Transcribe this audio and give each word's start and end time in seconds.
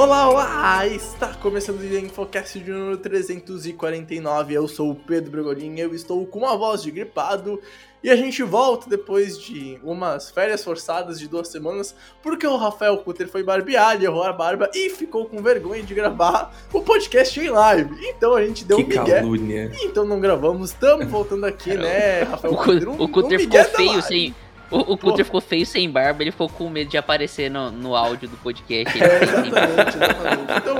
Olá, 0.00 0.30
olá! 0.30 0.86
Está 0.86 1.28
começando 1.34 1.78
o 1.78 1.98
Infocast 1.98 2.58
de 2.58 2.70
número 2.70 2.96
349. 2.96 4.54
Eu 4.54 4.66
sou 4.66 4.92
o 4.92 4.94
Pedro 4.94 5.30
Bregolin, 5.30 5.78
eu 5.78 5.94
estou 5.94 6.24
com 6.26 6.38
uma 6.38 6.56
voz 6.56 6.82
de 6.82 6.90
gripado 6.90 7.60
e 8.02 8.08
a 8.08 8.16
gente 8.16 8.42
volta 8.42 8.88
depois 8.88 9.38
de 9.38 9.78
umas 9.84 10.30
férias 10.30 10.64
forçadas 10.64 11.18
de 11.20 11.28
duas 11.28 11.48
semanas 11.48 11.94
porque 12.22 12.46
o 12.46 12.56
Rafael 12.56 12.96
Cutter 12.96 13.28
foi 13.28 13.42
barbear, 13.42 14.02
errou 14.02 14.22
a 14.22 14.32
barba 14.32 14.70
e 14.74 14.88
ficou 14.88 15.26
com 15.26 15.42
vergonha 15.42 15.82
de 15.82 15.92
gravar 15.92 16.50
o 16.72 16.80
podcast 16.80 17.38
em 17.38 17.50
live. 17.50 17.94
Então 18.08 18.34
a 18.34 18.42
gente 18.42 18.64
deu 18.64 18.78
que 18.78 18.84
um 18.84 19.02
migué. 19.02 19.16
calúnia. 19.20 19.70
Então 19.82 20.06
não 20.06 20.18
gravamos, 20.18 20.70
estamos 20.70 21.04
voltando 21.08 21.44
aqui, 21.44 21.74
né, 21.74 22.22
Rafael 22.22 22.54
O, 22.54 22.56
Cu- 22.56 22.64
Cutter? 22.64 22.88
Um- 22.88 23.02
o 23.02 23.06
Cutter 23.10 23.38
um 23.38 23.42
ficou 23.42 23.64
feio 23.64 24.00
sem. 24.02 24.34
O, 24.70 24.92
o 24.92 24.98
Cutter 24.98 25.24
ficou 25.24 25.40
feio 25.40 25.66
sem 25.66 25.90
barba, 25.90 26.22
ele 26.22 26.30
ficou 26.30 26.48
com 26.48 26.70
medo 26.70 26.90
de 26.90 26.96
aparecer 26.96 27.50
no, 27.50 27.70
no 27.72 27.96
áudio 27.96 28.28
do 28.28 28.36
podcast. 28.36 29.02
É, 29.02 29.22
exatamente, 29.22 29.96
exatamente. 29.96 30.52
Então, 30.58 30.76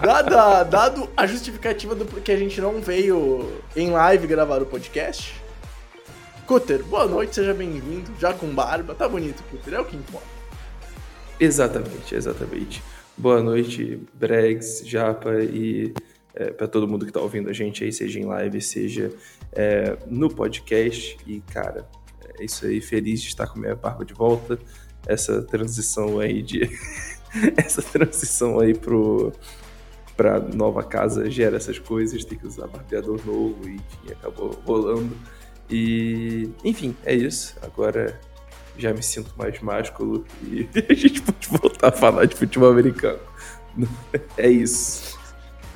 dada, 0.00 0.62
dado 0.62 1.10
a 1.16 1.26
justificativa 1.26 1.94
do 1.94 2.06
porquê 2.06 2.32
a 2.32 2.36
gente 2.36 2.60
não 2.60 2.80
veio 2.80 3.60
em 3.74 3.90
live 3.90 4.26
gravar 4.26 4.62
o 4.62 4.66
podcast, 4.66 5.34
Cutter, 6.46 6.82
boa 6.84 7.06
noite, 7.06 7.34
seja 7.34 7.52
bem-vindo, 7.52 8.10
já 8.18 8.32
com 8.32 8.46
barba, 8.46 8.94
tá 8.94 9.06
bonito, 9.06 9.42
Cutter, 9.50 9.74
é 9.74 9.80
o 9.80 9.84
que 9.84 9.96
importa. 9.96 10.26
Exatamente, 11.38 12.14
exatamente. 12.14 12.82
Boa 13.16 13.42
noite, 13.42 14.00
Bregs, 14.14 14.82
Japa 14.86 15.42
e 15.42 15.92
é, 16.34 16.50
para 16.50 16.68
todo 16.68 16.86
mundo 16.86 17.04
que 17.04 17.12
tá 17.12 17.20
ouvindo 17.20 17.50
a 17.50 17.52
gente 17.52 17.82
aí, 17.82 17.92
seja 17.92 18.18
em 18.20 18.24
live, 18.24 18.60
seja 18.60 19.12
é, 19.52 19.98
no 20.06 20.32
podcast. 20.32 21.18
E, 21.26 21.40
cara, 21.52 21.86
é 22.38 22.44
isso 22.44 22.66
aí, 22.66 22.80
feliz 22.80 23.20
de 23.20 23.28
estar 23.28 23.46
com 23.46 23.58
minha 23.58 23.74
barba 23.74 24.04
de 24.04 24.14
volta. 24.14 24.58
Essa 25.06 25.42
transição 25.42 26.20
aí 26.20 26.42
de. 26.42 26.68
essa 27.56 27.82
transição 27.82 28.60
aí 28.60 28.74
pro. 28.74 29.32
Pra 30.16 30.40
nova 30.40 30.82
casa 30.82 31.30
gera 31.30 31.56
essas 31.56 31.78
coisas, 31.78 32.24
tem 32.24 32.36
que 32.36 32.44
usar 32.44 32.66
barbeador 32.66 33.24
novo, 33.24 33.68
e 33.68 33.74
enfim, 33.76 34.12
acabou 34.12 34.50
rolando. 34.66 35.16
E, 35.70 36.50
enfim, 36.64 36.96
é 37.04 37.14
isso. 37.14 37.54
Agora 37.62 38.18
já 38.76 38.92
me 38.94 39.02
sinto 39.02 39.32
mais 39.36 39.60
másculo 39.60 40.24
e 40.42 40.68
a 40.88 40.94
gente 40.94 41.20
pode 41.22 41.48
voltar 41.48 41.88
a 41.88 41.92
falar 41.92 42.24
de 42.26 42.36
futebol 42.36 42.70
americano. 42.70 43.20
É 44.36 44.48
isso. 44.48 45.17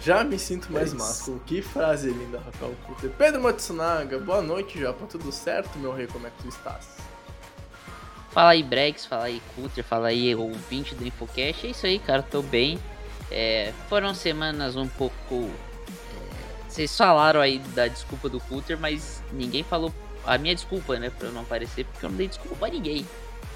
Já 0.05 0.25
me 0.25 0.39
sinto 0.39 0.73
mais 0.73 0.85
É 0.85 0.87
isso. 0.89 0.97
másculo, 0.97 1.41
que 1.47 1.63
frase 1.63 2.11
linda, 2.11 2.39
Rafael 2.41 2.75
Cutter. 2.87 3.11
Pedro 3.11 3.41
Matsunaga, 3.43 4.19
boa 4.19 4.43
noite, 4.43 4.81
Japa, 4.81 5.07
tudo 5.07 5.31
certo, 5.31 5.79
meu 5.79 5.93
rei, 5.95 6.07
como 6.09 6.27
é 6.27 6.31
que 6.31 6.43
tu 6.43 6.49
estás? 6.49 6.89
Fala 8.31 8.51
aí, 8.51 8.63
Brex, 8.63 9.07
fala 9.07 9.25
aí, 9.25 9.41
Cutter, 9.55 9.85
fala 9.85 10.09
aí, 10.09 10.35
ouvinte 10.35 10.95
do 10.95 11.07
Infocast. 11.07 11.67
É 11.67 11.71
isso 11.71 11.87
aí, 11.87 11.99
cara, 11.99 12.23
tô 12.23 12.43
bem. 12.43 12.79
É, 13.31 13.73
foram 13.89 14.15
semanas 14.15 14.75
um 14.75 14.89
pouco. 14.89 15.15
é, 15.35 16.69
vocês 16.69 16.97
falaram 16.97 17.41
aí 17.41 17.59
da 17.75 17.87
desculpa 17.87 18.29
do 18.29 18.41
Cutter, 18.41 18.79
mas 18.79 19.23
ninguém 19.33 19.63
falou 19.63 19.93
a 20.27 20.37
minha 20.39 20.55
desculpa, 20.55 20.99
né, 20.99 21.11
pra 21.11 21.29
eu 21.29 21.33
não 21.33 21.43
aparecer, 21.43 21.85
porque 21.85 22.05
eu 22.07 22.11
não 22.11 22.17
dei 22.17 22.27
desculpa 22.29 22.57
pra 22.57 22.69
ninguém. 22.69 23.07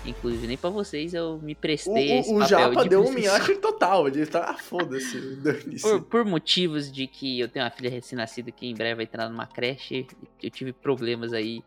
Inclusive, 0.06 0.46
nem 0.46 0.56
pra 0.56 0.70
vocês 0.70 1.14
eu 1.14 1.38
me 1.38 1.52
O, 1.52 1.56
prestei 1.56 2.18
esse 2.18 2.30
o, 2.30 2.36
o 2.36 2.38
papel 2.40 2.58
Japa 2.58 2.82
de 2.82 2.88
deu 2.88 3.04
um 3.04 3.12
minhache 3.12 3.56
total, 3.56 4.08
ele 4.08 4.26
tá, 4.26 4.50
ah, 4.50 4.58
foda-se. 4.58 5.16
Por, 5.82 6.02
por 6.02 6.24
motivos 6.24 6.90
de 6.90 7.06
que 7.06 7.40
eu 7.40 7.48
tenho 7.48 7.64
uma 7.64 7.70
filha 7.70 7.90
recém-nascida 7.90 8.50
que 8.50 8.66
em 8.66 8.74
breve 8.74 8.96
vai 8.96 9.04
entrar 9.04 9.28
numa 9.28 9.46
creche, 9.46 10.06
eu 10.42 10.50
tive 10.50 10.72
problemas 10.72 11.32
aí 11.32 11.62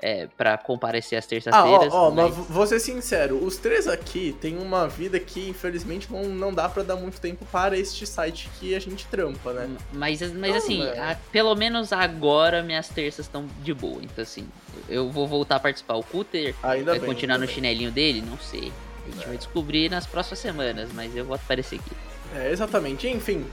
é, 0.00 0.28
para 0.36 0.58
comparecer 0.58 1.18
às 1.18 1.24
Ah, 1.24 1.28
ó, 1.28 1.28
terças-feiras. 1.28 1.94
ó, 1.94 2.10
mas- 2.10 2.36
mas 2.36 2.46
vou 2.48 2.66
ser 2.66 2.78
sincero, 2.80 3.42
os 3.42 3.56
três 3.56 3.88
aqui 3.88 4.36
têm 4.40 4.58
uma 4.58 4.86
vida 4.88 5.18
que 5.18 5.48
infelizmente 5.48 6.12
não, 6.12 6.24
não 6.24 6.52
dá 6.52 6.68
pra 6.68 6.82
dar 6.82 6.96
muito 6.96 7.20
tempo 7.20 7.44
para 7.50 7.78
este 7.78 8.06
site 8.06 8.50
que 8.60 8.74
a 8.74 8.78
gente 8.78 9.06
trampa, 9.06 9.52
né? 9.52 9.68
Mas, 9.92 10.20
mas 10.34 10.56
assim, 10.56 10.82
é. 10.84 10.98
a- 10.98 11.16
pelo 11.32 11.54
menos 11.54 11.92
agora 11.92 12.62
minhas 12.62 12.88
terças 12.88 13.26
estão 13.26 13.46
de 13.62 13.72
boa. 13.72 14.00
Então, 14.02 14.22
assim, 14.22 14.46
eu 14.88 15.10
vou 15.10 15.26
voltar 15.26 15.56
a 15.56 15.60
participar. 15.60 15.94
O 15.96 16.02
Cutter 16.02 16.54
Ainda 16.62 16.90
vai 16.92 17.00
bem. 17.00 17.08
continuar 17.08 17.38
no 17.38 17.46
bem. 17.46 17.54
chinelinho 17.54 17.90
dele? 17.90 18.20
Não 18.20 18.38
sei. 18.38 18.72
A 19.06 19.10
gente 19.10 19.26
vai 19.28 19.36
descobrir 19.36 19.88
nas 19.90 20.04
próximas 20.06 20.40
semanas, 20.40 20.90
mas 20.92 21.14
eu 21.16 21.24
vou 21.24 21.36
aparecer 21.36 21.76
aqui. 21.80 21.90
É, 22.34 22.50
exatamente, 22.50 23.08
enfim. 23.08 23.46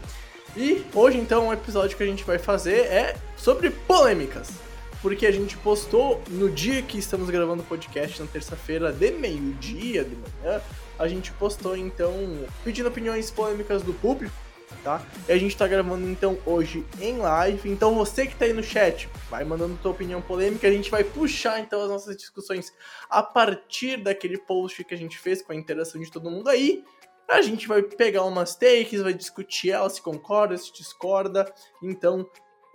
E 0.58 0.84
hoje 0.94 1.18
então 1.18 1.48
o 1.48 1.54
episódio 1.54 1.96
que 1.96 2.04
a 2.04 2.06
gente 2.06 2.24
vai 2.24 2.38
fazer 2.38 2.80
é 2.88 3.16
sobre 3.38 3.70
polêmicas. 3.70 4.50
Porque 5.04 5.28
a 5.28 5.32
gente 5.32 5.58
postou 5.58 6.24
no 6.30 6.50
dia 6.50 6.82
que 6.82 6.98
estamos 6.98 7.30
gravando 7.30 7.62
o 7.62 7.66
podcast, 7.66 8.22
na 8.22 8.28
terça-feira, 8.28 8.92
de 8.92 9.12
meio-dia, 9.12 10.06
de 10.06 10.16
manhã, 10.16 10.62
a 10.98 11.10
gente 11.10 11.30
postou 11.34 11.76
então 11.76 12.14
pedindo 12.64 12.88
opiniões 12.88 13.30
polêmicas 13.30 13.84
do 13.84 13.94
público, 13.94 14.34
tá? 14.82 15.06
E 15.28 15.34
a 15.34 15.38
gente 15.38 15.58
tá 15.58 15.68
gravando 15.68 16.08
então 16.08 16.38
hoje 16.46 16.86
em 17.02 17.18
live. 17.18 17.70
Então 17.70 17.94
você 17.96 18.26
que 18.26 18.34
tá 18.34 18.46
aí 18.46 18.54
no 18.54 18.64
chat, 18.64 19.10
vai 19.30 19.44
mandando 19.44 19.78
tua 19.82 19.92
opinião 19.92 20.22
polêmica, 20.22 20.70
a 20.70 20.72
gente 20.72 20.90
vai 20.90 21.04
puxar 21.04 21.60
então 21.60 21.82
as 21.82 21.90
nossas 21.90 22.16
discussões 22.16 22.72
a 23.10 23.22
partir 23.22 23.98
daquele 23.98 24.38
post 24.38 24.86
que 24.86 24.94
a 24.94 24.98
gente 24.98 25.20
fez 25.20 25.42
com 25.42 25.52
a 25.52 25.56
interação 25.56 26.00
de 26.00 26.10
todo 26.10 26.32
mundo 26.32 26.48
aí. 26.48 26.82
A 27.30 27.42
gente 27.42 27.68
vai 27.68 27.82
pegar 27.82 28.24
umas 28.24 28.56
takes, 28.56 29.02
vai 29.02 29.14
discutir 29.14 29.72
elas, 29.72 29.94
se 29.94 30.02
concorda, 30.02 30.58
se 30.58 30.72
discorda. 30.72 31.52
Então, 31.82 32.26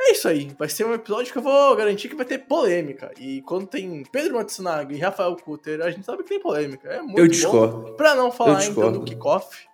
é 0.01 0.13
isso 0.13 0.29
aí. 0.29 0.51
Vai 0.59 0.69
ser 0.69 0.85
um 0.85 0.95
episódio 0.95 1.33
que 1.33 1.39
eu 1.39 1.43
vou 1.43 1.75
garantir 1.77 2.09
que 2.09 2.17
vai 2.17 2.25
ter 2.27 2.39
polêmica. 2.39 3.11
E 3.19 3.43
quando 3.43 3.67
tem 3.67 4.03
Pedro 4.11 4.35
Matsunaga 4.37 4.95
e 4.95 4.99
Rafael 4.99 5.35
Kutter, 5.37 5.81
a 5.83 5.91
gente 5.91 6.05
sabe 6.07 6.23
que 6.23 6.29
tem 6.29 6.41
polêmica. 6.41 6.89
É 6.89 7.01
muito 7.03 7.19
Eu 7.19 7.25
bom. 7.25 7.31
discordo. 7.31 7.93
Pra 7.97 8.15
não 8.15 8.31
falar 8.31 8.65
Eu 8.65 8.71
então 8.71 8.93
do 8.93 9.03
kickoff. 9.03 9.67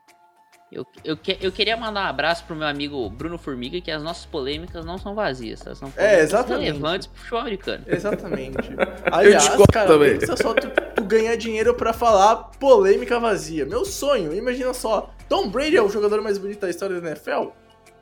Eu, 0.72 0.84
eu, 1.04 1.16
que- 1.16 1.38
eu 1.40 1.52
queria 1.52 1.76
mandar 1.76 2.04
um 2.06 2.08
abraço 2.08 2.44
pro 2.46 2.56
meu 2.56 2.66
amigo 2.66 3.08
Bruno 3.08 3.38
Formiga, 3.38 3.80
que 3.80 3.92
as 3.92 4.02
nossas 4.02 4.26
polêmicas 4.26 4.84
não 4.84 4.98
são 4.98 5.14
vazias, 5.14 5.60
tá? 5.60 5.72
São 5.72 5.92
É, 5.96 6.18
exatamente. 6.20 6.64
relevantes 6.66 7.06
pro 7.06 7.16
futebol 7.18 7.40
americano. 7.40 7.84
Exatamente. 7.86 8.56
Aliás, 9.12 9.44
discordo 9.44 9.72
cara, 9.72 9.86
também. 9.86 10.18
pensa 10.18 10.36
só 10.36 10.52
tu, 10.52 10.68
tu 10.96 11.04
ganhar 11.04 11.36
dinheiro 11.36 11.74
pra 11.74 11.92
falar 11.92 12.36
polêmica 12.58 13.20
vazia. 13.20 13.64
Meu 13.64 13.84
sonho, 13.84 14.34
imagina 14.34 14.74
só. 14.74 15.10
Tom 15.28 15.48
Brady 15.48 15.76
é 15.76 15.82
o 15.82 15.88
jogador 15.88 16.20
mais 16.22 16.38
bonito 16.38 16.58
da 16.60 16.70
história 16.70 17.00
da 17.00 17.08
NFL? 17.10 17.50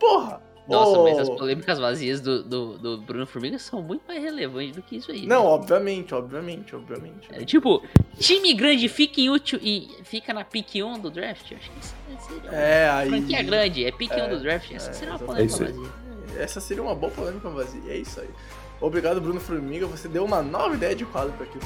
Porra! 0.00 0.40
Nossa, 0.68 0.98
Ô, 0.98 1.02
mas 1.04 1.18
as 1.18 1.28
polêmicas 1.28 1.78
vazias 1.78 2.20
do, 2.20 2.42
do, 2.42 2.78
do 2.78 2.98
Bruno 2.98 3.26
Formiga 3.26 3.58
são 3.58 3.82
muito 3.82 4.02
mais 4.06 4.22
relevantes 4.22 4.76
do 4.76 4.82
que 4.82 4.96
isso 4.96 5.10
aí. 5.10 5.26
Não, 5.26 5.42
né? 5.42 5.48
obviamente, 5.50 6.14
obviamente, 6.14 6.76
obviamente. 6.76 7.28
É, 7.32 7.44
tipo, 7.44 7.82
time 8.18 8.54
grande 8.54 8.88
fica 8.88 9.20
em 9.20 9.28
útil 9.28 9.58
e 9.60 9.90
fica 10.04 10.32
na 10.32 10.44
pick 10.44 10.76
1 10.76 11.00
do 11.00 11.10
draft. 11.10 11.52
Acho 11.52 11.70
que 11.70 11.78
isso 11.80 11.94
seria 12.28 12.42
uma 12.50 12.54
É, 12.54 12.90
aí. 12.90 13.08
franquia 13.08 13.42
grande, 13.42 13.84
é 13.84 13.90
pick 13.90 14.12
1 14.12 14.14
É, 14.14 14.28
do 14.28 14.40
draft. 14.40 14.70
Essa 14.72 14.90
é, 14.90 14.92
seria 14.92 15.12
uma 15.14 15.18
polêmica 15.18 15.42
É 15.42 15.46
isso 15.46 15.64
vazia. 15.64 15.92
Essa 16.38 16.60
seria 16.60 16.82
uma 16.82 16.94
boa 16.94 17.12
polêmica 17.12 17.50
vazia. 17.50 17.92
É 17.92 17.96
isso 17.96 18.20
aí. 18.20 18.30
Obrigado, 18.80 19.20
Bruno 19.20 19.40
Formiga. 19.40 19.86
Você 19.86 20.08
deu 20.08 20.24
uma 20.24 20.42
nova 20.42 20.74
ideia 20.74 20.94
de 20.94 21.04
quadro 21.04 21.32
pra 21.34 21.44
aqui. 21.44 21.58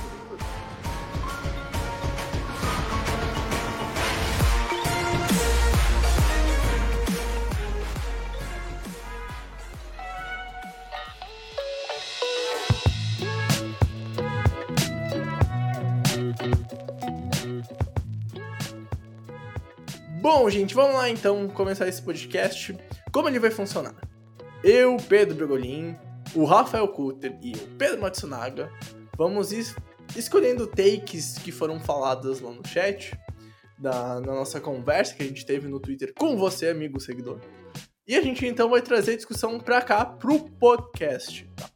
Bom, 20.28 20.50
gente, 20.50 20.74
vamos 20.74 20.96
lá 20.96 21.08
então 21.08 21.46
começar 21.46 21.86
esse 21.86 22.02
podcast. 22.02 22.76
Como 23.12 23.28
ele 23.28 23.38
vai 23.38 23.48
funcionar? 23.48 23.94
Eu, 24.64 24.96
Pedro 24.96 25.36
Bregolin, 25.36 25.96
o 26.34 26.44
Rafael 26.44 26.88
Kutter 26.88 27.38
e 27.40 27.52
o 27.52 27.68
Pedro 27.78 28.00
Matsunaga 28.00 28.68
vamos 29.16 29.52
es- 29.52 29.76
escolhendo 30.16 30.66
takes 30.66 31.38
que 31.38 31.52
foram 31.52 31.78
faladas 31.78 32.40
lá 32.40 32.50
no 32.50 32.66
chat, 32.66 33.16
da, 33.78 34.20
na 34.20 34.34
nossa 34.34 34.60
conversa 34.60 35.14
que 35.14 35.22
a 35.22 35.26
gente 35.26 35.46
teve 35.46 35.68
no 35.68 35.78
Twitter 35.78 36.12
com 36.18 36.36
você, 36.36 36.70
amigo 36.70 36.98
seguidor. 36.98 37.38
E 38.04 38.16
a 38.16 38.20
gente 38.20 38.44
então 38.44 38.68
vai 38.68 38.82
trazer 38.82 39.12
a 39.12 39.16
discussão 39.16 39.60
pra 39.60 39.80
cá, 39.80 40.04
pro 40.04 40.40
podcast. 40.40 41.48
Tá? 41.54 41.70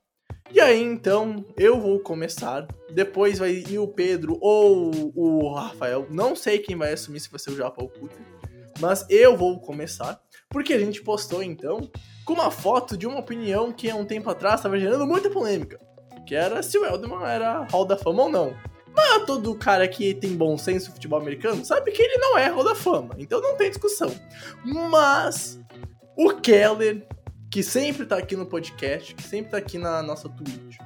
E 0.52 0.60
aí 0.60 0.82
então 0.82 1.46
eu 1.56 1.80
vou 1.80 2.00
começar, 2.00 2.66
depois 2.92 3.38
vai 3.38 3.52
ir 3.52 3.78
o 3.78 3.86
Pedro 3.86 4.36
ou 4.40 4.90
o 5.14 5.54
Rafael, 5.54 6.08
não 6.10 6.34
sei 6.34 6.58
quem 6.58 6.74
vai 6.74 6.92
assumir 6.92 7.20
se 7.20 7.30
vai 7.30 7.38
ser 7.38 7.50
o 7.52 7.56
Japa 7.56 7.80
ou 7.80 7.86
o 7.86 7.92
Kutter. 7.92 8.39
Mas 8.80 9.04
eu 9.08 9.36
vou 9.36 9.60
começar, 9.60 10.20
porque 10.48 10.72
a 10.72 10.78
gente 10.78 11.02
postou 11.02 11.42
então 11.42 11.90
com 12.24 12.32
uma 12.32 12.50
foto 12.50 12.96
de 12.96 13.06
uma 13.06 13.20
opinião 13.20 13.72
que 13.72 13.90
há 13.90 13.94
um 13.94 14.04
tempo 14.04 14.30
atrás 14.30 14.56
estava 14.56 14.78
gerando 14.78 15.06
muita 15.06 15.30
polêmica, 15.30 15.80
que 16.26 16.34
era 16.34 16.62
se 16.62 16.78
o 16.78 16.84
Elderman 16.84 17.24
era 17.24 17.66
Hall 17.70 17.84
da 17.84 17.96
Fama 17.96 18.22
ou 18.24 18.28
não. 18.28 18.56
Mas 18.94 19.24
todo 19.24 19.54
cara 19.54 19.86
que 19.86 20.14
tem 20.14 20.34
bom 20.34 20.56
senso 20.58 20.88
no 20.88 20.94
futebol 20.94 21.20
americano 21.20 21.64
sabe 21.64 21.92
que 21.92 22.02
ele 22.02 22.18
não 22.18 22.36
é 22.36 22.48
Hall 22.48 22.64
da 22.64 22.74
Fama, 22.74 23.14
então 23.18 23.40
não 23.40 23.56
tem 23.56 23.70
discussão. 23.70 24.10
Mas 24.64 25.60
o 26.16 26.32
Keller, 26.34 27.06
que 27.50 27.62
sempre 27.62 28.06
tá 28.06 28.16
aqui 28.16 28.34
no 28.34 28.46
podcast, 28.46 29.14
que 29.14 29.22
sempre 29.22 29.52
tá 29.52 29.58
aqui 29.58 29.78
na 29.78 30.02
nossa 30.02 30.28
Twitch, 30.28 30.76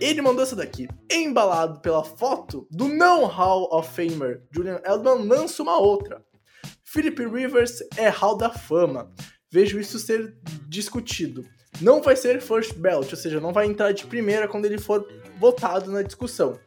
ele 0.00 0.20
mandou 0.20 0.42
essa 0.42 0.56
daqui. 0.56 0.88
Embalado 1.10 1.80
pela 1.80 2.02
foto 2.02 2.66
do 2.70 2.88
não 2.88 3.24
Hall 3.26 3.68
of 3.72 3.88
Famer 3.88 4.42
Julian 4.50 4.80
Edelman, 4.84 5.28
lança 5.28 5.62
uma 5.62 5.78
outra. 5.78 6.22
Philip 6.92 7.24
Rivers 7.24 7.82
é 7.96 8.10
Hall 8.10 8.36
da 8.36 8.50
Fama. 8.50 9.10
Vejo 9.50 9.80
isso 9.80 9.98
ser 9.98 10.36
discutido. 10.68 11.42
Não 11.80 12.02
vai 12.02 12.14
ser 12.14 12.42
first 12.42 12.74
belt, 12.74 13.10
ou 13.10 13.16
seja, 13.16 13.40
não 13.40 13.50
vai 13.50 13.64
entrar 13.64 13.92
de 13.92 14.04
primeira 14.04 14.46
quando 14.46 14.66
ele 14.66 14.76
for 14.76 15.08
votado 15.38 15.90
na 15.90 16.02
discussão. 16.02 16.60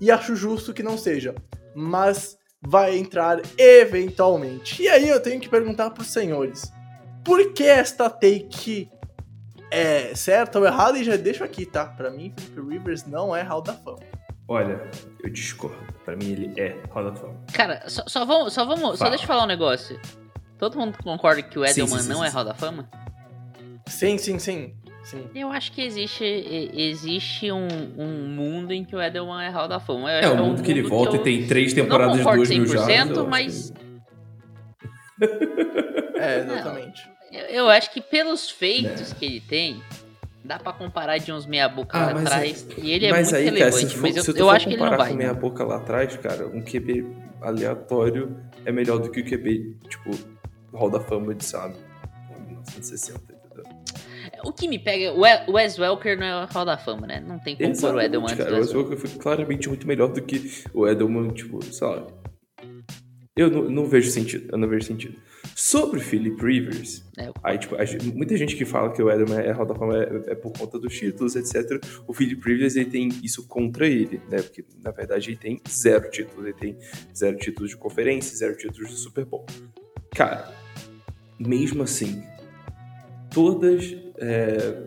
E 0.00 0.10
acho 0.10 0.34
justo 0.34 0.72
que 0.72 0.82
não 0.82 0.96
seja, 0.96 1.34
mas 1.74 2.38
vai 2.62 2.96
entrar 2.96 3.42
eventualmente. 3.58 4.82
E 4.82 4.88
aí 4.88 5.06
eu 5.06 5.20
tenho 5.20 5.38
que 5.38 5.50
perguntar 5.50 5.90
para 5.90 6.00
os 6.00 6.10
senhores: 6.10 6.72
por 7.22 7.52
que 7.52 7.64
esta 7.64 8.08
take 8.08 8.88
é 9.70 10.14
certa 10.14 10.58
ou 10.58 10.64
errada? 10.64 10.98
E 10.98 11.04
já 11.04 11.14
deixo 11.16 11.44
aqui, 11.44 11.66
tá? 11.66 11.84
Para 11.84 12.10
mim, 12.10 12.32
Philip 12.38 12.72
Rivers 12.72 13.04
não 13.04 13.36
é 13.36 13.42
Hall 13.42 13.60
da 13.60 13.74
Fama. 13.74 14.07
Olha, 14.48 14.80
eu 15.22 15.30
discordo. 15.30 15.76
Pra 16.04 16.16
mim 16.16 16.30
ele 16.32 16.60
é 16.60 16.74
Hall 16.90 17.04
da 17.04 17.14
Fama. 17.14 17.34
Cara, 17.52 17.82
só, 17.88 18.02
só 18.06 18.24
vamos, 18.24 18.52
só 18.54 18.64
vamos, 18.64 18.98
só 18.98 19.08
deixa 19.10 19.24
eu 19.24 19.28
falar 19.28 19.44
um 19.44 19.46
negócio. 19.46 20.00
Todo 20.58 20.78
mundo 20.78 20.96
concorda 21.02 21.42
que 21.42 21.58
o 21.58 21.64
Edelman 21.64 21.98
sim, 21.98 22.04
sim, 22.04 22.08
não 22.08 22.18
sim, 22.20 22.24
é 22.24 22.28
sim. 22.30 22.34
Hall 22.34 22.44
da 22.44 22.54
Fama? 22.54 22.88
Sim, 23.86 24.16
sim, 24.18 24.38
sim. 24.38 24.74
Sim. 25.04 25.28
Eu 25.34 25.50
acho 25.50 25.72
que 25.72 25.80
existe, 25.82 26.24
existe 26.24 27.50
um, 27.52 27.66
um 27.96 28.26
mundo 28.28 28.72
em 28.72 28.84
que 28.84 28.94
o 28.96 29.00
Edelman 29.00 29.42
é 29.44 29.48
Hall 29.50 29.68
da 29.68 29.78
Fama. 29.78 30.10
Eu 30.10 30.18
É, 30.22 30.28
o 30.30 30.36
que 30.36 30.42
mundo 30.42 30.62
que 30.62 30.70
ele 30.70 30.82
mundo 30.82 30.90
volta 30.90 31.16
eu 31.16 31.20
e 31.20 31.24
tem 31.24 31.46
três 31.46 31.72
não 31.74 31.82
temporadas 31.84 32.16
de 32.16 32.22
concordo 32.22 32.38
2 32.44 32.50
mil 32.50 32.64
100%, 32.66 32.86
jardas. 32.86 33.26
mas 33.28 33.70
que- 33.70 33.78
É, 36.18 36.38
exatamente. 36.44 37.10
eu, 37.32 37.40
eu 37.44 37.68
acho 37.68 37.90
que 37.90 38.00
pelos 38.00 38.50
feitos 38.50 39.12
que 39.12 39.24
ele 39.24 39.40
tem, 39.40 39.82
dá 40.44 40.58
pra 40.58 40.72
comparar 40.72 41.18
de 41.18 41.32
uns 41.32 41.46
meia 41.46 41.68
boca 41.68 41.96
Ah, 41.98 42.06
lá 42.06 42.14
mas 42.14 42.26
atrás. 42.26 42.66
E 42.78 42.90
ele 42.90 43.06
é 43.06 43.10
mas 43.10 43.26
muito 43.32 43.36
aí, 43.36 43.44
relevante, 43.44 43.70
cara, 43.76 43.88
se, 43.88 43.94
for, 43.94 44.02
mas 44.02 44.16
eu, 44.16 44.22
se 44.24 44.38
eu 44.40 44.50
acho 44.50 44.66
que 44.66 44.74
ele 44.74 44.82
não 44.82 44.96
vai. 44.96 45.10
com 45.10 45.14
meia 45.16 45.34
boca 45.34 45.64
lá 45.64 45.76
atrás, 45.76 46.16
cara, 46.16 46.46
um 46.46 46.62
QB 46.62 47.06
aleatório 47.40 48.36
é 48.64 48.72
melhor 48.72 48.98
do 48.98 49.10
que 49.10 49.20
o 49.20 49.24
QB, 49.24 49.76
tipo, 49.88 50.10
Hall 50.72 50.90
da 50.90 51.00
Fama 51.00 51.34
de, 51.34 51.44
sabe, 51.44 51.76
1960, 52.46 53.20
entendeu? 53.32 53.64
O 54.44 54.52
que 54.52 54.68
me 54.68 54.78
pega, 54.78 55.12
o 55.12 55.20
We- 55.20 55.44
o 55.48 55.52
Wes 55.52 55.78
Welker 55.78 56.18
não 56.18 56.26
é 56.26 56.44
o 56.44 56.46
Hall 56.46 56.64
da 56.64 56.78
Fama, 56.78 57.06
né? 57.06 57.20
Não 57.20 57.38
tem 57.38 57.56
como 57.56 57.78
pôr 57.80 57.94
o 57.94 58.00
Edelman 58.00 58.30
antes 58.32 58.38
cara. 58.44 58.50
do 58.50 58.56
O 58.56 58.60
Wes 58.60 58.72
Welker 58.74 58.96
foi 58.98 59.10
claramente 59.18 59.68
muito 59.68 59.86
melhor 59.86 60.08
do 60.08 60.22
que 60.22 60.62
o 60.72 60.86
Edelman, 60.86 61.28
tipo, 61.30 61.58
lá. 61.80 62.06
Eu 63.36 63.50
não, 63.50 63.62
não 63.70 63.86
vejo 63.86 64.10
sentido, 64.10 64.48
eu 64.52 64.58
não 64.58 64.68
vejo 64.68 64.84
sentido. 64.86 65.16
Sobre 65.60 65.98
o 65.98 66.00
Philip 66.00 66.40
Rivers, 66.40 67.04
É, 67.18 67.32
aí, 67.42 67.58
tipo, 67.58 67.74
muita 68.14 68.36
gente 68.36 68.54
que 68.54 68.64
fala 68.64 68.92
que 68.92 69.02
o 69.02 69.10
Edelman 69.10 69.40
é 69.40 69.50
Hall 69.50 69.66
da 69.66 69.74
Fama 69.74 69.98
é, 69.98 70.30
é 70.30 70.34
por 70.36 70.52
conta 70.52 70.78
dos 70.78 70.96
títulos, 70.96 71.34
etc. 71.34 71.84
O 72.06 72.14
Philip 72.14 72.40
Rivers, 72.48 72.76
ele 72.76 72.88
tem 72.88 73.08
isso 73.24 73.44
contra 73.48 73.88
ele, 73.88 74.22
né? 74.30 74.40
Porque, 74.40 74.64
na 74.84 74.92
verdade, 74.92 75.30
ele 75.30 75.36
tem 75.36 75.60
zero 75.68 76.08
títulos. 76.12 76.44
Ele 76.44 76.54
tem 76.54 76.78
zero 77.12 77.36
títulos 77.38 77.70
de 77.70 77.76
conferência, 77.76 78.36
zero 78.36 78.56
títulos 78.56 78.88
de 78.88 78.96
Super 78.98 79.24
Bowl. 79.24 79.44
Cara, 80.14 80.54
mesmo 81.40 81.82
assim, 81.82 82.22
todas, 83.28 83.96
é, 84.18 84.80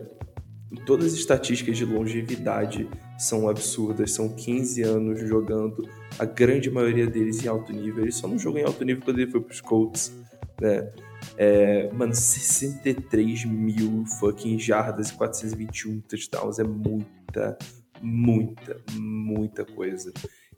todas 0.86 1.12
as 1.12 1.18
estatísticas 1.18 1.76
de 1.76 1.84
longevidade 1.84 2.88
são 3.18 3.46
absurdas. 3.46 4.14
São 4.14 4.34
15 4.34 4.80
anos 4.84 5.20
jogando, 5.20 5.86
a 6.18 6.24
grande 6.24 6.70
maioria 6.70 7.06
deles 7.06 7.44
em 7.44 7.48
alto 7.48 7.74
nível. 7.74 8.04
Ele 8.04 8.10
só 8.10 8.26
não 8.26 8.38
jogou 8.38 8.58
em 8.58 8.64
alto 8.64 8.82
nível 8.82 9.02
quando 9.04 9.18
ele 9.18 9.30
foi 9.30 9.42
pros 9.42 9.60
Colts, 9.60 10.21
né? 10.62 10.92
É, 11.36 11.92
mano, 11.92 12.14
63 12.14 13.44
mil 13.44 14.04
fucking 14.18 14.58
jardas 14.58 15.10
e 15.10 15.14
421 15.14 16.00
touchdowns 16.00 16.58
é 16.58 16.64
muita, 16.64 17.58
muita, 18.00 18.80
muita 18.92 19.64
coisa. 19.64 20.12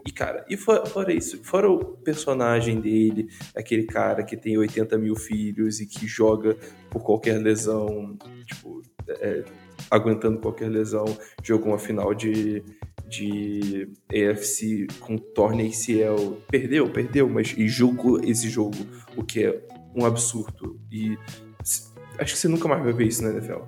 E, 0.06 0.12
cara, 0.12 0.44
e 0.48 0.56
fora, 0.56 0.84
fora 0.84 1.14
isso, 1.14 1.42
fora 1.42 1.70
o 1.70 1.78
personagem 1.78 2.78
dele, 2.78 3.28
aquele 3.56 3.84
cara 3.84 4.22
que 4.22 4.36
tem 4.36 4.58
80 4.58 4.98
mil 4.98 5.16
filhos 5.16 5.80
e 5.80 5.86
que 5.86 6.06
joga 6.06 6.56
por 6.90 7.02
qualquer 7.02 7.38
lesão, 7.38 8.16
tipo, 8.44 8.82
é, 9.08 9.44
aguentando 9.90 10.38
qualquer 10.38 10.68
lesão, 10.68 11.06
jogou 11.42 11.68
uma 11.68 11.78
final 11.78 12.12
de, 12.12 12.62
de 13.08 13.88
AFC 14.10 14.86
com 15.00 15.16
torne 15.16 15.68
ACL, 15.68 16.36
perdeu, 16.50 16.90
perdeu, 16.90 17.26
mas 17.26 17.54
e 17.56 17.66
jogou 17.66 18.22
esse 18.22 18.50
jogo, 18.50 18.76
o 19.16 19.24
que 19.24 19.44
é 19.44 19.73
um 19.94 20.04
absurdo. 20.04 20.80
E 20.90 21.16
acho 22.18 22.34
que 22.34 22.38
você 22.38 22.48
nunca 22.48 22.68
mais 22.68 22.82
vai 22.82 22.92
ver 22.92 23.06
isso 23.06 23.22
na 23.22 23.30
NFL, 23.30 23.60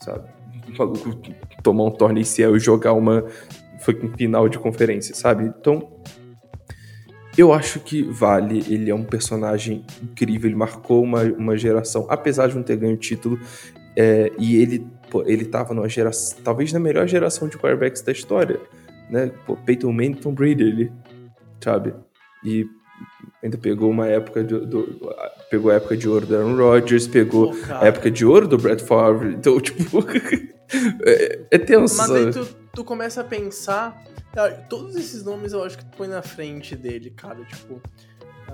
sabe? 0.00 0.28
Um 0.68 0.76
maluco 0.76 1.20
tomar 1.62 1.84
um 1.84 1.90
torne 1.90 2.22
ACL 2.22 2.56
e 2.56 2.60
jogar 2.60 2.92
uma 2.92 3.24
fucking 3.80 4.12
final 4.16 4.48
de 4.48 4.58
conferência, 4.58 5.14
sabe? 5.14 5.44
Então, 5.44 5.98
eu 7.36 7.52
acho 7.52 7.80
que 7.80 8.02
vale. 8.02 8.58
Ele 8.68 8.90
é 8.90 8.94
um 8.94 9.04
personagem 9.04 9.84
incrível, 10.02 10.48
ele 10.50 10.56
marcou 10.56 11.02
uma, 11.02 11.22
uma 11.22 11.56
geração, 11.56 12.06
apesar 12.08 12.48
de 12.48 12.56
não 12.56 12.62
ter 12.62 12.76
ganho 12.76 12.96
título. 12.96 13.38
é, 13.96 14.32
e 14.38 14.56
ele, 14.56 14.86
pô, 15.10 15.22
ele 15.26 15.44
tava 15.44 15.74
numa 15.74 15.88
geração, 15.88 16.38
talvez 16.42 16.72
na 16.72 16.80
melhor 16.80 17.06
geração 17.06 17.48
de 17.48 17.56
quarterbacks 17.56 18.02
da 18.02 18.12
história, 18.12 18.60
né? 19.08 19.30
Pô, 19.46 19.56
Peyton 19.56 19.92
Manning, 19.92 20.14
Tom 20.14 20.34
Brady 20.34 20.62
ali, 20.62 20.92
sabe? 21.60 21.94
E 22.44 22.66
ainda 23.42 23.56
pegou 23.58 23.90
uma 23.90 24.06
época 24.06 24.42
do, 24.44 24.66
do- 24.66 25.14
pegou 25.50 25.70
a 25.70 25.74
época 25.74 25.96
de 25.96 26.08
ouro 26.08 26.26
do 26.26 26.36
Aaron 26.36 26.56
Rodgers, 26.56 27.06
pegou 27.06 27.52
Pô, 27.52 27.74
a 27.74 27.86
época 27.86 28.10
de 28.10 28.24
ouro 28.26 28.46
do 28.48 28.58
Brett 28.58 28.82
Favre. 28.82 29.34
Então, 29.34 29.58
tipo, 29.60 30.04
é, 31.04 31.40
é 31.50 31.58
tenso. 31.58 31.96
Mas 31.96 32.10
aí 32.10 32.30
tu, 32.32 32.46
tu 32.74 32.84
começa 32.84 33.20
a 33.20 33.24
pensar. 33.24 34.02
ah, 34.36 34.48
Todos 34.68 34.96
esses 34.96 35.22
nomes 35.24 35.52
eu 35.52 35.62
acho 35.64 35.78
que 35.78 35.84
tu 35.84 35.96
põe 35.96 36.08
na 36.08 36.22
frente 36.22 36.74
dele, 36.76 37.10
cara. 37.10 37.44
Tipo. 37.44 37.80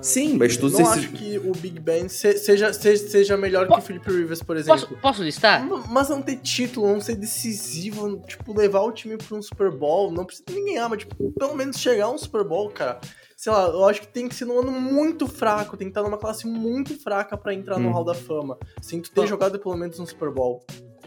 Sim, 0.03 0.37
mas 0.37 0.57
todos 0.57 0.79
não 0.79 0.87
acho 0.91 1.11
que 1.13 1.39
o 1.39 1.53
Big 1.53 1.81
Ben 1.81 2.09
se- 2.09 2.37
seja, 2.39 2.73
seja, 2.73 3.09
seja 3.09 3.37
melhor 3.37 3.67
que 3.67 3.73
o 3.73 3.81
Philip 3.81 4.07
Rivers, 4.11 4.43
por 4.43 4.57
exemplo. 4.57 4.81
Posso, 4.87 5.01
posso 5.01 5.23
listar? 5.23 5.67
Mas 5.89 6.09
não 6.11 6.21
ter 6.21 6.37
título, 6.37 6.89
não 6.89 7.01
ser 7.01 7.17
decisivo, 7.17 8.21
tipo, 8.27 8.57
levar 8.57 8.81
o 8.83 8.93
time 8.93 9.17
pra 9.17 9.37
um 9.37 9.43
Super 9.43 9.71
Bowl, 9.71 10.11
não 10.13 10.25
precisa 10.25 10.45
nem 10.51 10.65
ganhar, 10.67 10.89
mas, 10.89 10.99
tipo, 11.01 11.33
pelo 11.33 11.55
menos 11.55 11.79
chegar 11.79 12.07
a 12.07 12.11
um 12.11 12.19
Super 12.19 12.45
Bowl, 12.45 12.69
cara. 12.71 13.01
Sei 13.37 13.53
lá, 13.53 13.65
eu 13.67 13.85
acho 13.89 14.01
que 14.03 14.09
tem 14.09 14.29
que 14.29 14.35
ser 14.35 14.45
num 14.45 14.59
ano 14.61 14.71
muito 14.73 15.27
fraco, 15.27 15.77
tem 15.77 15.89
que 15.89 15.91
estar 15.91 16.03
numa 16.03 16.19
classe 16.19 16.47
muito 16.47 16.99
fraca 17.03 17.37
pra 17.37 17.53
entrar 17.55 17.79
no 17.79 17.89
Hum. 17.89 17.93
Hall 17.93 18.05
da 18.05 18.15
Fama. 18.15 18.59
Sem 18.83 19.01
tu 19.01 19.11
ter 19.11 19.23
Bom. 19.23 19.27
jogado 19.27 19.59
pelo 19.59 19.77
menos 19.77 19.99
um 19.99 20.07
Super 20.07 20.31
Bowl. 20.31 20.65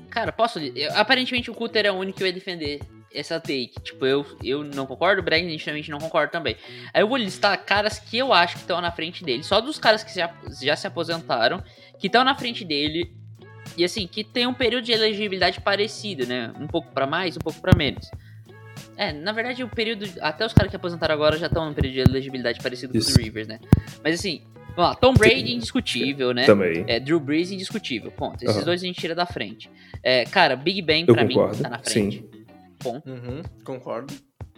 Cara, 0.09 0.31
posso. 0.31 0.59
eu- 0.59 0.91
aparentemente 0.95 1.49
o 1.51 1.53
Cutter 1.53 1.85
é 1.85 1.91
o 1.91 1.95
único 1.95 2.17
que 2.17 2.23
vai 2.23 2.31
defender 2.31 2.79
essa 3.13 3.39
take. 3.39 3.73
Tipo, 3.83 4.05
eu, 4.05 4.25
eu 4.43 4.63
não 4.63 4.85
concordo, 4.85 5.21
o 5.21 5.25
Brad 5.25 5.43
nitidamente 5.43 5.89
não 5.89 5.99
concordo 5.99 6.31
também. 6.31 6.55
Aí 6.93 7.01
eu 7.01 7.07
vou 7.07 7.17
listar 7.17 7.57
caras 7.63 7.99
que 7.99 8.17
eu 8.17 8.33
acho 8.33 8.55
que 8.55 8.61
estão 8.61 8.79
na 8.81 8.91
frente 8.91 9.23
dele. 9.23 9.43
Só 9.43 9.59
dos 9.61 9.79
caras 9.79 10.03
que 10.03 10.13
já, 10.13 10.33
já 10.61 10.75
se 10.75 10.87
aposentaram, 10.87 11.63
que 11.99 12.07
estão 12.07 12.23
na 12.23 12.35
frente 12.35 12.63
dele. 12.63 13.11
E 13.77 13.83
assim, 13.83 14.07
que 14.07 14.23
tem 14.23 14.47
um 14.47 14.53
período 14.53 14.85
de 14.85 14.91
elegibilidade 14.91 15.61
parecido, 15.61 16.25
né? 16.25 16.51
Um 16.59 16.67
pouco 16.67 16.91
pra 16.91 17.05
mais, 17.05 17.35
um 17.35 17.39
pouco 17.39 17.59
pra 17.61 17.75
menos. 17.75 18.09
É, 18.95 19.11
na 19.13 19.31
verdade, 19.31 19.63
o 19.63 19.69
período. 19.69 20.05
Até 20.21 20.45
os 20.45 20.53
caras 20.53 20.69
que 20.69 20.75
aposentaram 20.75 21.13
agora 21.13 21.37
já 21.37 21.47
estão 21.47 21.65
num 21.65 21.73
período 21.73 21.93
de 21.93 21.99
elegibilidade 21.99 22.59
parecido 22.61 22.93
com 22.93 22.97
o 22.97 23.01
Isso. 23.01 23.19
Rivers, 23.19 23.47
né? 23.47 23.59
Mas 24.03 24.19
assim, 24.19 24.41
vamos 24.75 24.91
lá, 24.91 24.95
Tom 24.95 25.13
Brady 25.13 25.53
indiscutível, 25.53 26.33
né? 26.33 26.45
também. 26.45 26.83
É, 26.87 26.99
Drew 26.99 27.19
Brees 27.19 27.51
indiscutível, 27.51 28.11
ponto. 28.11 28.43
Esses 28.43 28.57
Aham. 28.57 28.65
dois 28.65 28.81
a 28.81 28.85
gente 28.85 28.99
tira 28.99 29.13
da 29.13 29.25
frente. 29.25 29.69
É, 30.01 30.23
cara, 30.25 30.55
Big 30.55 30.81
Ben 30.81 31.05
Eu 31.07 31.13
pra 31.13 31.27
concordo, 31.27 31.57
mim 31.57 31.63
tá 31.63 31.69
na 31.69 31.79
frente. 31.79 32.23
Ponto. 32.79 33.09
Uhum, 33.09 33.41
concordo. 33.63 34.13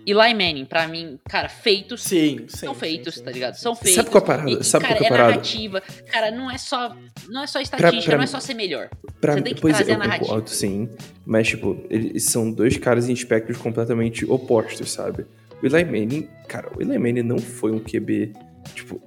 Eli 0.07 0.33
Manning, 0.33 0.65
pra 0.65 0.87
mim, 0.87 1.19
cara, 1.29 1.49
feitos. 1.49 2.01
Sim, 2.03 2.45
sim. 2.47 2.65
São 2.65 2.73
feitos, 2.73 3.15
sim, 3.15 3.23
tá 3.23 3.27
sim, 3.31 3.33
ligado? 3.33 3.55
sim, 3.55 3.61
São 3.61 3.75
feitos. 3.75 3.95
Sabe 3.95 4.09
qual 4.09 4.23
a 4.23 4.25
parada? 4.27 4.49
E, 4.51 4.63
Sabe 4.63 4.85
cara, 4.85 4.95
qual 4.97 5.03
é 5.03 5.03
a 5.03 5.07
é 5.07 5.09
parada? 5.09 5.29
narrativa. 5.31 5.81
Cara, 6.11 6.31
não 6.31 6.49
é 6.49 6.57
só. 6.57 6.95
Não 7.27 7.43
é 7.43 7.47
só 7.47 7.59
estatística, 7.59 8.05
pra- 8.05 8.15
não 8.17 8.23
é 8.23 8.27
só 8.27 8.39
ser 8.39 8.53
melhor. 8.53 8.89
Pra 9.21 9.33
Você 9.33 9.41
tem 9.41 9.53
que 9.53 9.61
pois 9.61 9.75
trazer 9.75 9.91
é, 9.91 9.95
a 9.95 9.97
narrativa. 9.97 10.25
concordo, 10.25 10.49
sim. 10.49 10.89
Mas, 11.25 11.47
tipo, 11.49 11.77
eles 11.89 12.23
são 12.23 12.49
dois 12.51 12.77
caras 12.77 13.09
em 13.09 13.13
espectros 13.13 13.57
completamente 13.57 14.25
opostos, 14.25 14.89
sabe? 14.89 15.25
O 15.61 15.65
Eli 15.65 15.83
Manning, 15.83 16.27
cara, 16.47 16.71
o 16.75 16.81
Eli 16.81 16.97
Manning 16.97 17.23
não 17.23 17.37
foi 17.37 17.71
um 17.73 17.79
QB, 17.79 18.33
tipo, 18.73 19.01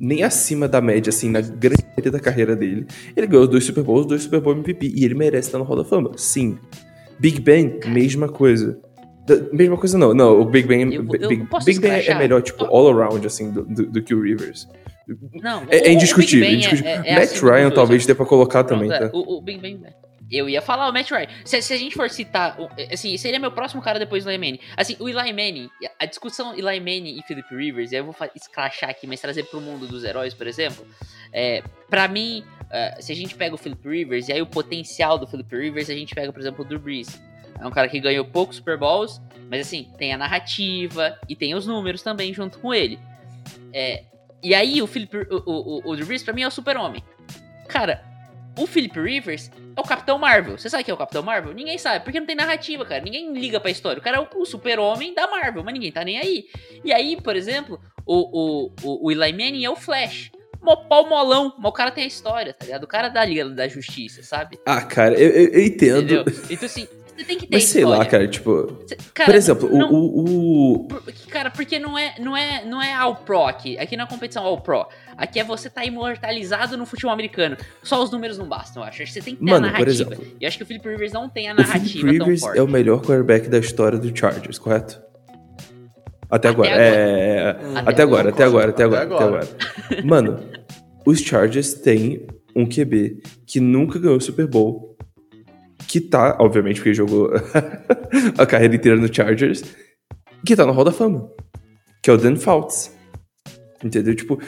nem 0.00 0.22
acima 0.22 0.66
da 0.66 0.80
média, 0.80 1.10
assim, 1.10 1.28
na 1.30 1.42
grande 1.42 1.84
da 2.10 2.18
carreira 2.18 2.56
dele. 2.56 2.86
Ele 3.14 3.26
ganhou 3.26 3.46
dois 3.46 3.62
Super 3.64 3.84
Bowls, 3.84 4.06
dois 4.06 4.22
Super 4.22 4.40
Bowl 4.40 4.54
MVP, 4.54 4.86
e 4.96 5.04
ele 5.04 5.14
merece 5.14 5.48
estar 5.48 5.58
no 5.58 5.64
Hall 5.64 5.76
da 5.76 5.84
Fama, 5.84 6.12
sim. 6.16 6.58
Big 7.20 7.40
Ben, 7.40 7.78
mesma 7.86 8.28
coisa. 8.28 8.78
Da- 9.26 9.36
mesma 9.52 9.76
coisa 9.76 9.96
não, 9.98 10.12
não, 10.14 10.40
o 10.40 10.44
Big 10.44 10.66
Ben, 10.66 10.92
Eu 10.92 11.02
eu 11.20 11.28
Big, 11.28 11.46
Big 11.64 11.78
Ben 11.78 11.92
é 11.92 12.14
melhor, 12.14 12.42
tipo, 12.42 12.64
all 12.64 12.88
around, 12.88 13.24
assim, 13.26 13.52
do, 13.52 13.62
do, 13.64 13.86
do 13.86 14.02
que 14.02 14.14
o 14.14 14.22
Rivers. 14.22 14.66
Não, 15.42 15.62
É, 15.68 15.76
o- 15.82 15.84
é 15.86 15.88
o 15.88 15.92
indiscutível. 15.92 16.40
Big 16.48 16.56
Ben 16.62 16.66
indiscutível. 16.66 16.90
é- 17.04 17.08
é- 17.08 17.12
é 17.12 17.20
Matt 17.20 17.30
dos 17.30 17.40
Ryan 17.42 17.70
talvez 17.70 18.06
dê 18.06 18.14
pra 18.14 18.26
colocar 18.26 18.64
Pronto, 18.64 18.80
também, 18.80 18.92
é, 18.96 19.08
tá? 19.08 19.10
o, 19.16 19.38
o 19.38 19.42
Big 19.42 19.60
Ben. 19.60 19.80
Eu 20.30 20.48
ia 20.48 20.62
falar 20.62 20.88
o 20.88 20.92
Matt 20.92 21.10
Ryan. 21.10 21.26
Se, 21.44 21.60
se 21.60 21.72
a 21.72 21.76
gente 21.76 21.96
for 21.96 22.08
citar, 22.08 22.56
assim, 22.92 23.16
seria 23.16 23.40
meu 23.40 23.50
próximo 23.50 23.82
cara 23.82 23.98
depois 23.98 24.22
do 24.22 24.30
Eli 24.30 24.38
Manning. 24.38 24.60
Assim, 24.76 24.94
o 25.00 25.08
Eli 25.08 25.32
Manning, 25.32 25.68
a 25.98 26.06
discussão 26.06 26.52
Eli 26.54 26.78
Manning 26.78 27.18
e 27.18 27.22
Philip 27.26 27.48
Rivers, 27.52 27.90
e 27.90 27.96
aí 27.96 28.00
eu 28.00 28.04
vou 28.04 28.14
escrachar 28.36 28.90
aqui, 28.90 29.08
mas 29.08 29.20
trazer 29.20 29.42
pro 29.44 29.60
mundo 29.60 29.88
dos 29.88 30.04
heróis, 30.04 30.32
por 30.32 30.46
exemplo. 30.46 30.86
É, 31.32 31.64
pra 31.88 32.06
mim, 32.06 32.44
é, 32.70 33.00
se 33.00 33.10
a 33.12 33.16
gente 33.16 33.34
pega 33.34 33.54
o 33.54 33.58
Philip 33.58 33.88
Rivers, 33.88 34.28
e 34.28 34.32
aí 34.32 34.40
o 34.40 34.46
potencial 34.46 35.18
do 35.18 35.26
Philip 35.26 35.54
Rivers, 35.54 35.90
a 35.90 35.94
gente 35.94 36.14
pega, 36.14 36.32
por 36.32 36.40
exemplo, 36.40 36.64
o 36.64 36.68
Drew 36.68 36.78
Brees. 36.78 37.20
É 37.60 37.66
um 37.66 37.70
cara 37.70 37.88
que 37.88 38.00
ganhou 38.00 38.24
poucos 38.24 38.56
Super 38.56 38.78
Bowls, 38.78 39.20
mas 39.50 39.66
assim, 39.66 39.90
tem 39.98 40.12
a 40.12 40.18
narrativa 40.18 41.18
e 41.28 41.36
tem 41.36 41.54
os 41.54 41.66
números 41.66 42.02
também 42.02 42.32
junto 42.32 42.58
com 42.58 42.72
ele. 42.72 42.98
É, 43.72 44.04
e 44.42 44.54
aí 44.54 44.80
o 44.80 44.86
Philip, 44.86 45.14
o, 45.30 45.42
o, 45.44 45.90
o, 45.90 45.96
Drew 45.96 46.06
Brees 46.06 46.22
pra 46.22 46.32
mim 46.32 46.42
é 46.42 46.48
o 46.48 46.50
super-homem. 46.50 47.02
Cara, 47.68 48.02
o 48.58 48.66
Philip 48.66 48.98
Rivers 48.98 49.50
é 49.76 49.80
o 49.80 49.84
Capitão 49.84 50.18
Marvel. 50.18 50.56
Você 50.56 50.70
sabe 50.70 50.84
quem 50.84 50.92
é 50.92 50.94
o 50.94 50.98
Capitão 50.98 51.22
Marvel? 51.22 51.52
Ninguém 51.52 51.76
sabe, 51.76 52.04
porque 52.04 52.18
não 52.18 52.26
tem 52.26 52.36
narrativa, 52.36 52.84
cara. 52.86 53.02
Ninguém 53.02 53.32
liga 53.32 53.60
pra 53.60 53.70
história. 53.70 54.00
O 54.00 54.02
cara 54.02 54.16
é 54.16 54.20
o, 54.20 54.40
o 54.40 54.46
super-homem 54.46 55.12
da 55.12 55.26
Marvel, 55.26 55.62
mas 55.62 55.74
ninguém 55.74 55.92
tá 55.92 56.04
nem 56.04 56.18
aí. 56.18 56.46
E 56.84 56.92
aí, 56.92 57.20
por 57.20 57.36
exemplo, 57.36 57.80
o, 58.06 58.16
o, 58.16 58.72
o, 58.82 59.06
o 59.06 59.10
Eli 59.12 59.32
Manning 59.32 59.64
é 59.64 59.70
o 59.70 59.76
Flash. 59.76 60.30
Mó 60.62 60.76
pau 60.76 61.08
molão, 61.08 61.54
mas 61.58 61.68
o 61.70 61.72
cara 61.72 61.90
tem 61.90 62.04
a 62.04 62.06
história, 62.06 62.52
tá 62.52 62.64
ligado? 62.66 62.84
O 62.84 62.86
cara 62.88 63.08
da 63.08 63.24
Liga 63.24 63.48
da 63.48 63.66
Justiça, 63.68 64.22
sabe? 64.22 64.58
Ah, 64.66 64.82
cara, 64.82 65.14
eu, 65.14 65.28
eu- 65.30 65.48
eu 65.52 65.64
entendo. 65.64 65.98
Entendeu? 66.00 66.24
Então, 66.50 66.66
assim, 66.66 66.86
você 67.16 67.24
tem 67.24 67.38
que 67.38 67.46
ter 67.46 67.56
Mas 67.56 67.64
sei 67.64 67.84
lá, 67.84 68.04
cara, 68.04 68.28
tipo. 68.28 68.78
Cê- 68.86 68.96
cara, 69.14 69.30
por 69.30 69.34
exemplo, 69.36 69.70
não- 69.70 69.90
o, 69.90 69.96
o, 69.96 70.72
o- 70.74 70.88
por- 70.88 71.02
Cara, 71.30 71.50
porque 71.50 71.78
não 71.78 71.96
é, 71.98 72.14
não 72.18 72.36
é, 72.36 72.64
não 72.64 72.82
é 72.82 72.92
All 72.92 73.16
Pro 73.16 73.44
aqui. 73.44 73.78
Aqui 73.78 73.96
não 73.96 74.04
é 74.04 74.06
competição 74.08 74.44
All 74.44 74.60
Pro. 74.60 74.86
Aqui 75.16 75.38
é 75.40 75.44
você 75.44 75.70
tá 75.70 75.84
imortalizado 75.84 76.76
no 76.76 76.84
futebol 76.84 77.12
americano. 77.12 77.56
Só 77.82 78.02
os 78.02 78.10
números 78.10 78.36
não 78.36 78.46
bastam, 78.46 78.82
eu 78.82 78.88
acho. 78.88 79.02
Acho 79.02 79.12
que 79.12 79.18
Você 79.18 79.24
tem 79.24 79.36
que 79.36 79.44
ter 79.44 79.50
Mano, 79.50 79.66
a 79.66 79.70
por 79.70 79.78
narrativa. 79.86 80.12
exemplo, 80.14 80.26
e 80.40 80.44
eu 80.44 80.48
acho 80.48 80.56
que 80.58 80.62
o 80.62 80.66
Philip 80.66 80.86
Rivers 80.88 81.12
não 81.12 81.28
tem 81.28 81.48
a 81.48 81.52
o 81.52 81.56
Philip 81.56 81.68
narrativa 81.72 82.10
Rivers 82.10 82.42
é 82.56 82.62
o 82.62 82.68
melhor 82.68 83.00
quarterback 83.00 83.48
da 83.48 83.58
história 83.58 83.98
do 83.98 84.14
Chargers, 84.16 84.58
correto? 84.58 85.00
Até 86.30 86.48
agora. 86.48 86.70
agora. 86.70 86.84
É, 86.86 87.56
Hum, 87.60 87.74
até 87.76 88.02
agora, 88.02 88.28
até 88.30 88.44
agora, 88.44 88.70
até 88.70 88.84
agora, 88.84 89.02
até 89.02 89.24
agora. 89.24 89.48
Mano, 90.04 90.40
os 91.10 91.20
Chargers 91.20 91.74
têm 91.74 92.26
um 92.54 92.66
QB 92.66 93.22
que 93.46 93.60
nunca 93.60 93.98
ganhou 93.98 94.16
o 94.16 94.20
Super 94.20 94.46
Bowl, 94.46 94.96
que 95.88 96.00
tá, 96.00 96.36
obviamente, 96.40 96.76
porque 96.76 96.94
jogou 96.94 97.30
a 98.38 98.46
carreira 98.46 98.76
inteira 98.76 98.96
no 98.96 99.12
Chargers, 99.12 99.62
que 100.46 100.54
tá 100.54 100.64
no 100.64 100.72
Hall 100.72 100.84
da 100.84 100.92
Fama, 100.92 101.28
que 102.02 102.10
é 102.10 102.12
o 102.12 102.16
Dan 102.16 102.36
Fouts. 102.36 102.96
Entendeu? 103.82 104.14
Tipo, 104.14 104.38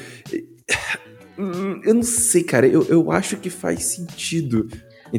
eu 1.85 1.95
não 1.95 2.03
sei, 2.03 2.45
cara, 2.45 2.67
eu, 2.67 2.87
eu 2.89 3.11
acho 3.11 3.37
que 3.39 3.51
faz 3.51 3.85
sentido. 3.85 4.69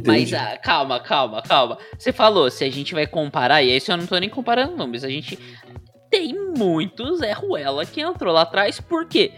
Mas 0.05 0.33
ah, 0.33 0.57
calma, 0.57 1.00
calma, 1.00 1.41
calma. 1.41 1.77
Você 1.97 2.12
falou, 2.12 2.50
se 2.50 2.63
a 2.63 2.71
gente 2.71 2.93
vai 2.93 3.05
comparar, 3.05 3.62
e 3.62 3.75
isso 3.75 3.91
eu 3.91 3.97
não 3.97 4.07
tô 4.07 4.17
nem 4.17 4.29
comparando 4.29 4.75
números, 4.75 5.03
a 5.03 5.09
gente 5.09 5.38
tem 6.09 6.33
muito 6.57 7.15
Zé 7.17 7.31
Ruela 7.31 7.85
que 7.85 8.01
entrou 8.01 8.33
lá 8.33 8.43
atrás, 8.43 8.79
por 8.79 9.05
quê? 9.07 9.33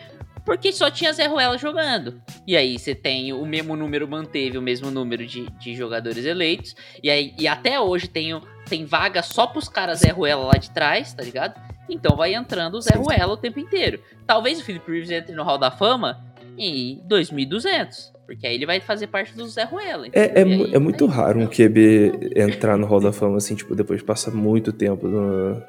Só 0.72 0.90
tinha 0.92 1.12
Zé 1.12 1.26
Ruela 1.28 1.58
jogando. 1.58 2.22
E 2.46 2.56
aí 2.56 2.78
você 2.78 2.94
tem 2.94 3.34
o 3.34 3.46
mesmo 3.46 3.76
número, 3.76 4.08
manteve 4.08 4.58
o 4.58 4.62
mesmo 4.62 4.92
número 4.92 5.26
de, 5.26 5.48
de 5.60 5.76
jogadores 5.76 6.24
eleitos. 6.26 6.76
E 7.04 7.10
aí 7.10 7.34
e 7.40 7.48
até 7.48 7.80
hoje 7.80 8.08
tem, 8.08 8.40
tem 8.70 8.86
vaga 8.86 9.22
só 9.24 9.48
pros 9.48 9.68
caras 9.68 10.00
Zé 10.00 10.10
Ruela 10.12 10.46
lá 10.46 10.54
de 10.58 10.70
trás, 10.70 11.14
tá 11.14 11.24
ligado? 11.24 11.60
Então 11.90 12.16
vai 12.16 12.34
entrando 12.34 12.76
o 12.76 12.82
Zé. 12.82 12.96
Ruela 12.96 13.34
o 13.34 13.38
tempo 13.38 13.60
inteiro. 13.60 14.00
Talvez 14.26 14.60
o 14.60 14.64
Philip 14.64 14.86
Rivers 14.90 15.12
entre 15.12 15.36
no 15.36 15.44
Hall 15.44 15.58
da 15.58 15.70
Fama 15.72 16.24
em 16.58 17.02
2200. 17.06 18.14
Porque 18.26 18.48
aí 18.48 18.56
ele 18.56 18.66
vai 18.66 18.80
fazer 18.80 19.06
parte 19.06 19.36
do 19.36 19.48
Zé 19.48 19.64
Ruela. 19.66 20.08
É, 20.12 20.42
é, 20.42 20.44
aí- 20.44 20.74
é 20.74 20.80
muito 20.80 21.06
aí- 21.06 21.12
raro 21.12 21.40
um 21.40 21.46
QB 21.48 22.32
entrar 22.36 22.76
no 22.76 22.88
Hall 22.88 23.00
da 23.00 23.12
Fama, 23.14 23.38
assim, 23.38 23.54
tipo, 23.56 23.76
depois 23.76 24.00
de 24.00 24.06
passar 24.06 24.32
muito 24.32 24.74
tempo 24.74 25.08
no... 25.08 25.62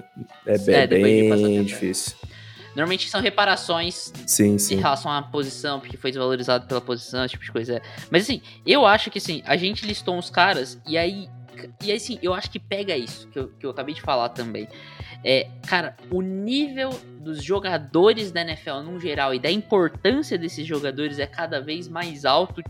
É, 0.46 0.56
bem- 0.56 0.74
É, 0.74 0.86
de 0.86 0.94
bem 1.02 1.30
tempo, 1.30 1.60
é. 1.60 1.62
difícil. 1.64 2.16
Normalmente 2.76 3.08
são 3.08 3.22
reparações 3.22 4.12
Sim, 4.26 4.54
em 4.54 4.58
sim. 4.58 4.76
relação 4.76 5.10
à 5.10 5.22
posição, 5.22 5.80
porque 5.80 5.96
foi 5.96 6.10
desvalorizado 6.10 6.66
pela 6.66 6.80
posição, 6.80 7.24
esse 7.24 7.32
tipo 7.32 7.44
de 7.44 7.50
coisa. 7.50 7.80
Mas 8.10 8.24
assim, 8.24 8.42
eu 8.66 8.84
acho 8.84 9.10
que 9.10 9.16
assim, 9.18 9.42
a 9.46 9.56
gente 9.56 9.86
listou 9.86 10.14
uns 10.14 10.28
caras, 10.28 10.78
e 10.86 10.98
aí. 10.98 11.28
E 11.82 11.90
aí, 11.90 11.96
assim, 11.96 12.18
eu 12.22 12.34
acho 12.34 12.50
que 12.50 12.58
pega 12.58 12.94
isso, 12.94 13.28
que 13.28 13.38
eu, 13.38 13.48
que 13.48 13.64
eu 13.64 13.70
acabei 13.70 13.94
de 13.94 14.02
falar 14.02 14.28
também. 14.28 14.68
É, 15.24 15.48
cara, 15.66 15.96
o 16.10 16.20
nível 16.20 16.90
dos 17.18 17.42
jogadores 17.42 18.30
da 18.30 18.42
NFL 18.42 18.82
no 18.84 19.00
geral 19.00 19.34
e 19.34 19.38
da 19.38 19.50
importância 19.50 20.36
desses 20.36 20.66
jogadores 20.66 21.18
é 21.18 21.26
cada 21.26 21.58
vez 21.58 21.88
mais 21.88 22.26
alto, 22.26 22.62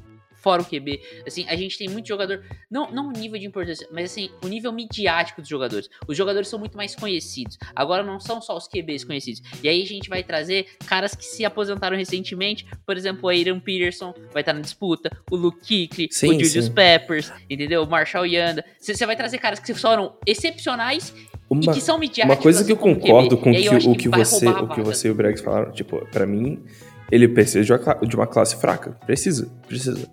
fora 0.46 0.62
o 0.62 0.64
QB. 0.64 1.00
Assim, 1.26 1.44
a 1.48 1.56
gente 1.56 1.76
tem 1.76 1.88
muito 1.88 2.06
jogador, 2.06 2.40
não, 2.70 2.88
não 2.92 3.08
o 3.08 3.10
nível 3.10 3.36
de 3.36 3.46
importância, 3.46 3.88
mas 3.90 4.12
assim, 4.12 4.30
o 4.44 4.46
nível 4.46 4.72
midiático 4.72 5.40
dos 5.40 5.50
jogadores. 5.50 5.90
Os 6.06 6.16
jogadores 6.16 6.46
são 6.46 6.56
muito 6.56 6.76
mais 6.76 6.94
conhecidos. 6.94 7.58
Agora 7.74 8.04
não 8.04 8.20
são 8.20 8.40
só 8.40 8.56
os 8.56 8.68
QBs 8.68 9.02
conhecidos. 9.02 9.42
E 9.60 9.68
aí 9.68 9.82
a 9.82 9.86
gente 9.86 10.08
vai 10.08 10.22
trazer 10.22 10.68
caras 10.86 11.16
que 11.16 11.24
se 11.24 11.44
aposentaram 11.44 11.96
recentemente, 11.96 12.64
por 12.86 12.96
exemplo, 12.96 13.22
o 13.24 13.28
Aaron 13.28 13.58
Peterson 13.58 14.14
vai 14.32 14.42
estar 14.42 14.52
na 14.52 14.60
disputa, 14.60 15.10
o 15.28 15.34
Luke 15.34 15.88
Kuechly, 15.88 16.08
Sim, 16.12 16.28
o 16.28 16.32
Julius 16.44 16.66
sim. 16.66 16.72
Peppers, 16.72 17.32
entendeu? 17.50 17.82
O 17.82 17.90
Marshall 17.90 18.26
Yanda. 18.26 18.64
Você 18.78 19.04
vai 19.04 19.16
trazer 19.16 19.38
caras 19.38 19.58
que 19.58 19.74
foram 19.74 20.14
excepcionais 20.24 21.12
e 21.50 21.54
Uma, 21.54 21.74
que 21.74 21.80
são 21.80 21.98
midiáticos. 21.98 22.36
uma 22.36 22.40
coisa 22.40 22.64
que 22.64 22.70
eu 22.70 22.76
assim 22.76 22.94
concordo 22.94 23.36
com 23.36 23.50
E 23.50 23.68
que, 23.68 23.88
o 23.88 23.94
que 23.96 24.08
vai 24.08 24.24
você, 24.24 24.46
o 24.46 24.68
que 24.68 24.80
você 24.80 25.08
e 25.08 25.10
o 25.10 25.14
Bregs 25.14 25.40
falaram, 25.40 25.72
tipo, 25.72 26.06
pra 26.12 26.24
mim, 26.24 26.62
ele 27.10 27.28
precisa 27.28 27.64
de 27.64 27.72
uma, 27.72 27.94
de 28.06 28.16
uma 28.16 28.26
classe 28.26 28.56
fraca. 28.56 28.92
Precisa, 29.06 29.48
precisa. 29.66 30.08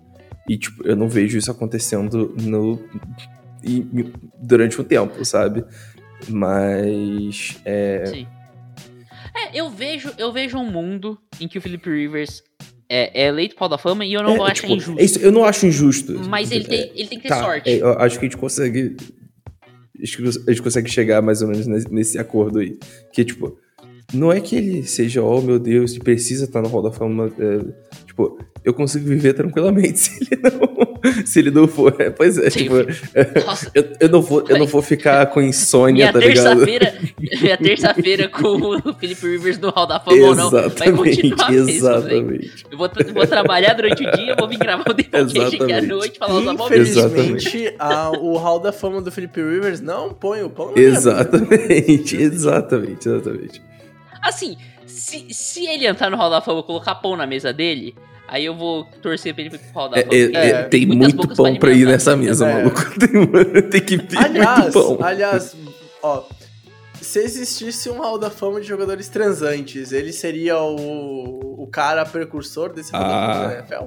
E, 0.48 0.58
tipo, 0.58 0.86
eu 0.86 0.94
não 0.94 1.08
vejo 1.08 1.38
isso 1.38 1.50
acontecendo 1.50 2.34
no, 2.40 2.82
durante 4.40 4.80
um 4.80 4.84
tempo, 4.84 5.24
sabe? 5.24 5.64
Mas. 6.28 7.58
É, 7.64 8.04
Sim. 8.06 8.26
É, 9.34 9.58
eu 9.58 9.68
vejo, 9.68 10.12
eu 10.16 10.32
vejo 10.32 10.56
um 10.56 10.70
mundo 10.70 11.18
em 11.40 11.48
que 11.48 11.58
o 11.58 11.60
Philip 11.60 11.88
Rivers 11.88 12.42
é, 12.88 13.24
é 13.24 13.28
eleito 13.28 13.56
Pau 13.56 13.68
da 13.68 13.76
Fama 13.76 14.04
e 14.04 14.12
eu 14.12 14.22
não 14.22 14.46
é, 14.46 14.50
achar 14.50 14.54
tipo, 14.54 14.74
injusto. 14.74 15.00
é 15.00 15.04
isso, 15.04 15.18
eu 15.18 15.32
não 15.32 15.44
acho 15.44 15.66
injusto. 15.66 16.12
Mas 16.28 16.52
ele 16.52 16.64
tem, 16.64 16.92
ele 16.94 17.08
tem 17.08 17.18
que 17.18 17.24
ter 17.24 17.28
tá, 17.30 17.42
sorte. 17.42 17.68
é, 17.68 17.80
eu 17.80 17.98
acho 17.98 18.18
que 18.18 18.26
a 18.26 18.28
gente 18.28 18.38
consegue. 18.38 18.96
Acho 20.00 20.16
que 20.16 20.28
a 20.28 20.50
gente 20.52 20.62
consegue 20.62 20.90
chegar 20.90 21.22
mais 21.22 21.40
ou 21.40 21.48
menos 21.48 21.66
nesse, 21.66 21.92
nesse 21.92 22.18
acordo 22.18 22.58
aí. 22.58 22.78
Que, 23.12 23.24
tipo, 23.24 23.58
não 24.12 24.32
é 24.32 24.40
que 24.40 24.54
ele 24.54 24.82
seja, 24.84 25.22
oh 25.22 25.40
meu 25.40 25.58
Deus, 25.58 25.92
ele 25.92 26.04
precisa 26.04 26.44
estar 26.44 26.60
no 26.60 26.68
Hall 26.68 26.82
da 26.82 26.92
Fama. 26.92 27.32
é, 27.38 28.04
tipo, 28.06 28.38
eu 28.64 28.72
consigo 28.72 29.06
viver 29.06 29.34
tranquilamente 29.34 29.98
se 30.00 30.18
ele 30.24 30.40
não, 30.42 31.26
se 31.26 31.38
ele 31.38 31.50
não 31.50 31.68
for. 31.68 31.94
É, 31.98 32.08
pois 32.10 32.38
é, 32.38 32.48
Sim. 32.50 32.60
tipo, 32.60 32.74
Nossa, 33.46 33.70
eu, 33.74 33.84
eu, 34.00 34.08
não 34.08 34.22
vou, 34.22 34.44
eu 34.48 34.58
não 34.58 34.66
vou 34.66 34.80
ficar 34.82 35.26
com 35.26 35.42
insônia, 35.42 36.10
minha 36.10 36.12
tá 36.12 36.18
ligado? 36.18 36.64
terça-feira, 36.64 36.94
minha 37.42 37.56
terça-feira 37.58 38.28
com 38.28 38.48
o 38.48 38.94
Philip 38.94 39.20
Rivers 39.26 39.58
no 39.58 39.68
Hall 39.70 39.86
da 39.86 40.00
Fama 40.00 40.16
ou 40.26 40.34
não, 40.34 40.50
vai 40.50 40.64
Exatamente, 40.66 40.94
continuar 41.30 41.50
mesmo, 41.50 41.66
velho. 41.66 41.76
exatamente. 41.76 42.66
Eu 42.70 42.78
vou, 42.78 42.90
vou 43.12 43.26
trabalhar 43.26 43.74
durante 43.74 44.02
o 44.06 44.10
dia, 44.12 44.34
vou 44.38 44.48
vir 44.48 44.58
gravar 44.58 44.84
o 44.90 44.94
Depocast 44.94 45.38
aqui 45.62 45.72
à 45.72 45.82
noite, 45.82 46.18
falar 46.18 46.34
os 46.40 46.48
abobrinhos. 46.48 46.96
Infelizmente, 46.96 47.74
a- 47.78 48.10
o 48.10 48.36
Hall 48.36 48.58
da 48.60 48.72
Fama 48.72 49.00
do 49.02 49.12
Felipe 49.12 49.40
Rivers 49.42 49.80
não 49.80 50.14
põe 50.14 50.42
o 50.42 50.48
pão 50.50 50.72
na. 50.74 50.80
Exatamente, 50.80 52.16
exatamente, 52.16 53.08
exatamente. 53.08 53.62
Assim, 54.22 54.56
se, 54.86 55.26
se 55.30 55.66
ele 55.66 55.86
entrar 55.86 56.10
no 56.10 56.16
Hall 56.16 56.30
da 56.30 56.40
Fama 56.40 56.60
e 56.60 56.62
colocar 56.62 56.94
pão 56.94 57.16
na 57.16 57.26
mesa 57.26 57.52
dele, 57.52 57.94
aí 58.28 58.44
eu 58.44 58.54
vou 58.56 58.84
torcer 59.02 59.34
pra 59.34 59.44
ele 59.44 59.54
ir 59.54 59.58
pro 59.58 59.72
Hall 59.72 59.88
da 59.90 59.98
É, 59.98 60.02
Fama. 60.02 60.14
é, 60.14 60.24
porque 60.26 60.36
é, 60.38 60.62
tem 60.64 60.86
muito 60.86 61.28
pão 61.36 61.56
pra 61.56 61.70
ir 61.72 61.86
nessa 61.86 62.16
mesa, 62.16 62.48
É. 62.48 62.54
maluco. 62.54 62.80
Tem, 62.98 63.62
tem 63.70 63.80
que 63.80 63.96
vir 63.96 64.18
Aliás, 64.18 64.74
muito 64.74 64.96
pão. 64.96 65.06
aliás, 65.06 65.56
ó, 66.02 66.24
se 67.00 67.18
existisse 67.20 67.88
um 67.90 67.98
Hall 68.00 68.18
da 68.18 68.30
Fama 68.30 68.60
de 68.60 68.66
jogadores 68.66 69.08
transantes, 69.08 69.92
ele 69.92 70.12
seria 70.12 70.58
o, 70.58 71.62
o 71.62 71.66
cara 71.66 72.04
precursor 72.04 72.72
desse 72.72 72.92
Hall 72.92 73.00
da 73.02 73.08
Ah. 73.08 73.34
Fama 73.34 73.48
da 73.48 73.54
NFL? 73.58 73.84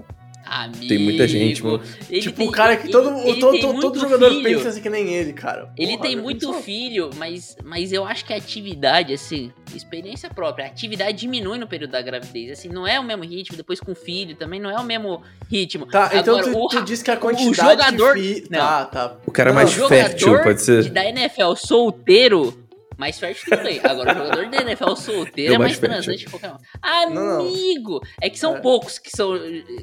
Amigo, 0.49 0.87
Tem 0.87 0.97
muita 0.97 1.27
gente, 1.27 1.63
mano. 1.63 1.81
ele 2.09 2.21
tipo, 2.21 2.37
tem- 2.37 2.47
o 2.47 2.51
cara 2.51 2.77
que 2.77 2.89
todo, 2.89 3.09
ele- 3.19 3.29
ele 3.31 3.39
todo, 3.39 3.59
todo, 3.59 3.73
muito 3.73 3.99
jogador 3.99 4.29
filho. 4.29 4.43
pensa 4.43 4.69
assim 4.69 4.81
que 4.81 4.89
nem 4.89 5.13
ele, 5.13 5.33
cara. 5.33 5.71
Ele 5.77 5.91
Porra, 5.97 6.01
tem 6.07 6.15
muito 6.15 6.47
pensou? 6.47 6.61
filho, 6.61 7.09
mas, 7.17 7.55
mas 7.63 7.91
eu 7.91 8.05
acho 8.05 8.23
que 8.25 8.33
a 8.33 8.37
atividade, 8.37 9.13
assim, 9.13 9.51
experiência 9.75 10.29
própria, 10.29 10.65
a 10.65 10.69
atividade 10.69 11.17
diminui 11.17 11.57
no 11.57 11.67
período 11.67 11.91
da 11.91 12.01
gravidez. 12.01 12.51
Assim, 12.51 12.69
não 12.69 12.87
é 12.87 12.99
o 12.99 13.03
mesmo 13.03 13.23
ritmo, 13.23 13.57
depois 13.57 13.79
com 13.79 13.93
filho 13.93 14.35
também 14.35 14.59
não 14.59 14.69
é 14.69 14.79
o 14.79 14.83
mesmo 14.83 15.21
ritmo. 15.51 15.85
Tá, 15.87 16.09
então 16.13 16.37
Agora, 16.37 16.51
tu, 16.53 16.57
o 16.59 16.67
tu 16.69 16.81
diz 16.83 17.03
que 17.03 17.11
a 17.11 17.17
quantidade 17.17 17.55
jogador- 17.55 18.15
de 18.15 18.21
fi... 18.35 18.43
Não. 18.49 18.59
Tá, 18.59 18.85
tá. 18.85 19.15
O 19.25 19.31
cara 19.31 19.49
é 19.49 19.53
Não, 19.53 19.55
mais 19.61 19.77
o 19.77 19.87
fértil, 19.87 20.41
pode 20.43 20.61
ser. 20.61 20.89
da 20.91 21.03
NFL 21.05 21.53
solteiro, 21.55 22.53
mais 22.97 23.19
fértil 23.19 23.45
tudo 23.49 23.63
bem. 23.63 23.79
Agora, 23.83 24.11
o 24.13 24.17
jogador 24.17 24.49
da 24.49 24.57
NFL 24.61 24.95
solteiro 24.95 25.53
É 25.53 25.57
o 25.57 25.59
mais 25.59 25.77
transante 25.79 26.25
que 26.25 26.31
qualquer 26.31 26.51
um. 26.51 27.13
Não, 27.13 27.25
não. 27.25 27.39
Amigo! 27.41 28.01
É 28.21 28.29
que 28.29 28.39
são 28.39 28.57
É. 28.57 28.59
poucos 28.59 28.97
que 28.97 29.09
são, 29.15 29.33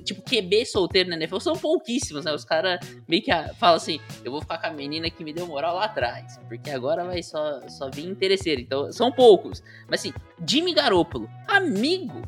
tipo, 0.04 0.22
QB 0.22 0.66
solteiro 0.66 1.08
na 1.10 1.16
NFL, 1.16 1.38
são 1.38 1.54
pouquíssimos, 1.54 2.24
né? 2.24 2.32
Os 2.32 2.44
caras 2.44 2.80
meio 3.08 3.22
que 3.22 3.30
ah, 3.30 3.50
falam 3.58 3.76
assim, 3.76 4.00
eu 4.24 4.32
vou 4.32 4.40
ficar 4.40 4.58
com 4.58 4.66
a 4.66 4.70
menina 4.70 5.08
que 5.10 5.22
me 5.24 5.32
deu 5.32 5.46
moral 5.46 5.76
lá 5.76 5.84
atrás, 5.84 6.38
porque 6.48 6.70
agora 6.70 7.04
vai 7.04 7.22
só, 7.22 7.60
só 7.68 7.88
vir 7.90 8.06
interesseiro. 8.06 8.60
Então, 8.60 8.90
são 8.92 9.10
poucos. 9.12 9.62
Mas 9.88 10.00
assim, 10.00 10.12
Jimmy 10.46 10.74
Garoppolo, 10.74 11.28
amigo, 11.46 12.22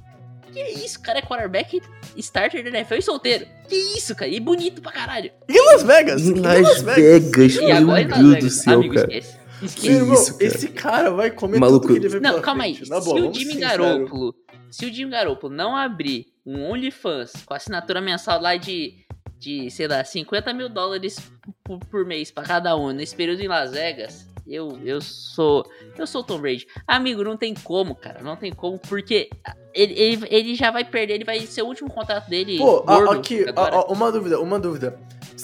Que 0.52 0.62
isso, 0.62 1.02
cara 1.02 1.18
é 1.18 1.22
quarterback 1.22 1.82
starter 2.16 2.62
da 2.62 2.70
NFL 2.70 2.94
e 2.94 3.02
solteiro. 3.02 3.46
Que 3.68 3.74
isso, 3.74 4.14
cara, 4.14 4.30
e 4.30 4.38
bonito 4.40 4.80
pra 4.80 4.92
caralho. 4.92 5.30
Em 5.48 5.60
Las 5.72 5.82
Vegas! 5.82 6.22
Em 6.26 6.34
Las 6.40 6.80
Vegas, 6.82 7.56
E 7.56 7.60
meu 7.66 7.76
agora 7.76 8.00
em 8.02 8.06
Las 8.06 8.18
Deus 8.18 8.28
do 8.28 8.30
Vegas, 8.34 8.54
céu, 8.62 8.74
amigo, 8.74 8.94
cara. 8.94 9.06
esquece. 9.12 9.45
Meu 9.60 9.66
Esquece. 9.66 9.88
irmão, 9.88 10.14
isso, 10.14 10.32
cara? 10.32 10.44
esse 10.44 10.68
cara 10.68 11.10
vai 11.10 11.30
comer 11.30 11.58
Maluco. 11.58 11.86
tudo 11.86 11.92
que 12.00 12.06
ele 12.06 12.08
vê 12.08 12.20
Não, 12.20 12.40
calma 12.40 12.64
aí. 12.64 12.74
frente. 12.74 12.90
Na 12.90 13.00
se 13.00 13.04
boa, 13.08 13.30
o 13.30 13.34
Jimmy. 13.34 13.56
Garoppolo, 13.56 14.34
se 14.70 14.84
o 14.86 14.92
Jimmy 14.92 15.10
Garoppolo 15.12 15.54
não 15.54 15.76
abrir 15.76 16.26
um 16.44 16.70
OnlyFans 16.70 17.32
com 17.44 17.54
assinatura 17.54 18.00
mensal 18.00 18.40
lá 18.40 18.56
de, 18.56 18.94
de 19.38 19.70
sei 19.70 19.88
lá, 19.88 20.04
50 20.04 20.52
mil 20.52 20.68
dólares 20.68 21.18
por, 21.64 21.78
por 21.80 22.04
mês 22.04 22.30
pra 22.30 22.42
cada 22.44 22.76
um 22.76 22.90
nesse 22.92 23.14
período 23.16 23.40
em 23.40 23.48
Las 23.48 23.72
Vegas, 23.72 24.28
eu, 24.46 24.78
eu 24.84 25.00
sou. 25.00 25.64
Eu 25.98 26.06
sou 26.06 26.20
o 26.20 26.24
Tom 26.24 26.38
Brady. 26.38 26.66
Amigo, 26.86 27.24
não 27.24 27.36
tem 27.36 27.52
como, 27.54 27.96
cara. 27.96 28.22
Não 28.22 28.36
tem 28.36 28.52
como, 28.52 28.78
porque 28.78 29.28
ele, 29.74 29.94
ele, 29.98 30.26
ele 30.30 30.54
já 30.54 30.70
vai 30.70 30.84
perder, 30.84 31.14
ele 31.14 31.24
vai 31.24 31.40
ser 31.46 31.62
o 31.62 31.66
último 31.66 31.90
contrato 31.90 32.28
dele. 32.28 32.58
Pô, 32.58 32.82
gordo 32.82 33.10
aqui, 33.10 33.44
a- 33.56 33.76
a- 33.78 33.84
uma 33.86 34.12
dúvida, 34.12 34.38
uma 34.40 34.60
dúvida. 34.60 34.96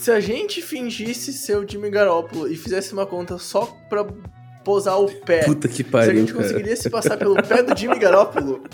Se 0.02 0.10
a 0.10 0.18
gente 0.18 0.60
fingisse 0.60 1.32
ser 1.32 1.56
o 1.56 1.64
Jimmy 1.68 1.88
Garoppolo 1.88 2.48
e 2.48 2.56
fizesse 2.56 2.92
uma 2.92 3.06
conta 3.06 3.38
só 3.38 3.66
pra 3.88 4.04
posar 4.64 4.98
o 5.00 5.06
pé, 5.08 5.44
Puta 5.44 5.68
que 5.68 5.76
se 5.76 5.82
a 5.82 5.84
pariu, 5.84 6.16
gente 6.22 6.32
cara. 6.32 6.42
conseguiria 6.42 6.74
se 6.76 6.90
passar 6.90 7.16
pelo 7.16 7.36
pé 7.40 7.62
do 7.62 7.78
Jimmy 7.78 8.00
Garoppolo... 8.00 8.64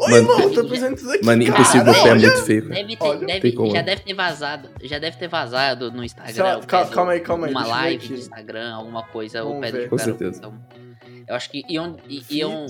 Oi, 0.00 0.10
Mano, 0.12 0.32
irmão, 0.32 0.54
tô 0.54 0.64
pensando 0.64 0.96
isso 0.96 1.10
aqui, 1.10 1.24
Mano, 1.26 1.44
cara, 1.44 1.58
impossível, 1.60 1.92
o 1.92 2.02
pé 2.02 2.08
é 2.08 2.14
muito 2.14 2.42
feio. 2.44 2.68
Deve 2.68 2.96
ter, 2.96 3.04
Olha, 3.04 3.26
deve- 3.26 3.52
como. 3.52 3.70
já 3.72 3.82
deve 3.82 4.02
ter 4.04 4.14
vazado. 4.14 4.68
Já 4.84 4.98
deve 5.00 5.16
ter 5.18 5.28
vazado 5.28 5.90
no 5.92 6.02
Instagram. 6.04 6.60
Do- 6.60 6.66
calma 6.68 7.12
aí, 7.12 7.20
calma 7.20 7.46
aí, 7.48 7.52
Uma 7.52 7.66
live 7.66 8.08
do 8.08 8.14
Instagram, 8.14 8.74
alguma 8.74 9.02
coisa. 9.02 9.42
Vamos 9.42 9.58
o 9.58 9.60
pé 9.60 9.66
do 9.66 9.72
ver. 9.72 9.78
Jimmy 9.80 9.90
Com 9.90 9.98
certeza. 9.98 10.38
Então, 10.38 10.54
eu 11.28 11.34
acho 11.34 11.50
que 11.50 11.62
iam. 11.68 11.96
iam 12.30 12.66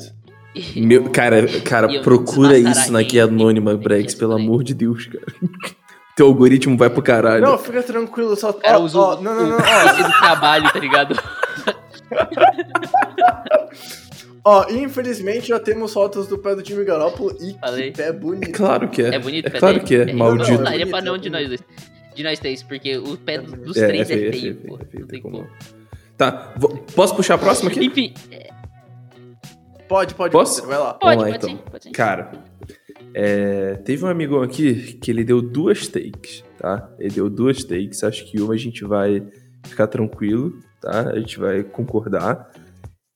Meu, 0.74 1.10
cara, 1.10 1.46
cara, 1.60 2.00
procura 2.00 2.58
isso 2.58 2.90
na 2.90 3.02
guia 3.02 3.24
anônima, 3.24 3.76
Brex, 3.76 4.14
pelo 4.14 4.32
amor 4.32 4.64
de 4.64 4.72
Deus, 4.72 5.04
cara. 5.06 5.26
Teu 6.18 6.26
algoritmo 6.26 6.76
vai 6.76 6.90
pro 6.90 7.00
caralho. 7.00 7.44
Não, 7.44 7.56
fica 7.56 7.80
tranquilo, 7.80 8.34
só... 8.34 8.52
Cara, 8.52 8.76
ó, 8.80 8.82
usa 8.82 8.98
ó, 8.98 9.14
o, 9.16 9.22
não, 9.22 9.36
não, 9.36 9.46
não, 9.50 9.56
ó, 9.56 9.92
do 10.08 10.18
trabalho, 10.18 10.72
tá 10.72 10.78
ligado? 10.80 11.14
ó, 14.44 14.66
infelizmente 14.70 15.48
já 15.48 15.60
temos 15.60 15.92
fotos 15.92 16.26
do 16.26 16.36
pé 16.38 16.54
do 16.56 16.64
Jimmy 16.66 16.84
Garoppolo 16.84 17.36
e 17.40 17.54
Falei. 17.60 17.92
que 17.92 17.98
pé 18.02 18.12
bonito. 18.12 18.48
É 18.48 18.52
claro 18.52 18.88
que 18.88 19.02
é. 19.02 19.14
É 19.14 19.18
bonito, 19.20 19.46
É 19.46 19.50
pé 19.50 19.58
claro 19.60 19.74
dele? 19.76 19.86
que 19.86 19.94
é, 19.94 20.10
Eu 20.10 20.16
maldito. 20.16 20.50
Não 20.52 20.64
daria 20.64 20.78
Bonito, 20.78 20.90
pra 20.90 21.00
nenhum 21.00 21.14
é 21.14 21.18
de 21.18 21.30
nós 21.30 21.46
dois. 21.48 21.60
De 22.16 22.22
nós 22.24 22.38
três, 22.40 22.62
porque 22.64 22.96
o 22.98 23.16
pé 23.16 23.34
É 23.34 23.38
dos 23.38 23.50
bonito. 23.52 23.74
três 23.74 24.10
é, 24.10 24.14
feio, 24.32 24.56
pô. 24.56 24.78
é 24.80 24.84
feio, 24.86 25.00
Não 25.02 25.06
tem 25.06 25.06
tem 25.06 25.22
como. 25.22 25.36
como. 25.38 25.50
Tá, 26.16 26.52
vou- 26.56 26.76
posso 26.96 27.14
puxar 27.14 27.34
a 27.34 27.38
próxima 27.38 27.70
aqui? 27.70 27.84
Enfim, 27.84 28.12
Pode, 29.88 30.14
pode, 30.14 30.32
Posso? 30.32 30.66
vai 30.66 30.76
lá. 30.76 30.94
pode, 30.94 31.16
Vamos 31.16 31.32
lá, 31.32 31.38
pode 31.38 31.46
então. 31.46 31.48
sim, 31.64 31.70
pode 31.70 31.84
sim. 31.84 31.92
Cara, 31.92 32.30
é, 33.14 33.74
teve 33.76 34.04
um 34.04 34.08
amigão 34.08 34.42
aqui 34.42 34.94
que 34.94 35.10
ele 35.10 35.24
deu 35.24 35.40
duas 35.40 35.88
takes, 35.88 36.44
tá? 36.58 36.88
Ele 36.98 37.14
deu 37.14 37.30
duas 37.30 37.64
takes, 37.64 38.04
acho 38.04 38.30
que 38.30 38.40
uma 38.40 38.54
a 38.54 38.56
gente 38.56 38.84
vai 38.84 39.26
ficar 39.64 39.86
tranquilo, 39.86 40.58
tá? 40.80 41.10
A 41.10 41.18
gente 41.18 41.38
vai 41.38 41.62
concordar. 41.62 42.50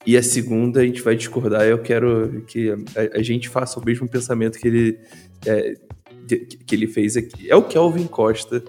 E 0.04 0.16
a 0.16 0.22
segunda 0.22 0.80
a 0.80 0.84
gente 0.84 1.00
vai 1.00 1.14
discordar. 1.14 1.62
Eu 1.62 1.78
quero 1.78 2.42
que 2.46 2.70
a, 2.70 3.18
a 3.18 3.22
gente 3.22 3.48
faça 3.48 3.78
o 3.78 3.84
mesmo 3.84 4.08
pensamento 4.08 4.58
que 4.58 4.66
ele, 4.66 4.98
é, 5.46 5.74
que, 6.66 6.74
ele 6.74 6.88
fez 6.88 7.16
aqui. 7.16 7.48
É 7.48 7.54
o 7.54 7.62
Kelvin 7.62 8.06
Costa. 8.06 8.62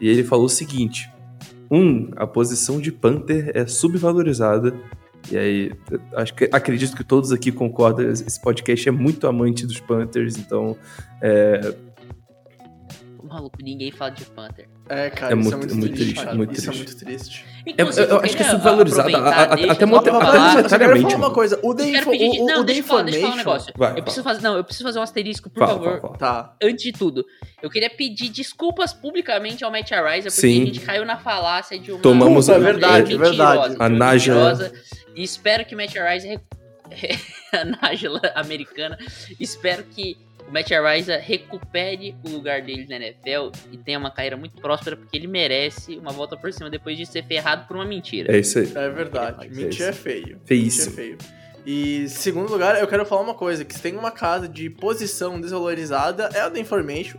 E 0.00 0.08
ele 0.08 0.24
falou 0.24 0.46
o 0.46 0.48
seguinte: 0.48 1.08
um, 1.70 2.10
a 2.16 2.26
posição 2.26 2.80
de 2.80 2.90
Panther 2.90 3.52
é 3.54 3.66
subvalorizada. 3.66 4.74
E 5.30 5.38
aí, 5.38 5.72
acho 6.16 6.34
que 6.34 6.48
acredito 6.52 6.96
que 6.96 7.04
todos 7.04 7.30
aqui 7.30 7.52
concordam. 7.52 8.10
Esse 8.10 8.40
podcast 8.40 8.88
é 8.88 8.92
muito 8.92 9.26
amante 9.26 9.64
dos 9.66 9.78
Panthers, 9.78 10.36
então 10.36 10.76
é, 11.22 11.74
Maluco, 13.30 13.58
ninguém 13.62 13.90
fala 13.92 14.10
de 14.10 14.24
Panther. 14.24 14.68
É, 14.88 15.08
cara, 15.08 15.34
É 15.34 15.38
isso 15.38 15.42
muito- 15.50 15.54
é 15.54 15.58
muito, 15.58 15.76
muito 15.76 15.94
triste, 15.94 16.04
triste, 16.14 16.24
cara. 16.24 16.36
muito 16.36 16.52
isso 16.52 16.60
é 16.68 16.72
triste. 16.72 16.86
muito 16.88 17.04
triste. 17.04 17.44
eu- 17.64 17.72
Inclusive, 17.72 18.10
eu 18.10 18.16
acho 18.20 18.36
que 18.36 18.42
é 18.42 18.50
subvalorizado, 18.50 19.08
até 19.08 19.16
eu 19.16 19.20
só 19.20 19.24
até 19.72 19.86
falar- 19.86 20.06
eu 20.06 20.12
monetariamente, 20.56 21.12
falar 21.12 21.16
uma 21.26 21.30
coisa. 21.34 21.60
O 21.62 21.74
The, 21.74 21.84
Info, 21.90 22.10
pedir, 22.10 22.40
o, 22.40 22.42
o, 22.42 22.46
não, 22.46 22.60
o 22.60 22.64
deixa 22.64 22.80
eu 22.80 22.84
falar, 22.84 23.02
deixa 23.02 23.18
eu 23.18 23.22
falar 23.22 23.34
um 23.34 23.36
negócio. 23.38 23.72
Vai, 23.76 23.88
eu 23.88 23.92
fala. 23.92 24.02
preciso 24.04 24.24
fazer, 24.24 24.42
não, 24.42 24.56
eu 24.56 24.64
preciso 24.64 24.84
fazer 24.84 24.98
um 24.98 25.02
asterisco, 25.02 25.48
por 25.50 25.60
Fala, 25.60 25.72
favor. 25.74 26.00
fala, 26.00 26.00
fala. 26.00 26.18
Tá. 26.18 26.56
Antes 26.62 26.82
de 26.82 26.92
tudo, 26.92 27.24
eu 27.62 27.70
queria 27.70 27.88
pedir 27.90 28.28
desculpas 28.30 28.92
publicamente 28.92 29.62
ao 29.64 29.70
Matt 29.70 29.92
Araiza, 29.92 30.28
porque 30.28 30.40
Sim. 30.40 30.62
a 30.62 30.66
gente 30.66 30.80
caiu 30.80 31.04
na 31.04 31.16
falácia 31.18 31.78
de 31.78 31.92
uma 31.92 32.00
Tomamos 32.02 32.46
Puta, 32.46 32.58
a- 32.58 32.60
é 32.60 32.64
verdade, 32.64 33.12
é, 33.12 33.14
é 33.14 33.18
verdade. 33.18 33.76
A 33.78 33.88
Nájila-. 33.88 34.72
E 35.14 35.22
espero 35.22 35.64
que 35.64 35.74
o 35.74 35.78
Matt 35.78 35.96
Araiza 35.96 36.26
re- 36.28 36.40
a 37.52 37.64
Nájila 37.64 38.20
americana, 38.34 38.98
espero 39.38 39.84
que 39.84 40.16
o 40.50 40.52
Matt 40.52 40.72
Araiza 40.72 41.16
recupere 41.16 42.16
o 42.26 42.28
lugar 42.28 42.60
dele 42.60 42.84
na 42.88 42.96
NFL 42.96 43.52
e 43.70 43.78
tenha 43.78 43.98
uma 44.00 44.10
carreira 44.10 44.36
muito 44.36 44.60
próspera, 44.60 44.96
porque 44.96 45.16
ele 45.16 45.28
merece 45.28 45.96
uma 45.96 46.10
volta 46.10 46.36
por 46.36 46.52
cima 46.52 46.68
depois 46.68 46.98
de 46.98 47.06
ser 47.06 47.24
ferrado 47.24 47.68
por 47.68 47.76
uma 47.76 47.84
mentira. 47.84 48.34
É 48.34 48.40
isso 48.40 48.58
aí. 48.58 48.72
É 48.74 48.88
verdade. 48.88 49.46
É 49.46 49.48
Mentir 49.48 49.86
é 49.86 49.92
feio. 49.92 50.26
Mentir 50.26 50.38
é 50.42 50.46
Feíssimo. 50.46 50.96
feio. 50.96 51.18
E 51.64 52.08
segundo 52.08 52.50
lugar, 52.50 52.80
eu 52.80 52.88
quero 52.88 53.06
falar 53.06 53.22
uma 53.22 53.34
coisa, 53.34 53.64
que 53.64 53.72
se 53.74 53.80
tem 53.80 53.96
uma 53.96 54.10
casa 54.10 54.48
de 54.48 54.68
posição 54.68 55.40
desvalorizada, 55.40 56.30
é 56.34 56.40
a 56.40 56.48
da 56.48 56.58
Information, 56.58 57.18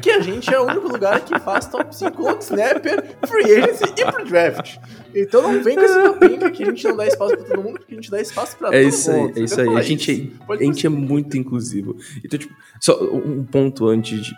que 0.00 0.10
a 0.10 0.20
gente 0.20 0.52
é 0.52 0.60
o 0.60 0.64
único 0.64 0.88
lugar 0.88 1.24
que 1.24 1.38
faz 1.40 1.66
top 1.66 1.94
5 1.94 2.22
long 2.22 2.38
snapper, 2.38 3.16
free 3.26 3.52
agency 3.56 3.84
e 3.96 4.12
pro 4.12 4.24
draft. 4.24 4.76
Então 5.14 5.42
não 5.42 5.62
vem 5.62 5.74
com 5.74 5.82
esse 5.82 5.98
papinho 5.98 6.52
que 6.52 6.62
a 6.62 6.66
gente 6.66 6.84
não 6.88 6.96
dá 6.96 7.06
espaço 7.06 7.36
pra 7.36 7.44
todo 7.46 7.62
mundo, 7.62 7.78
porque 7.78 7.94
a 7.94 7.96
gente 7.96 8.10
dá 8.10 8.20
espaço 8.20 8.56
pra 8.56 8.68
É 8.68 8.82
todo 8.82 8.88
isso 8.88 9.10
aí, 9.10 9.20
mundo. 9.20 9.36
é 9.36 9.40
Eu 9.40 9.44
isso 9.44 9.60
aí. 9.60 9.76
A 9.76 9.82
gente, 9.82 10.12
isso. 10.12 10.42
a 10.42 10.44
Pode 10.46 10.64
gente 10.64 10.86
é 10.86 10.90
muito 10.90 11.36
inclusivo. 11.36 11.96
Então, 12.24 12.38
tipo, 12.38 12.54
só 12.80 13.02
um 13.02 13.44
ponto 13.44 13.88
antes 13.88 14.24
de 14.24 14.32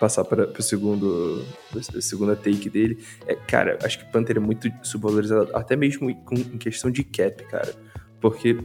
passar 0.00 0.24
para 0.24 0.48
o 0.48 0.62
segundo, 0.62 1.44
a 1.76 2.00
segunda 2.00 2.34
take 2.34 2.68
dele. 2.68 2.98
É, 3.26 3.34
cara, 3.34 3.78
acho 3.82 3.98
que 3.98 4.04
Panther 4.10 4.36
é 4.38 4.40
muito 4.40 4.70
subvalorizado, 4.82 5.50
até 5.54 5.76
mesmo 5.76 6.14
com, 6.24 6.34
em 6.34 6.58
questão 6.58 6.90
de 6.90 7.04
cap, 7.04 7.44
cara. 7.44 7.72
Porque 8.20 8.58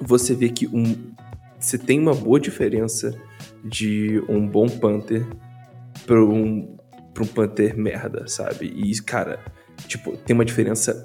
você 0.00 0.34
vê 0.34 0.48
que 0.48 0.66
um, 0.66 1.12
você 1.58 1.78
tem 1.78 1.98
uma 1.98 2.14
boa 2.14 2.40
diferença 2.40 3.16
de 3.64 4.22
um 4.28 4.46
bom 4.46 4.68
Panther 4.68 5.24
para 6.06 6.22
um, 6.24 6.76
pra 7.12 7.24
um 7.24 7.26
Panther 7.26 7.76
merda, 7.76 8.26
sabe? 8.26 8.66
E, 8.66 9.00
cara, 9.02 9.38
tipo, 9.86 10.16
tem 10.16 10.34
uma 10.34 10.44
diferença 10.44 11.04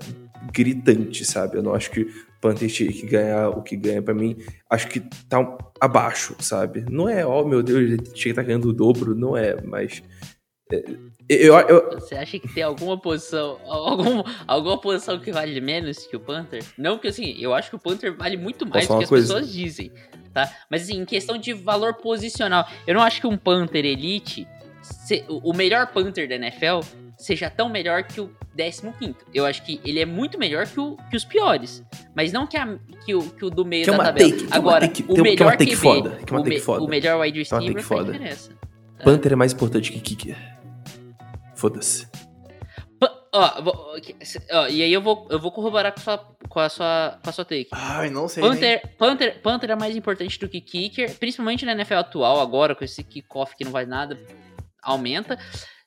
gritante, 0.53 1.25
sabe? 1.25 1.57
Eu 1.57 1.63
não 1.63 1.73
acho 1.73 1.91
que 1.91 2.01
o 2.01 2.39
Panther 2.41 2.69
tinha 2.69 2.91
que 2.91 3.05
ganhar 3.05 3.49
o 3.49 3.62
que 3.62 3.75
ganha 3.75 4.01
pra 4.01 4.13
mim. 4.13 4.38
Acho 4.69 4.88
que 4.88 5.01
tá 5.27 5.57
abaixo, 5.79 6.36
sabe? 6.39 6.86
Não 6.89 7.10
é, 7.10 7.25
ó, 7.25 7.43
meu 7.43 7.62
Deus, 7.63 7.79
ele 7.79 7.97
tinha 7.97 8.13
que 8.13 8.29
estar 8.29 8.43
ganhando 8.43 8.69
o 8.69 8.73
dobro, 8.73 9.15
não 9.15 9.36
é, 9.36 9.60
mas. 9.62 10.01
é, 10.71 10.83
eu, 11.29 11.53
eu, 11.55 11.91
Você 11.99 12.15
acha 12.15 12.39
que 12.39 12.47
tem 12.47 12.63
alguma 12.63 12.97
posição, 12.99 13.60
algum, 13.65 14.23
alguma 14.47 14.79
posição 14.79 15.19
que 15.19 15.31
vale 15.31 15.60
menos 15.60 16.05
que 16.05 16.15
o 16.15 16.19
Panther? 16.19 16.63
Não 16.77 16.97
que 16.97 17.07
assim, 17.07 17.36
eu 17.39 17.53
acho 17.53 17.69
que 17.69 17.75
o 17.75 17.79
Panther 17.79 18.15
vale 18.15 18.38
muito 18.38 18.65
mais 18.65 18.88
do 18.88 18.97
que 18.97 19.03
as 19.03 19.10
coisa? 19.10 19.33
pessoas 19.33 19.51
dizem, 19.51 19.91
tá? 20.33 20.49
Mas 20.69 20.83
assim, 20.83 21.01
em 21.01 21.05
questão 21.05 21.38
de 21.38 21.51
valor 21.51 21.95
posicional, 21.95 22.65
eu 22.86 22.93
não 22.93 23.01
acho 23.01 23.19
que 23.19 23.27
um 23.27 23.38
Panther 23.38 23.83
Elite, 23.83 24.47
se- 24.88 25.26
o 25.28 25.54
melhor 25.54 25.88
Panther 25.88 26.28
da 26.28 26.36
NFL, 26.36 26.80
seja 27.17 27.50
tão 27.50 27.67
melhor 27.69 28.04
que 28.04 28.21
o 28.21 28.30
15 28.56 29.15
Eu 29.34 29.45
acho 29.45 29.63
que 29.63 29.80
ele 29.86 30.00
é 30.00 30.06
muito 30.06 30.38
melhor 30.39 30.65
que, 30.67 30.80
o- 30.80 30.97
que 31.10 31.15
os 31.17 31.23
piores. 31.26 31.84
Mas 32.15 32.32
não 32.32 32.47
que, 32.47 32.58
a- 32.58 32.78
que 33.06 33.13
o, 33.13 33.21
que 33.30 33.45
o 33.45 33.50
do 33.50 33.63
meio 33.65 33.84
Que 33.84 33.89
é 33.91 33.97
da 33.97 34.04
tabela. 34.06 34.30
take, 34.32 34.38
que 34.38 34.43
é 34.45 34.47
uma 34.47 34.56
Agora, 34.58 34.88
take- 34.88 35.04
o 35.04 35.13
tem- 35.13 35.15
que 35.15 35.19
é 35.19 35.21
uma 35.21 35.52
melhor 35.52 35.58
take 35.58 35.71
QB, 35.71 35.76
foda, 35.82 36.10
que 36.26 36.32
uma 36.32 36.41
o, 36.41 36.43
me- 36.43 36.60
foda. 36.60 36.84
o 36.84 36.88
melhor 36.88 37.19
wide 37.21 37.39
receiver 37.39 37.73
faz 37.73 37.86
foda. 37.86 38.12
diferença. 38.12 38.52
Panther 39.04 39.34
é 39.34 39.36
mais 39.36 39.54
importante 39.54 39.91
que 39.91 40.00
Kicker. 40.00 40.38
Foda-se. 41.56 42.08
Ó, 43.34 43.62
ó, 44.54 44.67
e 44.67 44.82
aí 44.82 44.91
eu 44.91 45.02
vou, 45.02 45.28
eu 45.30 45.39
vou 45.39 45.52
corroborar 45.52 45.93
com 45.93 46.00
a 46.00 46.04
sua, 46.04 46.17
com 46.50 46.60
a 46.60 46.69
sua, 46.69 47.19
com 47.23 47.30
a 47.30 47.34
sua 47.34 47.45
take. 47.45 47.67
Ai, 47.71 48.10
não 48.10 48.28
sei. 48.28 48.41
nem- 48.41 48.52
Panther, 48.52 48.82
Panther, 48.97 49.41
Panther 49.41 49.71
é 49.71 49.76
mais 49.76 49.95
importante 49.95 50.39
do 50.39 50.50
que 50.50 50.60
Kicker, 50.62 51.13
principalmente 51.19 51.63
na 51.65 51.73
NFL 51.73 51.95
atual, 51.95 52.39
agora 52.39 52.73
com 52.73 52.84
esse 52.84 53.04
kickoff 53.04 53.56
que 53.56 53.63
não 53.63 53.71
vai 53.71 53.86
nada, 53.86 54.17
aumenta. 54.83 55.37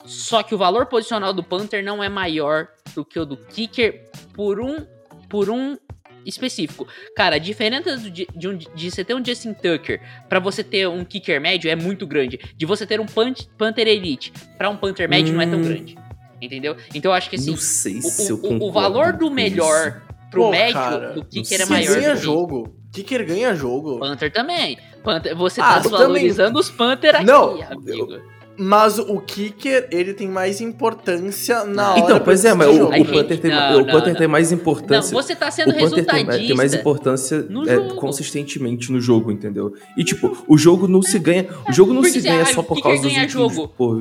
Só 0.04 0.42
que 0.42 0.54
o 0.54 0.58
valor 0.58 0.86
posicional 0.86 1.32
do 1.32 1.42
Panther 1.42 1.84
não 1.84 2.02
é 2.02 2.08
maior 2.08 2.68
do 2.94 3.04
que 3.04 3.18
o 3.18 3.24
do 3.26 3.36
Kicker 3.36 4.08
por 4.34 4.58
um, 4.60 4.86
por 5.28 5.50
um 5.50 5.76
específico. 6.24 6.86
Cara, 7.16 7.36
a 7.36 7.38
diferença 7.38 7.96
de, 7.96 8.26
de, 8.34 8.48
um- 8.48 8.56
de 8.56 8.90
você 8.90 9.04
ter 9.04 9.14
um 9.14 9.24
Justin 9.24 9.52
Tucker 9.54 10.00
pra 10.28 10.38
você 10.38 10.62
ter 10.64 10.88
um 10.88 11.04
Kicker 11.04 11.40
médio 11.40 11.70
é 11.70 11.76
muito 11.76 12.06
grande. 12.06 12.38
De 12.56 12.64
você 12.66 12.86
ter 12.86 12.98
um 13.00 13.06
Pant- 13.06 13.46
Panther 13.58 13.86
Elite 13.88 14.32
pra 14.56 14.68
um 14.70 14.76
Panther 14.76 15.08
médio 15.08 15.34
não 15.34 15.40
é 15.42 15.46
tão 15.46 15.58
Hum. 15.58 15.64
grande. 15.64 15.96
Entendeu? 16.40 16.74
Então 16.94 17.10
eu 17.10 17.14
acho 17.16 17.28
que 17.28 17.36
assim, 17.36 17.50
não 17.50 17.56
sei 17.58 17.98
o- 17.98 18.02
se 18.02 18.30
eu 18.30 18.36
o, 18.36 18.38
o, 18.38 18.42
concordo. 18.42 18.64
o 18.66 18.72
valor 18.72 19.12
do 19.12 19.30
melhor 19.30 20.02
pro 20.30 20.44
Pô, 20.44 20.50
médio 20.50 20.74
cara, 20.74 21.12
do 21.12 21.24
Kicker 21.24 21.60
é 21.60 21.66
maior. 21.66 21.94
ganha 21.94 22.16
jogo. 22.16 22.74
Kicker 22.92 23.26
ganha 23.26 23.54
jogo. 23.54 23.98
Panther 23.98 24.32
também. 24.32 24.78
Panther, 25.04 25.36
você 25.36 25.60
Ah, 25.60 25.74
tá 25.74 25.80
tu 25.80 25.90
desvalorizando 25.90 26.58
os 26.58 26.70
Panther 26.70 27.16
aqui, 27.16 27.24
Não, 27.26 27.62
amigo. 27.62 28.18
Mas 28.56 28.98
o 28.98 29.18
kicker, 29.20 29.88
ele 29.90 30.12
tem 30.12 30.28
mais 30.28 30.60
importância 30.60 31.64
na 31.64 31.92
hora. 31.92 32.00
Então, 32.00 32.20
pois 32.20 32.44
é, 32.44 32.52
mas 32.52 32.68
o, 32.68 32.74
jogo. 32.76 32.94
o 32.94 33.04
Panther, 33.06 33.40
tem, 33.40 33.50
não, 33.50 33.80
o 33.80 33.86
Panther 33.86 34.12
não, 34.12 34.18
tem 34.18 34.28
mais 34.28 34.50
Não, 34.50 34.58
importância. 34.58 35.12
você 35.14 35.34
tá 35.34 35.50
sendo 35.50 35.70
o 35.70 35.78
Panther 35.78 36.04
tem, 36.04 36.26
tem 36.26 36.54
mais 36.54 36.74
importância 36.74 37.38
no 37.48 37.66
é, 37.68 37.78
consistentemente 37.94 38.92
no 38.92 39.00
jogo, 39.00 39.32
entendeu? 39.32 39.72
E 39.96 40.04
tipo, 40.04 40.36
o 40.46 40.58
jogo 40.58 40.86
não 40.86 41.00
se 41.00 41.18
ganha. 41.18 41.48
O 41.68 41.72
jogo 41.72 41.94
não 41.94 42.02
Porque 42.02 42.20
se 42.20 42.28
ganha 42.28 42.44
só 42.44 42.60
o 42.60 42.64
por 42.64 42.82
causa 42.82 43.00
dos 43.02 43.16
últimos 43.16 43.54
jogo? 43.54 43.68
por 43.68 43.98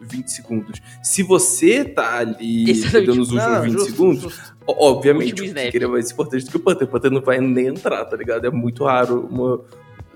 20 0.00 0.28
segundos. 0.28 0.80
Se 1.02 1.22
você 1.22 1.84
tá 1.84 2.18
ali 2.18 2.64
dando 2.90 3.22
os 3.22 3.30
últimos 3.30 3.32
Não, 3.32 3.62
20 3.62 3.72
justo, 3.72 3.90
segundos, 3.90 4.22
justo. 4.22 4.54
o- 4.66 4.86
obviamente 4.90 5.40
o 5.40 5.44
snap. 5.44 5.66
kicker 5.66 5.82
é 5.84 5.86
mais 5.86 6.10
importante 6.10 6.44
do 6.46 6.50
que 6.50 6.56
o 6.56 6.60
Panther. 6.60 6.88
O 6.88 6.90
Panther 6.90 7.10
não 7.12 7.20
vai 7.20 7.38
nem 7.40 7.66
entrar, 7.68 8.04
tá 8.06 8.16
ligado? 8.16 8.44
É 8.44 8.50
muito 8.50 8.82
raro 8.84 9.28
uma, 9.30 9.60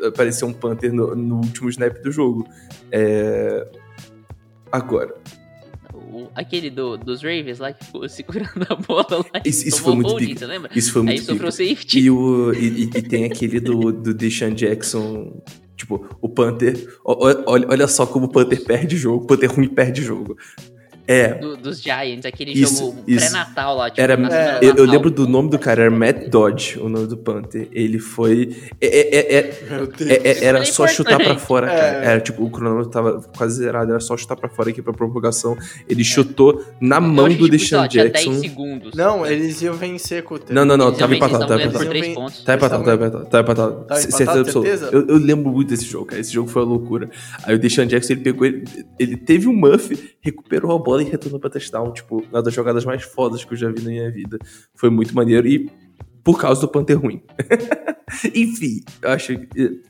aparecer 0.03 0.45
um 0.45 0.53
Panther 0.53 0.93
no, 0.93 1.15
no 1.15 1.37
último 1.37 1.69
snap 1.69 1.97
do 2.03 2.11
jogo. 2.11 2.47
É... 2.91 3.67
Agora, 4.73 5.15
O- 5.93 6.29
Aquele 6.35 6.71
do, 6.71 6.97
dos 6.97 7.23
Ravens 7.23 7.59
lá 7.59 7.73
que 7.73 7.85
ficou 7.85 8.07
segurando 8.09 8.67
a 8.69 8.75
bola 8.75 9.07
lá. 9.33 9.41
Isso- 9.45 9.67
isso 9.69 9.83
foi 9.83 9.95
muito 9.95 10.11
holding, 10.11 10.27
pica. 10.29 10.39
Você 10.41 10.47
lembra? 10.47 10.71
isso 10.75 10.93
foi 10.93 11.01
Aí 11.03 11.07
muito 11.07 11.21
sofreu 11.25 11.51
pica. 11.51 11.53
safety. 11.53 12.01
E, 12.01 12.11
o, 12.11 12.53
e, 12.55 12.83
e- 12.85 13.03
tem 13.03 13.25
aquele 13.25 13.61
do, 13.61 13.93
do 13.93 14.13
Deshaun 14.15 14.55
Jackson. 14.55 15.43
Tipo, 15.77 16.07
o 16.21 16.29
Panther. 16.29 16.77
Olha, 17.05 17.67
olha 17.69 17.89
só 17.89 18.07
como 18.07 18.27
o 18.27 18.29
Panther 18.33 18.65
perde 18.65 18.97
jogo. 18.97 19.25
O 19.25 19.27
Panther 19.27 19.51
ruim 19.53 19.69
perde 19.69 20.03
jogo. 20.03 20.37
É. 21.07 21.35
do- 21.35 21.57
dos 21.57 21.81
Giants, 21.83 22.25
aquele 22.25 22.53
Isso, 22.53 22.79
jogo 22.79 23.03
isso. 23.07 23.21
pré-natal 23.21 23.77
lá. 23.77 23.91
Tipo, 23.91 24.01
Era, 24.01 24.17
semana 24.17 24.59
eu, 24.63 24.75
eu 24.77 24.85
lembro 24.87 25.11
do 25.11 25.29
nome 25.29 25.51
do 25.51 25.59
cara, 25.59 25.83
era 25.83 25.91
Matt 25.91 26.29
Dodge, 26.29 26.79
o 26.79 26.89
nome 26.89 27.07
do 27.07 27.17
Panther. 27.17 27.69
Ele 27.73 27.99
foi. 27.99 28.57
é- 28.81 28.87
é- 28.87 29.17
é- 29.17 29.39
é- 29.39 29.65
Meu 29.71 29.87
Deus. 29.87 30.11
é- 30.11 30.21
é- 30.29 30.45
era 30.45 30.65
só 30.65 30.87
chutar 30.87 31.19
pra 31.19 31.37
fora, 31.37 31.67
cara. 31.67 32.05
É. 32.05 32.07
Era 32.13 32.21
tipo, 32.21 32.43
o 32.45 32.51
cronômetro 32.51 32.91
tava 32.91 33.23
quase 33.37 33.57
zerado, 33.57 33.91
era 33.91 34.01
só 34.01 34.17
chutar 34.17 34.37
pra 34.37 34.49
fora 34.49 34.71
aqui 34.71 34.81
pra 34.81 34.93
prorrogação. 34.93 35.57
Ele 35.89 36.03
chutou 36.05 36.65
na 36.81 36.97
Eu 36.97 37.01
mão 37.03 37.29
do 37.29 37.35
tipo, 37.35 37.49
Deshaun 37.49 37.87
Jackson. 37.89 38.31
10 38.33 38.41
segundos. 38.41 38.95
Não, 38.95 39.27
eles 39.27 39.61
iam 39.63 39.75
vencer 39.75 40.23
com 40.23 40.35
o 40.37 40.39
tempo. 40.39 40.53
Não, 40.55 40.65
não, 40.65 40.77
não, 40.77 40.87
Eles 40.89 40.99
tava 40.99 41.15
empatado, 41.15 41.47
tava 41.47 41.63
empatado. 41.63 41.85
Tá 42.45 42.55
empatado, 42.55 42.85
tá 42.85 42.95
empatado, 42.95 43.27
tá 43.27 43.41
empatado. 43.41 43.85
Tá 43.85 43.95
absoluta. 43.95 44.53
certeza? 44.53 44.89
Eu, 44.93 45.07
eu 45.09 45.17
lembro 45.17 45.51
muito 45.53 45.69
desse 45.69 45.85
jogo, 45.85 46.07
cara. 46.07 46.21
Esse 46.21 46.33
jogo 46.33 46.49
foi 46.49 46.63
uma 46.63 46.69
loucura. 46.71 47.11
Aí 47.45 47.55
o 47.55 47.59
Deshaun 47.59 47.87
Jackson, 47.87 48.15
ele 48.15 48.23
pegou, 48.23 48.47
ele, 48.47 48.65
ele 48.99 49.17
teve 49.17 49.49
um 49.49 49.53
muff, 49.53 50.15
recuperou 50.21 50.73
a 50.75 50.79
bola 50.79 50.94
e 51.03 51.05
retornou 51.05 51.41
pra 51.41 51.51
touchdown. 51.51 51.93
Tipo, 51.93 52.25
uma 52.31 52.43
das 52.43 52.53
jogadas 52.53 52.85
mais 52.85 53.03
fodas 53.03 53.45
que 53.45 53.53
eu 53.53 53.57
já 53.57 53.71
vi 53.71 53.83
na 53.83 53.91
minha 53.91 54.11
vida. 54.11 54.39
Foi 54.75 54.91
muito 54.91 55.15
maneiro 55.15 55.47
e 55.47 55.71
por 56.23 56.41
causa 56.41 56.61
do 56.61 56.69
Panther 56.69 56.99
ruim. 56.99 57.23
Enfim, 58.35 58.83
eu 59.03 59.11
acho 59.11 59.39
que 59.39 59.83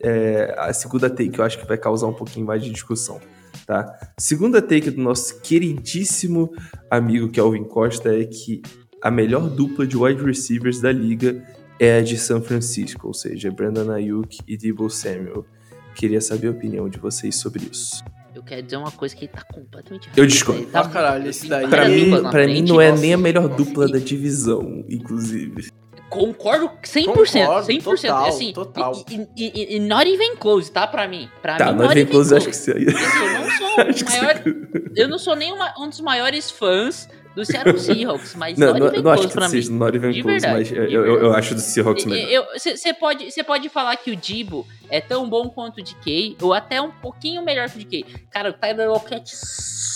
é, 0.00 0.54
a 0.58 0.72
segunda 0.72 1.08
take 1.08 1.38
eu 1.38 1.44
acho 1.44 1.58
que 1.58 1.66
vai 1.66 1.78
causar 1.78 2.06
um 2.06 2.12
pouquinho 2.12 2.46
mais 2.46 2.62
de 2.62 2.70
discussão. 2.70 3.20
Tá? 3.66 3.86
Segunda 4.18 4.60
take 4.60 4.90
do 4.90 5.00
nosso 5.00 5.40
queridíssimo 5.40 6.52
amigo 6.90 7.28
Kelvin 7.28 7.64
Costa 7.64 8.14
é 8.14 8.24
que 8.24 8.62
a 9.02 9.10
melhor 9.10 9.48
dupla 9.48 9.86
de 9.86 9.96
wide 9.96 10.22
receivers 10.22 10.80
da 10.80 10.92
liga 10.92 11.42
é 11.78 11.98
a 11.98 12.02
de 12.02 12.18
São 12.18 12.42
Francisco, 12.42 13.06
ou 13.06 13.14
seja, 13.14 13.50
Brandon 13.50 13.90
Ayuk 13.90 14.40
e 14.46 14.56
Debo 14.56 14.90
Samuel. 14.90 15.46
Queria 15.94 16.20
saber 16.20 16.48
a 16.48 16.50
opinião 16.50 16.88
de 16.88 16.98
vocês 16.98 17.36
sobre 17.36 17.64
isso. 17.70 18.04
Eu 18.34 18.42
quero 18.42 18.62
dizer 18.62 18.76
uma 18.76 18.90
coisa 18.92 19.14
que 19.16 19.24
ele 19.24 19.32
tá 19.32 19.42
completamente 19.42 20.08
Eu 20.16 20.26
discordo. 20.26 20.64
Tá 20.66 20.80
Ah, 20.80 20.88
caralho, 20.88 21.28
esse 21.28 21.40
tem 21.42 21.50
daí- 21.50 21.68
Pra 21.68 21.88
mim, 21.88 22.10
pra 22.10 22.20
mim 22.22 22.30
frente. 22.30 22.68
não 22.68 22.80
é 22.80 22.90
nossa, 22.90 23.02
nem 23.02 23.14
a 23.14 23.18
melhor 23.18 23.48
nossa, 23.48 23.56
dupla 23.56 23.86
e- 23.88 23.92
da 23.92 23.98
divisão, 23.98 24.84
inclusive. 24.88 25.70
Concordo 26.08 26.70
100%. 26.82 27.06
Concordo, 27.46 27.66
100%. 27.66 28.10
total, 28.12 28.26
assim, 28.28 28.52
total. 28.52 29.04
E, 29.08 29.14
e, 29.36 29.74
e, 29.74 29.76
e 29.76 29.80
not 29.80 30.10
even 30.10 30.34
close, 30.36 30.70
tá? 30.70 30.86
Pra 30.86 31.06
mim. 31.06 31.28
Pra 31.40 31.56
Tá, 31.56 31.66
mim, 31.72 31.78
not 31.78 31.94
vem 31.94 32.02
even 32.02 32.12
close, 32.12 32.34
acho 32.34 32.48
que 32.48 32.52
close. 32.52 32.64
você 32.64 32.72
aí. 32.72 32.86
Assim, 32.88 33.24
eu 33.24 33.38
não 33.38 33.50
sou 33.58 33.68
o 33.68 34.10
maior. 34.10 34.34
você- 34.42 34.92
Eu 34.96 35.08
não 35.08 35.18
sou 35.18 35.36
nem 35.36 35.52
uma- 35.52 35.74
um 35.78 35.88
dos 35.88 36.00
maiores 36.00 36.50
fãs 36.50 37.08
do 37.40 37.46
Seattle 37.46 37.78
Seahawks, 37.78 38.34
mas 38.34 38.58
Não, 38.58 38.72
não, 38.74 38.92
não 38.92 39.10
acho 39.10 39.28
que 39.28 39.34
pra 39.34 39.48
mim. 39.48 39.68
not 39.70 39.96
even 39.96 40.12
De 40.12 40.22
close, 40.22 40.40
verdade, 40.40 40.54
mas 40.58 40.72
eu, 40.72 41.06
eu, 41.06 41.20
eu 41.22 41.34
acho 41.34 41.54
do 41.54 41.60
Seahawks 41.60 42.04
melhor. 42.04 42.46
Você 42.56 42.92
pode, 42.94 43.30
cê 43.30 43.42
pode 43.42 43.68
falar 43.68 43.96
que 43.96 44.10
o 44.10 44.16
Dibo 44.16 44.66
é 44.88 45.00
tão 45.00 45.28
bom 45.28 45.48
quanto 45.48 45.80
o 45.80 45.82
DK, 45.84 46.36
ou 46.42 46.52
até 46.52 46.80
um 46.80 46.90
pouquinho 46.90 47.42
melhor 47.44 47.68
que 47.70 47.76
o 47.78 47.84
DK. 47.84 48.04
Cara, 48.30 48.50
o 48.50 48.52
Tyler 48.52 48.88
Lockett 48.90 49.34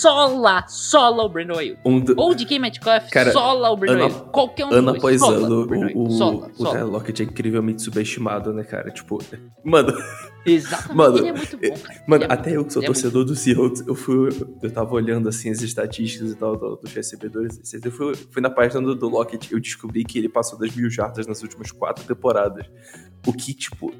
sola, 0.08 0.64
sola 0.68 1.24
o 1.24 1.28
Brandon 1.30 1.58
Ayuk. 1.58 1.78
Um 1.84 1.98
do- 2.00 2.14
Ou 2.18 2.34
DK 2.34 2.58
Metcalf 2.58 3.08
Cara, 3.10 3.32
sola 3.32 3.70
o 3.70 3.76
Brandon 3.76 4.04
Ayuk. 4.04 4.30
Qualquer 4.30 4.66
um 4.66 4.68
dos 4.68 4.78
ano 4.78 4.92
dois. 4.98 5.20
sola 5.20 5.48
o 5.48 5.66
Brandon 5.66 5.92
o, 5.94 6.06
o, 6.06 6.10
sola, 6.10 6.50
o 6.58 6.62
sola. 6.62 6.84
Lockett 6.84 7.22
é 7.22 7.24
incrivelmente 7.24 7.80
subestimado, 7.82 8.52
né, 8.52 8.64
cara? 8.64 8.90
Tipo, 8.90 9.18
mano, 9.64 9.92
Exatamente, 10.46 10.94
Mano, 10.94 11.16
ele 11.16 11.28
é 11.28 11.32
muito 11.32 11.56
bom, 11.56 11.78
cara. 11.78 12.04
mano 12.06 12.24
é 12.24 12.26
até 12.30 12.54
eu 12.54 12.64
que 12.66 12.72
sou 12.74 12.82
é 12.82 12.86
torcedor 12.86 13.24
do 13.24 13.34
Seahawks, 13.34 13.82
eu 13.86 13.94
fui, 13.94 14.28
eu 14.62 14.70
tava 14.70 14.92
olhando, 14.94 15.26
assim, 15.26 15.48
as 15.48 15.62
estatísticas 15.62 16.32
e 16.32 16.34
tal, 16.36 16.54
do- 16.54 16.76
dos 16.76 16.92
recebedores, 16.92 17.58
eu 17.82 17.90
fui, 17.90 18.14
fui 18.30 18.42
na 18.42 18.50
página 18.50 18.82
do, 18.82 18.94
do 18.94 19.08
Lockett, 19.08 19.50
eu 19.50 19.58
descobri 19.58 20.04
que 20.04 20.18
ele 20.18 20.28
passou 20.28 20.58
das 20.58 20.76
mil 20.76 20.90
jardas 20.90 21.26
nas 21.26 21.42
últimas 21.42 21.72
quatro 21.72 22.04
temporadas. 22.04 22.66
O 23.26 23.32
que, 23.32 23.54
tipo, 23.54 23.90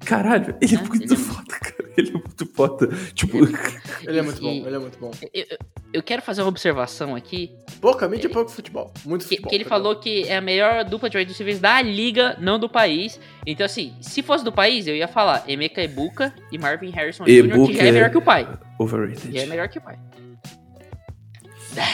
caralho, 0.00 0.54
ele 0.60 0.74
é, 0.76 0.78
É, 0.78 0.82
muito 0.82 1.04
ele 1.04 1.12
é 1.14 1.16
foda, 1.16 1.58
cara. 1.58 1.84
Ele 1.96 2.08
é 2.10 2.12
muito 2.12 2.46
foda. 2.46 2.88
Tipo, 3.14 3.38
Ele 4.06 4.18
é 4.18 4.22
muito 4.22 4.40
bom, 4.40 4.50
ele 4.66 4.74
é 4.74 4.78
muito 4.78 4.98
bom. 4.98 5.10
Eu, 5.32 5.46
eu- 5.92 6.02
quero 6.02 6.20
fazer 6.20 6.42
uma 6.42 6.48
observação 6.48 7.14
aqui, 7.14 7.52
Pouca 7.80 8.08
mídia, 8.08 8.28
pouco 8.28 8.50
futebol. 8.50 8.92
Muito 9.04 9.22
que, 9.22 9.28
futebol. 9.36 9.48
que 9.48 9.54
ele 9.54 9.64
perdão. 9.64 9.78
falou 9.78 9.96
que 9.96 10.24
é 10.24 10.36
a 10.36 10.40
melhor 10.40 10.84
dupla 10.84 11.08
de 11.08 11.16
wide 11.16 11.30
receivers 11.30 11.60
da 11.60 11.80
liga, 11.80 12.36
não 12.40 12.58
do 12.58 12.68
país. 12.68 13.20
Então, 13.46 13.64
assim, 13.64 13.94
se 14.00 14.22
fosse 14.22 14.44
do 14.44 14.50
país, 14.50 14.86
eu 14.88 14.96
ia 14.96 15.06
falar 15.06 15.44
Emeka 15.48 15.80
Ebuka 15.82 16.34
e 16.50 16.58
Marvin 16.58 16.90
Harrison 16.90 17.24
Jr., 17.24 17.66
que 17.66 17.74
já 17.76 17.84
é 17.84 17.92
melhor 17.92 18.10
que 18.10 18.18
o 18.18 18.22
pai. 18.22 18.48
overrated. 18.78 19.32
Já 19.32 19.42
é 19.42 19.46
melhor 19.46 19.68
que 19.68 19.78
o 19.78 19.82
pai. 19.82 19.96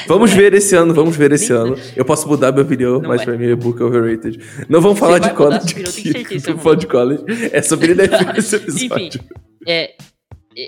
Vamos 0.07 0.33
ver 0.33 0.53
esse 0.55 0.75
ano, 0.75 0.93
vamos 0.95 1.17
ver 1.17 1.33
esse 1.33 1.53
ano. 1.53 1.77
Eu 1.97 2.05
posso 2.05 2.29
mudar 2.29 2.53
minha 2.53 2.65
opinião, 2.65 3.01
Não 3.01 3.09
mas 3.09 3.23
é. 3.23 3.25
pra 3.25 3.37
mim 3.37 3.47
é 3.51 3.55
book 3.57 3.83
overrated. 3.83 4.39
Não 4.69 4.81
vamos 4.81 4.99
falar 4.99 5.19
de 5.19 5.31
college 5.33 5.83
aqui. 5.83 6.39
você 6.41 6.55
falar 6.57 6.75
de 6.77 6.87
college. 6.87 7.25
É 7.53 7.63
sobre 7.63 7.93
esse 8.39 8.57
episódio. 8.57 9.21
É, 9.67 9.95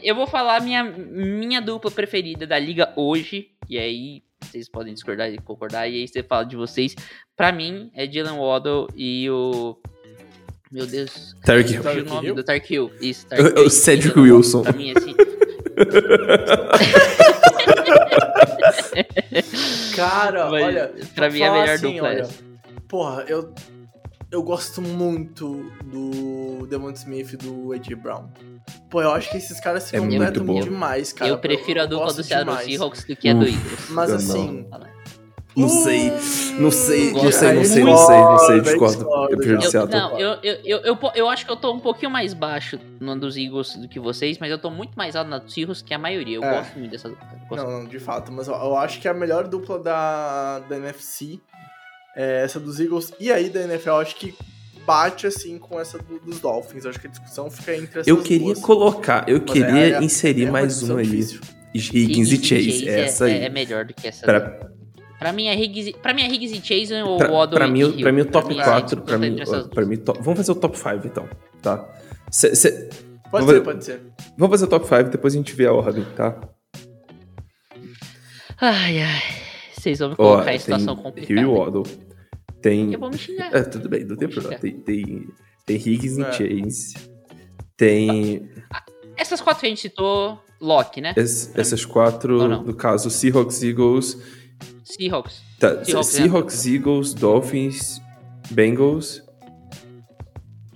eu 0.02 0.14
vou 0.14 0.26
falar 0.26 0.60
minha, 0.62 0.84
minha 0.84 1.60
dupla 1.60 1.90
preferida 1.90 2.46
da 2.46 2.58
liga 2.58 2.92
hoje, 2.96 3.48
e 3.68 3.78
aí 3.78 4.22
vocês 4.40 4.68
podem 4.68 4.92
discordar 4.94 5.32
e 5.32 5.38
concordar, 5.38 5.88
e 5.88 6.00
aí 6.00 6.08
você 6.08 6.22
fala 6.22 6.44
de 6.44 6.56
vocês. 6.56 6.94
Pra 7.36 7.52
mim, 7.52 7.90
é 7.94 8.06
Dylan 8.06 8.36
Waddle 8.38 8.88
e 8.96 9.28
o... 9.30 9.76
Meu 10.70 10.86
Deus, 10.86 11.34
Tyreek 11.44 11.74
Hill. 11.74 11.82
o 11.82 12.04
nome 12.08 12.26
Hill? 12.28 12.34
do 12.34 12.42
Tark 12.44 12.70
Hill. 12.70 12.90
Isso, 13.00 13.26
O- 13.32 13.36
Tark 13.36 13.56
o 13.56 13.60
Hill. 13.62 13.70
Cedric 13.70 14.14
Dylan 14.14 14.22
Waddle, 14.22 14.36
Wilson. 14.36 14.62
Pra 14.62 14.72
mim, 14.72 14.92
assim... 14.96 15.14
Cara, 19.94 20.50
Mas, 20.50 20.64
olha. 20.64 20.92
pra 21.14 21.30
mim, 21.30 21.40
é 21.40 21.48
a 21.48 21.52
melhor 21.52 21.68
assim, 21.70 21.92
dupla 21.94 22.08
olha, 22.08 22.20
essa. 22.22 22.42
Porra, 22.88 23.24
eu. 23.28 23.54
Eu 24.30 24.42
gosto 24.42 24.80
muito 24.80 25.70
do 25.84 26.66
Devon 26.66 26.90
Smith 26.92 27.34
e 27.34 27.36
do 27.36 27.70
A.J. 27.74 27.94
Brown. 27.96 28.28
Pô, 28.88 29.02
eu 29.02 29.10
acho 29.12 29.30
que 29.30 29.36
esses 29.36 29.60
caras 29.60 29.82
se 29.82 29.94
É 29.94 30.00
muito 30.00 30.14
completam 30.40 30.60
demais, 30.70 31.12
cara. 31.12 31.30
eu 31.30 31.36
prefiro 31.38 31.82
a 31.82 31.84
dupla 31.86 32.14
do 32.14 32.22
Seattle 32.22 32.46
demais. 32.48 32.64
Seahawks 32.66 33.04
do 33.04 33.14
que 33.14 33.28
a 33.28 33.34
do. 33.34 33.44
Eagles. 33.46 33.90
Mas 33.90 34.10
assim. 34.10 34.66
Não 34.70 34.80
sei, 35.68 36.10
não 36.58 36.70
sei, 36.70 37.12
não 37.12 37.30
sei, 37.30 37.52
não 37.52 37.64
sei, 37.64 37.84
não 37.84 37.96
sei, 37.96 38.16
não 38.16 38.38
sei, 38.38 38.60
discordo. 38.60 38.96
discorda, 39.36 39.96
Eu 39.96 40.00
não, 40.00 40.18
eu, 40.18 40.38
eu, 40.64 40.80
eu, 40.80 40.98
eu, 41.14 41.28
acho 41.28 41.44
que 41.44 41.52
eu 41.52 41.56
tô 41.56 41.72
um 41.72 41.80
pouquinho 41.80 42.10
mais 42.10 42.32
baixo 42.32 42.78
no 43.00 43.18
dos 43.18 43.36
Eagles 43.36 43.76
do 43.76 43.88
que 43.88 44.00
vocês, 44.00 44.38
mas 44.38 44.50
eu 44.50 44.58
tô 44.58 44.70
muito 44.70 44.94
mais 44.96 45.14
alto 45.14 45.28
na 45.28 45.38
dos 45.38 45.52
Seahawks 45.52 45.82
que 45.82 45.92
a 45.92 45.98
maioria. 45.98 46.36
Eu 46.36 46.44
É. 46.44 46.58
gosto 46.58 46.78
muito 46.78 46.90
dessa 46.90 47.08
Não, 47.50 47.70
não, 47.70 47.84
de 47.86 47.98
fato, 48.00 48.32
mas 48.32 48.48
eu, 48.48 48.54
eu 48.54 48.76
acho 48.76 49.00
que 49.00 49.06
a 49.08 49.12
melhor 49.14 49.46
dupla 49.46 49.78
da, 49.78 50.60
da 50.60 50.76
NFC 50.76 51.38
é 52.16 52.42
essa 52.44 52.58
dos 52.58 52.80
Eagles. 52.80 53.12
E 53.20 53.30
aí 53.30 53.50
da 53.50 53.60
NFL, 53.62 53.90
eu 53.90 53.96
acho 53.96 54.16
que 54.16 54.34
bate 54.86 55.26
assim 55.26 55.58
com 55.58 55.78
essa 55.78 55.98
do- 55.98 56.18
dos 56.20 56.40
Dolphins. 56.40 56.84
Eu 56.84 56.90
acho 56.90 56.98
que 57.00 57.06
a 57.06 57.10
discussão 57.10 57.50
fica 57.50 57.74
entre 57.76 58.00
essas 58.00 58.08
Eu 58.08 58.22
queria 58.22 58.46
duas. 58.54 58.60
colocar, 58.60 59.28
eu 59.28 59.40
Mas 59.40 59.52
queria 59.52 59.78
é- 59.78 59.90
é- 59.92 60.02
inserir 60.02 60.46
é 60.46 60.50
mais 60.50 60.82
uma 60.82 60.98
aí. 61.00 61.06
difícil. 61.06 61.40
Higgins 61.74 62.30
e 62.32 62.36
Chase, 62.44 62.88
é, 62.88 63.00
essa 63.00 63.30
é, 63.30 63.44
é 63.44 63.48
melhor 63.48 63.84
do 63.86 63.94
que 63.94 64.06
essa. 64.06 64.26
Pra, 64.26 64.40
Pra 65.22 65.32
mim 65.32 65.46
é 65.46 65.54
Higgs, 65.54 65.90
e- 65.90 65.92
pra 65.94 66.12
mim 66.14 66.22
é 66.22 66.26
Higgs 66.28 66.54
e 66.56 66.60
Chase 66.60 66.94
ou 67.02 67.16
pra, 67.16 67.30
Waddle 67.30 67.56
pra 67.58 67.66
e 67.66 67.70
mim, 67.70 67.78
Hill. 67.80 67.88
o- 67.90 68.00
pra 68.00 68.12
mim 68.12 68.20
o 68.20 68.24
top 68.26 68.48
mim, 68.48 68.60
é 68.60 68.64
4, 68.64 68.82
disputa 68.82 69.04
pra 69.06 69.18
mim, 69.18 69.36
pra 69.74 69.86
mim, 69.86 69.96
top- 69.96 70.20
vamos 70.22 70.36
fazer 70.38 70.52
o 70.52 70.54
top 70.56 70.78
5 70.78 71.06
então, 71.06 71.28
tá? 71.62 71.88
Cê- 72.30 72.54
cê- 72.54 72.90
Pode 73.30 73.46
ser, 73.46 73.60
pode 73.62 73.84
ser. 73.84 74.00
vamos 74.36 74.50
fazer 74.52 74.64
o 74.64 74.68
top 74.68 74.86
5, 74.86 75.10
depois 75.10 75.34
a 75.34 75.36
gente 75.36 75.54
vê 75.54 75.66
a 75.66 75.72
ordem, 75.72 76.04
tá? 76.16 76.38
Ai, 78.60 79.00
ai. 79.00 79.22
Vocês 79.76 79.98
vão 79.98 80.08
me 80.10 80.14
Ó, 80.18 80.32
colocar 80.34 80.54
em 80.54 80.58
situação 80.58 80.94
Hill 80.94 81.02
complicada. 81.02 81.40
e 81.40 81.44
Waddle. 81.44 81.82
Tem... 82.60 82.92
Eu 82.92 83.00
vou 83.00 83.10
me 83.10 83.18
xingar. 83.18 83.52
É, 83.54 83.62
tudo 83.62 83.88
bem, 83.88 84.04
não 84.04 84.16
tem 84.16 84.28
problema. 84.28 84.56
Tem, 84.60 84.78
tem, 84.78 85.26
tem 85.66 85.76
Higgins 85.76 86.18
É. 86.18 86.22
e 86.22 86.32
Chase. 86.32 86.94
Tem 87.76 88.48
Essas 89.16 89.40
quatro 89.40 89.60
que 89.60 89.66
a 89.66 89.68
gente 89.68 89.80
citou, 89.80 90.38
Loki, 90.60 91.00
né? 91.00 91.12
es- 91.16 91.50
essas 91.56 91.84
quatro, 91.84 92.46
no 92.62 92.74
caso, 92.74 93.10
Seahawks, 93.10 93.62
Eagles... 93.62 94.16
Seahawks. 94.94 95.42
Tá, 95.58 95.84
Seahawks, 95.84 96.08
Seahawks, 96.08 96.64
né? 96.66 96.72
Eagles, 96.72 97.14
Dolphins, 97.14 98.00
Bengals... 98.50 99.22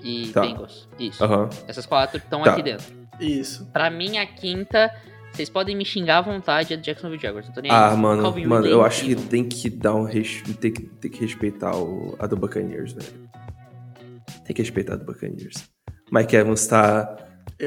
E 0.03 0.29
Tá. 0.29 0.43
Bengals. 0.43 0.89
Isso. 1.01 1.25
Aham. 1.25 1.49
Essas 1.67 1.85
quatro 1.85 2.19
estão 2.19 2.43
Tá. 2.43 2.53
aqui 2.53 2.63
dentro. 2.63 2.87
Isso. 3.19 3.67
Pra 3.73 3.91
mim, 3.91 4.19
a 4.19 4.27
quinta 4.27 4.91
Vocês 5.33 5.51
podem 5.51 5.77
me 5.77 5.85
xingar 5.85 6.19
à 6.19 6.21
vontade, 6.23 6.73
é 6.73 6.77
do 6.79 6.83
Jacksonville 6.83 7.21
Jaguars. 7.21 7.47
Não 7.47 7.55
tô 7.55 7.61
nem 7.61 7.71
aí. 7.71 7.77
Ah, 7.77 7.95
mano, 7.95 8.23
Calvin 8.23 8.47
mano, 8.47 8.67
eu 8.67 8.83
é 8.83 8.87
acho 8.87 9.05
que 9.05 9.15
tem 9.15 9.45
que 9.45 9.69
dar 9.69 9.95
um 9.95 10.05
res... 10.05 10.43
tem 10.61 10.73
que, 10.73 10.83
tem 10.83 11.11
que 11.11 11.21
respeitar 11.21 11.77
o... 11.77 12.17
a 12.19 12.27
do 12.27 12.37
Buccaneers, 12.39 12.95
velho. 12.95 13.29
Tem 14.47 14.57
que 14.57 14.63
respeitar 14.63 14.95
a 14.95 14.97
do 14.97 15.05
Buccaneers. 15.05 15.69
Mike 16.11 16.35
Evans 16.35 16.67
tá, 16.67 17.17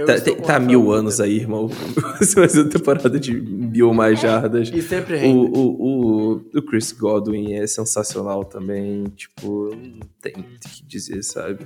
tá, 0.05 0.43
tá 0.45 0.59
mil 0.59 0.91
anos 0.91 1.19
aí, 1.19 1.37
irmão. 1.37 1.67
Vai 2.35 2.47
ser 2.49 2.61
uma 2.61 2.69
temporada 2.69 3.19
de 3.19 3.33
mil 3.33 3.93
mais 3.93 4.19
jardas. 4.19 4.69
E 4.73 4.81
sempre 4.81 5.15
O, 5.15 5.19
rende. 5.19 5.37
o, 5.57 5.61
o, 5.61 6.31
o 6.57 6.61
Chris 6.61 6.91
Godwin 6.91 7.53
é 7.53 7.65
sensacional 7.65 8.43
também. 8.45 9.05
Tipo, 9.15 9.75
não 9.75 9.99
tem 10.21 10.33
o 10.33 10.43
que 10.69 10.83
dizer, 10.85 11.23
sabe? 11.23 11.65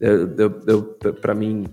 Eu, 0.00 0.34
eu, 0.36 0.60
eu, 0.66 0.82
pra 1.14 1.34
mim. 1.34 1.66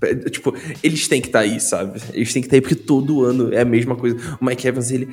é, 0.00 0.14
Tipo, 0.14 0.54
eles 0.82 1.06
têm 1.08 1.20
que 1.20 1.28
estar 1.28 1.40
aí, 1.40 1.60
sabe? 1.60 2.00
Eles 2.12 2.32
têm 2.32 2.42
que 2.42 2.46
estar 2.46 2.56
aí 2.56 2.60
porque 2.60 2.74
todo 2.74 3.24
ano 3.24 3.52
é 3.52 3.60
a 3.60 3.64
mesma 3.64 3.96
coisa. 3.96 4.16
O 4.40 4.44
Mike 4.44 4.66
Evans, 4.66 4.90
ele. 4.90 5.08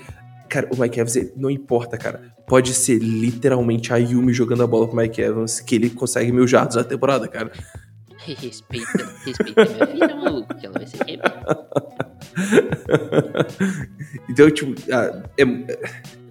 Cara, 0.48 0.70
o 0.72 0.80
Mike 0.80 1.00
Evans, 1.00 1.16
ele- 1.16 1.34
não 1.36 1.50
importa, 1.50 1.98
cara. 1.98 2.22
Pode 2.48 2.74
ser 2.74 3.00
literalmente 3.00 3.92
a 3.92 3.98
Yumi 3.98 4.32
jogando 4.32 4.62
a 4.64 4.68
bola 4.68 4.88
pro 4.88 4.96
Mike 4.96 5.20
Evans, 5.20 5.60
que 5.60 5.74
ele 5.76 5.90
consegue 5.90 6.32
mil 6.32 6.46
jardas 6.48 6.76
na 6.76 6.84
temporada, 6.84 7.28
cara. 7.28 7.52
Respeita, 8.34 9.14
respeita 9.26 9.66
minha 9.66 9.88
filha, 9.88 10.16
maluco, 10.16 10.56
que 10.56 10.66
ela 10.66 10.74
vai 10.80 10.88
ser 10.88 11.04
quebrada. 11.06 11.68
então, 14.30 14.50
tipo, 14.52 14.74
ah, 14.92 15.24
é, 15.38 15.44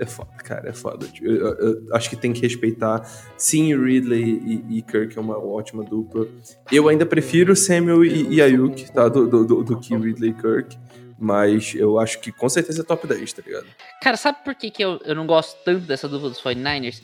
é 0.01 0.07
foda, 0.07 0.31
cara, 0.45 0.69
é 0.69 0.73
foda. 0.73 1.07
Tipo, 1.07 1.27
Eu, 1.27 1.47
eu- 1.59 1.87
eu 1.87 1.95
acho 1.97 2.11
que 2.11 2.17
tem 2.17 2.33
que 2.33 2.41
respeitar. 2.43 3.03
Sim, 3.37 3.75
Ridley 3.77 4.23
e, 4.69 4.79
e 4.79 4.83
Kirk 4.83 5.17
é 5.17 5.21
uma 5.21 5.39
ótima 5.39 5.85
dupla. 5.85 6.27
Eu 6.73 6.89
ainda 6.89 7.07
prefiro 7.07 7.55
Samuel 7.55 8.05
e, 8.05 8.35
e 8.35 8.43
Ayuk, 8.43 8.91
tá? 8.93 9.09
Do, 9.09 9.27
do, 9.27 9.45
do, 9.45 9.63
do 9.65 9.79
que 9.81 9.95
Ridley 9.97 10.31
e 10.31 10.35
Kirk. 10.35 10.77
Mas 11.17 11.75
eu 11.77 11.99
acho 12.01 12.19
que 12.21 12.33
com 12.33 12.49
certeza 12.49 12.83
é 12.83 12.85
top 12.85 13.07
10, 13.07 13.33
tá 13.33 13.43
ligado? 13.47 13.67
Cara, 14.03 14.17
sabe 14.17 14.39
por 14.45 14.55
que, 14.55 14.71
que 14.71 14.85
eu, 14.85 15.01
eu 15.05 15.15
não 15.15 15.27
gosto 15.27 15.57
tanto 15.65 15.87
dessa 15.87 16.09
dupla 16.09 16.29
dos 16.29 16.41
49ers? 16.43 17.03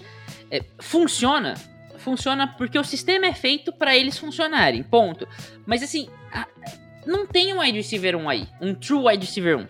É, 0.50 0.62
funciona. 0.80 1.54
Funciona 2.00 2.46
porque 2.46 2.78
o 2.78 2.84
sistema 2.84 3.26
é 3.26 3.34
feito 3.34 3.72
pra 3.72 3.96
eles 3.96 4.18
funcionarem, 4.18 4.82
ponto. 4.82 5.28
Mas 5.66 5.82
assim, 5.82 6.08
não 7.06 7.26
tem 7.26 7.52
um 7.52 7.60
wide 7.60 7.76
receiver 7.76 8.16
1 8.16 8.28
aí. 8.28 8.48
Um 8.60 8.74
true 8.74 9.06
wide 9.06 9.24
receiver 9.24 9.58
1. 9.58 9.66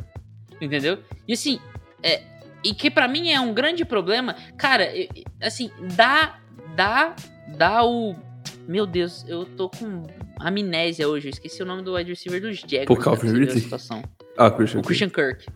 Entendeu? 0.60 0.98
E 1.26 1.32
assim, 1.32 1.58
é, 2.02 2.22
e 2.62 2.74
que 2.74 2.90
pra 2.90 3.08
mim 3.08 3.30
é 3.30 3.40
um 3.40 3.52
grande 3.52 3.84
problema. 3.84 4.36
Cara, 4.56 4.88
assim, 5.42 5.70
dá, 5.96 6.38
dá, 6.74 7.16
dá 7.56 7.84
o... 7.84 8.14
Meu 8.68 8.86
Deus, 8.86 9.24
eu 9.26 9.44
tô 9.44 9.68
com 9.68 10.06
amnésia 10.38 11.08
hoje. 11.08 11.28
Eu 11.28 11.30
esqueci 11.30 11.62
o 11.62 11.66
nome 11.66 11.82
do 11.82 11.94
wide 11.94 12.10
receiver 12.10 12.40
dos 12.40 12.58
Jaguars. 12.58 13.02
Calvin 13.02 13.32
Ridley? 13.32 13.60
situação. 13.60 14.02
Ah, 14.36 14.50
Christian. 14.50 14.80
O 14.80 14.82
Christian 14.82 15.08
Kirk. 15.08 15.46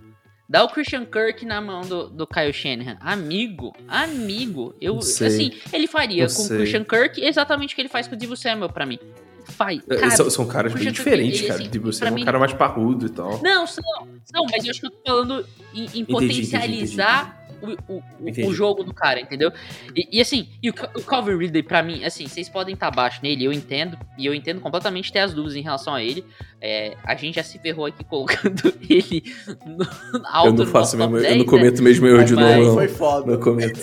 Dá 0.48 0.62
o 0.62 0.68
Christian 0.68 1.04
Kirk 1.06 1.44
na 1.46 1.60
mão 1.60 1.80
do, 1.82 2.08
do 2.10 2.26
Kyle 2.26 2.52
Shanahan. 2.52 2.98
Amigo, 3.00 3.74
amigo. 3.88 4.74
Eu, 4.80 5.00
sei. 5.00 5.26
assim, 5.26 5.52
ele 5.72 5.86
faria 5.86 6.24
com 6.24 6.28
sei. 6.30 6.56
o 6.56 6.58
Christian 6.60 6.84
Kirk 6.84 7.24
exatamente 7.24 7.72
o 7.72 7.74
que 7.74 7.80
ele 7.82 7.88
faz 7.88 8.06
com 8.06 8.14
o 8.14 8.18
Divo 8.18 8.36
Samuel 8.36 8.68
pra 8.68 8.84
mim. 8.84 8.98
Faz. 9.46 9.80
É, 9.90 9.96
Cara, 9.96 10.10
são, 10.10 10.30
são 10.30 10.46
caras 10.46 10.72
bem 10.72 10.90
diferentes, 10.90 11.42
cara. 11.42 11.60
assim, 11.60 11.78
você 11.78 12.00
pra 12.00 12.08
é 12.08 12.12
um 12.12 12.14
mim- 12.14 12.24
cara 12.24 12.38
mais 12.38 12.52
parrudo 12.54 13.06
e 13.06 13.10
tal. 13.10 13.42
Não, 13.42 13.64
não, 13.64 14.06
não, 14.32 14.46
mas 14.50 14.64
eu 14.64 14.70
acho 14.70 14.80
que 14.80 14.86
eu 14.86 14.90
tô 14.90 14.98
falando 15.06 15.46
em, 15.74 15.80
em 15.82 15.84
Entendi, 15.84 16.04
potencializar 16.06 17.43
o, 17.43 17.43
o, 17.88 17.94
o- 17.96 18.02
o 18.48 18.52
jogo 18.54 18.82
do 18.84 18.92
cara, 18.94 19.20
entendeu? 19.20 19.52
E, 19.94 20.18
e, 20.18 20.20
assim, 20.20 20.48
e 20.62 20.70
o, 20.70 20.74
o 20.96 21.02
Calvin 21.02 21.36
Ridley, 21.36 21.62
pra 21.62 21.82
mim, 21.82 22.04
assim, 22.04 22.26
vocês 22.26 22.48
podem 22.48 22.74
estar 22.74 22.88
abaixo 22.88 23.20
nele, 23.22 23.44
eu 23.44 23.52
entendo, 23.52 23.98
e 24.18 24.26
eu 24.26 24.34
entendo 24.34 24.60
completamente 24.60 25.12
ter 25.12 25.20
as 25.20 25.32
dúvidas 25.34 25.56
em 25.56 25.62
relação 25.62 25.94
a 25.94 26.02
ele. 26.02 26.24
É, 26.60 26.96
a 27.04 27.14
gente 27.14 27.34
já 27.36 27.42
se 27.42 27.58
ferrou 27.58 27.86
aqui 27.86 28.02
colocando 28.04 28.72
ele 28.88 29.22
no, 29.66 29.86
alto 30.26 30.48
eu 30.48 30.52
não 30.52 30.66
faço 30.66 30.96
mesmo, 30.96 31.12
top 31.12 31.24
eu 31.24 31.30
não 31.30 31.36
10, 31.36 31.38
né? 31.38 31.44
cometo 31.44 31.82
mesmo 31.82 32.06
erro 32.06 32.24
de 32.24 32.34
Mas 32.34 32.56
novo, 32.56 32.66
não. 32.68 32.74
Foi 32.74 32.88
foda. 32.88 33.32
Não 33.32 33.40
cometo. 33.40 33.80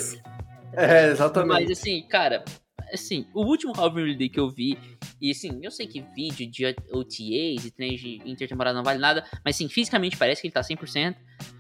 É, 0.73 1.03
Mas 1.03 1.11
exatamente. 1.11 1.71
assim, 1.73 2.01
cara, 2.09 2.43
assim, 2.91 3.25
o 3.33 3.45
último 3.45 3.73
Calvin 3.73 4.03
Ridley 4.03 4.29
que 4.29 4.39
eu 4.39 4.49
vi, 4.49 4.77
e 5.19 5.31
assim, 5.31 5.59
eu 5.61 5.71
sei 5.71 5.87
que 5.87 6.01
vídeo 6.15 6.49
de 6.49 6.65
OTAs 6.91 7.65
e 7.65 7.71
treinos 7.71 8.01
de 8.01 8.21
intertemporada 8.25 8.75
não 8.75 8.83
vale 8.83 8.99
nada, 8.99 9.25
mas 9.43 9.55
assim, 9.55 9.67
fisicamente 9.69 10.17
parece 10.17 10.41
que 10.41 10.47
ele 10.47 10.53
tá 10.53 10.61
100%. 10.61 11.15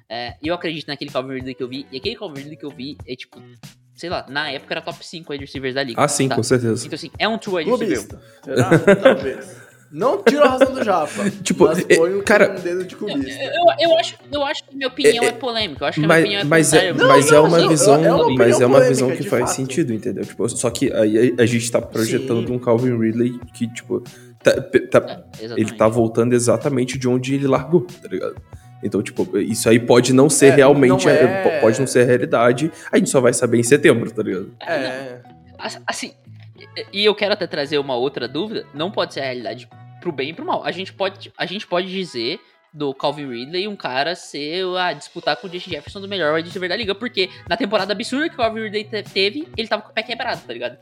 É, 0.09 0.35
e 0.41 0.47
eu 0.47 0.53
acredito 0.53 0.87
naquele 0.87 1.09
Calvin 1.09 1.35
Ridley 1.35 1.55
que 1.55 1.63
eu 1.63 1.67
vi, 1.67 1.85
e 1.91 1.97
aquele 1.97 2.15
Calvin 2.15 2.41
Ridley 2.41 2.57
que 2.57 2.65
eu 2.65 2.71
vi 2.71 2.97
é 3.07 3.15
tipo, 3.15 3.41
sei 3.95 4.09
lá, 4.09 4.25
na 4.27 4.51
época 4.51 4.73
era 4.73 4.81
top 4.81 5.05
5 5.05 5.31
wide 5.31 5.45
receivers 5.45 5.75
da 5.75 5.83
liga. 5.83 6.01
Ah, 6.01 6.07
sim, 6.07 6.27
tá? 6.27 6.35
com 6.35 6.43
certeza. 6.43 6.85
Então 6.85 6.95
assim, 6.95 7.11
é 7.17 7.27
um 7.27 7.37
true 7.37 7.55
wide 7.55 7.69
receiver. 7.69 8.19
Será? 8.43 8.69
Talvez. 9.01 9.60
Não 9.91 10.23
tiro 10.23 10.43
a 10.43 10.47
razão 10.47 10.73
do 10.73 10.83
Japa. 10.83 11.29
Tipo, 11.43 11.65
mas 11.65 11.79
é, 11.89 11.95
põe 11.97 12.21
cara- 12.21 12.55
um 12.57 12.61
dedo 12.61 12.85
de 12.85 12.95
clubista. 12.95 13.43
Eu, 13.43 13.65
eu, 13.89 13.97
acho, 13.97 14.15
eu 14.31 14.43
acho 14.45 14.63
que 14.63 14.75
minha 14.75 14.87
opinião 14.87 15.23
É, 15.23 15.27
é, 15.27 15.29
é, 15.29 15.33
polêmica. 15.33 15.83
Eu 15.83 15.87
acho 15.89 15.99
que 15.99 16.05
a 16.05 16.07
minha 16.07 16.15
Mas, 16.17 16.23
opinião 16.23 16.41
é 16.41 16.43
mas, 16.45 16.73
é, 16.73 16.91
contrária. 16.91 17.13
mas 17.13 17.27
é 17.27 17.31
não, 17.35 17.43
uma 17.45 17.57
não, 17.59 17.69
visão, 17.69 17.93
é 18.05 18.11
uma 18.13 18.35
mas 18.37 18.61
é 18.61 18.65
uma 18.65 18.81
visão 18.81 19.11
que 19.11 19.23
faz 19.23 19.41
fato. 19.43 19.55
sentido, 19.55 19.93
entendeu? 19.93 20.23
Tipo, 20.25 20.47
só 20.49 20.69
que 20.69 20.91
aí 20.93 21.35
a, 21.37 21.43
a 21.43 21.45
gente 21.45 21.69
tá 21.69 21.81
projetando 21.81 22.47
Sim. 22.47 22.53
um 22.53 22.59
Calvin 22.59 22.97
Ridley 22.97 23.39
que, 23.53 23.67
tipo, 23.73 24.01
tá- 24.41 24.61
tá- 24.61 25.23
É, 25.39 25.45
ele 25.57 25.73
tá 25.73 25.87
voltando 25.87 26.33
exatamente 26.33 26.97
de 26.97 27.07
onde 27.09 27.35
ele 27.35 27.47
largou, 27.47 27.81
tá 27.81 28.07
ligado? 28.07 28.35
Então, 28.83 29.01
tipo, 29.03 29.37
isso 29.37 29.69
aí 29.69 29.79
pode 29.79 30.13
não 30.13 30.29
ser 30.29 30.47
É, 30.53 30.55
realmente, 30.55 31.05
não 31.05 31.11
é- 31.11 31.57
é- 31.57 31.59
pode 31.61 31.79
não 31.79 31.85
ser 31.85 31.99
a 32.01 32.05
realidade, 32.05 32.71
a 32.91 32.97
gente 32.97 33.09
só 33.09 33.19
vai 33.21 33.33
saber 33.33 33.59
em 33.59 33.63
setembro, 33.63 34.09
tá 34.09 34.23
ligado? 34.23 34.51
É. 34.65 35.19
As- 35.59 35.79
Assim, 35.85 36.13
e- 36.93 37.01
e 37.01 37.05
eu 37.05 37.13
quero 37.13 37.33
até 37.33 37.45
trazer 37.45 37.77
uma 37.77 37.95
outra 37.95 38.27
dúvida. 38.27 38.65
Não 38.73 38.89
pode 38.89 39.13
ser 39.13 39.19
a 39.19 39.23
realidade 39.25 39.67
pro 40.01 40.11
bem 40.11 40.31
e 40.31 40.33
pro 40.33 40.45
mal. 40.45 40.63
A 40.65 40.71
gente 40.71 40.91
pode, 40.91 41.31
a 41.37 41.45
gente 41.45 41.65
pode 41.65 41.87
dizer 41.89 42.39
do 42.73 42.93
Calvin 42.93 43.27
Ridley 43.29 43.67
um 43.67 43.75
cara 43.75 44.15
ser 44.15 44.65
a 44.77 44.93
disputar 44.93 45.35
com 45.37 45.47
o 45.47 45.49
Justin 45.51 45.71
Jefferson 45.71 45.99
do 46.01 46.07
melhor 46.07 46.33
wide 46.35 46.47
receiver 46.47 46.67
da 46.69 46.75
liga, 46.75 46.93
porque 46.95 47.29
na 47.49 47.55
temporada 47.57 47.93
absurda 47.93 48.27
que 48.29 48.35
o 48.35 48.37
Calvin 48.37 48.61
Ridley 48.61 48.83
te- 48.85 49.03
teve, 49.03 49.47
ele 49.57 49.67
tava 49.67 49.81
com 49.83 49.91
o 49.91 49.93
pé 49.93 50.03
quebrado, 50.03 50.41
tá 50.45 50.53
ligado? 50.53 50.77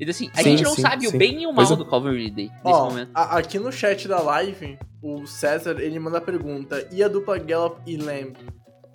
Então 0.00 0.10
assim, 0.10 0.28
a 0.34 0.38
Sim, 0.38 0.50
gente 0.50 0.62
não 0.64 0.74
sim, 0.74 0.82
sabe 0.82 1.06
sim. 1.06 1.14
o 1.14 1.18
bem 1.18 1.42
e 1.42 1.46
o 1.46 1.52
mal 1.52 1.70
é. 1.72 1.76
do 1.76 1.84
Calvin 1.86 2.16
Ridley 2.16 2.46
nesse 2.64 2.78
Ó, 2.78 2.84
momento. 2.90 3.10
a- 3.14 3.38
aqui 3.38 3.58
no 3.58 3.70
chat 3.70 4.08
da 4.08 4.20
live, 4.20 4.78
o 5.02 5.26
César, 5.26 5.76
ele 5.80 5.98
manda 5.98 6.18
a 6.18 6.20
pergunta, 6.20 6.88
e 6.90 7.02
a 7.02 7.08
dupla 7.08 7.38
Gallup 7.38 7.78
e 7.86 7.96
Lamb? 7.96 8.34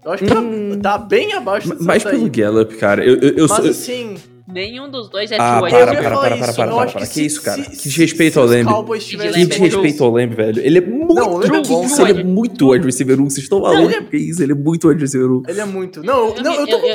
Eu 0.04 0.12
acho 0.12 0.24
que 0.24 0.30
tá- 0.30 0.39
Hum. 0.39 0.80
tá, 0.82 0.98
bem 0.98 1.34
abaixo 1.34 1.70
disso 1.70 1.84
Mais 1.84 2.04
pelo 2.04 2.30
Gallup, 2.32 2.76
cara. 2.78 3.04
Eu, 3.06 3.15
eu, 3.20 3.30
eu 3.38 3.48
Mas 3.48 3.58
sou. 3.62 3.70
assim, 3.70 4.18
Nenhum 4.52 4.90
dos 4.90 5.10
dois 5.10 5.32
é 5.32 5.38
Ah, 5.40 5.62
wide 5.62 5.70
para, 5.76 5.86
para, 5.86 5.96
para, 5.96 6.36
isso, 6.36 6.44
para, 6.44 6.54
para, 6.54 6.54
para, 6.54 6.84
acho 6.84 6.94
para. 6.94 7.02
que 7.02 7.08
Que 7.08 7.14
se- 7.14 7.26
isso, 7.26 7.42
cara? 7.44 7.64
se- 7.64 7.70
Que 7.70 7.90
desrespeito 7.90 8.40
ao 8.40 8.46
Lamb. 8.48 8.66
Que 9.00 9.16
é 9.16 9.46
desrespeito 9.46 10.04
ao 10.04 10.12
Lamb, 10.12 10.34
velho. 10.36 10.60
Ele 10.66 10.78
é 10.80 10.82
muito, 10.82 11.14
Não, 11.14 11.42
é 11.42 11.46
ele 11.46 12.20
é 12.20 12.24
muito 12.24 12.70
wide 12.72 12.86
receiver 12.86 13.20
1. 13.22 13.30
Vocês 13.30 13.44
estão 13.44 13.60
Não, 13.60 13.72
malucos? 13.72 13.96
ele 13.96 14.06
Que 14.06 14.18
isso? 14.18 14.42
Ele 14.42 14.52
é 14.52 14.56
muito 14.56 14.88
wide 14.88 15.02
receiver 15.02 15.30
1. 15.32 15.44
Ele 15.48 15.62
é 15.62 15.66
muito. 15.66 16.04
Não, 16.04 16.36
Eu 16.36 16.44
não, 16.44 16.54
eu 16.56 16.68
tô 16.68 16.80
com 16.80 16.88
o 16.88 16.90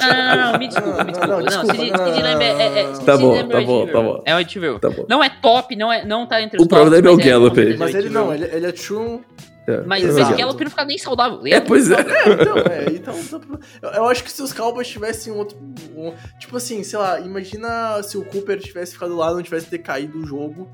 Não, 0.00 0.08
não, 0.36 0.52
não, 0.52 0.58
me 0.58 0.68
desculpa, 0.68 1.04
me 1.04 1.12
desculpa. 1.12 1.26
Não, 1.26 1.26
não, 1.26 1.38
Não, 1.38 1.42
desculpa, 1.46 1.74
Sid- 1.74 1.90
não, 1.92 2.06
Sid 2.14 2.22
Lamb 2.22 2.42
é- 2.42 2.46
é- 2.46 2.80
é- 2.80 2.92
Tá 3.04 3.16
bom, 3.16 3.32
Lamb 3.32 3.50
é 3.52 3.52
tá 3.52 3.60
bom, 3.66 3.86
tá 3.86 4.00
bom. 4.02 4.22
É 4.24 4.34
o 4.34 4.38
wide 4.38 4.54
receiver. 4.54 4.78
Tá 4.80 4.90
bom. 4.90 5.06
Não 5.08 5.22
é 5.24 5.30
top, 5.40 5.76
não, 5.76 5.92
é, 5.92 6.04
tá 6.26 6.42
entre 6.42 6.58
os 6.58 6.64
O 6.66 6.68
problema 6.68 7.08
é 7.08 7.10
o 7.10 7.16
Gallup, 7.16 7.76
Mas 7.78 7.94
ele 7.94 8.08
não, 8.08 8.32
ele 8.34 8.66
é 8.66 8.72
true. 8.72 9.20
É, 9.66 9.80
Mas 9.82 10.04
Exato. 10.04 10.32
o 10.34 10.36
Gallup 10.36 10.62
não 10.64 10.70
fica 10.70 10.84
nem 10.84 10.98
saudável. 10.98 11.40
É, 11.46 11.60
pois 11.60 11.90
é. 11.90 11.94
É, 11.96 12.32
então, 12.40 12.56
é, 12.58 12.84
então. 12.92 13.60
Eu, 13.82 13.90
eu 13.90 14.04
acho 14.06 14.22
que 14.22 14.30
se 14.30 14.40
os 14.42 14.52
Cowboys 14.52 14.86
tivessem 14.88 15.32
um 15.32 15.38
outro. 15.38 15.58
um- 15.96 16.14
tipo 16.38 16.56
assim, 16.56 16.82
sei 16.84 16.98
lá, 16.98 17.18
imagina 17.20 18.02
se 18.02 18.16
o 18.16 18.24
Cooper 18.24 18.58
tivesse 18.60 18.92
ficado 18.92 19.16
lá, 19.16 19.32
não 19.32 19.42
tivesse 19.42 19.68
decaído 19.70 20.18
o 20.18 20.26
jogo 20.26 20.68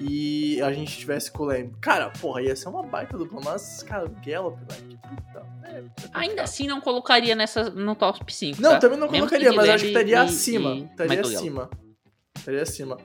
e 0.00 0.60
a 0.62 0.72
gente 0.72 0.96
tivesse 0.96 1.30
com 1.32 1.42
o 1.42 1.46
Lamb. 1.46 1.72
Cara, 1.80 2.10
porra, 2.20 2.42
ia 2.42 2.54
ser 2.54 2.68
uma 2.68 2.82
baita 2.84 3.18
dupla, 3.18 3.40
mas, 3.44 3.82
cara, 3.82 4.04
o 4.06 4.10
Gallup, 4.24 4.56
velho, 4.68 4.84
que 4.88 4.96
puta. 4.96 5.46
É, 5.64 5.82
Ainda 6.14 6.42
assim 6.42 6.66
não 6.68 6.80
colocaria 6.80 7.34
nessa 7.34 7.68
no 7.70 7.94
top 7.96 8.32
5. 8.32 8.62
Não, 8.62 8.70
tá? 8.70 8.78
também 8.78 8.98
não 8.98 9.10
Mesmo 9.10 9.26
colocaria, 9.26 9.52
mas 9.52 9.68
acho 9.68 9.84
que 9.84 9.90
estaria 9.90 10.14
e- 10.14 10.18
acima. 10.18 10.76
Estaria 10.76 11.20
acima. 11.20 11.70
Estaria 12.36 12.62
acima. 12.62 12.96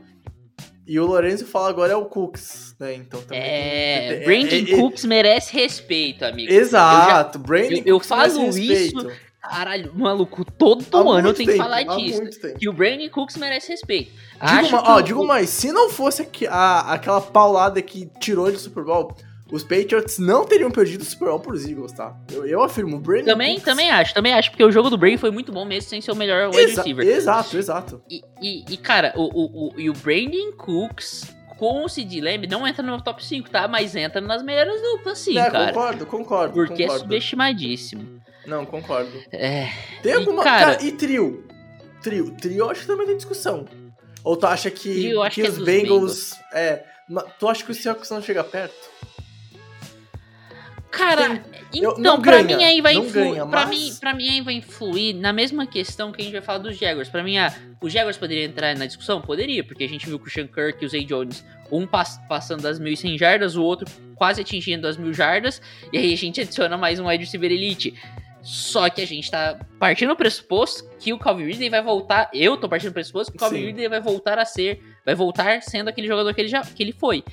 E 0.85 0.99
o 0.99 1.05
Lorenzo 1.05 1.45
fala 1.45 1.69
agora 1.69 1.93
é 1.93 1.95
o 1.95 2.05
Cooks, 2.05 2.75
né? 2.79 2.93
Então 2.95 3.21
também. 3.21 3.39
É, 3.41 4.15
tem- 4.17 4.25
Brandon 4.25 4.55
é, 4.71 4.73
é, 4.73 4.77
Cooks 4.77 5.05
merece 5.05 5.53
respeito, 5.53 6.25
amigo. 6.25 6.51
Exato, 6.51 7.39
Brandon 7.39 7.75
eu- 7.77 7.83
eu 7.85 7.99
falo 7.99 8.49
isso 8.49 9.09
Caralho, 9.41 9.91
maluco, 9.93 10.45
todo 10.45 10.85
Há 10.93 10.99
ano 11.19 11.29
eu 11.29 11.33
tenho 11.33 11.47
que 11.49 11.55
tempo, 11.57 11.63
falar 11.65 11.79
há 11.79 11.95
disso. 11.97 12.21
Que 12.57 12.69
o 12.69 12.73
Brandon 12.73 13.09
Cooks 13.09 13.35
merece 13.35 13.71
respeito. 13.73 14.11
Digo, 14.11 14.19
Acho 14.39 14.71
ma- 14.71 14.81
que 14.83 14.89
ó, 14.89 14.95
o- 14.95 15.01
digo 15.01 15.25
mais, 15.27 15.49
se 15.49 15.69
não 15.73 15.89
fosse 15.89 16.21
aqui 16.21 16.47
a, 16.47 16.79
aquela 16.93 17.19
paulada 17.19 17.81
que 17.81 18.09
tirou 18.21 18.47
ele 18.47 18.55
do 18.55 18.61
Super 18.61 18.85
Bowl, 18.85 19.13
os 19.53 19.63
Patriots 19.63 20.17
não 20.19 20.45
teriam 20.45 20.71
perdido 20.71 21.01
o 21.01 21.05
Super 21.05 21.27
Bowl 21.29 21.39
pros 21.39 21.65
Eagles, 21.65 21.91
tá? 21.93 22.15
Eu, 22.31 22.45
eu 22.45 22.61
afirmo, 22.63 22.97
o 22.97 22.99
Brandon 22.99 23.25
Também, 23.25 23.51
Cooks- 23.55 23.63
também 23.65 23.91
acho, 23.91 24.13
também 24.13 24.33
acho, 24.33 24.49
porque 24.49 24.63
o 24.63 24.71
jogo 24.71 24.89
do 24.89 24.97
Brady 24.97 25.17
foi 25.17 25.31
muito 25.31 25.51
bom 25.51 25.63
mesmo 25.63 25.89
sem 25.89 26.01
ser 26.01 26.11
o 26.11 26.15
melhor 26.15 26.47
wide 26.49 26.59
Exa- 26.71 26.81
receiver. 26.81 27.07
Exato, 27.07 27.57
exato. 27.57 28.01
E, 28.09 28.21
e, 28.41 28.65
e, 28.73 28.77
cara, 28.77 29.13
o, 29.15 29.21
o, 29.23 29.67
o, 29.69 29.79
e 29.79 29.89
o 29.89 29.93
Brandon 29.93 30.51
Cooks 30.57 31.33
com 31.57 31.85
o 31.85 31.87
Sid 31.87 32.19
Lamb 32.19 32.47
não 32.47 32.67
entra 32.67 32.81
no 32.83 32.99
top 33.01 33.23
5, 33.23 33.49
tá? 33.49 33.67
Mas 33.67 33.95
entra 33.95 34.19
nas 34.19 34.41
melhores 34.43 34.81
duplas 34.81 35.19
sim, 35.19 35.37
É, 35.37 35.49
cara. 35.49 35.67
concordo, 35.67 36.05
concordo. 36.07 36.53
Porque 36.55 36.83
é 36.83 36.87
concordo. 36.87 37.03
subestimadíssimo. 37.03 38.21
Não, 38.47 38.65
concordo. 38.65 39.11
É. 39.31 39.69
Tem 40.01 40.11
E, 40.11 40.15
alguma. 40.15 40.43
cara- 40.43 40.73
Cara, 40.75 40.83
e 40.85 40.91
trio? 40.91 41.45
Trio. 42.01 42.31
Trio 42.31 42.69
acho 42.69 42.81
que 42.81 42.87
também 42.87 43.05
tem 43.05 43.15
discussão. 43.15 43.65
Ou 44.23 44.35
tu 44.35 44.45
acha 44.47 44.69
que, 44.71 44.89
Trio 44.93 45.21
que 45.23 45.29
que 45.29 45.41
é 45.41 45.49
os 45.49 45.55
dos 45.57 45.65
Bengals. 45.65 46.35
É. 46.51 46.83
Tu 47.39 47.47
acha 47.47 47.63
que 47.63 47.71
o 47.71 47.73
Seahawks 47.75 48.09
não 48.09 48.21
chega 48.21 48.43
perto? 48.43 48.73
Cara, 50.93 51.43
então, 51.73 51.95
não 51.97 52.21
pra 52.21 52.41
ganha, 52.43 52.55
mim 52.57 52.63
aí 52.63 52.79
vai 52.81 52.93
influir. 52.93 53.35
pra, 53.47 53.65
mas- 53.65 53.69
mim, 53.69 53.95
pra 53.99 54.13
mim 54.13 54.29
aí 54.29 54.41
vai 54.41 54.53
influir 54.53 55.13
na 55.15 55.33
mesma 55.33 55.65
questão 55.65 56.11
que 56.11 56.21
a 56.21 56.23
gente 56.23 56.33
vai 56.33 56.41
falar 56.41 56.59
dos 56.59 56.77
Jaguars. 56.77 57.09
Pra 57.09 57.23
mim, 57.23 57.37
ah, 57.37 57.51
os 57.81 57.91
Jaguars 57.91 58.15
poderiam 58.15 58.45
entrar 58.45 58.75
na 58.77 58.85
discussão? 58.85 59.19
Poderia, 59.19 59.63
porque 59.63 59.83
a 59.83 59.89
gente 59.89 60.05
viu 60.05 60.19
que 60.19 60.27
o 60.27 60.31
Sean 60.31 60.45
Kirk 60.47 60.77
e 60.81 60.85
o 60.85 60.89
Zay 60.89 61.03
Jones, 61.03 61.43
um 61.71 61.87
pass- 61.87 62.19
passando 62.29 62.61
das 62.61 62.79
1.100 62.79 63.17
jardas, 63.17 63.55
o 63.55 63.63
outro 63.63 63.87
quase 64.15 64.41
atingindo 64.41 64.87
as 64.87 64.97
1.000 64.97 65.13
jardas, 65.13 65.59
e 65.91 65.97
aí 65.97 66.13
a 66.13 66.17
gente 66.17 66.39
adiciona 66.39 66.77
mais 66.77 66.99
um 66.99 67.07
wide 67.07 67.23
receiver 67.25 67.51
elite. 67.51 67.93
Só 68.43 68.89
que 68.89 69.01
a 69.01 69.07
gente 69.07 69.31
tá 69.31 69.57
partindo 69.79 70.09
do 70.09 70.15
pressuposto 70.17 70.83
que 70.99 71.13
o 71.13 71.17
Calvin 71.17 71.45
Ridley 71.45 71.69
vai 71.69 71.81
voltar. 71.81 72.29
Eu 72.33 72.57
tô 72.57 72.67
partindo 72.67 72.91
do 72.91 72.93
pressuposto 72.93 73.31
que 73.31 73.37
o 73.37 73.39
Calvin 73.39 73.57
Sim. 73.59 73.65
Ridley 73.67 73.87
vai 73.87 74.01
voltar 74.01 74.37
a 74.37 74.43
ser. 74.45 74.83
Vai 75.05 75.15
voltar 75.15 75.61
sendo 75.63 75.87
aquele 75.87 76.07
jogador 76.07 76.33
que 76.33 76.41
ele, 76.41 76.49
já, 76.49 76.61
que 76.61 76.83
ele 76.83 76.91
foi. 76.91 77.23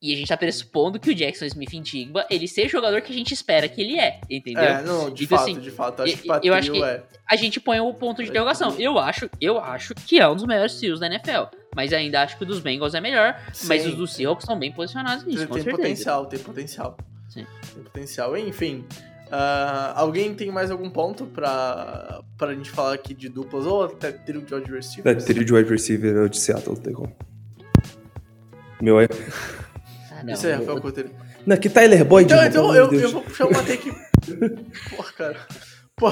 E 0.00 0.12
a 0.12 0.16
gente 0.16 0.28
tá 0.28 0.36
pressupondo 0.36 1.00
que 1.00 1.10
o 1.10 1.14
Jackson 1.14 1.44
Smith 1.46 1.74
em 1.74 1.82
Tigba, 1.82 2.24
ele 2.30 2.46
seja 2.46 2.68
o 2.68 2.70
jogador 2.70 3.00
que 3.00 3.12
a 3.12 3.14
gente 3.14 3.34
espera 3.34 3.68
que 3.68 3.80
ele 3.80 3.98
é, 3.98 4.20
entendeu? 4.30 4.62
É, 4.62 4.80
não, 4.82 5.10
de 5.10 5.24
Então, 5.24 5.36
fato, 5.38 5.50
assim, 5.50 5.58
de 5.60 5.70
fato. 5.72 6.02
Acho 6.02 6.18
eu- 6.24 6.40
eu 6.44 6.54
acho 6.54 6.70
que- 6.72 6.82
é. 6.84 7.02
A 7.28 7.34
gente 7.34 7.58
põe 7.58 7.80
o 7.80 7.92
ponto 7.92 8.22
de 8.22 8.30
interrogação. 8.30 8.76
Eu 8.78 8.96
acho, 8.98 9.28
eu 9.40 9.58
acho 9.58 9.94
que 9.96 10.20
é 10.20 10.28
um 10.28 10.36
dos 10.36 10.44
melhores 10.46 10.72
seals 10.74 11.00
da 11.00 11.06
NFL. 11.06 11.46
Mas 11.74 11.92
ainda 11.92 12.22
acho 12.22 12.36
que 12.38 12.44
o 12.44 12.46
dos 12.46 12.60
Bengals 12.60 12.94
é 12.94 13.00
melhor. 13.00 13.38
Mas 13.66 13.82
Sim. 13.82 13.88
os 13.88 13.94
dos 13.96 14.12
Seahawks 14.14 14.44
estão 14.44 14.56
bem 14.58 14.70
posicionados 14.72 15.24
nisso, 15.24 15.38
tem, 15.38 15.46
com 15.48 15.54
tem 15.54 15.62
certeza. 15.64 15.82
potencial, 15.82 16.26
tem 16.26 16.38
potencial. 16.38 16.96
Sim. 17.28 17.46
Tem 17.74 17.82
potencial. 17.82 18.36
Enfim. 18.36 18.84
ah, 19.30 19.92
alguém 19.96 20.32
tem 20.34 20.50
mais 20.50 20.70
algum 20.70 20.88
ponto 20.88 21.26
pra, 21.26 22.22
pra 22.38 22.54
gente 22.54 22.70
falar 22.70 22.94
aqui 22.94 23.12
de 23.12 23.28
duplas 23.28 23.66
ou 23.66 23.84
até 23.84 24.10
trio 24.12 24.40
de 24.40 24.54
wide 24.54 24.70
É, 24.70 24.74
receivers? 24.76 25.24
trio 25.24 25.44
de 25.44 25.52
wide 25.52 25.68
receiver 25.68 26.16
é 26.16 26.20
o 26.22 26.28
de 26.30 26.38
Seattle, 26.38 26.76
não 26.76 26.82
tem 26.82 26.94
como. 26.94 27.14
Meu 28.80 28.98
é. 29.00 29.08
Não, 30.24 30.32
Isso 30.34 30.46
aí, 30.46 30.52
eu- 30.52 30.58
Rafael 30.60 30.80
Coutinho. 30.80 31.10
Não, 31.46 31.56
que 31.56 31.68
Tyler 31.68 32.04
Boyd. 32.04 32.32
Então, 32.32 32.44
então 32.46 32.74
eu, 32.74 32.92
eu 32.92 33.10
vou 33.10 33.22
puxar 33.22 33.46
uma 33.46 33.62
take. 33.62 33.90
Porra, 34.96 35.12
cara. 35.16 35.46
Pô, 35.96 36.10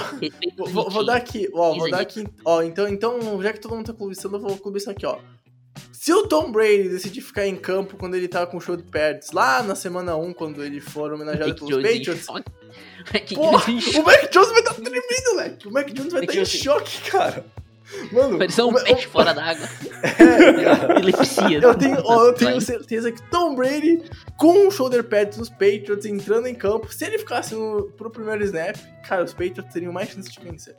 vou, 0.69 0.91
vou- 0.91 1.05
dar 1.05 1.17
aqui, 1.17 1.49
ó, 1.53 1.75
vou 1.75 1.91
dar 1.91 2.01
aqui. 2.01 2.27
Ó, 2.45 2.63
então, 2.63 2.89
então, 2.89 3.41
já 3.43 3.53
que 3.53 3.61
todo 3.61 3.75
mundo 3.77 3.87
tá 3.87 3.93
clubistando, 3.93 4.37
eu 4.37 4.41
vou 4.41 4.57
clubistar 4.59 4.93
aqui, 4.93 5.07
ó. 5.07 5.19
Se 5.93 6.13
o 6.13 6.27
Tom 6.27 6.51
Brady 6.51 6.89
decidir 6.89 7.21
ficar 7.21 7.47
em 7.47 7.55
campo 7.57 7.97
quando 7.97 8.15
ele 8.15 8.27
tava 8.29 8.47
com 8.47 8.57
o 8.57 8.61
show 8.61 8.77
de 8.77 8.83
pads, 8.85 9.33
lá 9.33 9.63
na 9.63 9.75
semana 9.75 10.17
1, 10.17 10.33
quando 10.33 10.65
ele 10.65 10.81
for 10.81 11.13
homenageado 11.13 11.51
Mac 11.51 11.59
pelos 11.59 11.71
Jones 11.75 11.87
em 11.87 11.99
Patriots, 11.99 12.27
Porra, 13.35 13.71
em 13.71 13.99
o 14.01 14.05
Mac 14.05 14.33
Jones 14.33 14.49
vai 14.51 14.59
estar 14.61 14.75
tremendo, 14.75 15.31
moleque. 15.33 15.69
O 15.69 15.73
Mac 15.73 15.87
Jones 15.93 16.13
vai 16.13 16.23
estar 16.23 16.33
em 16.33 16.37
Jones- 16.37 16.49
choque, 16.51 17.11
cara. 17.11 17.45
Mano, 18.13 18.39
Parecia 18.39 18.65
um 18.65 18.69
o 18.69 18.73
Ma- 18.73 18.83
peixe 18.83 19.07
fora 19.07 19.33
d'água. 19.33 19.67
É. 20.19 20.93
Epilepsia. 20.93 21.59
Eu 21.61 21.75
tenho, 21.75 21.97
eu 21.97 22.33
tenho 22.35 22.61
certeza 22.61 23.11
que 23.13 23.23
Tom 23.31 23.55
Brady, 23.55 24.03
com 24.37 24.67
o 24.69 24.71
shoulder 24.71 25.05
pads 25.05 25.39
dos 25.39 25.49
Patriots 25.51 26.05
entrando 26.05 26.47
em 26.47 26.55
campo, 26.55 26.93
se 26.93 27.05
ele 27.05 27.19
ficasse 27.19 27.55
no, 27.55 27.85
pro 27.97 28.11
primeiro 28.11 28.43
snap, 28.45 28.77
cara, 29.07 29.25
os 29.25 29.33
Patriots 29.33 29.73
teriam 29.73 29.93
mais 29.93 30.11
chance 30.11 30.31
de 30.31 30.41
vencer. 30.41 30.77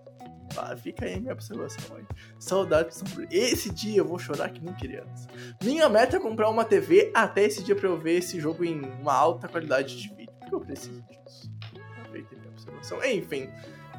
Ah, 0.56 0.76
fica 0.76 1.06
aí 1.06 1.20
minha 1.20 1.34
observação 1.34 1.98
aí. 1.98 2.04
Saudades 2.40 2.98
de 2.98 3.04
Tom 3.04 3.16
Brady. 3.16 3.36
Esse 3.38 3.70
dia 3.70 3.98
eu 3.98 4.06
vou 4.06 4.18
chorar 4.18 4.50
que 4.50 4.64
nem 4.64 4.74
criança. 4.74 5.28
Minha 5.64 5.88
meta 5.90 6.18
é 6.18 6.20
comprar 6.20 6.50
uma 6.50 6.64
TV 6.64 7.12
até 7.14 7.44
esse 7.44 7.64
dia 7.64 7.76
pra 7.76 7.90
eu 7.90 7.98
ver 7.98 8.18
esse 8.20 8.40
jogo 8.40 8.64
em 8.64 8.80
uma 9.02 9.14
alta 9.14 9.48
qualidade 9.48 9.98
de 10.02 10.08
vídeo. 10.16 10.32
Porque 10.40 10.56
eu 10.56 10.60
preciso 10.62 11.02
disso. 11.04 11.52
Aproveita 12.00 12.36
a 12.36 12.40
minha 12.40 12.50
observação. 12.52 13.04
Enfim. 13.04 13.50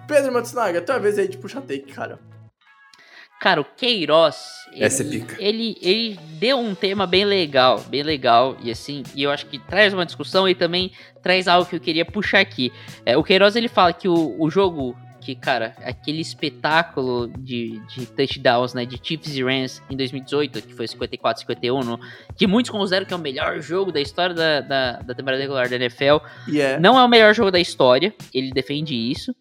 Pedro 0.08 0.32
Matsunaga, 0.32 0.80
tua 0.80 0.98
vez 0.98 1.18
aí 1.18 1.28
de 1.28 1.36
puxar 1.36 1.60
take, 1.60 1.92
cara. 1.92 2.18
Cara, 3.40 3.60
o 3.60 3.64
Queiroz, 3.64 4.36
Essa 4.74 5.02
é 5.02 5.06
ele, 5.06 5.20
pica. 5.20 5.36
ele, 5.38 5.76
ele 5.80 6.18
deu 6.40 6.58
um 6.58 6.74
tema 6.74 7.06
bem 7.06 7.24
legal, 7.24 7.80
bem 7.88 8.02
legal, 8.02 8.56
e 8.62 8.70
assim, 8.70 9.02
e 9.14 9.22
eu 9.22 9.30
acho 9.30 9.46
que 9.46 9.58
traz 9.58 9.94
uma 9.94 10.04
discussão 10.04 10.48
e 10.48 10.54
também 10.54 10.90
traz 11.22 11.46
algo 11.46 11.68
que 11.68 11.76
eu 11.76 11.80
queria 11.80 12.04
puxar 12.04 12.40
aqui. 12.40 12.72
É, 13.06 13.16
o 13.16 13.22
Queiroz, 13.22 13.54
ele 13.54 13.68
fala 13.68 13.92
que 13.92 14.08
o, 14.08 14.34
o 14.38 14.50
jogo, 14.50 14.96
que, 15.20 15.34
cara, 15.36 15.74
aquele 15.84 16.20
espetáculo 16.20 17.28
de, 17.38 17.80
de 17.94 18.06
touchdowns, 18.06 18.74
né, 18.74 18.84
de 18.84 18.98
Chiefs 19.02 19.36
e 19.36 19.42
Rams 19.44 19.82
em 19.88 19.96
2018, 19.96 20.60
que 20.62 20.74
foi 20.74 20.86
54-51, 20.86 21.84
no- 21.84 22.00
que 22.36 22.46
muitos 22.46 22.70
consideram 22.72 23.06
que 23.06 23.12
é 23.12 23.16
o 23.16 23.20
melhor 23.20 23.60
jogo 23.60 23.92
da 23.92 24.00
história 24.00 24.34
da, 24.34 24.60
da, 24.60 24.92
da 25.00 25.14
temporada 25.14 25.40
regular 25.40 25.68
da 25.68 25.76
NFL, 25.76 26.16
E 26.48 26.60
é. 26.60 26.78
não 26.80 26.98
é 26.98 27.04
o 27.04 27.08
melhor 27.08 27.32
jogo 27.34 27.50
da 27.52 27.60
história, 27.60 28.12
ele 28.34 28.50
defende 28.50 28.94
isso. 28.94 29.32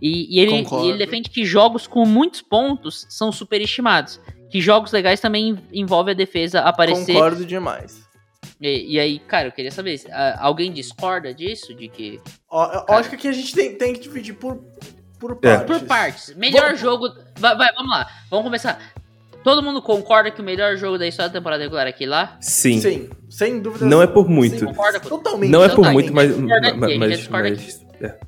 E, 0.00 0.36
e 0.36 0.40
ele, 0.40 0.52
e 0.52 0.88
ele 0.88 0.98
defende 0.98 1.28
que 1.28 1.44
jogos 1.44 1.86
com 1.86 2.06
muitos 2.06 2.40
pontos 2.40 3.06
são 3.08 3.30
superestimados. 3.30 4.20
Que 4.50 4.60
jogos 4.60 4.90
legais 4.92 5.20
também 5.20 5.58
envolvem 5.72 6.12
a 6.12 6.16
defesa 6.16 6.60
aparecer. 6.60 7.12
Concordo 7.12 7.44
demais. 7.44 8.02
E, 8.60 8.94
e 8.94 9.00
aí, 9.00 9.18
cara, 9.20 9.48
eu 9.48 9.52
queria 9.52 9.70
saber, 9.70 10.00
alguém 10.38 10.72
discorda 10.72 11.32
disso? 11.32 11.74
De 11.74 11.88
que. 11.88 12.20
Ó, 12.50 12.84
eu 12.88 12.94
acho 12.94 13.08
que 13.10 13.14
aqui 13.16 13.28
a 13.28 13.32
gente 13.32 13.54
tem, 13.54 13.76
tem 13.76 13.92
que 13.94 14.00
dividir 14.00 14.34
por, 14.34 14.60
por 15.18 15.32
É. 15.42 15.56
partes. 15.56 15.66
Por 15.78 15.86
partes. 15.86 16.34
Melhor 16.34 16.64
Vamos- 16.64 16.80
jogo. 16.80 17.08
Vai, 17.38 17.56
vai, 17.56 17.72
vamos 17.74 17.90
lá. 17.90 18.08
Vamos 18.28 18.44
começar. 18.44 18.78
Todo 19.44 19.62
mundo 19.62 19.80
concorda 19.80 20.30
que 20.30 20.40
o 20.40 20.44
melhor 20.44 20.76
jogo 20.76 20.98
da 20.98 21.06
história 21.06 21.30
da 21.30 21.38
temporada 21.38 21.62
regular 21.62 21.86
é 21.86 21.90
aquele 21.90 22.10
lá? 22.10 22.36
Sim. 22.40 22.78
Sim, 22.80 23.08
sem 23.30 23.60
dúvida. 23.60 23.86
Não 23.86 24.02
é 24.02 24.06
por 24.06 24.28
muito. 24.28 24.66
Concorda 24.66 25.00
com 25.00 25.08
Totalmente. 25.08 25.50
Não 25.50 25.62
é 25.62 25.66
Então 25.66 25.76
por 25.76 25.84
tá, 25.84 25.92
muito, 25.92 26.12
mas. 26.12 26.36
mas, 26.36 26.96
mas, 26.98 27.18
discorda 27.18 27.48
mas- 27.50 27.86
é. 28.02 28.18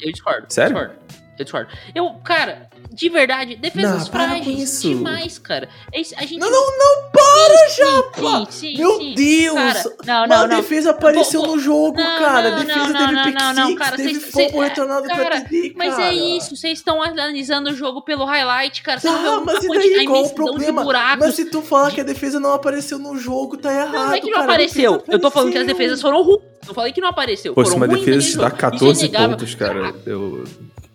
Eu 0.00 0.12
discordo. 0.12 0.46
Sério? 0.52 0.74
Discordo. 0.76 0.94
Eu 1.38 1.44
discordo. 1.44 1.70
Eu, 1.94 2.14
cara, 2.24 2.68
de 2.96 3.08
verdade, 3.10 3.56
defesas 3.56 4.00
Não, 4.00 4.06
frágeis. 4.06 4.58
isso. 4.62 4.88
Demais, 4.88 5.38
cara. 5.38 5.68
É 5.92 6.00
a 6.00 6.22
gente 6.26 6.38
Não, 6.38 6.50
não, 6.50 6.78
não, 6.78 7.10
para, 7.12 7.68
Sim, 7.68 7.76
Japa! 7.82 8.46
sim, 8.50 8.74
sim, 8.74 8.78
Meu 8.78 8.98
sim. 8.98 9.14
Deus! 9.14 9.54
Cara, 9.54 9.82
não, 10.06 10.14
Uma 10.24 10.26
não, 10.26 10.46
não. 10.48 10.56
defesa 10.56 10.90
apareceu 10.90 11.40
Vou- 11.40 11.48
vou- 11.48 11.56
no 11.56 11.62
jogo, 11.62 11.96
Não, 11.98 12.18
cara. 12.18 12.50
não, 12.50 12.58
defesa 12.64 12.88
não, 12.88 13.06
teve 13.06 13.12
não, 13.32 13.54
não, 13.54 13.68
não, 13.70 13.74
cara, 13.76 13.96
teve 13.96 14.14
cês- 14.14 14.30
fogo 14.32 14.50
cê- 14.50 14.68
retornado 14.68 15.02
pra 15.06 15.16
cara, 15.16 15.40
TD, 15.42 15.74
Mas 15.76 15.94
cara. 15.94 16.08
é 16.08 16.14
isso, 16.14 16.56
vocês 16.56 16.78
estão 16.78 17.02
analisando 17.02 17.70
o 17.70 17.74
jogo 17.74 18.00
pelo 18.02 18.24
highlight, 18.24 18.82
cara. 18.82 18.98
Vocês 18.98 19.12
Tá, 19.14 19.22
não 19.22 19.44
mas 19.44 19.62
e 19.62 19.68
daí 19.68 20.06
qual 20.06 20.24
o 20.24 20.34
problema? 20.34 20.84
Mas 21.18 21.34
se 21.34 21.44
tu 21.50 21.60
falar 21.62 21.90
que 21.92 22.00
a 22.00 22.04
defesa 22.04 22.40
não 22.40 22.52
apareceu 22.54 22.98
no 22.98 23.16
jogo, 23.18 23.56
tá 23.56 23.72
errado, 23.72 23.92
Não, 23.92 24.06
não 24.06 24.14
é 24.14 24.20
que 24.20 24.26
não 24.26 24.32
cara. 24.38 24.44
Apareceu. 24.44 25.02
Eu 25.06 25.18
tô 25.20 25.30
falando 25.30 25.52
que 25.52 25.58
as 25.58 25.66
defesas 25.66 26.00
foram 26.00 26.22
ruins. 26.22 26.40
Não 26.66 26.74
falei 26.74 26.92
que 26.92 27.00
não 27.00 27.08
apareceu. 27.08 27.54
Pô, 27.54 27.64
se 27.64 27.70
foram 27.72 27.86
uma 27.86 27.88
defesa 27.88 28.10
dá 28.16 28.20
jogo. 28.20 28.28
Isso 28.28 28.40
é 28.46 28.50
14 28.50 29.04
inegável. 29.06 29.36
pontos, 29.36 29.54
cara, 29.54 29.94
eu. 30.04 30.44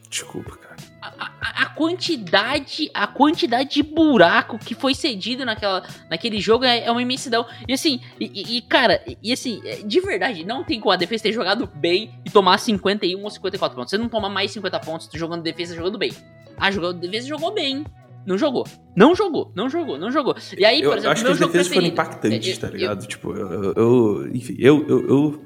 Desculpa, 0.09 0.57
cara. 0.57 0.70
A, 1.39 1.63
a 1.63 1.65
quantidade 1.69 2.89
a 2.93 3.05
quantidade 3.07 3.69
de 3.71 3.83
buraco 3.83 4.57
que 4.57 4.73
foi 4.73 4.93
cedido 4.95 5.45
naquela, 5.45 5.83
naquele 6.09 6.39
jogo 6.39 6.65
é, 6.65 6.85
é 6.85 6.91
uma 6.91 7.01
imensidão. 7.01 7.45
E 7.67 7.73
assim, 7.73 7.99
e, 8.19 8.57
e- 8.57 8.61
cara, 8.61 9.01
e, 9.07 9.17
e 9.21 9.31
assim, 9.33 9.61
é, 9.65 9.75
de 9.77 9.99
verdade, 10.01 10.43
não 10.45 10.63
tem 10.63 10.79
como 10.79 10.91
a 10.91 10.95
defesa 10.95 11.23
ter 11.23 11.33
jogado 11.33 11.67
bem 11.75 12.11
e 12.25 12.29
tomar 12.29 12.57
51 12.57 13.21
ou 13.23 13.29
54 13.29 13.75
pontos. 13.75 13.89
Você 13.91 13.97
não 13.97 14.09
toma 14.09 14.29
mais 14.29 14.51
50 14.51 14.79
pontos 14.79 15.09
jogando 15.13 15.43
defesa 15.43 15.75
jogando 15.75 15.97
bem. 15.97 16.11
A 16.57 16.71
jogando 16.71 16.99
defesa 16.99 17.27
jogou 17.27 17.53
bem. 17.53 17.83
Não 18.25 18.37
jogou. 18.37 18.67
Não 18.95 19.15
jogou. 19.15 19.51
Não 19.55 19.67
jogou. 19.69 19.97
Não 19.97 20.11
jogou. 20.11 20.35
E 20.57 20.63
aí, 20.63 20.81
Eu 20.81 20.89
por 20.91 20.97
exemplo, 20.99 21.13
acho 21.13 21.25
que 21.25 21.31
as 21.31 21.39
defesas 21.39 21.67
foram 21.73 21.87
impactantes, 21.87 22.53
Eu- 22.55 22.59
tá 22.61 22.67
eu- 22.67 22.73
ligado? 22.73 23.07
Tipo, 23.07 23.31
eu, 23.33 23.51
eu- 23.63 23.73
eu- 23.73 24.27
Enfim, 24.35 24.55
eu, 24.59 24.87
eu, 24.87 25.07
eu, 25.09 25.45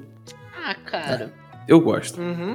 Ah, 0.62 0.74
cara. 0.74 1.32
eu 1.66 1.80
gosto. 1.80 2.20
Uhum. 2.20 2.54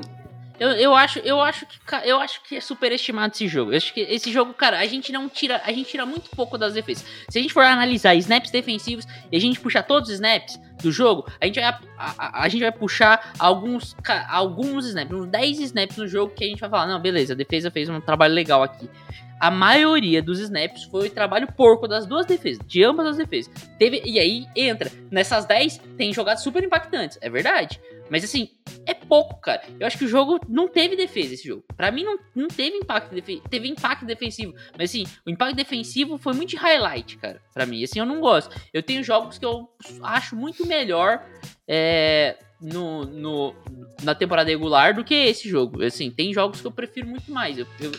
Eu, 0.62 0.69
eu 0.74 0.93
acho, 0.95 1.17
eu 1.19 1.41
acho 1.41 1.65
que 1.65 1.76
eu 2.06 2.19
acho 2.19 2.43
que 2.43 2.56
é 2.56 2.62
superestimado 2.62 3.34
esse 3.34 3.47
jogo. 3.47 3.71
Eu 3.74 3.78
acho 3.78 3.91
que 3.91 4.02
esse 4.02 4.32
jogo, 4.32 4.54
cara, 4.54 4.78
a 4.80 4.86
gente 4.86 5.12
não 5.12 5.28
tira, 5.28 5.60
a 5.65 5.71
gente 5.71 5.89
tira 5.89 6.06
muito 6.06 6.30
pouco 6.36 6.56
das 6.56 6.76
defesas. 6.76 7.04
Se 7.30 7.39
a 7.39 7.41
gente 7.41 7.52
for 7.52 7.63
analisar 7.63 8.13
snaps 8.13 8.52
defensivos 8.52 9.08
e 9.32 9.36
a 9.36 9.39
gente 9.41 9.60
puxar 9.60 9.82
todos 9.82 10.10
os 10.10 10.13
snaps 10.15 10.60
do 10.84 10.91
jogo, 10.91 11.26
a 11.41 11.47
gente 11.47 11.56
vai 11.60 11.63
a, 11.63 11.80
a- 11.97 12.43
a 12.43 12.47
gente 12.50 12.62
vai 12.62 12.71
puxar 12.71 13.34
alguns 13.39 13.95
alguns 14.30 14.86
snaps, 14.86 15.12
uns 15.17 15.28
10 15.28 15.60
snaps 15.62 15.97
no 15.97 16.08
jogo 16.08 16.32
que 16.36 16.43
a 16.43 16.47
gente 16.47 16.60
vai 16.60 16.69
falar, 16.69 16.86
não, 16.86 17.00
beleza, 17.02 17.34
a 17.34 17.36
defesa 17.36 17.71
fez 17.71 17.89
um 17.89 18.00
trabalho 18.00 18.34
legal 18.36 18.62
aqui. 18.62 18.88
A 19.39 19.50
maioria 19.50 20.21
dos 20.21 20.39
snaps 20.39 20.84
foi 20.84 21.08
o 21.08 21.10
trabalho 21.12 21.52
porco 21.52 21.88
das 21.88 22.06
duas 22.06 22.28
defesas, 22.28 22.63
de 22.67 22.84
ambas 22.84 23.08
as 23.08 23.17
defesas. 23.17 23.52
Teve, 23.80 24.00
e 24.06 24.19
aí 24.19 24.45
entra, 24.56 24.91
nessas 25.10 25.45
10 25.45 25.80
tem 25.97 26.13
jogadas 26.13 26.43
super 26.43 26.63
impactantes, 26.63 27.17
é 27.19 27.28
verdade. 27.32 27.80
Mas 28.12 28.24
assim, 28.24 28.50
é 28.86 28.93
pouco, 28.93 29.39
cara. 29.41 29.62
Eu 29.79 29.86
acho 29.88 29.97
que 29.97 30.05
o 30.05 30.07
jogo 30.07 30.39
não 30.47 30.67
teve 30.67 30.95
defesa 30.95 31.34
esse 31.34 31.47
jogo. 31.47 31.63
Pra 31.75 31.91
mim 31.91 32.03
não, 32.03 32.17
não 32.36 32.47
teve 32.47 32.77
impacto 32.77 33.13
defe- 33.13 33.41
teve 33.50 33.67
impacto 33.67 34.06
defensivo, 34.06 34.54
mas 34.77 34.89
assim, 34.89 35.06
o 35.25 35.29
impacto 35.29 35.56
defensivo 35.56 36.17
foi 36.17 36.33
muito 36.33 36.50
de 36.50 36.56
highlight, 36.58 37.17
cara. 37.17 37.41
Pra 37.54 37.65
mim, 37.65 37.83
assim 37.83 38.00
eu 38.00 38.06
não 38.06 38.19
gosto. 38.21 38.56
Eu 38.73 38.81
tenho 38.83 39.04
jogos 39.04 39.37
que 39.37 39.46
eu 39.46 39.69
acho 40.04 40.35
muito 40.35 40.65
melhor 40.65 41.23
é, 41.67 42.37
no, 42.62 43.06
no- 43.06 43.56
na 44.04 44.13
temporada 44.15 44.50
regular 44.50 44.93
do 44.93 45.04
que 45.04 45.13
esse 45.13 45.48
jogo. 45.50 45.83
Assim, 45.83 46.10
tem 46.12 46.33
jogos 46.33 46.62
que 46.62 46.67
eu 46.67 46.71
prefiro 46.71 47.08
muito 47.08 47.31
mais. 47.31 47.58
Eu, 47.58 47.67
eu- 47.79 47.91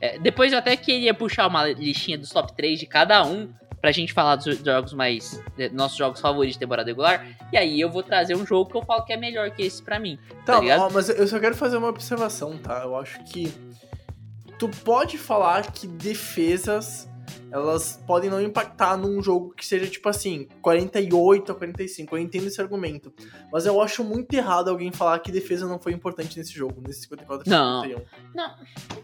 é, 0.00 0.18
depois 0.18 0.52
eu 0.52 0.58
até 0.58 0.76
queria 0.76 1.12
puxar 1.12 1.46
uma 1.46 1.66
listinha 1.66 2.16
dos 2.16 2.30
top 2.30 2.54
3 2.56 2.78
de 2.80 2.86
cada 2.86 3.22
um 3.24 3.52
pra 3.80 3.90
gente 3.92 4.12
falar 4.12 4.36
dos 4.36 4.58
jogos 4.58 4.92
mais. 4.92 5.42
é, 5.58 5.68
nossos 5.70 5.96
jogos 5.98 6.20
favoritos 6.20 6.54
de 6.54 6.60
temporada 6.60 6.88
regular. 6.88 7.26
E 7.52 7.56
aí 7.56 7.80
eu 7.80 7.90
vou 7.90 8.02
trazer 8.02 8.36
um 8.36 8.46
jogo 8.46 8.70
que 8.70 8.76
eu 8.76 8.82
falo 8.82 9.04
que 9.04 9.12
é 9.12 9.16
melhor 9.16 9.50
que 9.50 9.62
esse 9.62 9.82
pra 9.82 9.98
mim. 9.98 10.18
Tá, 10.44 10.60
Tá 10.60 10.76
ó, 10.86 10.90
mas 10.90 11.08
eu 11.08 11.26
só 11.26 11.38
quero 11.40 11.54
fazer 11.56 11.76
uma 11.76 11.88
observação, 11.88 12.56
tá? 12.58 12.82
Eu 12.84 12.96
acho 12.96 13.22
que 13.24 13.52
tu 14.58 14.68
pode 14.68 15.18
falar 15.18 15.72
que 15.72 15.86
defesas 15.86 17.08
elas 17.52 18.02
podem 18.06 18.30
não 18.30 18.40
impactar 18.40 18.96
num 18.96 19.22
jogo 19.22 19.52
que 19.54 19.66
seja 19.66 19.86
tipo 19.86 20.08
assim, 20.08 20.46
48 20.62 21.52
a 21.52 21.54
45. 21.54 22.16
Eu 22.16 22.20
entendo 22.20 22.46
esse 22.46 22.60
argumento. 22.60 23.12
Mas 23.52 23.66
eu 23.66 23.80
acho 23.80 24.04
muito 24.04 24.32
errado 24.34 24.68
alguém 24.68 24.92
falar 24.92 25.18
que 25.18 25.32
defesa 25.32 25.66
não 25.66 25.78
foi 25.78 25.92
importante 25.92 26.38
nesse 26.38 26.52
jogo, 26.52 26.82
nesse 26.86 27.02
54 27.02 27.52
a 27.52 27.56
Não. 27.56 27.82
51. 27.82 28.04
Não, 28.34 28.54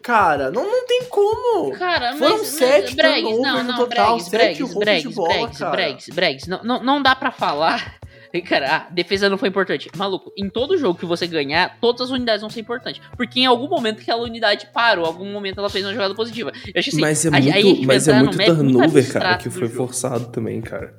Cara, 0.02 0.50
não, 0.50 0.64
não 0.64 0.86
tem 0.86 1.04
como. 1.04 1.72
cara, 1.72 2.10
mas... 2.10 2.18
Foram 2.18 2.38
mas- 2.38 2.46
sete 2.48 2.94
Bregs, 2.94 3.22
turnovers 3.30 3.42
não, 3.42 3.62
no 3.64 3.68
não, 3.72 3.76
total, 3.78 4.06
Bregs, 4.16 4.24
sete 4.28 4.38
Bregs, 4.38 4.60
roubos 4.60 4.74
de 4.74 4.84
Bregs, 4.84 5.14
bola, 5.14 5.28
Bregs. 5.28 5.58
Bregs, 5.70 6.08
Bregs. 6.14 6.46
Não, 6.46 6.62
não, 6.62 6.82
não 6.82 7.02
dá 7.02 7.14
pra 7.16 7.30
falar... 7.30 7.96
Cara, 8.42 8.76
a 8.76 8.78
defesa 8.90 9.28
não 9.28 9.38
foi 9.38 9.48
importante. 9.48 9.90
Maluco, 9.96 10.32
em 10.36 10.48
todo 10.48 10.76
jogo 10.78 10.98
que 10.98 11.06
você 11.06 11.26
ganhar, 11.26 11.78
todas 11.80 12.02
as 12.02 12.10
unidades 12.10 12.40
vão 12.40 12.50
ser 12.50 12.60
importantes. 12.60 13.00
Porque 13.16 13.40
em 13.40 13.46
algum 13.46 13.68
momento 13.68 14.00
aquela 14.00 14.22
unidade 14.22 14.68
parou, 14.72 15.04
em 15.04 15.08
algum 15.08 15.32
momento 15.32 15.58
ela 15.58 15.70
fez 15.70 15.84
uma 15.84 15.92
jogada 15.92 16.14
positiva. 16.14 16.52
Eu 16.66 16.78
achei 16.78 16.92
assim, 16.92 17.00
mas 17.00 17.24
é 17.24 17.28
aí 17.52 17.64
muito, 17.64 17.86
mas 17.86 18.08
é 18.08 18.12
num 18.14 18.24
muito 18.26 18.44
turnover, 18.44 19.12
cara, 19.12 19.36
que 19.38 19.50
foi 19.50 19.68
forçado 19.68 20.26
também, 20.26 20.60
cara. 20.60 20.94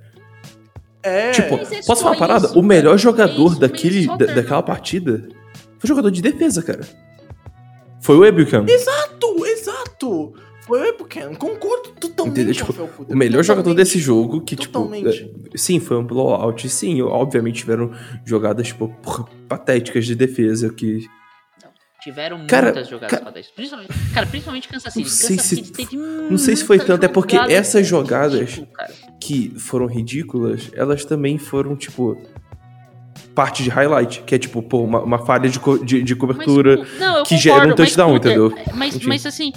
É. 1.03 1.31
Tipo, 1.31 1.55
é 1.55 1.81
posso 1.83 2.01
falar 2.01 2.13
uma 2.15 2.19
parada? 2.19 2.47
isso, 2.47 2.59
o 2.59 2.63
melhor 2.63 2.91
cara. 2.91 2.97
jogador 2.97 3.47
É 3.47 3.51
isso, 3.51 3.59
daquele, 3.59 4.07
da- 4.07 4.15
daquela 4.33 4.63
partida 4.63 5.27
foi 5.79 5.87
jogador 5.87 6.11
de 6.11 6.21
defesa, 6.21 6.61
cara. 6.61 6.81
Foi 8.01 8.15
o 8.17 8.25
Ebukam. 8.25 8.65
Exato, 8.67 9.45
exato. 9.45 10.33
Foi 10.67 10.81
o 10.81 10.85
Ebuchan. 10.85 11.33
Concordo 11.35 11.89
totalmente, 11.99 12.41
Entendeu? 12.41 12.53
Tipo, 12.53 12.89
O 13.07 13.15
melhor 13.15 13.41
jogador 13.43 13.73
desse 13.73 13.97
jogo, 13.99 14.41
que, 14.41 14.55
Totalmente. 14.55 15.09
tipo. 15.11 15.47
é, 15.53 15.57
sim, 15.57 15.79
foi 15.79 15.97
um 15.97 16.03
blowout. 16.05 16.67
Sim, 16.69 17.01
obviamente 17.01 17.59
tiveram 17.59 17.91
jogadas, 18.25 18.67
tipo, 18.67 18.89
porra, 19.01 19.25
patéticas 19.47 20.05
de 20.05 20.13
defesa 20.15 20.69
que. 20.73 21.05
Tiveram 22.03 22.45
Cara, 22.47 22.67
muitas 22.67 22.87
jogadas 22.87 23.19
cara-. 23.19 23.31
Principalmente, 23.55 23.93
cara, 24.13 24.25
principalmente 24.27 24.67
Kansas 24.67 24.93
City. 24.93 25.05
Não 25.05 25.09
sei 25.11 25.35
Kansas 25.37 25.45
se- 25.49 25.55
City 25.55 25.71
teve 25.71 25.97
não 25.97 26.37
sei 26.37 26.55
se 26.55 26.63
foi 26.63 26.79
tanto, 26.79 27.03
é 27.03 27.07
porque 27.07 27.35
essas 27.35 27.85
jogadas- 27.87 28.39
ridícula, 28.39 28.67
cara. 28.73 28.93
que 29.21 29.53
foram 29.57 29.87
ridículas, 29.87 30.69
elas 30.73 31.03
também 31.05 31.37
foram, 31.37 31.75
tipo. 31.75 32.17
Parte 33.33 33.61
de 33.63 33.69
highlight, 33.69 34.21
que 34.23 34.35
é 34.35 34.39
tipo, 34.39 34.61
pô, 34.63 34.83
uma, 34.83 35.01
uma 35.01 35.19
falha 35.19 35.49
de, 35.49 35.59
co- 35.59 35.77
de, 35.77 36.01
de 36.03 36.13
Mas, 36.13 36.19
cobertura. 36.19 36.77
tipo, 36.77 36.99
não, 36.99 37.17
eu 37.17 37.23
que 37.23 37.37
gera 37.37 37.55
um 37.57 37.59
concordo, 37.61 37.81
mas, 37.81 37.89
touchdown, 37.95 38.13
Cutter, 38.13 38.31
entendeu? 38.31 38.75
Mas, 38.75 38.99
mas 39.05 39.25
assim. 39.25 39.51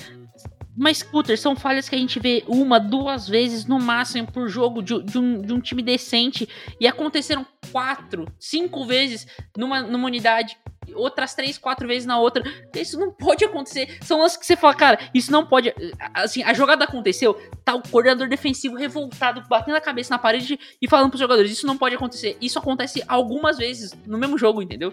Mas, 0.77 1.03
Cutter, 1.03 1.39
são 1.39 1.57
falhas 1.57 1.89
que 1.89 1.95
a 1.95 1.99
gente 1.99 2.19
vê 2.19 2.45
uma, 2.47 2.79
duas 2.79 3.29
vezes 3.29 3.67
no 3.67 3.79
máximo 3.79 4.31
por 4.31 4.49
jogo 4.49 4.83
de, 4.83 5.03
de 5.03 5.19
um, 5.19 5.41
de 5.41 5.53
um 5.53 5.61
time 5.61 5.83
decente. 5.83 6.49
E 6.81 6.87
aconteceram 6.87 7.47
quatro, 7.73 8.27
cinco 8.39 8.87
vezes 8.87 9.27
numa, 9.57 9.83
numa 9.83 10.07
unidade, 10.07 10.57
outras 10.95 11.35
três, 11.35 11.59
quatro 11.59 11.87
vezes 11.87 12.07
na 12.07 12.19
outra. 12.19 12.43
Isso 12.75 12.99
não 12.99 13.13
pode 13.13 13.45
acontecer. 13.45 13.99
São 14.03 14.21
lances 14.21 14.37
que 14.37 14.47
você 14.47 14.57
fala, 14.57 14.75
cara, 14.75 14.99
isso 15.13 15.31
não 15.31 15.47
pode. 15.47 15.73
Assim, 16.15 16.43
a 16.43 16.53
jogada 16.53 16.85
aconteceu, 16.85 17.35
tá 17.65 17.75
o 17.75 17.83
coordenador 17.83 18.29
defensivo 18.29 18.77
revoltado, 18.77 19.43
batendo 19.49 19.77
a 19.77 19.81
cabeça 19.81 20.15
na 20.15 20.19
parede 20.19 20.59
e 20.81 20.89
falando 20.89 21.11
pros 21.11 21.21
jogadores: 21.21 21.51
Isso 21.53 21.67
não 21.67 21.77
pode 21.77 21.95
acontecer. 21.95 22.37
Isso 22.41 22.59
acontece 22.59 23.03
algumas 23.07 23.59
vezes 23.59 23.93
no 24.07 24.19
mesmo 24.19 24.39
jogo, 24.39 24.63
entendeu? 24.63 24.93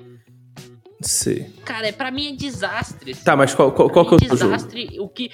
Sei. 1.02 1.54
Cara, 1.64 1.88
é, 1.88 1.92
pra 1.92 2.10
mim 2.12 2.34
é 2.34 2.36
desastre. 2.36 3.16
Tá, 3.16 3.36
mas 3.36 3.54
qual, 3.54 3.72
qual, 3.72 3.90
qual 3.90 4.06
que 4.06 4.14
é 4.14 4.18
o 4.18 4.20
seu 4.20 4.38
jogo? 4.38 4.52
desastre, 4.56 5.00
o 5.00 5.08
que. 5.08 5.30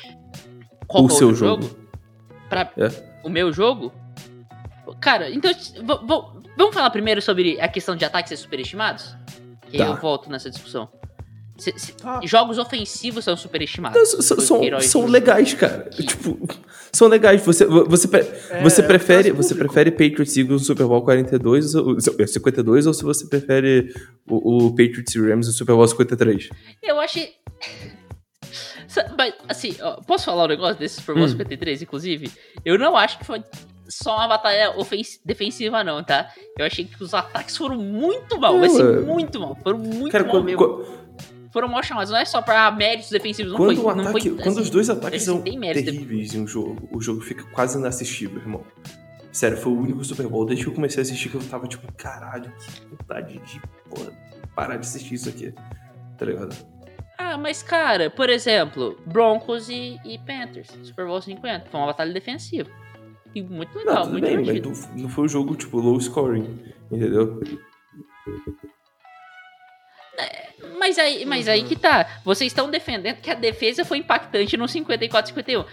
Qual 0.88 1.03
O 1.03 1.07
é 1.07 1.09
seu 1.09 1.28
outro 1.30 1.39
jogo. 1.39 1.70
Pra, 2.49 2.72
É. 2.78 3.14
O 3.24 3.30
meu 3.30 3.51
jogo? 3.53 3.93
Cara, 4.99 5.30
então. 5.30 5.51
vamos 6.57 6.74
falar 6.76 6.89
primeiro 6.89 7.22
sobre 7.22 7.59
a 7.59 7.68
questão 7.68 7.95
de 7.95 8.03
ataques 8.03 8.30
ser 8.30 8.38
superestimados? 8.38 9.16
Tá. 9.76 9.86
aí 9.86 9.89
eu 9.89 9.95
volto 9.95 10.30
nessa 10.30 10.49
discussão. 10.49 10.89
Se- 11.58 11.74
se- 11.78 11.93
Tá. 11.93 12.20
Jogos 12.24 12.58
ofensivos 12.58 13.24
são 13.24 13.38
superestimados. 13.38 13.97
Não, 13.97 14.06
são, 14.22 14.39
são, 14.39 14.82
são 14.82 15.06
legais, 15.06 15.54
cara. 15.54 15.89
Tipo, 15.91 16.39
são 16.91 17.08
legais. 17.08 17.41
Você, 17.45 17.66
você, 17.66 18.08
pre- 18.08 18.26
É, 18.49 18.62
você 18.64 18.82
é 18.82 18.86
prefere, 18.86 19.32
você 19.32 19.54
prefere 19.54 19.91
Patriots 19.91 20.36
Eagles 20.36 20.62
no 20.62 20.66
Super 20.68 20.88
Bowl 20.88 21.04
42, 21.04 21.76
ou- 21.76 21.95
52 21.99 22.88
ou 22.88 22.93
se 22.93 23.04
você 23.04 23.28
prefere 23.28 23.93
o, 24.28 24.66
o 24.68 24.70
Patriots 24.72 25.14
e 25.14 25.20
Rams 25.20 25.47
no 25.47 25.54
Super 25.54 25.76
Bowl 25.76 25.88
53? 25.88 26.49
Eu 26.82 26.99
achei. 26.99 27.30
Sa- 28.88 29.12
Mas, 29.18 29.34
assim, 29.49 29.76
posso 30.08 30.26
falar 30.26 30.45
um 30.45 30.47
negócio 30.47 30.78
desse 30.78 30.95
Super 30.95 31.16
Bowl 31.16 31.26
Hum. 31.26 31.30
53, 31.30 31.82
inclusive? 31.82 32.32
Eu 32.64 32.78
não 32.78 32.95
acho 32.95 33.18
que 33.20 33.26
foi 33.26 33.43
só 33.88 34.16
uma 34.18 34.28
batalha 34.28 34.74
defensiva, 35.26 35.84
não, 35.84 36.04
tá? 36.04 36.30
Eu 36.58 36.66
achei 36.66 36.86
que 36.86 37.01
os 37.04 37.14
ataques 37.14 37.56
foram 37.58 37.78
muito 37.78 38.39
mal, 38.39 38.58
Não, 38.58 38.64
assim, 38.66 38.82
é- 38.82 38.99
muito 39.01 39.39
mal. 39.39 39.58
Foram 39.64 39.80
muito 39.80 40.12
Cara, 40.12 40.24
mal 40.24 40.32
quando, 40.34 40.45
mesmo. 40.45 40.58
quando, 40.60 41.03
Foram 41.54 41.68
mal 41.68 41.82
não 42.10 42.18
é 42.18 42.26
só 42.26 42.41
pra 42.41 42.70
méritos 42.72 43.12
defensivos, 43.12 43.51
não 43.51 43.60
quando 43.60 43.76
foi. 43.76 43.86
o 43.86 43.89
ataque- 43.89 44.12
foi, 44.30 44.38
quando 44.38 44.47
assim, 44.47 44.62
os 44.62 44.70
dois 44.72 44.89
ataques 44.89 45.22
são 45.22 45.39
terríveis 45.41 46.34
em 46.34 46.41
um 46.41 46.47
jogo, 46.47 46.89
o 46.91 46.99
jogo 46.99 47.22
fica 47.22 47.43
quase 47.51 47.78
inassistível, 47.78 48.39
irmão. 48.39 48.64
Sério, 49.32 49.58
foi 49.58 49.72
o 49.72 49.80
único 49.80 50.04
Super 50.04 50.28
Bowl 50.28 50.45
desde 50.45 50.66
que 50.66 50.70
eu 50.72 50.76
comecei 50.76 51.01
a 51.01 51.04
assistir 51.04 51.30
que 51.30 51.36
eu 51.36 51.41
tava 51.43 51.68
tipo, 51.68 51.91
caralho, 51.93 52.51
que 52.60 52.86
vontade 52.88 53.38
de 53.38 53.62
porra, 53.89 54.12
parar 54.56 54.78
de 54.78 54.82
assistir 54.88 55.14
isso 55.14 55.30
aqui. 55.30 55.54
Tá 56.18 56.26
ligado? 56.26 56.56
Ah, 57.20 57.38
mas 57.38 57.62
cara, 57.64 58.10
por 58.10 58.30
exemplo, 58.30 58.97
Broncos 59.06 59.70
e, 59.70 59.99
e 60.04 60.18
Panthers, 60.20 60.68
Super 60.84 61.06
Bowl 61.06 61.22
50, 61.22 61.70
foi 61.70 61.80
uma 61.80 61.88
batalha 61.88 62.12
defensiva. 62.14 62.70
E 63.36 63.41
muito 63.41 63.76
legal, 63.78 64.06
Não, 64.06 64.12
muito 64.12 64.26
bem, 64.26 64.38
divertido. 64.38 64.70
mas 64.70 64.89
não 65.01 65.10
foi 65.10 65.26
um 65.26 65.28
jogo, 65.28 65.56
tipo, 65.56 65.80
low 65.80 65.99
scoring, 65.99 66.60
entendeu? 66.91 67.39
Mas 70.80 70.97
aí, 70.97 71.26
mas 71.26 71.47
aí 71.47 71.63
que 71.63 71.76
tá. 71.76 72.19
Vocês 72.24 72.51
estão 72.51 72.69
defendendo 72.69 73.17
que 73.17 73.30
a 73.30 73.34
defesa 73.34 73.84
foi 73.86 73.97
impactante 73.99 74.55
no 74.57 74.65
54-51. 74.65 75.65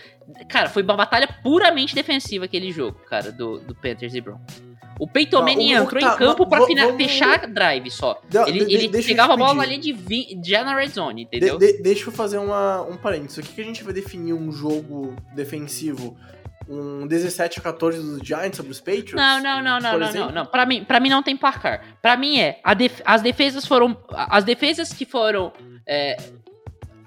Cara, 0.49 0.69
foi 0.69 0.83
uma 0.83 0.97
batalha 0.97 1.29
puramente 1.43 1.95
defensiva 1.95 2.45
aquele 2.45 2.71
jogo, 2.73 2.99
cara, 3.09 3.33
do, 3.33 3.59
do 3.59 3.75
Panthers 3.75 4.15
e 4.15 4.21
Broncos. 4.21 4.63
O 4.99 5.07
Peyton 5.09 5.39
Tá, 5.39 5.45
Manning 5.47 5.73
entrou 5.73 5.99
tá, 6.01 6.13
em 6.13 6.17
campo 6.19 6.47
pra 6.47 6.59
vamos- 6.59 6.97
fechar 6.97 7.47
drive 7.47 7.91
só. 7.91 8.21
Ele 8.47 8.67
de- 8.67 8.75
ele 8.75 9.03
pegava 9.03 9.33
a 9.33 9.37
bola 9.37 9.63
pedir. 9.63 9.73
ali 9.73 9.79
de 9.79 9.93
vi- 9.95 10.39
na 10.63 10.77
red 10.77 10.89
zone, 10.89 11.25
De- 11.25 11.37
entendeu? 11.39 11.57
de- 11.57 11.81
deixa 11.83 12.09
eu 12.09 12.13
fazer 12.13 12.37
uma, 12.37 12.83
um 12.83 12.97
parênteses. 12.99 13.39
O 13.39 13.43
que, 13.43 13.55
que 13.55 13.61
a 13.63 13.65
gente 13.65 13.83
vai 13.83 13.95
definir 13.95 14.35
um 14.35 14.53
jogo 14.53 15.17
defensivo? 15.35 16.17
Um 16.73 17.05
17 17.07 17.59
a 17.59 17.63
14 17.63 17.99
dos 18.01 18.21
Giants 18.27 18.57
sobre 18.57 18.71
os 18.71 18.79
Patriots? 18.81 19.15
Não, 19.15 19.43
não, 19.43 19.61
não, 19.61 19.81
não, 19.81 20.03
exemplo? 20.03 20.27
não, 20.29 20.33
não. 20.45 20.47
Pra 20.47 20.65
mim, 20.65 20.85
pra 20.85 21.01
mim 21.01 21.09
não 21.09 21.21
tem 21.23 21.37
placar. 21.37 21.83
Pra 22.01 22.17
mim 22.17 22.39
é, 22.39 22.61
a 22.63 22.75
def- 22.75 23.03
as 23.05 23.21
defesas 23.23 23.67
foram, 23.67 23.97
as 24.09 24.45
defesas 24.45 24.93
que 24.93 25.05
foram, 25.05 25.53
é, 25.85 26.17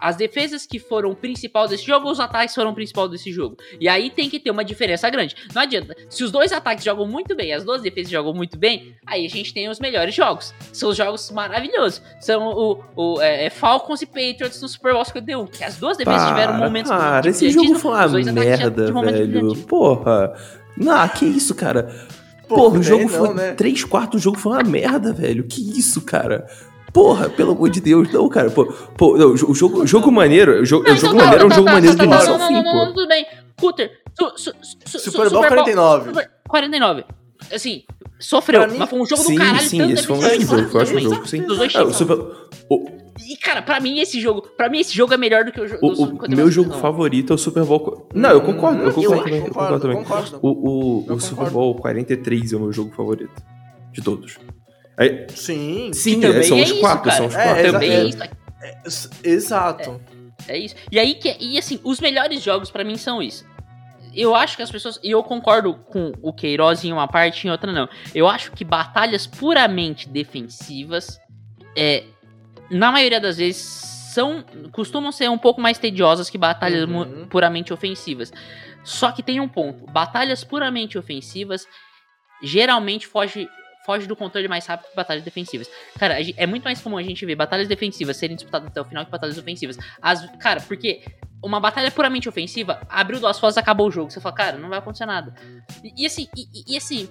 as 0.04 0.18
defesas 0.18 0.66
que 0.66 0.80
foram 0.80 1.12
o 1.12 1.16
principal 1.16 1.66
desse 1.66 1.86
jogo, 1.86 2.12
os 2.12 2.20
ataques 2.20 2.54
foram 2.54 2.72
o 2.72 2.76
principal 2.76 3.08
desse 3.08 3.32
jogo. 3.32 3.56
E 3.80 3.88
aí 3.88 4.10
tem 4.10 4.30
que 4.30 4.38
ter 4.38 4.52
uma 4.52 4.66
diferença 4.66 5.10
grande. 5.10 5.34
Não 5.56 5.62
adianta. 5.62 5.96
Se 6.10 6.26
os 6.26 6.30
dois 6.30 6.52
ataques 6.52 6.84
jogam 6.84 7.08
muito 7.08 7.34
bem, 7.34 7.54
as 7.54 7.64
duas 7.64 7.82
defesas 7.82 8.12
jogam 8.12 8.34
muito 8.34 8.58
bem, 8.58 8.94
aí 9.08 9.26
a 9.26 9.30
gente 9.30 9.54
tem 9.54 9.70
os 9.70 9.80
melhores 9.80 10.14
jogos. 10.14 10.54
São 10.74 10.90
os 10.90 10.98
jogos 10.98 11.32
maravilhosos. 11.32 12.02
São 12.20 12.50
o, 12.50 12.84
o 12.98 13.22
é, 13.22 13.46
é 13.46 13.50
Falcons 13.50 14.02
e 14.02 14.06
Patriots 14.06 14.62
no 14.62 14.68
Super 14.68 14.92
Bowl 14.92 15.06
51, 15.06 15.48
que 15.48 15.64
as 15.64 15.78
duas 15.78 15.96
defesas 15.96 16.28
tiveram 16.28 16.58
momentos 16.58 16.92
Cara, 16.92 17.22
de 17.22 17.30
esse 17.30 17.50
jogo 17.50 17.74
foi 17.76 17.92
uma 17.92 18.08
dois 18.08 18.28
ataques 18.28 18.60
merda, 18.60 18.92
velho. 18.92 19.56
Porra. 19.66 20.34
Não, 20.76 21.08
que 21.08 21.24
isso, 21.24 21.56
cara. 21.56 21.96
Pô, 22.46 22.56
Porra, 22.56 22.80
o 22.80 22.84
jogo 22.84 23.04
não, 23.04 23.10
foi. 23.10 23.34
né? 23.36 23.54
Três 23.54 23.86
quartos 23.86 24.20
do 24.20 24.24
jogo 24.24 24.38
foi 24.38 24.52
uma 24.52 24.64
merda, 24.64 25.14
velho. 25.14 25.46
Que 25.46 25.62
isso, 25.80 26.02
cara? 26.02 26.46
Porra, 26.94 27.30
pelo 27.30 27.54
amor 27.54 27.70
de 27.70 27.82
Deus, 27.82 28.12
não, 28.12 28.30
cara. 28.30 28.52
Pô, 28.52 28.66
pô 28.66 29.18
não, 29.18 29.32
o 29.34 29.38
jogo, 29.56 29.82
o 29.82 29.88
jogo 29.88 30.12
maneiro. 30.12 30.62
O 30.62 30.66
jogo, 30.66 30.86
Não, 30.88 30.94
o 30.94 30.98
jogo 30.98 31.16
então 31.16 31.18
tá, 31.18 31.26
maneiro 31.26 31.44
é 31.44 31.46
um 31.46 31.50
tá, 31.50 31.56
jogo 31.56 31.68
tá, 31.68 31.74
maneiro 31.74 31.98
tá, 31.98 32.04
do 32.04 32.10
tá, 32.10 32.16
início 32.16 32.30
não, 32.30 32.34
ao 32.34 32.40
não, 32.40 32.48
fim, 32.48 32.54
não, 32.54 32.64
pô. 32.72 32.78
não, 32.86 32.94
tudo 32.94 33.08
bem. 33.08 33.26
Cutter, 33.60 33.92
su, 34.18 34.32
su, 34.38 34.52
su, 34.62 35.00
su- 35.00 35.12
Super 35.12 35.30
Bowl 35.32 35.44
49. 35.48 36.10
Super- 36.10 36.30
49. 36.48 37.06
Assim, 37.52 37.84
sofreu, 38.20 38.68
mim- 38.70 38.78
mas 38.78 38.90
foi 38.90 39.00
um 39.00 39.06
jogo 39.06 39.22
Sim, 39.24 39.34
do 39.36 39.40
caralho. 39.40 39.60
sim, 39.68 39.92
esse 39.92 40.08
foi 40.08 40.16
um 40.16 40.20
ótimo 40.24 40.46
jogo. 40.46 40.70
Foi 40.70 40.96
um 40.96 41.00
jogo, 41.00 41.28
sim. 41.28 41.42
Dos 41.42 41.58
dois 41.58 41.76
Ah, 41.76 41.80
o 41.80 41.82
times. 41.84 41.96
Super- 41.98 42.20
o- 42.70 42.86
E, 43.28 43.38
cara, 43.38 43.62
pra 43.62 43.80
mim 43.80 44.00
esse 44.00 44.20
jogo, 44.22 44.42
pra 44.56 44.70
mim 44.70 44.80
esse 44.80 44.94
jogo 44.96 45.14
é 45.14 45.18
melhor 45.18 45.44
do 45.46 45.52
que 45.52 45.62
o 45.62 45.68
jogo 45.68 45.80
O, 45.86 46.04
o 46.26 46.36
meu 46.36 46.50
jogo 46.52 46.74
favorito 46.74 47.32
é 47.34 47.36
o 47.36 47.38
Super 47.40 47.64
Bowl. 47.64 48.08
Não, 48.14 48.30
eu 48.32 48.42
concordo, 48.42 48.84
eu 48.84 48.92
concordo 48.94 49.16
eu 49.16 49.24
também. 49.24 49.40
Eu 49.40 49.46
concordo 49.48 49.80
também. 49.80 49.98
concordo. 49.98 50.40
O, 50.42 50.50
o, 50.50 51.14
o 51.14 51.20
Super 51.20 51.30
concordo. 51.36 51.52
Bowl 51.54 51.76
43 51.76 52.54
é 52.54 52.56
o 52.56 52.60
meu 52.60 52.72
jogo 52.72 52.92
favorito. 52.96 53.32
De 53.92 54.02
todos. 54.02 54.38
Aí, 54.98 55.26
Sim. 55.30 55.92
sim, 55.94 56.20
também 56.22 56.40
é, 56.40 56.44
são 56.44 56.58
é 56.58 56.62
os 56.64 56.70
isso, 56.70 56.80
quatro, 56.80 57.04
cara. 57.04 57.18
são 57.18 57.26
os 57.28 57.36
É, 57.36 57.44
quatro. 57.44 57.72
Também 57.72 57.92
é 57.92 58.04
isso. 58.06 58.18
S- 58.86 59.10
Exato. 59.24 60.02
É 60.48 60.58
isso. 60.58 60.76
E 60.92 61.00
aí 61.00 61.16
que 61.16 61.36
e 61.40 61.58
assim, 61.58 61.80
os 61.84 62.00
melhores 62.00 62.42
jogos 62.44 62.70
pra 62.70 62.84
mim 62.84 62.98
são 62.98 63.22
isso. 63.22 63.46
Eu 64.16 64.36
acho 64.36 64.56
que 64.56 64.62
as 64.62 64.70
pessoas, 64.70 65.00
e 65.04 65.10
eu 65.10 65.24
concordo 65.24 65.74
com 65.74 66.12
o 66.22 66.32
Queiroz 66.32 66.84
em 66.84 66.94
uma 66.94 67.08
parte 67.08 67.44
e 67.44 67.48
em 67.48 67.52
outra 67.52 67.72
não. 67.72 67.90
Eu 68.14 68.28
acho 68.28 68.52
que 68.52 68.64
batalhas 68.64 69.26
puramente 69.26 70.08
defensivas 70.08 71.20
é 71.76 72.04
na 72.70 72.92
maioria 72.92 73.20
das 73.20 73.38
vezes 73.38 73.62
são 74.14 74.46
costumam 74.72 75.12
ser 75.12 75.28
um 75.30 75.38
pouco 75.40 75.60
mais 75.60 75.80
tediosas 75.80 76.30
que 76.30 76.38
batalhas 76.38 76.88
Uhum. 76.88 77.26
puramente 77.28 77.74
ofensivas. 77.74 78.32
Só 78.84 79.12
que 79.12 79.24
tem 79.24 79.40
um 79.40 79.48
ponto, 79.48 79.86
batalhas 79.92 80.44
puramente 80.44 80.98
ofensivas 80.98 81.66
geralmente 82.44 83.08
foge 83.08 83.48
foge 83.86 84.08
do 84.08 84.16
controle 84.16 84.48
mais 84.48 84.66
rápido 84.66 84.90
que 84.90 84.96
batalhas 84.96 85.24
defensivas. 85.24 85.70
Cara, 85.98 86.18
é 86.36 86.48
muito 86.48 86.64
mais 86.64 86.82
comum 86.82 86.98
a 86.98 87.04
gente 87.04 87.26
ver 87.26 87.36
batalhas 87.36 87.68
defensivas 87.68 88.18
serem 88.18 88.36
disputadas 88.36 88.68
até 88.68 88.82
o 88.82 88.86
final 88.86 89.06
que 89.06 89.12
batalhas 89.12 89.38
ofensivas. 89.38 89.78
As, 90.02 90.26
cara, 90.38 90.62
porque 90.62 91.04
uma 91.44 91.60
batalha 91.60 91.92
puramente 91.92 92.30
ofensiva, 92.30 92.82
abriu 92.90 93.20
duas 93.20 93.38
fases, 93.38 93.58
acabou 93.58 93.88
o 93.88 93.92
jogo. 93.92 94.10
Você 94.10 94.22
fala, 94.22 94.36
cara, 94.36 94.58
não 94.58 94.70
vai 94.70 94.80
acontecer 94.80 95.06
nada. 95.06 95.34
E, 95.84 96.04
e 96.04 96.06
assim, 96.06 96.28
e, 96.36 96.74
e, 96.74 96.78
assim, 96.78 97.10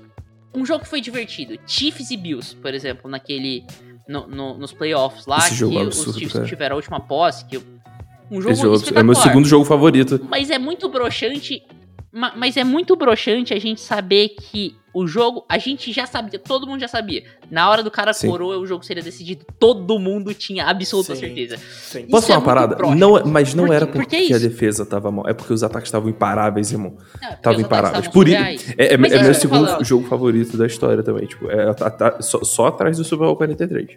um 0.54 0.64
jogo 0.64 0.84
que 0.84 0.88
foi 0.88 1.00
divertido. 1.00 1.58
Chiefs 1.66 2.10
e 2.10 2.16
Bills, 2.16 2.56
por 2.56 2.72
exemplo, 2.72 3.10
naquele. 3.10 3.64
No, 4.08 4.26
no, 4.26 4.58
nos 4.58 4.72
playoffs 4.72 5.26
lá, 5.26 5.38
Esse 5.38 5.56
que 5.58 5.62
é 5.62 5.80
os 5.80 5.86
absurdo, 5.86 6.18
Chiefs 6.18 6.32
cara. 6.32 6.44
tiveram 6.44 6.74
a 6.74 6.76
última 6.76 6.98
posse, 6.98 7.44
que 7.44 7.56
um 8.30 8.40
jogo, 8.40 8.54
jogo 8.54 8.72
é 8.72 8.76
espetacular. 8.76 9.04
meu 9.04 9.14
segundo 9.14 9.46
jogo 9.46 9.64
favorito. 9.64 10.20
Mas 10.28 10.50
é 10.50 10.58
muito 10.58 10.88
broxante. 10.88 11.62
Ma- 12.12 12.32
Mas 12.36 12.56
é 12.56 12.64
muito 12.64 12.94
broxante 12.96 13.52
a 13.54 13.58
gente 13.58 13.80
saber 13.80 14.30
que 14.30 14.76
o 14.94 15.06
jogo, 15.06 15.46
a 15.48 15.56
gente 15.56 15.90
já 15.90 16.04
sabia, 16.06 16.38
todo 16.38 16.66
mundo 16.66 16.78
já 16.80 16.86
sabia. 16.88 17.24
Na 17.50 17.70
hora 17.70 17.82
do 17.82 17.90
cara 17.90 18.12
Sim. 18.12 18.28
coroa, 18.28 18.58
o 18.58 18.66
jogo 18.66 18.84
seria 18.84 19.02
decidido. 19.02 19.42
Todo 19.58 19.98
mundo 19.98 20.34
tinha 20.34 20.66
absoluta 20.66 21.14
Sim. 21.14 21.20
certeza. 21.22 21.56
Sim. 21.56 22.06
Posso 22.08 22.26
é 22.30 22.34
falar 22.34 22.38
uma 22.38 22.44
muito 22.44 22.44
parada? 22.44 22.76
broxa. 22.76 22.94
Não, 22.96 23.16
é- 23.16 23.24
mas 23.24 23.54
não 23.54 23.72
era 23.72 23.86
Por 23.86 23.94
porque 24.02 24.26
que 24.26 24.34
a 24.34 24.38
defesa 24.38 24.84
tava 24.84 25.10
mal, 25.10 25.26
é 25.26 25.32
porque 25.32 25.50
os 25.54 25.62
ataques 25.62 25.88
estavam 25.88 26.10
imparáveis, 26.10 26.70
irmão. 26.72 26.90
Porque 27.10 27.24
ataques 27.24 27.60
imparáveis. 27.60 27.98
estavam 28.04 28.12
Por 28.12 28.28
isso, 28.28 28.74
é, 28.76 28.84
é- 28.84 28.90
é 28.90 28.94
é 28.94 28.96
meu 28.98 29.34
segundo 29.34 29.66
falando. 29.66 29.84
jogo 29.84 30.06
favorito 30.08 30.58
da 30.58 30.66
história 30.66 31.02
também. 31.02 31.26
Tipo, 31.26 31.50
é, 31.50 31.72
tá- 31.72 31.88
tá- 31.90 32.20
só, 32.20 32.44
só 32.44 32.66
atrás 32.66 32.98
do 32.98 33.04
Super 33.04 33.24
Bowl 33.24 33.36
43. 33.36 33.96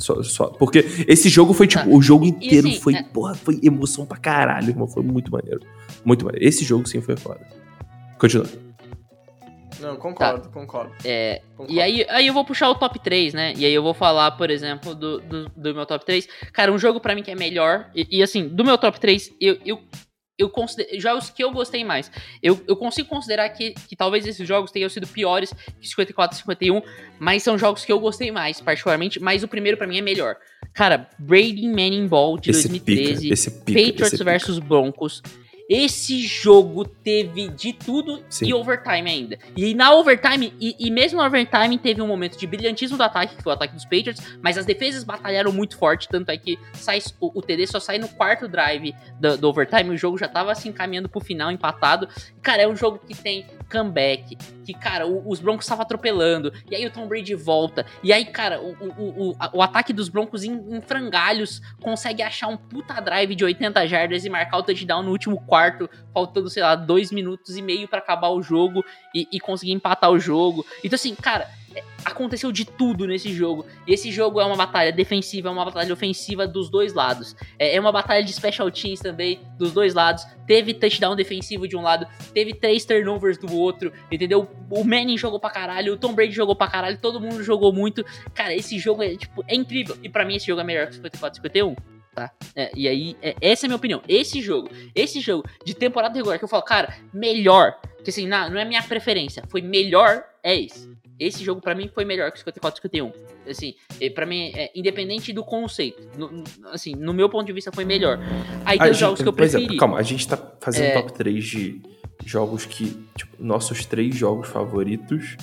Só, 0.00 0.22
só, 0.22 0.46
porque 0.46 0.84
esse 1.06 1.28
jogo 1.28 1.52
foi, 1.52 1.66
tipo, 1.66 1.84
Tá. 1.84 1.90
o 1.90 2.00
jogo 2.02 2.24
inteiro 2.24 2.68
assim, 2.68 2.80
foi, 2.80 2.94
é- 2.94 3.02
porra, 3.02 3.34
foi 3.34 3.60
emoção 3.62 4.04
pra 4.06 4.16
caralho, 4.16 4.70
irmão. 4.70 4.88
Foi 4.88 5.02
muito 5.02 5.30
maneiro. 5.30 5.60
Muito 6.04 6.24
maneiro. 6.24 6.46
Esse 6.46 6.64
jogo 6.64 6.88
sim 6.88 7.00
foi 7.00 7.16
foda. 7.16 7.40
Continua. 8.18 8.46
Não, 9.80 9.96
concordo, 9.96 10.50
concordo. 10.50 10.92
É, 11.04 11.40
concordo. 11.56 11.72
E 11.72 11.80
aí, 11.80 12.04
aí 12.10 12.26
eu 12.26 12.34
vou 12.34 12.44
puxar 12.44 12.68
o 12.68 12.74
top 12.74 12.98
3, 12.98 13.32
né? 13.32 13.54
E 13.56 13.64
aí 13.64 13.72
eu 13.72 13.82
vou 13.82 13.94
falar, 13.94 14.32
por 14.32 14.50
exemplo, 14.50 14.94
do, 14.94 15.20
do, 15.20 15.48
do 15.56 15.74
meu 15.74 15.86
top 15.86 16.04
3. 16.04 16.28
Cara, 16.52 16.70
um 16.70 16.78
jogo 16.78 17.00
pra 17.00 17.14
mim 17.14 17.22
que 17.22 17.30
é 17.30 17.34
melhor. 17.34 17.88
E, 17.94 18.06
e, 18.18 18.22
assim, 18.22 18.46
do 18.46 18.62
meu 18.64 18.76
top 18.76 19.00
3, 19.00 19.30
eu, 19.40 19.56
eu, 19.64 19.80
eu 20.40 20.48
considero. 20.48 21.00
Jogos 21.00 21.30
que 21.30 21.44
eu 21.44 21.52
gostei 21.52 21.84
mais. 21.84 22.10
Eu, 22.42 22.60
eu 22.66 22.76
consigo 22.76 23.08
considerar 23.08 23.48
que, 23.50 23.72
que 23.88 23.94
talvez 23.94 24.26
esses 24.26 24.46
jogos 24.46 24.70
tenham 24.70 24.88
sido 24.88 25.06
piores 25.06 25.52
que 25.80 25.86
54 25.86 26.36
e 26.36 26.40
51. 26.40 26.82
Mas 27.18 27.42
são 27.42 27.58
jogos 27.58 27.84
que 27.84 27.92
eu 27.92 28.00
gostei 28.00 28.30
mais, 28.30 28.60
particularmente. 28.60 29.20
Mas 29.20 29.42
o 29.42 29.48
primeiro 29.48 29.76
pra 29.76 29.86
mim 29.86 29.98
é 29.98 30.02
melhor. 30.02 30.36
Cara, 30.72 31.08
Brady 31.18 31.68
Manning 31.68 32.06
Ball 32.06 32.38
de 32.38 32.50
esse 32.50 32.68
2013. 32.68 33.20
pica, 33.20 33.34
esse 33.34 33.50
pica. 33.50 33.80
Patriots 33.80 34.12
esse 34.14 34.24
versus 34.24 34.58
Broncos. 34.58 35.22
Esse 35.70 36.26
jogo 36.26 36.84
teve 36.84 37.46
de 37.46 37.72
tudo 37.72 38.24
Sim. 38.28 38.48
e 38.48 38.52
overtime 38.52 39.08
ainda. 39.08 39.38
E 39.56 39.72
na 39.72 39.94
overtime, 39.94 40.52
e, 40.60 40.74
e 40.80 40.90
mesmo 40.90 41.20
na 41.20 41.26
overtime, 41.28 41.78
teve 41.78 42.02
um 42.02 42.08
momento 42.08 42.36
de 42.36 42.44
brilhantismo 42.44 42.96
do 42.96 43.04
ataque, 43.04 43.36
que 43.36 43.42
foi 43.44 43.52
o 43.52 43.54
ataque 43.54 43.74
dos 43.74 43.84
Patriots, 43.84 44.20
mas 44.42 44.58
as 44.58 44.66
defesas 44.66 45.04
batalharam 45.04 45.52
muito 45.52 45.78
forte, 45.78 46.08
tanto 46.08 46.28
é 46.28 46.36
que 46.36 46.58
sai, 46.72 46.98
o, 47.20 47.38
o 47.38 47.40
TD 47.40 47.68
só 47.68 47.78
sai 47.78 47.98
no 47.98 48.08
quarto 48.08 48.48
drive 48.48 48.92
do, 49.20 49.36
do 49.36 49.48
overtime, 49.48 49.90
o 49.90 49.96
jogo 49.96 50.18
já 50.18 50.26
tava 50.26 50.52
se 50.56 50.68
encaminhando 50.68 51.08
pro 51.08 51.20
final, 51.20 51.52
empatado. 51.52 52.08
Cara, 52.42 52.62
é 52.62 52.66
um 52.68 52.74
jogo 52.74 52.98
que 53.06 53.14
tem 53.14 53.46
comeback, 53.70 54.36
que, 54.72 54.78
cara, 54.78 55.06
o- 55.06 55.28
os 55.28 55.40
Broncos 55.40 55.64
estavam 55.64 55.82
atropelando, 55.82 56.52
e 56.70 56.74
aí 56.76 56.86
o 56.86 56.90
Tom 56.90 57.06
Brady 57.08 57.34
volta, 57.34 57.84
e 58.02 58.12
aí, 58.12 58.24
cara, 58.24 58.60
o, 58.60 58.70
o, 58.72 59.30
o, 59.30 59.36
o 59.54 59.62
ataque 59.62 59.92
dos 59.92 60.08
Broncos 60.08 60.44
em, 60.44 60.52
em 60.76 60.80
frangalhos 60.80 61.60
consegue 61.80 62.22
achar 62.22 62.48
um 62.48 62.56
puta 62.56 63.00
drive 63.00 63.34
de 63.34 63.44
80 63.44 63.86
jardas 63.86 64.24
e 64.24 64.30
marcar 64.30 64.58
o 64.58 64.62
touchdown 64.62 65.02
no 65.02 65.10
último 65.10 65.40
quarto, 65.44 65.88
faltando, 66.12 66.48
sei 66.48 66.62
lá, 66.62 66.74
dois 66.74 67.10
minutos 67.10 67.56
e 67.56 67.62
meio 67.62 67.88
pra 67.88 67.98
acabar 67.98 68.28
o 68.28 68.42
jogo 68.42 68.84
e, 69.14 69.26
e 69.32 69.40
conseguir 69.40 69.72
empatar 69.72 70.10
o 70.10 70.18
jogo. 70.18 70.64
Então, 70.84 70.94
assim, 70.96 71.14
cara, 71.14 71.48
aconteceu 72.04 72.50
de 72.50 72.64
tudo 72.64 73.06
nesse 73.06 73.32
jogo. 73.32 73.66
Esse 73.86 74.10
jogo 74.10 74.40
é 74.40 74.44
uma 74.44 74.56
batalha 74.56 74.92
defensiva, 74.92 75.48
é 75.48 75.52
uma 75.52 75.64
batalha 75.64 75.92
ofensiva 75.92 76.46
dos 76.46 76.68
dois 76.68 76.92
lados. 76.92 77.36
É, 77.58 77.76
é 77.76 77.80
uma 77.80 77.92
batalha 77.92 78.22
de 78.22 78.32
special 78.32 78.70
teams 78.70 79.00
também, 79.00 79.40
dos 79.58 79.72
dois 79.72 79.94
lados. 79.94 80.24
Teve 80.46 80.74
touchdown 80.74 81.14
defensivo 81.14 81.68
de 81.68 81.76
um 81.76 81.82
lado, 81.82 82.06
teve 82.34 82.54
três 82.54 82.84
turnovers 82.84 83.38
do 83.38 83.54
outro, 83.54 83.92
entendeu? 84.10 84.48
O 84.70 84.84
Manning 84.84 85.16
jogou 85.16 85.38
pra 85.38 85.50
caralho, 85.50 85.94
o 85.94 85.96
Tom 85.96 86.12
Brady 86.12 86.32
jogou 86.32 86.56
pra 86.56 86.68
caralho, 86.68 86.98
todo 86.98 87.20
mundo 87.20 87.42
jogou 87.42 87.72
muito. 87.72 88.04
Cara, 88.34 88.54
esse 88.54 88.78
jogo 88.78 89.02
é, 89.02 89.16
tipo, 89.16 89.44
é 89.46 89.54
incrível. 89.54 89.96
E 90.02 90.08
pra 90.08 90.24
mim 90.24 90.36
esse 90.36 90.46
jogo 90.46 90.60
é 90.60 90.64
melhor 90.64 90.86
que 90.86 90.94
54 90.94 91.36
51. 91.36 91.76
Tá? 92.14 92.30
É, 92.56 92.72
e 92.74 92.88
aí, 92.88 93.16
é, 93.22 93.36
essa 93.40 93.64
é 93.64 93.66
a 93.66 93.68
minha 93.68 93.76
opinião. 93.76 94.02
Esse 94.08 94.42
jogo, 94.42 94.68
esse 94.94 95.20
jogo 95.20 95.48
de 95.64 95.74
temporada 95.74 96.14
regular 96.14 96.38
que 96.38 96.44
eu 96.44 96.48
falo, 96.48 96.62
cara, 96.64 96.96
melhor. 97.14 97.78
Que 98.02 98.10
assim, 98.10 98.26
não, 98.26 98.50
não 98.50 98.58
é 98.58 98.64
minha 98.64 98.82
preferência. 98.82 99.44
Foi 99.48 99.62
melhor, 99.62 100.24
é 100.42 100.58
esse. 100.58 100.90
Esse 101.20 101.44
jogo 101.44 101.60
pra 101.60 101.74
mim 101.74 101.88
foi 101.94 102.04
melhor 102.04 102.32
que 102.32 102.38
54 102.38 102.80
51. 102.80 103.12
Assim, 103.48 103.74
e 104.00 104.08
pra 104.08 104.24
mim, 104.24 104.50
é, 104.56 104.70
independente 104.74 105.32
do 105.34 105.44
conceito. 105.44 106.00
no- 106.16 106.42
assim, 106.72 106.94
no 106.94 107.12
meu 107.12 107.28
ponto 107.28 107.46
de 107.46 107.52
vista 107.52 107.70
foi 107.70 107.84
melhor. 107.84 108.18
Aí 108.64 108.78
A 108.78 108.82
tem 108.84 108.90
os 108.90 108.96
gente- 108.96 109.00
jogos 109.00 109.20
que 109.22 109.28
eu 109.28 109.32
é, 109.32 109.36
preferi. 109.36 109.76
calma, 109.76 109.98
a 109.98 110.02
gente 110.02 110.26
tá 110.26 110.38
fazendo 110.60 110.86
É. 110.86 110.92
top 110.94 111.12
3 111.12 111.44
de 111.44 111.82
jogos 112.24 112.64
que, 112.64 112.86
tipo, 113.16 113.36
nossos 113.38 113.84
três 113.84 114.14
jogos 114.16 114.48
favoritos. 114.48 115.36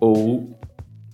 Ou. 0.00 0.57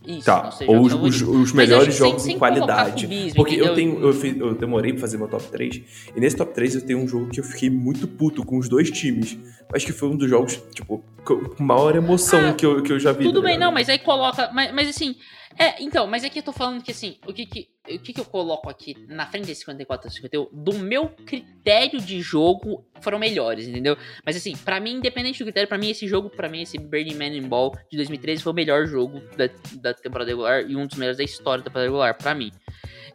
Isso, 0.07 0.25
Tá, 0.27 0.51
ou 0.67 0.81
os, 0.83 0.93
os- 0.93 1.23
os 1.23 1.53
melhores 1.53 1.95
jogos 1.95 2.23
sem 2.23 2.39
qualidade. 2.39 3.09
Porque 3.35 3.55
eu 3.55 3.75
tenho. 3.75 4.01
Eu, 4.01 4.13
fiz- 4.13 4.37
eu 4.39 4.55
demorei 4.55 4.93
pra 4.93 5.01
fazer 5.01 5.17
meu 5.17 5.29
top 5.29 5.45
3. 5.51 5.81
E 6.15 6.21
nesse 6.21 6.37
top 6.37 6.53
3 6.55 6.75
eu 6.75 6.81
tenho 6.83 6.99
um 6.99 7.09
jogo 7.09 7.29
que 7.31 7.41
eu 7.41 7.45
fiquei 7.45 7.71
muito 7.71 8.07
puto 8.07 8.45
com 8.45 8.59
os 8.59 8.69
dois 8.69 8.91
times. 8.91 9.39
Acho 9.75 9.87
que 9.87 9.93
foi 9.93 10.09
um 10.11 10.17
dos 10.17 10.29
jogos, 10.29 10.63
tipo, 10.75 11.03
com 11.25 11.63
maior 11.63 11.97
emoção 11.97 12.51
Ah, 12.51 12.53
que, 12.53 12.65
eu, 12.67 12.83
que 12.83 12.93
eu 12.93 12.99
já 13.01 13.13
vi. 13.13 13.25
Tudo 13.25 13.41
tá 13.41 13.49
bem, 13.49 13.59
não, 13.59 13.73
mas 13.73 13.89
aí 13.89 13.99
coloca. 13.99 14.51
Mas, 14.53 14.73
mas 14.75 14.89
assim. 14.89 15.17
É, 15.59 15.81
então, 15.83 16.07
mas 16.07 16.25
aqui 16.25 16.39
eu 16.39 16.43
tô 16.43 16.53
falando 16.53 16.83
que 16.83 16.91
assim, 16.91 17.17
o 17.27 17.33
que 17.33 17.47
que, 17.47 17.69
o 17.89 17.99
que 17.99 18.13
que 18.13 18.21
eu 18.21 18.25
coloco 18.25 18.69
aqui 18.69 18.97
na 19.09 19.25
frente 19.27 19.47
desse 19.47 19.61
54 19.61 20.09
a 20.09 20.11
51, 20.11 20.49
do 20.53 20.73
meu 20.79 21.09
critério 21.09 22.01
de 22.01 22.21
jogo 22.21 22.85
foram 23.01 23.19
melhores, 23.21 23.69
entendeu? 23.69 23.97
Mas 24.27 24.37
assim, 24.37 24.57
pra 24.57 24.81
mim, 24.81 24.95
independente 24.95 25.39
do 25.39 25.45
critério, 25.45 25.69
pra 25.69 25.79
mim 25.79 25.91
esse 25.91 26.09
jogo, 26.09 26.29
pra 26.29 26.49
mim 26.49 26.63
esse 26.63 26.77
Burning 26.77 27.15
Man 27.15 27.27
in 27.37 27.43
Ball 27.49 27.73
de 27.91 27.97
2013 27.97 28.43
foi 28.43 28.53
o 28.53 28.55
melhor 28.55 28.87
jogo 28.87 29.21
da, 29.37 29.49
da 29.81 29.95
temporada 29.95 30.31
regular 30.31 30.69
e 30.69 30.75
um 30.75 30.87
dos 30.87 30.97
melhores 30.99 31.19
da 31.19 31.25
história 31.25 31.63
da 31.63 31.67
temporada 31.71 31.87
regular, 31.89 32.17
pra 32.17 32.35
mim. 32.35 32.51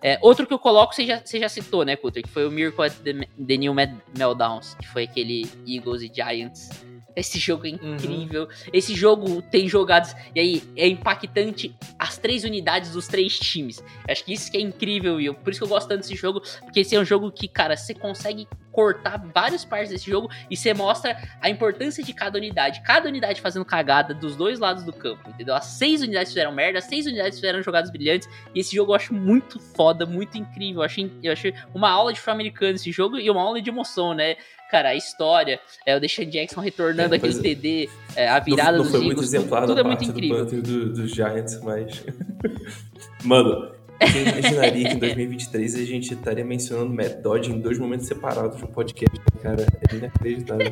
É, 0.01 0.17
outro 0.21 0.47
que 0.47 0.53
eu 0.53 0.59
coloco, 0.59 0.95
você 0.95 1.05
já, 1.05 1.19
você 1.19 1.39
já 1.41 1.49
citou, 1.49 1.83
né, 1.83 1.97
Cutter? 1.97 2.23
Que 2.23 2.29
foi 2.29 2.47
o 2.47 2.51
Miracle 2.51 2.85
at 2.85 2.93
the, 3.03 3.13
the 3.45 3.57
New 3.57 3.73
Mel- 3.73 3.97
Meltdowns, 4.17 4.75
que 4.75 4.87
foi 4.87 5.03
aquele 5.03 5.45
Eagles 5.67 6.01
e 6.03 6.11
Giants. 6.13 6.69
Esse 7.19 7.37
jogo 7.39 7.67
é 7.67 7.71
Uhum. 7.71 7.93
incrível. 7.95 8.47
Esse 8.71 8.95
jogo 8.95 9.41
tem 9.41 9.67
jogadas. 9.67 10.15
E 10.35 10.39
aí 10.39 10.63
é 10.75 10.87
impactante 10.87 11.75
as 11.97 12.17
três 12.17 12.43
unidades 12.43 12.91
dos 12.91 13.07
três 13.07 13.37
times. 13.37 13.83
Acho 14.07 14.23
que 14.23 14.33
isso 14.33 14.49
que 14.51 14.57
é 14.57 14.61
incrível. 14.61 15.19
E 15.19 15.33
por 15.33 15.51
isso 15.51 15.59
que 15.59 15.63
eu 15.63 15.67
gosto 15.69 15.87
tanto 15.87 16.01
desse 16.01 16.15
jogo. 16.15 16.41
Porque 16.61 16.79
esse 16.81 16.95
é 16.95 16.99
um 16.99 17.05
jogo 17.05 17.31
que, 17.31 17.47
cara, 17.47 17.75
você 17.75 17.93
consegue 17.93 18.47
cortar 18.71 19.17
várias 19.33 19.65
partes 19.65 19.89
desse 19.89 20.09
jogo 20.09 20.29
e 20.49 20.55
você 20.55 20.73
mostra 20.73 21.17
a 21.41 21.49
importância 21.49 22.03
de 22.03 22.13
cada 22.13 22.37
unidade. 22.37 22.81
Cada 22.81 23.07
unidade 23.09 23.41
fazendo 23.41 23.65
cagada 23.65 24.13
dos 24.13 24.35
dois 24.35 24.59
lados 24.59 24.83
do 24.83 24.93
campo, 24.93 25.29
entendeu? 25.29 25.55
As 25.55 25.65
seis 25.65 26.01
unidades 26.01 26.31
fizeram 26.31 26.51
merda, 26.51 26.79
as 26.79 26.85
seis 26.85 27.05
unidades 27.05 27.39
fizeram 27.39 27.61
jogadas 27.63 27.89
brilhantes. 27.91 28.29
E 28.53 28.59
esse 28.59 28.75
jogo 28.75 28.91
eu 28.91 28.95
acho 28.95 29.13
muito 29.13 29.59
foda, 29.59 30.05
muito 30.05 30.37
incrível. 30.37 30.81
Eu 30.81 30.85
achei, 30.85 31.11
eu 31.23 31.31
achei 31.33 31.53
uma 31.73 31.89
aula 31.89 32.13
de 32.13 32.19
futebol 32.19 32.35
americano 32.35 32.75
esse 32.75 32.91
jogo 32.91 33.17
e 33.17 33.29
uma 33.29 33.41
aula 33.41 33.61
de 33.61 33.69
emoção, 33.69 34.13
né? 34.13 34.35
Cara, 34.69 34.89
a 34.89 34.95
história, 34.95 35.59
é, 35.83 35.95
o 35.97 35.99
Deshaun 35.99 36.29
Jackson 36.29 36.61
retornando 36.61 37.15
É, 37.15 37.17
aquele 37.17 37.33
pois 37.33 37.39
é. 37.39 37.41
TD, 37.55 37.89
é, 38.15 38.29
a 38.29 38.37
Não- 38.37 38.45
virada 38.45 38.71
não, 38.73 38.83
dos 38.83 38.91
foi 38.91 38.99
muito 39.01 39.23
Eagles, 39.23 39.31
tudo, 39.49 39.65
tudo 39.65 39.79
é 39.79 39.83
muito 39.83 40.03
incrível. 40.03 40.45
do 40.45 40.61
do, 40.61 40.93
dos 40.93 41.09
Giants, 41.11 41.59
mas. 41.63 42.05
Mano, 43.25 43.71
quem 43.99 44.21
imaginaria 44.23 44.89
que 44.89 44.95
em 44.95 44.99
2023 44.99 45.75
a 45.75 45.83
gente 45.85 46.13
estaria 46.13 46.43
mencionando 46.45 46.93
Matt 46.93 47.17
Dodge 47.21 47.51
em 47.51 47.59
dois 47.59 47.77
momentos 47.77 48.07
separados 48.07 48.57
de 48.57 48.63
um 48.63 48.67
podcast, 48.67 49.19
cara? 49.41 49.65
É 49.91 49.95
inacreditável. 49.95 50.71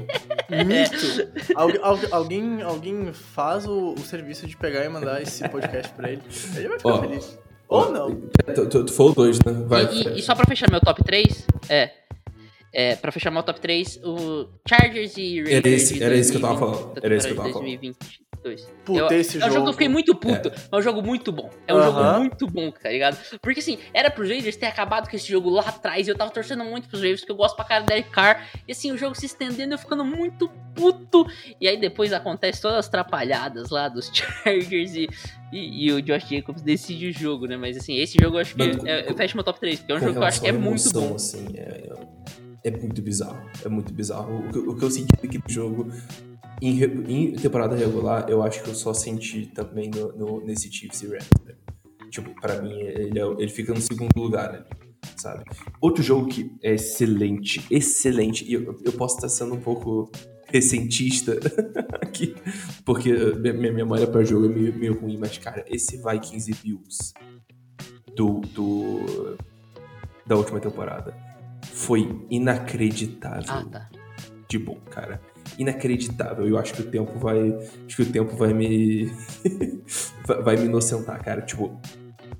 Mito. 0.65 1.53
Algu- 1.55 1.79
algu- 1.81 2.07
alguém, 2.11 2.61
alguém 2.61 3.11
faz 3.13 3.65
o, 3.67 3.93
o 3.93 3.99
serviço 3.99 4.47
de 4.47 4.55
pegar 4.57 4.85
e 4.85 4.89
mandar 4.89 5.21
esse 5.21 5.47
podcast 5.49 5.91
pra 5.93 6.11
ele. 6.11 6.21
Ele 6.55 6.67
vai 6.69 6.77
ficar 6.77 6.89
Ó, 6.89 7.01
feliz. 7.01 7.39
Ou 7.69 7.91
não. 7.91 8.15
Tu, 8.55 8.65
tu, 8.69 8.85
tu 8.85 8.93
falou 8.93 9.13
dois, 9.13 9.39
né? 9.43 9.51
Vai. 9.67 9.85
E, 9.93 10.07
e- 10.07 10.19
e 10.19 10.21
só 10.21 10.33
pra 10.33 10.45
fechar 10.45 10.69
meu 10.71 10.79
top 10.79 11.03
3, 11.03 11.45
é. 11.69 11.91
É, 12.73 12.95
pra 12.95 13.11
fechar 13.11 13.31
meu 13.31 13.41
top 13.43 13.59
3, 13.61 13.99
o 14.03 14.49
Chargers 14.67 15.15
e 15.17 15.37
Raiders. 15.41 15.55
Era 15.65 15.69
esse- 15.69 16.03
era 16.03 16.15
esse 16.15 16.31
que 16.31 16.37
eu 16.37 16.41
tava 16.41 16.59
2020, 16.59 16.77
falando, 16.83 17.05
era 17.05 17.15
esse 17.15 17.27
que 17.27 17.33
eu 17.33 17.37
tava 17.37 17.51
2022. 17.53 18.27
Puta, 18.85 18.99
Eu- 19.13 19.19
esse 19.19 19.37
é 19.37 19.39
um 19.39 19.41
jogo 19.41 19.41
que 19.41 19.45
eu 19.45 19.51
jogo- 19.61 19.71
fiquei 19.73 19.87
muito 19.89 20.15
puto, 20.15 20.49
mas 20.53 20.69
é 20.71 20.75
um 20.77 20.81
jogo 20.81 21.01
muito 21.01 21.31
bom. 21.31 21.49
É 21.67 21.73
um 21.73 21.77
Aham. 21.79 21.85
jogo 21.85 22.19
muito 22.19 22.47
bom, 22.47 22.71
tá 22.71 22.89
ligado? 22.89 23.17
Porque 23.41 23.59
assim, 23.59 23.77
era 23.93 24.09
pros 24.11 24.29
Raiders 24.29 24.55
ter 24.55 24.67
acabado 24.67 25.09
com 25.09 25.15
esse 25.15 25.27
jogo 25.29 25.49
lá 25.49 25.63
atrás 25.63 26.07
e 26.07 26.11
eu 26.11 26.15
tava 26.15 26.29
torcendo 26.31 26.63
muito 26.63 26.87
pros 26.87 27.01
Raiders, 27.01 27.21
porque 27.21 27.31
eu 27.31 27.35
gosto 27.35 27.55
pra 27.55 27.65
cara 27.65 27.83
do 27.83 27.87
Derek 27.87 28.09
Carr. 28.09 28.47
E 28.67 28.71
assim, 28.71 28.91
o 28.91 28.97
jogo 28.97 29.15
se 29.15 29.25
estendendo, 29.25 29.73
eu 29.73 29.77
ficando 29.77 30.05
muito 30.05 30.49
puto. 30.75 31.25
E 31.59 31.67
aí 31.67 31.77
depois 31.77 32.13
acontece 32.13 32.61
todas 32.61 32.77
as 32.77 32.87
trapalhadas 32.89 33.69
lá 33.69 33.89
dos 33.89 34.09
Chargers 34.13 34.93
e, 34.95 35.09
e, 35.51 35.87
e 35.87 35.91
o 35.91 36.01
Josh 36.01 36.29
Jacobs 36.29 36.61
decide 36.61 37.07
o 37.07 37.11
jogo, 37.13 37.47
né? 37.47 37.57
Mas 37.57 37.75
assim, 37.75 37.97
esse 37.97 38.17
jogo 38.21 38.37
eu 38.37 38.41
acho 38.41 38.55
que 38.55 38.59
Mano, 38.65 38.87
é, 38.87 39.09
eu 39.09 39.15
fecho 39.15 39.35
meu 39.35 39.43
top 39.43 39.59
3, 39.59 39.79
porque 39.79 39.91
é 39.91 39.95
um 39.95 39.99
jogo 39.99 40.11
que 40.13 40.17
eu 40.19 40.23
acho 40.23 40.39
que 40.41 40.47
é 40.47 40.51
muito 40.53 40.67
emoção, 40.87 41.07
bom. 41.09 41.15
Assim, 41.15 41.45
é, 41.55 41.89
é 42.67 42.71
muito 42.77 43.01
bizarro. 43.01 43.49
É 43.63 43.69
muito 43.69 43.93
bizarro. 43.93 44.39
O 44.39 44.51
que, 44.51 44.59
o 44.59 44.75
que 44.75 44.83
eu 44.83 44.91
senti 44.91 45.13
naquele 45.23 45.43
jogo 45.47 45.87
em, 46.61 46.81
em 46.83 47.31
temporada 47.33 47.75
regular, 47.75 48.29
eu 48.29 48.41
acho 48.43 48.63
que 48.63 48.69
eu 48.69 48.75
só 48.75 48.93
senti 48.93 49.45
também 49.47 49.89
no, 49.89 50.11
no- 50.17 50.45
nesse 50.45 50.71
Chiefs 50.71 51.01
e 51.03 51.07
Rams. 51.07 51.29
né? 51.45 51.53
Tipo, 52.09 52.29
pra 52.41 52.61
mim, 52.61 52.79
ele, 52.79 53.19
é- 53.19 53.35
ele 53.39 53.49
fica 53.49 53.73
no 53.73 53.81
segundo 53.81 54.09
lugar 54.17 54.49
ali. 54.55 54.65
sabe? 55.17 55.43
Outro 55.81 56.01
jogo 56.03 56.27
que 56.27 56.51
é 56.63 56.73
excelente, 56.73 57.65
excelente, 57.71 58.45
e 58.47 58.53
eu, 58.53 58.77
eu 58.83 58.91
posso 58.93 59.15
estar 59.15 59.29
sendo 59.29 59.53
um 59.55 59.59
pouco 59.59 60.11
recentista 60.49 61.37
aqui, 62.01 62.33
porque 62.85 63.11
minha 63.35 63.73
memória 63.73 64.07
para 64.07 64.23
jogo 64.23 64.45
é 64.45 64.49
meio, 64.49 64.73
meio 64.77 64.99
ruim, 64.99 65.17
mas, 65.17 65.37
cara, 65.37 65.65
esse 65.67 65.97
Vikings 65.97 66.49
e 66.51 66.55
Bills 66.55 67.13
do, 68.15 68.39
do 68.55 69.37
da 70.25 70.35
última 70.35 70.59
temporada 70.59 71.13
foi 71.77 72.09
inacreditável 72.29 73.43
Ah, 73.47 73.63
tá. 73.71 73.89
de 74.49 74.57
bom, 74.57 74.79
cara. 74.89 75.21
Inacreditável. 75.59 76.47
Eu 76.47 76.57
acho 76.57 76.73
que 76.73 76.81
o 76.81 76.89
tempo 76.89 77.17
vai. 77.19 77.51
Acho 77.85 77.95
que 77.97 78.01
o 78.01 78.11
tempo 78.11 78.35
vai 78.35 78.53
me. 78.53 79.11
vai- 80.43 80.57
me 80.57 80.65
inocentar, 80.65 81.23
cara. 81.23 81.41
Tipo, 81.41 81.79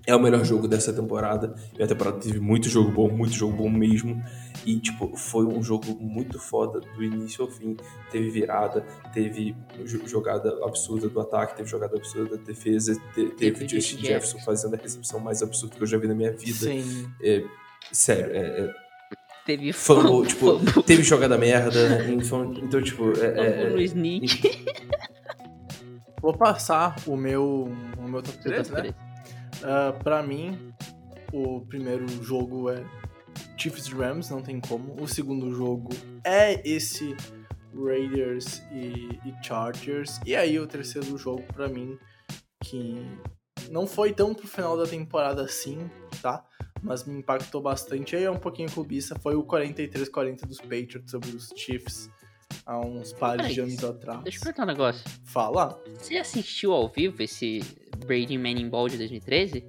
é 0.05 0.15
o 0.15 0.19
melhor 0.19 0.43
jogo 0.43 0.67
dessa 0.67 0.91
temporada. 0.91 1.55
E 1.77 1.83
a 1.83 1.87
temporada 1.87 2.17
teve 2.17 2.39
muito 2.39 2.67
jogo 2.67 2.91
bom, 2.91 3.09
muito 3.09 3.33
jogo 3.33 3.55
bom 3.55 3.69
mesmo. 3.69 4.21
E, 4.65 4.77
tipo, 4.79 5.15
foi 5.15 5.45
um 5.45 5.61
jogo 5.63 5.85
muito 6.01 6.39
foda 6.39 6.79
do 6.81 7.03
início 7.03 7.43
ao 7.45 7.49
fim. 7.51 7.77
Teve 8.11 8.29
virada, 8.29 8.81
teve 9.13 9.55
jo- 9.85 10.05
jogada 10.07 10.49
absurda 10.65 11.07
do 11.07 11.19
ataque, 11.21 11.55
teve 11.57 11.69
jogada 11.69 11.95
absurda 11.95 12.35
da 12.37 12.43
defesa, 12.43 12.93
te- 13.13 13.29
teve, 13.29 13.31
Teve 13.59 13.67
Justin 13.67 13.99
Jefferson 13.99 14.39
fazendo 14.39 14.73
a 14.73 14.77
recepção 14.77 15.19
mais 15.19 15.41
absurda 15.41 15.75
que 15.75 15.83
eu 15.83 15.87
já 15.87 15.97
vi 15.97 16.07
na 16.07 16.15
minha 16.15 16.31
vida. 16.31 16.57
Sim. 16.71 17.07
Sério, 17.91 18.35
é, 18.35 18.39
é 18.65 18.86
Teve 19.47 19.71
fumble, 19.71 20.27
tipo, 20.27 20.59
fumble. 20.59 20.83
teve 20.83 21.03
jogada 21.03 21.37
merda, 21.37 22.03
então, 22.11 22.53
então 22.53 22.81
tipo, 22.83 23.13
é, 23.17 23.63
é- 23.63 23.69
no 23.69 23.79
sneak. 23.79 24.67
Vou 26.21 26.33
passar 26.37 26.97
o 27.07 27.15
meu, 27.15 27.71
o 27.97 28.01
meu 28.09 28.21
top 28.21 28.37
3, 28.39 28.69
né? 28.71 28.93
Ah, 29.63 29.93
pra 30.03 30.21
mim, 30.21 30.73
o 31.31 31.61
primeiro 31.61 32.05
jogo 32.21 32.69
é 32.69 32.83
Chiefs 33.55 33.87
Rams, 33.87 34.29
não 34.29 34.41
tem 34.41 34.59
como. 34.59 35.01
O 35.01 35.07
segundo 35.07 35.49
jogo 35.55 35.91
é 36.25 36.61
esse 36.69 37.15
Raiders 37.73 38.61
e, 38.73 39.17
e 39.25 39.33
Chargers. 39.41 40.19
E 40.25 40.35
aí 40.35 40.59
o 40.59 40.67
terceiro 40.67 41.17
jogo 41.17 41.43
pra 41.53 41.69
mim, 41.69 41.97
que 42.65 43.01
não 43.71 43.87
foi 43.87 44.11
tão 44.11 44.33
pro 44.33 44.45
final 44.45 44.75
da 44.75 44.85
temporada 44.85 45.41
assim, 45.43 45.89
tá? 46.21 46.43
Mas 46.87 47.03
me 47.05 47.19
impactou 47.19 47.61
bastante. 47.61 48.15
Aí 48.15 48.23
é 48.23 48.31
um 48.31 48.37
pouquinho 48.37 48.71
clubista. 48.71 49.17
Foi 49.19 49.35
o 49.35 49.43
43-40 49.43 50.45
dos 50.47 50.59
Patriots 50.59 51.11
sobre 51.11 51.29
os 51.29 51.51
Chiefs 51.55 52.09
há 52.65 52.79
uns 52.79 53.11
pares 53.13 53.53
de 53.53 53.59
anos 53.59 53.83
atrás. 53.83 54.21
Deixa 54.23 54.37
eu 54.37 54.41
perguntar 54.43 54.63
um 54.63 54.67
negócio. 54.67 55.03
Fala. 55.25 55.79
Você 55.99 56.15
assistiu 56.17 56.71
ao 56.71 56.87
vivo 56.87 57.21
esse 57.21 57.61
Brady 58.05 58.37
Manning 58.37 58.69
Ball 58.69 58.87
de 58.87 58.97
2013? 58.97 59.63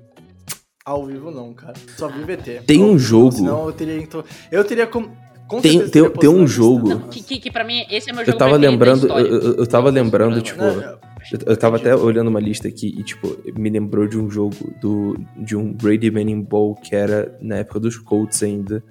Ao 0.84 1.04
vivo 1.04 1.30
não, 1.30 1.52
cara. 1.52 1.74
Só 1.96 2.08
vi 2.08 2.22
VT. 2.22 2.62
Tem 2.66 2.82
um 2.82 2.98
jogo- 2.98 3.32
Senão 3.32 3.66
eu 3.66 3.72
teria. 3.72 3.96
então- 4.00 4.24
Eu 4.50 4.64
teria 4.64 4.86
com. 4.86 5.10
com 5.46 5.60
Tem- 5.60 5.88
tem- 5.90 6.10
tem 6.10 6.30
um 6.30 6.46
jogo- 6.46 6.88
Não, 6.88 7.08
que, 7.08 7.22
que, 7.22 7.38
que 7.40 7.50
pra 7.50 7.64
mim 7.64 7.84
esse 7.90 8.08
é 8.08 8.12
meu 8.12 8.24
jogo 8.24 8.34
Eu 8.36 8.38
tava 8.38 8.56
lembrando, 8.56 9.06
eu, 9.08 9.26
eu- 9.26 9.54
eu 9.56 9.66
tava 9.66 9.90
lembrando, 9.90 10.36
Não, 10.36 10.42
tipo, 10.42 10.62
Não, 10.62 10.98
eu, 11.32 11.38
eu 11.52 11.56
tava 11.56 11.76
até 11.76 11.94
olhando 11.94 12.28
uma 12.28 12.40
lista 12.40 12.68
aqui 12.68 12.94
e, 12.98 13.02
tipo, 13.02 13.36
me 13.58 13.70
lembrou 13.70 14.06
de 14.06 14.18
um 14.18 14.30
jogo 14.30 14.54
do, 14.80 15.18
de 15.36 15.56
um 15.56 15.72
Brady 15.72 16.10
Manning 16.10 16.42
Bowl 16.42 16.74
que 16.74 16.94
era 16.94 17.36
na 17.40 17.56
época 17.56 17.80
dos 17.80 17.96
Colts 17.98 18.42
ainda. 18.42 18.82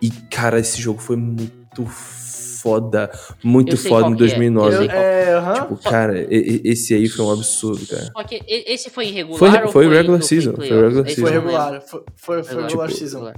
E, 0.00 0.10
cara, 0.30 0.58
esse 0.58 0.80
jogo 0.80 1.00
foi 1.00 1.16
muito 1.16 1.84
foda, 1.86 3.10
muito 3.44 3.76
foda 3.76 4.08
em 4.08 4.16
que 4.16 4.22
é, 4.22 4.26
eu 4.26 4.28
2009. 4.28 4.76
sei 4.76 4.86
eu- 4.86 4.90
é, 4.90 5.34
aham. 5.34 5.54
Tipo, 5.54 5.76
cara, 5.78 6.20
e- 6.22 6.60
e- 6.64 6.70
esse 6.70 6.94
aí 6.94 7.08
foi 7.08 7.24
um 7.24 7.30
absurdo, 7.32 7.86
cara. 7.86 8.10
Só 8.12 8.22
que 8.24 8.40
esse 8.46 8.90
foi 8.90 9.06
irregular 9.08 9.38
Foi- 9.38 9.62
ou 9.62 9.68
foi 9.72 9.88
regular 9.88 10.22
season, 10.22 10.54
foi 10.54 10.68
regular 10.68 11.04
season. 11.06 11.22
Foi 11.22 11.30
regular. 11.30 11.80
Foi, 11.82 12.02
foi, 12.16 12.42
foi 12.42 12.62
Regular. 12.62 12.88
Tipo, 12.88 12.98
season. 12.98 13.32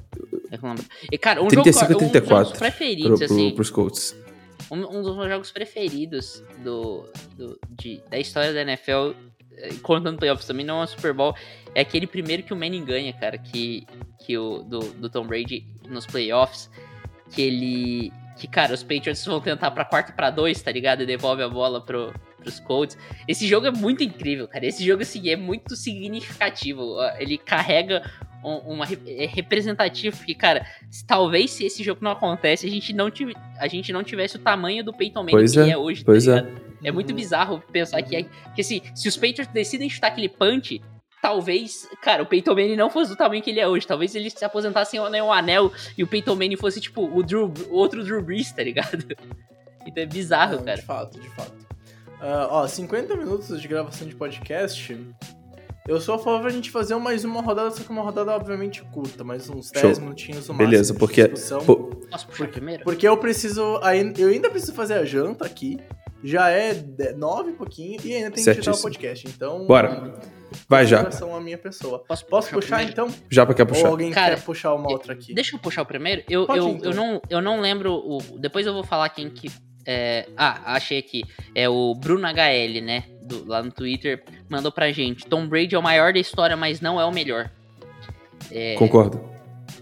E, 1.12 1.18
cara, 1.18 1.42
um 1.42 1.48
35 1.48 1.92
jogo, 1.92 2.04
a 2.04 2.06
um 2.06 2.10
dos 2.10 2.12
meus 2.12 2.12
34 2.12 2.58
preferidos, 2.58 3.18
pro, 3.18 3.18
pro, 3.18 3.24
assim, 3.36 3.50
pros 3.54 3.70
Colts. 3.70 4.16
Um, 4.70 4.76
um 4.98 5.02
dos 5.02 5.16
meus 5.16 5.28
jogos 5.28 5.50
preferidos 5.50 6.42
do, 6.62 7.04
do- 7.36 7.58
de, 7.70 8.02
da 8.10 8.18
história 8.18 8.52
da 8.52 8.62
NFL, 8.62 9.12
eh, 9.56 9.70
contando 9.82 10.18
playoffs 10.18 10.46
também, 10.46 10.64
não 10.64 10.82
é 10.82 10.86
Super 10.86 11.12
Bowl, 11.12 11.34
é 11.74 11.80
aquele 11.80 12.06
primeiro 12.06 12.42
que 12.42 12.52
o 12.52 12.56
Manning 12.56 12.84
ganha, 12.84 13.12
cara, 13.12 13.38
que, 13.38 13.86
que 14.24 14.36
o 14.38 14.62
do, 14.62 14.78
do 14.80 15.08
Tom 15.10 15.26
Brady 15.26 15.64
nos 15.88 16.06
playoffs, 16.06 16.70
que 17.30 17.42
ele... 17.42 18.12
Que, 18.38 18.46
cara, 18.46 18.72
os 18.72 18.84
Patriots 18.84 19.24
vão 19.26 19.40
tentar 19.40 19.72
pra 19.72 19.84
quarto 19.84 20.12
pra 20.14 20.30
dois, 20.30 20.62
tá 20.62 20.70
ligado? 20.70 21.02
E 21.02 21.06
devolve 21.06 21.42
a 21.42 21.48
bola 21.48 21.80
pro, 21.84 22.14
pros 22.36 22.60
Colts. 22.60 22.96
Esse 23.26 23.48
jogo 23.48 23.66
é 23.66 23.70
muito 23.72 24.00
incrível, 24.04 24.46
cara. 24.46 24.64
Esse 24.64 24.84
jogo, 24.86 25.02
assim, 25.02 25.28
é 25.28 25.34
muito 25.34 25.74
significativo. 25.74 26.94
Ele 27.18 27.36
carrega 27.36 28.08
um- 28.44 28.74
uma 28.74 28.84
é 29.06 29.26
representativo, 29.26 30.16
porque, 30.16 30.34
cara, 30.34 30.66
se- 30.90 31.04
talvez 31.06 31.50
se 31.50 31.64
esse 31.64 31.82
jogo 31.82 32.00
não 32.02 32.12
acontece, 32.12 32.66
a 32.66 32.70
gente 32.70 32.92
não, 32.92 33.10
tive, 33.10 33.34
a 33.58 33.66
gente 33.68 33.92
não 33.92 34.02
tivesse 34.02 34.36
o 34.36 34.38
tamanho 34.38 34.84
do 34.84 34.92
Peyton 34.92 35.20
Manning 35.20 35.32
Pois 35.32 35.52
que 35.52 35.60
é, 35.60 35.70
é 35.70 35.76
hoje, 35.76 36.04
pois 36.04 36.24
tá 36.26 36.32
é. 36.32 36.34
ligado? 36.42 36.68
É 36.84 36.92
muito 36.92 37.12
bizarro 37.12 37.60
pensar 37.72 38.00
que, 38.02 38.14
é, 38.16 38.22
que 38.54 38.60
assim, 38.60 38.80
se 38.94 39.08
os 39.08 39.16
Patriots 39.16 39.48
decidem 39.52 39.90
chutar 39.90 40.08
aquele 40.08 40.28
punch, 40.28 40.80
talvez, 41.20 41.88
cara, 42.00 42.22
o 42.22 42.26
Peyton 42.26 42.54
Manning 42.54 42.76
não 42.76 42.88
fosse 42.88 43.10
do 43.10 43.16
tamanho 43.16 43.42
que 43.42 43.50
ele 43.50 43.58
é 43.58 43.66
hoje. 43.66 43.84
Talvez 43.84 44.14
eles 44.14 44.32
se 44.32 44.44
aposentassem 44.44 45.00
sem 45.00 45.20
o 45.20 45.32
anel 45.32 45.72
e 45.96 46.04
o 46.04 46.06
Peyton 46.06 46.36
Manning 46.36 46.56
fosse, 46.56 46.80
tipo, 46.80 47.04
o, 47.04 47.22
Drew, 47.24 47.52
o 47.68 47.74
outro 47.74 48.04
Drew 48.04 48.22
Brees, 48.22 48.52
tá 48.52 48.62
ligado? 48.62 49.04
Então 49.86 50.02
é 50.02 50.06
bizarro, 50.06 50.56
Não, 50.56 50.64
cara. 50.64 50.76
De 50.76 50.84
fato, 50.84 51.18
de 51.18 51.28
fato. 51.30 51.54
Ah, 52.20 52.46
ó, 52.50 52.66
50 52.68 53.16
minutos 53.16 53.58
de 53.58 53.66
gravação 53.66 54.06
de 54.06 54.14
podcast. 54.14 54.94
Eu 55.88 56.00
sou 56.00 56.16
a 56.16 56.18
favor 56.18 56.42
da 56.42 56.50
gente 56.50 56.70
fazer 56.70 56.94
mais 56.96 57.24
uma 57.24 57.40
rodada, 57.40 57.70
só 57.70 57.82
que 57.82 57.88
uma 57.90 58.02
rodada 58.02 58.30
obviamente 58.32 58.82
curta, 58.92 59.24
mais 59.24 59.48
uns 59.48 59.70
10 59.70 59.96
Show. 59.96 60.04
minutinhos 60.04 60.46
no 60.46 60.54
Beleza, 60.54 60.92
máximo 60.92 60.94
de 60.94 60.98
porque- 61.00 61.28
discussão. 61.28 61.64
Posso 62.10 62.26
puxar 62.26 62.48
primeiro? 62.48 62.84
Porque 62.84 63.08
eu 63.08 63.16
preciso. 63.16 63.80
Eu 64.18 64.28
ainda 64.28 64.50
preciso 64.50 64.74
fazer 64.74 64.94
a 64.94 65.04
janta 65.04 65.46
aqui. 65.46 65.78
Já 66.22 66.50
é 66.50 66.74
de- 66.74 67.12
nove 67.14 67.50
e 67.52 67.54
pouquinho 67.54 67.98
e 68.04 68.12
ainda 68.14 68.30
tem 68.32 68.42
que 68.44 68.50
editar 68.50 68.72
o 68.72 68.82
podcast. 68.82 69.26
Então. 69.28 69.66
Bora. 69.66 70.14
vai 70.68 70.84
já. 70.86 71.00
A 71.08 71.40
minha 71.40 71.56
pessoa. 71.58 72.00
Posso, 72.00 72.26
Posso 72.26 72.50
puxar 72.50 72.78
primeiro? 72.78 72.90
então? 72.92 73.08
Já 73.30 73.46
pra 73.46 73.54
quer 73.54 73.62
Ou 73.62 73.68
puxar. 73.68 73.88
alguém 73.88 74.10
Cara, 74.10 74.34
quer 74.34 74.42
puxar 74.44 74.74
uma 74.74 74.90
outra 74.90 75.12
aqui? 75.14 75.32
Deixa 75.32 75.54
eu 75.56 75.60
puxar 75.60 75.82
o 75.82 75.86
primeiro. 75.86 76.22
Eu, 76.28 76.46
Pode 76.46 76.58
eu, 76.58 76.68
ir, 76.68 76.72
então. 76.72 76.90
eu, 76.90 76.96
não, 76.96 77.22
eu 77.30 77.40
não 77.40 77.60
lembro. 77.60 77.92
O, 77.94 78.18
depois 78.38 78.66
eu 78.66 78.72
vou 78.74 78.82
falar 78.84 79.08
quem 79.10 79.30
que. 79.30 79.50
é, 79.86 80.26
ah, 80.36 80.74
achei 80.74 80.98
aqui. 80.98 81.22
É 81.54 81.68
o 81.68 81.94
Bruno 81.94 82.26
HL, 82.26 82.80
né? 82.82 83.04
Do- 83.28 83.46
lá 83.46 83.62
no 83.62 83.70
Twitter. 83.70 84.24
Mandou 84.48 84.72
pra 84.72 84.90
gente. 84.90 85.26
Tom 85.26 85.46
Brady 85.46 85.74
é 85.74 85.78
o 85.78 85.82
maior 85.82 86.12
da 86.12 86.18
história, 86.18 86.56
mas 86.56 86.80
não 86.80 87.00
é 87.00 87.04
o 87.04 87.12
melhor. 87.12 87.50
É, 88.50 88.74
Concordo. 88.76 89.20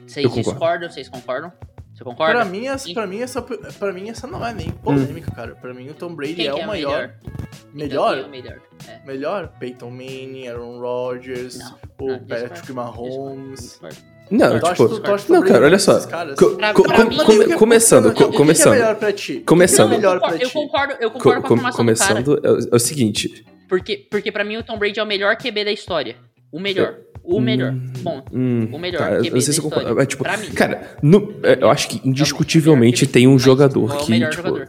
Vocês 0.07 0.24
eu 0.24 0.30
concordo. 0.30 0.51
discordam? 0.51 0.90
Vocês 0.90 1.09
concordam? 1.09 1.53
Você 1.94 2.05
concorda? 2.05 2.34
Pra 2.34 2.44
mim, 2.44 2.66
essa, 2.66 2.92
pra, 2.92 3.07
mim, 3.07 3.20
essa, 3.22 3.40
pra 3.40 3.92
mim, 3.92 4.11
essa 4.11 4.26
não 4.26 4.44
é 4.47 4.53
nem 4.53 4.70
polêmica, 4.70 5.30
cara. 5.30 5.55
Pra 5.55 5.72
mim, 5.72 5.88
o 5.88 5.94
Tom 5.94 6.14
Brady 6.14 6.34
Quem 6.34 6.49
é 6.49 6.53
que 6.53 6.61
o 6.61 6.66
maior. 6.66 7.14
Então, 7.24 7.66
Melhor? 7.72 8.14
quem 8.16 8.24
é 8.24 8.28
melhor? 8.28 8.61
É. 8.86 9.07
Melhor? 9.07 9.49
Peyton 9.59 9.90
Manning, 9.90 10.49
Aaron 10.49 10.78
Rodgers, 10.78 11.59
Não, 11.59 11.78
o 12.01 12.09
não, 12.09 12.18
Patrick 12.20 12.51
discordo, 12.53 12.74
Mahomes. 12.74 13.61
Discordo. 13.61 13.97
Não, 14.30 14.58
tipo. 14.58 14.84
o 14.84 14.88
Não, 15.32 15.40
Brady 15.40 15.52
cara, 15.52 15.66
olha 15.66 15.78
melhor 15.78 15.78
só. 15.78 16.00
Co- 16.00 16.50
Pra- 16.56 16.72
co- 16.74 16.82
pra 16.82 16.96
com- 16.96 17.04
mim- 17.10 17.16
come- 17.18 17.38
O 17.44 17.48
que- 17.48 17.54
começando, 17.54 18.06
o 18.06 18.12
que- 18.12 18.16
co- 18.16 18.24
o 18.24 18.26
que 18.26 18.32
que 18.32 18.36
começando. 18.38 18.72
é 18.74 18.78
melhor 18.78 18.94
pra 18.96 19.12
ti? 19.12 19.42
Começando. 19.46 19.86
O 19.86 19.94
que 19.94 20.00
que 20.00 20.06
é 20.06 20.08
melhor 20.08 20.20
pra 20.20 20.36
eu 20.36 20.48
ti? 20.48 20.52
concordo, 20.52 20.94
eu 21.00 21.10
Co- 21.10 21.18
concordo 21.18 21.42
com 21.42 21.54
a 21.54 21.56
afirmação 21.68 21.76
começando, 21.76 22.40
é 22.44 22.50
o, 22.50 22.58
é 22.72 22.76
o 22.76 22.78
seguinte. 22.78 23.44
Porque, 23.68 24.06
porque 24.10 24.32
pra 24.32 24.42
mim 24.44 24.56
o 24.56 24.62
Tom 24.64 24.78
Brady 24.78 24.98
é 24.98 25.02
o 25.02 25.06
melhor 25.06 25.36
QB 25.36 25.64
da 25.64 25.72
história. 25.72 26.16
O 26.52 26.58
melhor. 26.58 26.96
O 27.22 27.40
melhor. 27.40 27.72
Bom, 28.02 28.24
Hum, 28.32 28.68
o 28.72 28.78
melhor 28.78 28.98
tá, 29.00 29.10
eu 29.14 29.22
QB 29.24 29.30
não 29.34 29.40
sei 29.40 29.52
se 29.52 29.58
eu 29.60 29.64
concordo. 29.64 30.06
tipo, 30.06 30.22
Pra 30.22 30.36
mim. 30.36 30.50
cara, 30.50 30.96
no- 31.02 31.34
é, 31.42 31.58
eu 31.60 31.70
acho 31.70 31.88
que 31.88 31.96
É 31.98 32.00
o 32.04 32.08
indiscutivelmente 32.08 33.02
melhor 33.04 33.12
tem 33.12 33.28
um 33.28 33.38
jogador 33.38 33.90
é 33.90 33.94
o 33.94 33.98
que, 33.98 34.12
tipo, 34.20 34.32
jogador. 34.32 34.68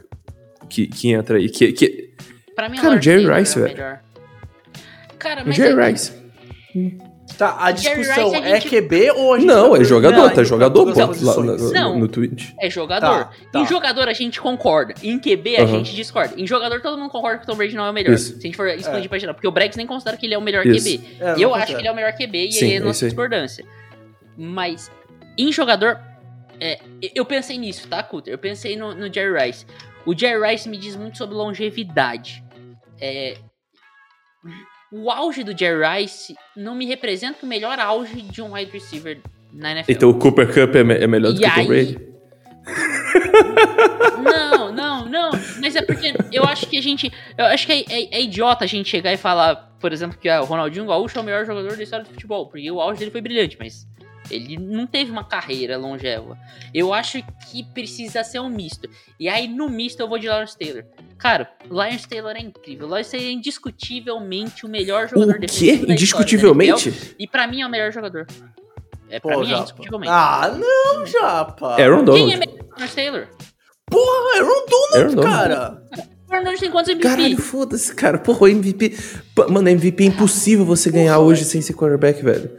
que, 0.69 0.87
que 0.87 1.11
entra 1.11 1.37
aí. 1.37 1.49
Que, 1.49 1.71
que, 1.71 2.07
Pra 2.55 2.67
mim, 2.69 2.77
Cara, 2.77 2.97
o 2.97 3.01
Jerry 3.01 3.25
Rice, 3.39 3.57
é 3.57 3.61
o 3.61 3.63
velho. 3.65 3.75
melhor. 3.77 3.99
Cara, 5.19 5.43
o 5.43 5.45
mas 5.47 5.55
Jerry 5.55 5.79
é- 5.79 5.87
Rice. 5.91 6.11
Tá, 7.37 7.57
a 7.59 7.71
discussão 7.71 8.29
Rice, 8.31 8.35
a 8.35 8.47
é 8.47 8.61
gente- 8.61 8.69
QB 8.69 9.11
ou 9.11 9.33
a 9.33 9.37
gente 9.39 9.47
Não, 9.47 9.71
tá 9.71 9.81
é 9.81 9.83
jogador, 9.83 10.13
perguntando 10.13 10.29
tá 10.29 10.35
pra 10.35 10.43
jogador, 10.43 10.85
ponto, 10.85 11.25
lá, 11.25 11.35
no, 11.57 11.71
Não. 11.73 11.99
no 11.99 12.07
Twitch. 12.07 12.51
É 12.59 12.69
jogador. 12.69 13.25
Tá, 13.25 13.31
tá. 13.51 13.59
Em 13.59 13.67
jogador 13.67 14.07
a 14.07 14.13
gente 14.13 14.39
concorda. 14.39 14.93
Em 15.03 15.19
QB 15.19 15.57
a 15.57 15.61
Aham. 15.63 15.67
gente 15.79 15.93
discorda. 15.95 16.33
Em 16.37 16.47
jogador 16.47 16.81
todo 16.81 16.97
mundo 16.97 17.09
concorda 17.11 17.39
que 17.39 17.43
o 17.43 17.47
Tom 17.47 17.55
Brady 17.57 17.75
não 17.75 17.85
é 17.85 17.89
o 17.89 17.93
melhor. 17.93 18.13
Isso. 18.13 18.33
Se 18.33 18.37
a 18.39 18.41
gente 18.41 18.55
for 18.55 18.67
expandir 18.69 19.05
É. 19.05 19.07
pra 19.09 19.17
geral. 19.19 19.35
Porque 19.35 19.47
o 19.47 19.51
Brex 19.51 19.75
nem 19.75 19.85
considera 19.85 20.15
que 20.15 20.25
ele 20.25 20.33
é 20.35 20.37
o 20.37 20.41
melhor 20.41 20.65
Isso. 20.65 20.85
QB. 20.97 21.17
É, 21.19 21.35
eu 21.37 21.53
acho 21.53 21.67
que 21.67 21.81
ele 21.81 21.87
é 21.87 21.91
o 21.91 21.95
melhor 21.95 22.13
QB 22.13 22.47
e 22.47 22.51
Sim, 22.53 22.65
aí 22.65 22.71
é 22.73 22.75
é 22.77 22.79
nossa 22.79 23.05
discordância. 23.05 23.65
Mas 24.37 24.89
em 25.37 25.51
jogador, 25.51 25.99
é, 26.61 26.79
eu 27.13 27.25
pensei 27.25 27.57
nisso, 27.57 27.87
tá, 27.87 28.01
Cutter? 28.03 28.33
Eu 28.33 28.37
pensei 28.39 28.75
no, 28.77 28.95
no 28.95 29.13
Jerry 29.13 29.47
Rice. 29.47 29.65
O 30.05 30.17
Jerry 30.17 30.49
Rice 30.49 30.67
me 30.69 30.77
diz 30.77 30.95
muito 30.95 31.17
sobre 31.17 31.35
longevidade. 31.35 32.41
É, 33.01 33.35
o 34.91 35.09
auge 35.11 35.43
do 35.43 35.57
Jerry 35.57 35.83
Rice 36.01 36.35
não 36.55 36.75
me 36.75 36.85
representa 36.85 37.45
o 37.45 37.49
melhor 37.49 37.79
auge 37.79 38.21
de 38.21 38.41
um 38.41 38.53
wide 38.53 38.71
receiver 38.71 39.19
na 39.53 39.71
NFL. 39.71 39.91
Então 39.91 40.09
o 40.09 40.17
Cooper 40.19 40.47
Cup 40.47 40.75
é, 40.75 40.83
me- 40.83 40.95
é 40.95 41.07
melhor 41.07 41.33
do 41.33 41.41
E 41.41 41.43
que 41.43 41.49
o 41.49 41.53
Tom 41.53 41.67
Brady? 41.67 42.07
Não, 44.21 44.71
não, 44.71 45.05
não. 45.05 45.31
Mas 45.61 45.75
é 45.75 45.81
porque 45.81 46.13
eu 46.31 46.43
acho 46.43 46.67
que 46.67 46.77
a 46.77 46.81
gente. 46.81 47.11
Eu 47.37 47.45
acho 47.45 47.65
que 47.65 47.71
é, 47.73 47.79
é- 47.89 48.15
é 48.17 48.21
idiota 48.21 48.65
a 48.65 48.67
gente 48.67 48.89
chegar 48.89 49.13
e 49.13 49.17
falar, 49.17 49.55
por 49.79 49.91
exemplo, 49.93 50.17
que 50.17 50.27
ah, 50.29 50.41
o 50.41 50.45
Ronaldinho 50.45 50.85
Gaúcho 50.85 51.17
é 51.17 51.21
o 51.21 51.23
melhor 51.23 51.45
jogador 51.45 51.75
da 51.75 51.83
história 51.83 52.05
do 52.05 52.11
futebol. 52.11 52.47
Porque 52.47 52.69
o 52.71 52.81
auge 52.81 52.99
dele 52.99 53.11
foi 53.11 53.21
brilhante, 53.21 53.57
mas 53.59 53.87
Ele 54.29 54.57
não 54.57 54.85
teve 54.85 55.09
uma 55.11 55.23
carreira 55.23 55.77
longeva. 55.77 56.37
Eu 56.73 56.93
acho 56.93 57.23
que 57.49 57.63
precisa 57.63 58.23
ser 58.23 58.39
um 58.39 58.49
misto. 58.49 58.89
E 59.19 59.29
aí, 59.29 59.47
no 59.47 59.69
misto, 59.69 60.01
eu 60.01 60.07
vou 60.07 60.19
de 60.19 60.27
Lawrence 60.27 60.57
Taylor. 60.57 60.83
Cara, 61.17 61.49
Lawrence 61.69 62.07
Taylor 62.07 62.35
é 62.35 62.39
incrível. 62.41 62.87
Lawrence 62.87 63.11
Taylor 63.11 63.27
é 63.29 63.31
indiscutivelmente 63.33 64.65
o 64.65 64.69
melhor 64.69 65.07
jogador 65.09 65.35
O 65.35 65.39
defensivo 65.39 65.79
quê? 65.81 65.85
da 65.87 65.93
Indiscutivelmente? 65.93 66.91
da 66.91 66.97
e 67.19 67.27
pra 67.27 67.47
mim 67.47 67.61
é 67.61 67.65
o 67.65 67.69
melhor 67.69 67.91
jogador. 67.91 68.27
É, 69.09 69.19
pra 69.19 69.33
Pô, 69.35 69.41
mim 69.41 69.51
é 69.53 69.57
indiscutivelmente. 69.57 70.11
Ah, 70.13 70.55
não, 70.57 71.05
Japa. 71.05 71.75
Aaron 71.81 72.05
Quem 72.05 72.33
é 72.33 72.37
Donald. 72.37 72.39
melhor 72.39 72.53
que 72.57 72.63
o 72.63 72.69
Lawrence 72.69 72.95
Taylor? 72.95 73.27
Porra, 73.89 74.35
Aaron 74.35 74.65
Donald, 74.69 74.95
Aaron 74.97 75.15
Donald. 75.15 75.31
cara. 75.33 75.81
O 76.29 76.33
Aaron 76.33 76.43
Donald 76.43 76.59
tem 76.59 76.71
quantos 76.71 76.89
MVP? 76.91 77.07
Caralho, 77.07 77.37
foda-se, 77.37 77.95
cara. 77.95 78.17
Porra, 78.19 78.41
o 78.43 78.47
MVP. 78.49 78.95
Mano, 79.49 79.69
MVP 79.69 80.03
é 80.03 80.07
impossível 80.07 80.65
você 80.65 80.91
ganhar 80.91 81.19
hoje 81.19 81.45
sem 81.45 81.61
ser 81.61 81.73
quarterback, 81.73 82.21
velho. 82.21 82.51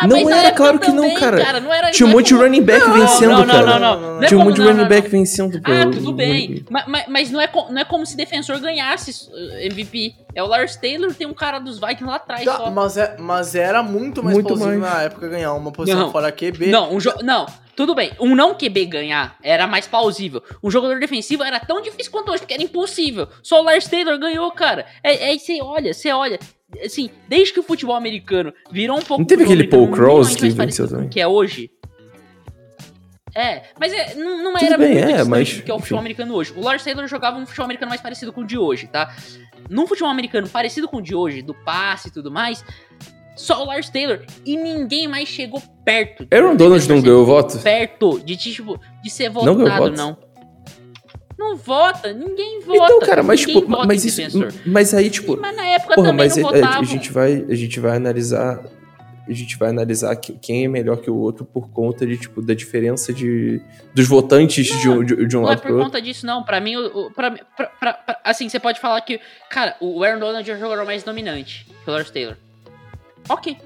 Ah, 0.00 0.06
Não 0.06 0.30
era, 0.30 0.52
claro 0.52 0.78
que 0.78 0.88
não, 0.90 1.02
também, 1.02 1.14
cara. 1.18 1.60
Não 1.60 1.72
era, 1.72 1.90
Tinha 1.90 2.06
um 2.06 2.10
é 2.10 2.12
monte 2.14 2.28
de 2.28 2.34
running 2.34 2.62
back 2.62 2.86
Não, 2.86 2.94
vencendo, 2.94 3.30
não, 3.32 3.38
não, 3.38 3.46
cara. 3.46 3.66
Não, 3.66 3.78
não, 3.78 4.00
Não, 4.00 4.14
não. 4.16 4.22
é 4.22 4.26
Tinha 4.26 4.40
um 4.40 4.44
monte 4.44 4.54
de 4.56 4.60
não, 4.62 4.68
running 4.72 4.88
back 4.88 5.02
não. 5.04 5.10
vencendo, 5.10 5.60
pô. 5.62 5.72
Ah, 5.72 5.90
tudo 5.90 6.12
bem. 6.12 6.64
Mas, 6.70 7.04
mas, 7.08 7.30
não, 7.30 7.40
é, 7.40 7.50
não 7.70 7.78
é 7.80 7.84
como 7.84 8.04
se 8.04 8.16
defensor 8.16 8.58
ganhasse 8.60 9.30
uh, 9.30 9.58
MVP. 9.66 10.14
É 10.34 10.42
o 10.42 10.46
Lars 10.46 10.76
Taylor, 10.76 11.14
tem 11.14 11.26
um 11.26 11.32
cara 11.32 11.58
dos 11.58 11.78
Vikings 11.78 12.04
lá 12.04 12.16
atrás 12.16 12.44
Tá, 12.44 12.56
só. 12.58 12.70
mas, 12.70 12.96
é, 12.98 13.16
mas 13.18 13.54
era 13.54 13.82
muito 13.82 14.22
mais 14.22 14.34
Muito 14.34 14.48
plausível 14.48 14.78
mais. 14.80 14.92
na 14.94 15.02
época 15.04 15.28
ganhar 15.28 15.54
uma 15.54 15.72
posição 15.72 15.98
Não. 16.00 16.12
fora 16.12 16.30
QB. 16.30 16.66
Não, 16.66 16.92
um 16.92 16.98
jo- 16.98 17.14
não, 17.22 17.46
tudo 17.74 17.94
bem. 17.94 18.12
Um 18.20 18.34
não 18.34 18.52
QB 18.54 18.84
ganhar 18.84 19.36
era 19.42 19.66
mais 19.66 19.86
plausível. 19.86 20.42
Um 20.62 20.70
jogador 20.70 21.00
defensivo 21.00 21.42
era 21.42 21.58
tão 21.58 21.80
difícil 21.80 22.12
quanto 22.12 22.30
hoje, 22.30 22.40
porque 22.40 22.52
era 22.52 22.62
impossível. 22.62 23.28
Só 23.42 23.60
o 23.62 23.64
Lars 23.64 23.88
Taylor 23.88 24.18
ganhou, 24.18 24.50
cara. 24.50 24.84
É, 25.02 25.32
é 25.34 25.38
você 25.38 25.58
olha, 25.62 25.94
você 25.94 26.12
olha. 26.12 26.38
Assim, 26.84 27.10
desde 27.28 27.54
que 27.54 27.60
o 27.60 27.62
futebol 27.62 27.94
americano 27.94 28.52
virou 28.70 28.98
um 28.98 29.02
pouco. 29.02 29.20
Não 29.20 29.26
teve 29.26 29.44
aquele 29.44 29.68
Paul 29.68 29.88
Cross 29.90 30.34
que 30.34 30.48
venceu 30.50 30.88
também? 30.88 31.08
Que 31.08 31.20
é 31.20 31.26
hoje. 31.26 31.70
É, 33.34 33.64
mas 33.78 33.92
é, 33.92 34.14
não, 34.14 34.42
não 34.42 34.56
era 34.56 34.78
bem, 34.78 34.94
muito 34.94 35.08
é, 35.10 35.24
mas, 35.24 35.60
que 35.60 35.70
é 35.70 35.74
o 35.74 35.78
futebol 35.78 36.00
americano 36.00 36.34
hoje. 36.34 36.54
O 36.56 36.62
Lars 36.62 36.82
Taylor 36.82 37.06
jogava 37.06 37.36
um 37.36 37.44
futebol 37.44 37.66
americano 37.66 37.90
mais 37.90 38.00
parecido 38.00 38.32
com 38.32 38.40
o 38.40 38.46
de 38.46 38.56
hoje, 38.56 38.86
tá? 38.86 39.14
Num 39.68 39.86
futebol 39.86 40.10
americano 40.10 40.48
parecido 40.48 40.88
com 40.88 40.96
o 40.96 41.02
de 41.02 41.14
hoje, 41.14 41.42
do 41.42 41.52
passe 41.52 42.08
e 42.08 42.10
tudo 42.10 42.30
mais, 42.30 42.64
só 43.36 43.62
o 43.62 43.66
Lars 43.66 43.90
Taylor 43.90 44.24
e 44.44 44.56
ninguém 44.56 45.06
mais 45.06 45.28
chegou 45.28 45.62
perto. 45.84 46.26
Aaron 46.32 46.56
Donald 46.56 46.88
não 46.88 46.96
ser 46.96 47.02
ganhou 47.02 47.22
o 47.22 47.26
voto? 47.26 47.58
Perto 47.58 48.18
de, 48.20 48.36
tipo, 48.36 48.80
de 49.02 49.10
ser 49.10 49.30
Não 49.30 49.42
ganhou 49.44 49.58
votado, 49.58 49.84
voto? 49.84 49.96
não. 49.96 50.25
Não 51.38 51.56
vota, 51.56 52.12
ninguém 52.12 52.60
vota. 52.60 52.84
Então, 52.84 53.00
cara, 53.00 53.22
mas 53.22 53.40
tipo, 53.40 53.66
vota 53.66 53.86
mas 53.86 54.04
isso. 54.04 54.16
defensor. 54.16 54.52
Mas 54.64 54.94
aí, 54.94 55.10
tipo. 55.10 55.36
Mas 55.36 55.54
na 55.56 55.66
época 55.66 55.94
Porra, 55.94 56.08
também 56.08 56.26
mas 56.26 56.36
não 56.36 56.46
a, 56.48 56.50
a- 56.50 56.54
votavam. 56.54 56.80
a 56.80 56.84
gente 56.84 57.12
vai, 57.12 57.44
a 57.48 57.54
gente 57.54 57.78
vai 57.80 57.96
analisar. 57.96 58.64
A 59.28 59.32
gente 59.32 59.56
vai 59.58 59.70
analisar 59.70 60.14
que- 60.14 60.34
quem 60.34 60.64
é 60.64 60.68
melhor 60.68 60.98
que 60.98 61.10
o 61.10 61.16
outro 61.16 61.44
por 61.44 61.68
conta 61.70 62.06
de, 62.06 62.16
tipo, 62.16 62.40
da 62.40 62.54
diferença 62.54 63.12
de, 63.12 63.60
dos 63.92 64.06
votantes 64.06 64.64
de 64.66 64.88
um, 64.88 65.02
de, 65.04 65.26
de 65.26 65.36
um 65.36 65.40
Não 65.40 65.48
é 65.48 65.50
lado 65.50 65.58
por 65.58 65.66
pro 65.66 65.72
outro. 65.74 65.90
conta 65.90 66.00
disso, 66.00 66.24
não. 66.24 66.44
Pra 66.44 66.60
mim, 66.60 66.76
o, 66.76 67.06
o- 67.06 67.10
pra, 67.10 67.32
pra- 67.32 67.66
pra- 67.66 67.92
pra- 67.92 68.20
assim, 68.22 68.48
você 68.48 68.60
pode 68.60 68.78
falar 68.80 69.00
que, 69.00 69.20
cara, 69.50 69.74
o 69.80 70.02
Aaron 70.04 70.20
Donald 70.20 70.48
é 70.48 70.54
o 70.54 70.58
jogador 70.58 70.84
mais 70.86 71.02
dominante 71.02 71.66
que 71.84 71.90
o 71.90 71.92
Lawrence 71.92 72.12
Taylor. 72.12 72.36
Ok. 73.28 73.58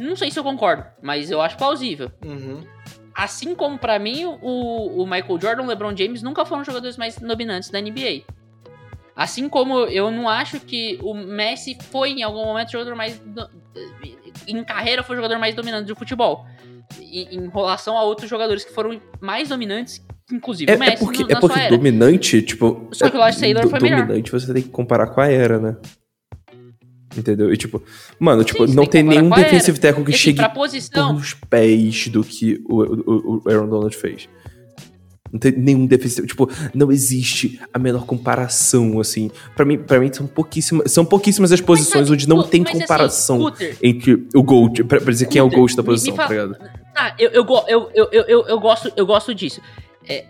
Não 0.00 0.16
sei 0.16 0.30
se 0.30 0.38
eu 0.38 0.42
concordo, 0.42 0.84
mas 1.02 1.30
eu 1.30 1.40
acho 1.42 1.56
plausível. 1.58 2.10
Uhum. 2.24 2.64
Assim 3.14 3.54
como 3.54 3.78
pra 3.78 3.98
mim, 3.98 4.24
o, 4.24 5.02
o 5.02 5.06
Michael 5.06 5.40
Jordan 5.40 5.62
e 5.62 5.66
o 5.66 5.68
LeBron 5.68 5.96
James 5.96 6.20
nunca 6.22 6.44
foram 6.44 6.64
jogadores 6.64 6.96
mais 6.96 7.16
dominantes 7.16 7.70
da 7.70 7.80
NBA. 7.80 8.22
Assim 9.14 9.48
como 9.48 9.78
eu 9.84 10.10
não 10.10 10.28
acho 10.28 10.58
que 10.58 10.98
o 11.02 11.14
Messi 11.14 11.78
foi 11.90 12.10
em 12.10 12.22
algum 12.24 12.44
momento 12.44 12.68
o 12.68 12.72
jogador 12.72 12.96
mais. 12.96 13.16
do- 13.18 13.48
Em 14.48 14.64
carreira 14.64 15.02
foi 15.04 15.14
o 15.14 15.18
jogador 15.18 15.38
mais 15.38 15.54
dominante 15.54 15.86
do 15.86 15.94
futebol. 15.94 16.44
Em, 17.00 17.36
em 17.36 17.48
relação 17.48 17.96
a 17.96 18.02
outros 18.02 18.28
jogadores 18.28 18.64
que 18.64 18.72
foram 18.74 19.00
mais 19.20 19.48
dominantes, 19.48 20.04
inclusive 20.32 20.72
É, 20.72 20.74
o 20.74 20.78
Messi 20.78 20.94
é 20.94 20.98
porque, 20.98 21.22
no- 21.22 21.30
é 21.30 21.40
porque 21.40 21.68
dominante, 21.68 22.42
tipo. 22.42 22.88
Só 22.92 23.08
que 23.08 23.16
o 23.16 23.20
Lars 23.20 23.38
Taylor 23.38 23.62
do- 23.62 23.70
foi 23.70 23.78
melhor. 23.78 24.00
Dominante 24.04 24.32
você 24.32 24.52
tem 24.52 24.62
que 24.64 24.68
comparar 24.70 25.06
com 25.06 25.20
a 25.20 25.28
era, 25.30 25.60
né? 25.60 25.76
Entendeu? 27.16 27.52
E 27.52 27.56
tipo, 27.56 27.82
mano, 28.18 28.42
tipo, 28.44 28.66
você 28.66 28.74
não 28.74 28.86
tem 28.86 29.02
nenhum 29.02 29.30
defensive 29.30 29.78
tackle 29.78 30.04
que 30.04 30.10
E, 30.10 30.14
assim, 30.14 30.22
chegue 30.24 30.48
posição. 30.54 31.12
nos 31.12 31.34
pés 31.34 32.08
do 32.08 32.24
que 32.24 32.60
o, 32.68 32.82
o, 32.82 33.42
o 33.44 33.48
Aaron 33.48 33.68
Donald 33.68 33.96
fez. 33.96 34.28
Não 35.32 35.38
tem 35.40 35.52
nenhum 35.52 35.84
defensivo. 35.86 36.26
Tipo, 36.26 36.48
não 36.72 36.92
existe 36.92 37.60
a 37.72 37.78
menor 37.78 38.06
comparação, 38.06 39.00
assim. 39.00 39.30
Pra 39.56 39.64
mim, 39.64 39.78
pra 39.78 39.98
mim 39.98 40.08
são 40.12 40.26
pouquíssimas. 40.28 40.92
São 40.92 41.04
pouquíssimas 41.04 41.50
as 41.50 41.60
posições 41.60 42.06
sabe, 42.06 42.12
onde 42.12 42.28
não 42.28 42.36
pô, 42.36 42.42
tem 42.44 42.60
mas, 42.62 42.70
assim, 42.70 42.80
comparação 42.80 43.38
Cutter, 43.40 43.76
entre 43.82 44.28
o 44.34 44.42
Gold. 44.44 44.84
Pra, 44.84 45.00
pra 45.00 45.10
dizer 45.12 45.26
quem 45.26 45.40
é 45.40 45.42
o 45.42 45.50
Gold 45.50 45.74
da 45.76 45.82
posição, 45.82 46.14
fala- 46.14 46.28
tá 46.28 46.34
ligado? 46.34 46.56
Tá, 46.94 47.16
eu, 47.18 47.30
eu, 47.30 47.44
eu, 47.66 47.90
eu, 47.94 48.08
eu, 48.12 48.22
eu, 48.28 48.46
eu 48.46 48.60
gosto, 48.60 48.92
eu 48.96 49.04
gosto 49.04 49.34
disso. 49.34 49.60
É, 50.08 50.24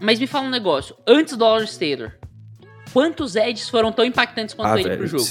mas 0.00 0.18
me 0.18 0.26
fala 0.26 0.46
um 0.46 0.50
negócio. 0.50 0.94
Antes 1.06 1.34
do 1.34 1.44
Lawrence 1.44 1.78
Taylor, 1.78 2.12
quantos 2.92 3.36
edges 3.36 3.68
foram 3.68 3.90
tão 3.92 4.04
impactantes 4.04 4.54
quanto 4.54 4.68
Ah, 4.72 4.80
ele 4.80 4.88
velho. 4.88 4.98
pro 5.08 5.18
jogo? 5.18 5.24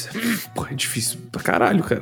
Porra, 0.55 0.71
é 0.71 0.75
difícil 0.75 1.19
pra 1.31 1.41
caralho, 1.41 1.83
cara. 1.83 2.01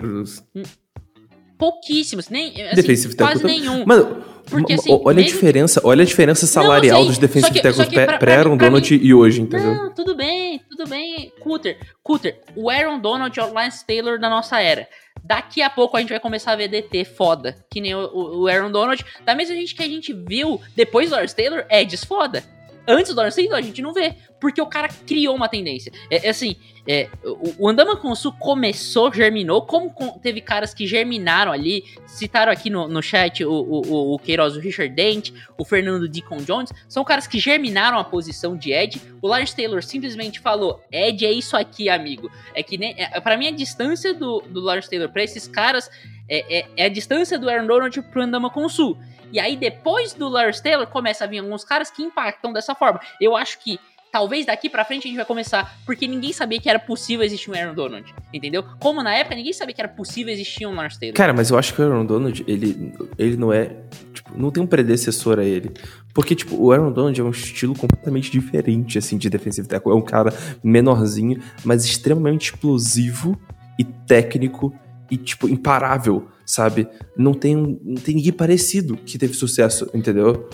Pouquíssimos, 1.57 2.27
nem, 2.27 2.49
assim, 2.63 2.75
Defensive 2.75 3.15
tackle 3.15 3.39
quase 3.39 3.41
também. 3.41 3.61
nenhum. 3.61 3.85
Mano, 3.85 4.23
Porque, 4.49 4.73
assim, 4.73 4.91
olha 4.91 5.19
a 5.19 5.21
mesmo- 5.21 5.31
diferença, 5.31 5.81
olha 5.85 6.03
a 6.03 6.05
diferença 6.05 6.45
salarial 6.45 6.99
sei, 6.99 7.07
dos 7.07 7.17
defensive 7.17 7.61
tackles 7.61 7.87
pré-Aaron 8.19 8.51
mim- 8.51 8.57
Donald 8.57 8.93
e 8.93 9.13
hoje, 9.13 9.41
entendeu? 9.41 9.73
Não, 9.73 9.93
tudo 9.93 10.13
bem, 10.15 10.59
tudo 10.69 10.85
bem. 10.89 11.31
Cutter, 11.39 11.77
Cutter, 12.03 12.41
o 12.57 12.69
Aaron 12.69 12.99
Donald 12.99 13.39
é 13.39 13.43
o 13.43 13.53
Lance 13.53 13.85
Taylor 13.87 14.19
da 14.19 14.29
nossa 14.29 14.59
era. 14.59 14.85
Daqui 15.23 15.61
a 15.61 15.69
pouco 15.69 15.95
a 15.95 16.01
gente 16.01 16.09
vai 16.09 16.19
começar 16.19 16.51
a 16.51 16.55
ver 16.57 16.67
DT 16.67 17.05
foda, 17.05 17.55
que 17.71 17.79
nem 17.79 17.95
o, 17.95 18.41
o- 18.41 18.47
Aaron 18.47 18.69
Donald. 18.69 19.03
Da 19.23 19.33
mesma 19.33 19.55
gente 19.55 19.73
que 19.73 19.81
a 19.81 19.87
gente 19.87 20.11
viu 20.13 20.59
depois 20.75 21.09
do 21.09 21.13
Lawrence 21.13 21.35
Taylor, 21.35 21.65
Edges 21.71 22.03
foda. 22.03 22.43
Antes 22.87 23.13
do 23.13 23.21
Taylor 23.29 23.57
a 23.57 23.61
gente 23.61 23.81
não 23.81 23.93
vê, 23.93 24.15
porque 24.39 24.61
o 24.61 24.67
cara 24.67 24.87
criou 25.07 25.35
uma 25.35 25.47
tendência. 25.49 25.91
É, 26.09 26.27
é 26.27 26.29
assim, 26.29 26.55
é, 26.87 27.09
o, 27.23 27.63
o 27.65 27.69
Andama 27.69 27.95
Consul 27.95 28.31
começou, 28.33 29.11
germinou, 29.11 29.63
como 29.63 29.89
com- 29.89 30.19
teve 30.19 30.39
caras 30.39 30.73
que 30.73 30.85
germinaram 30.85 31.51
ali, 31.51 31.83
citaram 32.05 32.51
aqui 32.51 32.69
no, 32.69 32.87
no 32.87 33.01
chat 33.01 33.43
o, 33.43 33.51
o, 33.51 34.13
o- 34.13 34.19
Queiroz, 34.19 34.55
o 34.55 34.59
Richard 34.59 34.93
Dent, 34.93 35.31
o 35.57 35.65
Fernando 35.65 36.07
Deacon 36.07 36.37
Jones, 36.37 36.71
são 36.87 37.03
caras 37.03 37.25
que 37.25 37.39
germinaram 37.39 37.97
a 37.97 38.03
posição 38.03 38.55
de 38.55 38.71
Ed. 38.71 39.01
O 39.21 39.27
Lawrence 39.27 39.55
Taylor 39.55 39.83
simplesmente 39.83 40.39
falou: 40.39 40.79
Ed 40.91 41.25
é 41.25 41.31
isso 41.31 41.57
aqui, 41.57 41.89
amigo. 41.89 42.29
É 42.53 42.61
que 42.61 42.77
nem. 42.77 42.93
É, 42.97 43.19
para 43.19 43.35
mim, 43.37 43.47
a 43.47 43.51
distância 43.51 44.13
do, 44.13 44.41
do 44.41 44.59
Lawrence 44.59 44.89
Taylor 44.89 45.09
pra 45.09 45.23
esses 45.23 45.47
caras 45.47 45.89
é, 46.29 46.59
é- 46.59 46.65
é 46.77 46.85
a 46.85 46.89
distância 46.89 47.37
do 47.37 47.49
Aaron 47.49 47.67
Donald 47.67 48.01
pro 48.03 48.21
Andama 48.21 48.49
Consul. 48.49 48.97
E 49.31 49.39
aí, 49.39 49.55
depois 49.57 50.13
do 50.13 50.29
Lawrence 50.29 50.61
Taylor, 50.61 50.87
começa 50.87 51.23
a 51.23 51.27
vir 51.27 51.39
alguns 51.39 51.63
caras 51.63 51.89
que 51.89 52.01
impactam 52.03 52.53
dessa 52.53 52.73
forma. 52.75 52.99
Eu 53.19 53.35
acho 53.35 53.59
que. 53.59 53.79
Talvez 54.11 54.45
daqui 54.45 54.69
pra 54.69 54.85
frente 54.85 55.03
a 55.03 55.07
gente 55.09 55.17
vai 55.17 55.25
começar, 55.25 55.77
porque 55.85 56.07
ninguém 56.07 56.31
sabia 56.31 56.57
que 56.57 56.69
era 56.69 56.79
possível 56.79 57.25
existir 57.25 57.51
um 57.51 57.53
Aaron 57.53 57.73
Donald, 57.73 58.15
entendeu? 58.33 58.63
Como 58.79 59.03
na 59.03 59.13
época 59.13 59.35
ninguém 59.35 59.51
sabia 59.51 59.75
que 59.75 59.81
era 59.81 59.89
possível 59.89 60.31
existir 60.31 60.65
um 60.65 60.73
Lawrence 60.73 60.97
Taylor. 60.97 61.13
Cara, 61.17 61.33
mas 61.33 61.49
eu 61.49 61.57
acho 61.57 61.73
que 61.73 61.81
o 61.81 61.83
Aaron 61.83 62.05
Donald, 62.05 62.41
ele, 62.47 62.93
ele 63.17 63.35
não 63.35 63.51
é. 63.51 63.75
Tipo, 64.13 64.39
não 64.39 64.51
tem 64.51 64.63
um 64.63 64.67
predecessor 64.67 65.37
a 65.37 65.43
ele. 65.43 65.69
Porque, 66.13 66.33
tipo, 66.33 66.55
o 66.55 66.71
Aaron 66.71 66.93
Donald 66.93 67.19
é 67.19 67.23
um 67.25 67.29
estilo 67.31 67.75
completamente 67.75 68.31
diferente, 68.31 68.97
assim, 68.97 69.17
de 69.17 69.29
defensive 69.29 69.67
tackle. 69.67 69.91
É 69.91 69.95
um 69.95 70.01
cara 70.01 70.33
menorzinho, 70.63 71.43
mas 71.65 71.83
extremamente 71.83 72.51
explosivo 72.53 73.37
e 73.77 73.83
técnico 73.83 74.73
e, 75.09 75.17
tipo, 75.17 75.47
imparável, 75.49 76.27
sabe? 76.45 76.87
Não 77.17 77.33
tem, 77.33 77.55
não 77.55 77.95
tem 77.95 78.15
ninguém 78.15 78.31
parecido 78.33 78.97
que 78.97 79.17
teve 79.17 79.33
sucesso, 79.33 79.89
entendeu? 79.93 80.49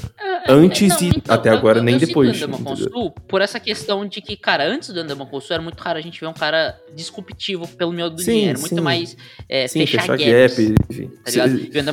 Antes 0.49 0.99
e 1.01 1.11
até 1.27 1.49
agora, 1.49 1.81
nem 1.83 1.95
cito 1.99 2.07
depois? 2.07 2.41
Consul 2.43 3.11
por 3.27 3.41
essa 3.41 3.59
questão 3.59 4.07
de 4.07 4.21
que, 4.21 4.35
cara, 4.35 4.67
antes 4.67 4.89
do 4.89 4.99
Andama 4.99 5.25
Consul 5.25 5.53
era 5.53 5.61
muito 5.63 5.79
raro 5.79 5.99
a 5.99 6.01
gente 6.01 6.19
ver 6.19 6.27
um 6.27 6.33
cara 6.33 6.75
disruptivo 6.95 7.67
pelo 7.67 7.91
meu 7.93 8.09
do 8.09 8.19
Sim, 8.21 8.31
dinheiro. 8.31 8.59
Muito 8.59 8.75
sim. 8.75 8.81
mais 8.81 9.15
é, 9.47 9.67
Sim, 9.67 9.79
fechar, 9.85 10.01
fechar 10.01 10.17
gaps, 10.17 10.57
gap, 10.69 10.75
enfim. 10.89 11.11
tá? 11.23 11.31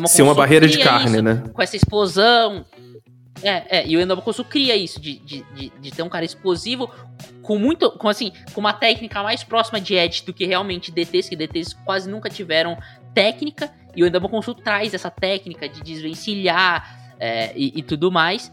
Se- 0.06 0.14
Ser 0.16 0.22
uma 0.22 0.34
barreira 0.34 0.66
de 0.66 0.78
carne, 0.78 1.12
isso 1.16 1.22
né? 1.22 1.42
Com 1.52 1.60
essa 1.62 1.76
explosão. 1.76 2.64
É, 3.42 3.78
é, 3.78 3.86
e 3.86 3.96
o 3.96 4.22
Consul 4.22 4.44
cria 4.44 4.76
isso, 4.76 5.00
de, 5.00 5.18
de, 5.18 5.42
de, 5.54 5.72
de 5.80 5.90
ter 5.90 6.02
um 6.02 6.08
cara 6.08 6.24
explosivo 6.24 6.90
com 7.42 7.58
muito, 7.58 7.90
com 7.92 8.08
assim, 8.08 8.32
com 8.52 8.60
uma 8.60 8.72
técnica 8.72 9.22
mais 9.22 9.44
próxima 9.44 9.80
de 9.80 9.94
Edge 9.94 10.24
do 10.24 10.34
que 10.34 10.44
realmente 10.44 10.90
DTs, 10.90 11.28
que 11.28 11.36
DTs 11.36 11.74
quase 11.84 12.10
nunca 12.10 12.28
tiveram 12.28 12.76
técnica, 13.14 13.72
e 13.94 14.04
o 14.04 14.28
Consul 14.28 14.54
traz 14.54 14.94
essa 14.94 15.10
técnica 15.10 15.68
de 15.68 15.82
desvencilhar 15.82 17.16
é, 17.18 17.52
e, 17.56 17.78
e 17.78 17.82
tudo 17.82 18.12
mais. 18.12 18.52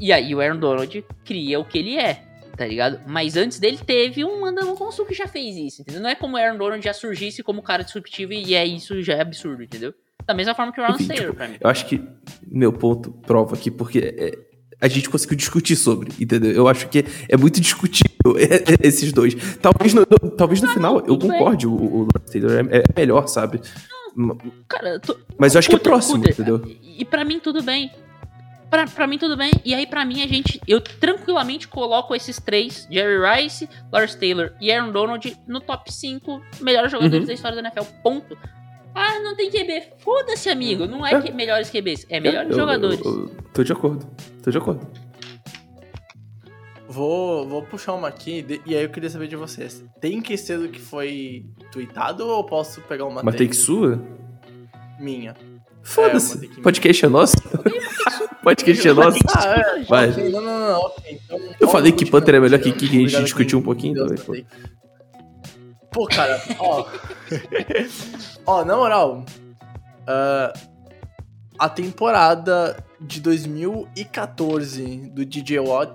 E 0.00 0.12
aí 0.12 0.34
o 0.34 0.40
Aaron 0.40 0.58
Donald 0.58 1.04
cria 1.24 1.60
o 1.60 1.64
que 1.64 1.78
ele 1.78 1.98
é, 1.98 2.14
tá 2.56 2.66
ligado? 2.66 3.00
Mas 3.06 3.36
antes 3.36 3.58
dele 3.58 3.78
teve 3.78 4.24
um 4.24 4.74
Consul 4.76 5.04
que 5.04 5.14
já 5.14 5.26
fez 5.26 5.56
isso, 5.56 5.82
entendeu? 5.82 6.00
Não 6.00 6.08
é 6.08 6.14
como 6.14 6.36
o 6.36 6.40
Aaron 6.40 6.56
Donald 6.56 6.82
já 6.82 6.94
surgisse 6.94 7.42
como 7.42 7.62
cara 7.62 7.84
disruptivo 7.84 8.32
e 8.32 8.54
é 8.54 8.64
isso 8.64 9.02
já 9.02 9.14
é 9.14 9.20
absurdo, 9.20 9.62
entendeu? 9.62 9.92
Da 10.26 10.34
mesma 10.34 10.54
forma 10.54 10.72
que 10.72 10.80
o 10.80 10.90
Enfim, 10.90 11.06
Taylor, 11.06 11.24
tipo, 11.26 11.36
pra 11.36 11.48
mim. 11.48 11.56
Eu 11.60 11.70
acho 11.70 11.86
que 11.86 12.00
meu 12.46 12.72
ponto 12.72 13.10
prova 13.10 13.54
aqui, 13.54 13.70
porque 13.70 13.98
é, 14.16 14.38
a 14.80 14.88
gente 14.88 15.08
conseguiu 15.10 15.36
discutir 15.36 15.76
sobre, 15.76 16.12
entendeu? 16.20 16.52
Eu 16.52 16.68
acho 16.68 16.88
que 16.88 17.04
é 17.28 17.36
muito 17.36 17.60
discutível 17.60 18.36
esses 18.82 19.12
dois. 19.12 19.34
Talvez 19.56 19.92
no, 19.94 20.02
no- 20.02 20.30
talvez 20.30 20.60
no 20.62 20.68
final 20.68 21.00
eu 21.06 21.16
bem. 21.16 21.30
concorde, 21.30 21.66
o, 21.66 21.72
o 22.02 22.06
Taylor 22.30 22.52
é, 22.70 22.78
é 22.78 22.82
melhor, 23.00 23.26
sabe? 23.26 23.60
Cara, 24.68 24.98
tô- 25.00 25.16
Mas 25.38 25.54
eu 25.54 25.58
acho 25.60 25.68
que 25.68 25.76
é 25.76 25.78
próximo, 25.78 26.24
entendeu? 26.28 26.60
E 26.82 27.04
pra 27.04 27.24
mim 27.24 27.38
tudo 27.40 27.62
bem. 27.62 27.90
Pra, 28.68 28.86
pra 28.86 29.06
mim 29.06 29.18
tudo 29.18 29.36
bem. 29.36 29.50
E 29.64 29.74
aí 29.74 29.86
pra 29.86 30.04
mim 30.04 30.22
a 30.22 30.26
gente. 30.28 30.60
Eu 30.66 30.80
tranquilamente 30.80 31.66
coloco 31.66 32.14
esses 32.14 32.38
três: 32.38 32.86
Jerry 32.90 33.18
Rice, 33.42 33.68
Lawrence 33.92 34.16
Taylor 34.18 34.52
e 34.60 34.70
Aaron 34.70 34.92
Donald 34.92 35.36
no 35.46 35.60
top 35.60 35.92
5 35.92 36.40
melhores 36.60 36.90
jogadores 36.92 37.20
Uhum. 37.22 37.26
da 37.26 37.32
história 37.34 37.60
da 37.62 37.68
NFL. 37.68 37.92
Ponto. 38.02 38.38
Ah, 38.94 39.18
não 39.20 39.34
tem 39.36 39.50
QB. 39.50 39.82
Foda-se, 39.98 40.48
amigo. 40.48 40.86
Não 40.86 41.06
é, 41.06 41.12
É. 41.14 41.20
que 41.20 41.32
melhores 41.32 41.70
QBs, 41.70 42.06
é 42.08 42.18
melhores 42.20 42.50
Eu- 42.50 42.54
eu- 42.56 42.60
jogadores. 42.60 43.00
eu- 43.04 43.12
eu 43.28 43.28
tô 43.54 43.62
de 43.62 43.72
acordo. 43.72 44.06
Tô 44.42 44.50
de 44.50 44.58
acordo. 44.58 44.86
Vou, 46.88 47.46
vou 47.48 47.62
puxar 47.62 47.94
uma 47.94 48.08
aqui 48.08 48.42
de- 48.42 48.60
e 48.66 48.74
aí 48.76 48.82
eu 48.82 48.88
queria 48.88 49.08
saber 49.08 49.28
de 49.28 49.36
vocês. 49.36 49.84
Tem 50.00 50.20
que 50.20 50.36
ser 50.36 50.58
do 50.58 50.68
que 50.68 50.80
foi 50.80 51.46
tweetado 51.70 52.26
ou 52.26 52.42
posso 52.42 52.80
pegar 52.82 53.04
uma 53.06 53.22
Uma 53.22 53.32
take 53.32 53.54
sua? 53.54 54.02
minha? 54.98 55.34
Foda-se. 55.82 56.40
take 56.48 56.60
Podcast 56.60 57.06
é 57.06 57.08
nosso? 57.08 57.36
Podcast 58.42 58.88
é 58.88 58.92
nosso? 58.92 59.18
Ah, 59.36 59.54
é. 59.78 59.82
Vai. 59.84 60.08
Não, 60.30 60.40
não, 60.42 60.58
não. 60.60 60.80
ok, 60.80 61.20
então- 61.24 61.38
Eu 61.38 61.46
então 61.54 61.68
falei 61.68 61.92
que. 61.92 62.04
Panther 62.10 62.34
é 62.34 62.40
melhor 62.40 62.58
que 62.58 62.72
Kiki, 62.72 63.04
a 63.04 63.08
gente 63.08 63.22
discutiu 63.22 63.58
um 63.60 63.62
pouquinho 63.62 63.94
deu 63.94 64.06
também, 64.06 64.20
essa 64.20 64.46
pô. 65.92 66.06
cara, 66.06 66.40
ó. 66.58 66.86
ó, 68.46 68.64
na 68.64 68.76
moral. 68.76 69.24
ah, 70.06 70.52
a 71.58 71.68
temporada 71.68 72.76
de 73.00 73.20
2014 73.20 75.10
do 75.12 75.24
DJ 75.24 75.60
Watt 75.60 75.92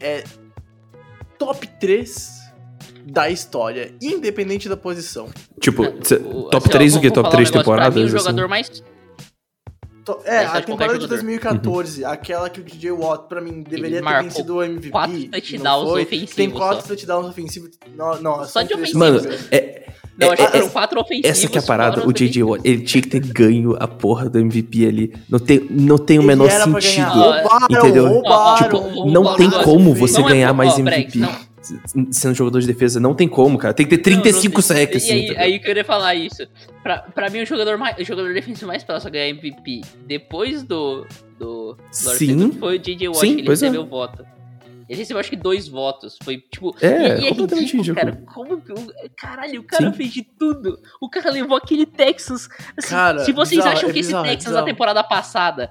é 0.00 0.24
top 1.38 1.66
3 1.66 2.40
da 3.04 3.28
história, 3.30 3.94
independente 4.00 4.68
da 4.68 4.76
posição. 4.76 5.28
Tipo, 5.60 5.82
cê- 6.06 6.16
O- 6.16 6.44
top 6.50 6.56
assim, 6.58 6.68
ó, 6.68 6.70
3 6.72 6.92
o 6.92 6.94
vou- 6.94 7.00
quê? 7.02 7.08
vou 7.08 7.14
Top 7.14 7.24
falar 7.24 7.36
3 7.36 7.50
um 7.50 7.52
negócio. 7.52 7.64
Pra 7.64 7.84
mim, 7.90 7.90
temporadas? 7.94 8.12
o 8.12 8.16
assim? 8.16 8.18
jogador 8.26 8.48
mais. 8.48 8.84
To- 10.04 10.18
É, 10.24 10.40
você 10.40 10.56
a 10.58 10.60
temporada 10.60 10.60
de 10.60 10.66
qualquer 10.66 10.86
jogador. 10.94 11.08
2014, 11.08 12.04
aquela 12.06 12.50
que 12.50 12.60
o 12.60 12.64
DJ 12.64 12.90
Watt, 12.92 13.28
pra 13.28 13.40
mim, 13.40 13.62
deveria 13.62 14.02
ter 14.02 14.22
vencido 14.22 14.56
o 14.56 14.62
MVP. 14.62 14.90
quatro 14.90 15.24
touchdowns 15.30 15.90
foi. 15.90 16.02
ofensivos 16.02 16.34
Tem 16.34 16.50
quatro 16.50 16.80
só. 16.82 16.86
touchdowns 16.88 17.26
ofensivos. 17.28 17.70
Não, 17.96 18.20
não, 18.20 18.44
Só 18.44 18.62
de 18.62 18.74
ofensivos. 18.74 18.98
Mano, 18.98 19.20
é, 19.50 19.82
Não, 20.18 20.28
É- 20.28 20.32
acho 20.34 20.36
que 20.50 20.56
é- 20.56 20.60
eram 20.60 20.68
quatro 20.68 21.00
ofensivos. 21.00 21.30
essa 21.30 21.48
que 21.48 21.56
é 21.56 21.60
a 21.60 21.64
parada. 21.64 22.06
O 22.06 22.12
J.J. 22.12 22.42
Watt, 22.42 22.60
ele 22.68 22.82
tinha 22.82 23.00
que 23.00 23.08
ter 23.08 23.20
ganho 23.20 23.76
a 23.80 23.88
porra 23.88 24.28
do 24.28 24.38
MVP 24.38 24.86
ali. 24.86 25.14
Não 25.28 25.38
tem, 25.38 25.66
não 25.70 25.96
tem 25.96 26.18
o 26.18 26.22
menor 26.22 26.50
sentido. 26.50 26.80
ganhar. 26.80 27.08
Roubaram, 27.08 27.66
entendeu? 27.70 28.08
roubaram. 28.08 28.56
Tipo, 28.62 28.76
roubaram. 28.78 29.06
Não 29.10 29.36
tem 29.36 29.50
como 29.50 29.94
você 29.94 30.20
Não 30.20 30.28
é 30.28 30.32
ganhar 30.32 30.48
por- 30.48 30.56
mais 30.56 30.72
ó, 30.74 30.82
Brex, 30.82 31.14
MVP 31.14 31.18
não. 31.18 31.51
Sendo 32.10 32.34
jogador 32.34 32.60
de 32.60 32.66
defesa. 32.66 32.98
Não 33.00 33.14
tem 33.14 33.28
como, 33.28 33.56
cara. 33.58 33.72
Tem 33.74 33.86
que 33.86 33.96
ter 33.96 34.02
35 34.02 34.54
Não, 34.56 34.62
sacks, 34.62 35.08
E 35.08 35.12
aí, 35.12 35.24
assim. 35.30 35.36
aí 35.38 35.54
eu 35.56 35.60
queria 35.60 35.84
falar 35.84 36.14
isso. 36.14 36.46
Pra, 36.82 36.98
pra 36.98 37.30
mim, 37.30 37.42
o 37.42 37.46
jogador, 37.46 37.78
mais, 37.78 37.96
o 37.98 38.04
jogador 38.04 38.32
defensivo 38.34 38.66
mais 38.66 38.82
próximo 38.82 39.08
a 39.08 39.12
ganhar 39.12 39.28
MVP 39.28 39.82
depois 40.06 40.62
do. 40.62 41.06
do 41.38 41.76
Sim. 41.90 42.52
Foi 42.52 42.76
o 42.76 42.78
J.J. 42.78 43.08
Watt, 43.08 43.20
Sim, 43.20 43.34
que 43.36 43.40
ele 43.42 43.48
é. 43.48 43.50
recebeu 43.50 43.86
voto. 43.86 44.24
Ele 44.88 44.98
recebeu 44.98 45.20
acho 45.20 45.30
que 45.30 45.36
dois 45.36 45.68
votos. 45.68 46.18
Foi 46.22 46.38
tipo. 46.38 46.76
É, 46.82 47.18
e, 47.20 47.24
e 47.24 47.28
completamente 47.30 47.76
ridículo. 47.76 47.94
Cara, 47.94 48.22
como 48.34 48.60
que. 48.60 48.72
o- 48.72 48.92
Caralho, 49.16 49.60
o 49.60 49.64
cara 49.64 49.90
Sim. 49.90 49.96
fez 49.96 50.12
de 50.12 50.22
tudo. 50.22 50.78
O 51.00 51.08
cara 51.08 51.30
levou 51.30 51.56
aquele 51.56 51.86
Texas. 51.86 52.48
assim, 52.76 52.88
Cara, 52.90 53.20
se 53.20 53.32
vocês 53.32 53.58
bizarro, 53.58 53.76
acham 53.76 53.88
é 53.88 53.92
que 53.92 53.98
esse 54.00 54.08
bizarro, 54.08 54.26
é 54.26 54.30
Texas 54.30 54.44
da 54.46 54.50
bizarro. 54.50 54.66
temporada 54.66 55.02
passada 55.04 55.70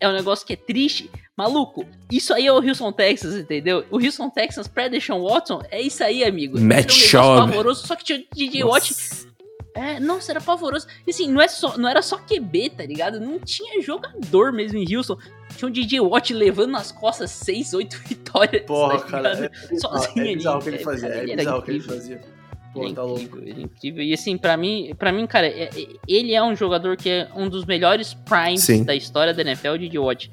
é 0.00 0.08
um 0.08 0.12
negócio 0.12 0.46
que 0.46 0.52
é 0.52 0.56
triste, 0.56 1.08
maluco, 1.38 1.86
isso 2.10 2.34
aí 2.34 2.46
é 2.46 2.52
o 2.52 2.56
Houston 2.56 2.90
Texas, 2.92 3.34
entendeu? 3.36 3.84
O 3.90 3.96
Houston 4.04 4.28
Texas 4.28 4.66
pré-Deshaun 4.66 5.22
Watson 5.22 5.62
é 5.70 5.80
isso 5.80 6.02
aí, 6.02 6.24
amigo. 6.24 6.58
Matt 6.60 6.68
Era 6.68 6.74
um 6.74 6.80
negócio 6.82 7.08
Schaub. 7.08 7.38
pavoroso, 7.50 7.86
só 7.86 7.94
que 7.94 8.04
tinha 8.04 8.18
o 8.18 8.34
DJ 8.34 8.64
Watt 8.64 8.90
Nossa. 8.90 9.28
é, 9.74 10.00
nossa, 10.00 10.32
era 10.32 10.40
pavoroso. 10.40 10.86
E 11.06 11.10
assim, 11.10 11.28
não, 11.30 11.40
é 11.40 11.46
só, 11.46 11.78
não 11.78 11.88
era 11.88 12.02
só 12.02 12.18
QB, 12.18 12.70
tá 12.70 12.84
ligado? 12.84 13.20
Não 13.20 13.38
tinha 13.38 13.80
jogador 13.80 14.52
mesmo 14.52 14.76
em 14.78 14.96
Houston. 14.96 15.16
Tinha 15.56 15.68
um 15.68 15.72
DJ 15.72 16.00
Watt 16.00 16.34
levando 16.34 16.72
nas 16.72 16.90
costas 16.90 17.30
6, 17.30 17.72
8 17.74 17.96
vitórias. 18.08 18.62
Porra, 18.66 18.98
tá 18.98 19.06
cara, 19.06 19.34
ligado? 19.34 19.44
é 19.44 19.68
bizarro, 19.68 19.98
Sozinho 19.98 20.18
é 20.18 20.20
ali, 20.28 20.36
bizarro 20.36 20.58
o 20.58 20.62
que 20.62 20.68
ele 20.68 20.76
é, 20.76 20.80
fazia. 20.80 21.08
cara, 21.08 21.20
É 21.20 21.22
ele 21.22 21.32
era 21.32 21.38
bizarro 21.40 21.58
o 21.58 21.62
que 21.62 21.70
ele 21.70 21.80
fazia. 21.80 22.14
Ele 22.16 22.24
Pô, 22.74 22.86
é 22.86 22.92
tá 22.92 23.02
louco. 23.02 23.20
incrível, 23.22 23.48
ele 23.48 23.60
é 23.60 23.64
incrível. 23.64 24.02
E 24.04 24.12
assim, 24.12 24.36
pra 24.36 24.56
mim, 24.56 24.94
pra 24.98 25.10
mim 25.10 25.26
cara, 25.26 25.46
é- 25.46 25.70
é- 25.74 25.86
ele 26.06 26.34
é 26.34 26.42
um 26.42 26.54
jogador 26.54 26.96
que 26.96 27.08
é 27.08 27.28
um 27.34 27.48
dos 27.48 27.64
melhores 27.64 28.12
primes 28.14 28.62
Sim. 28.64 28.84
da 28.84 28.94
história 28.94 29.32
da 29.32 29.40
NFL, 29.42 29.70
o 29.70 29.78
DJ 29.78 29.98
Watt. 30.00 30.30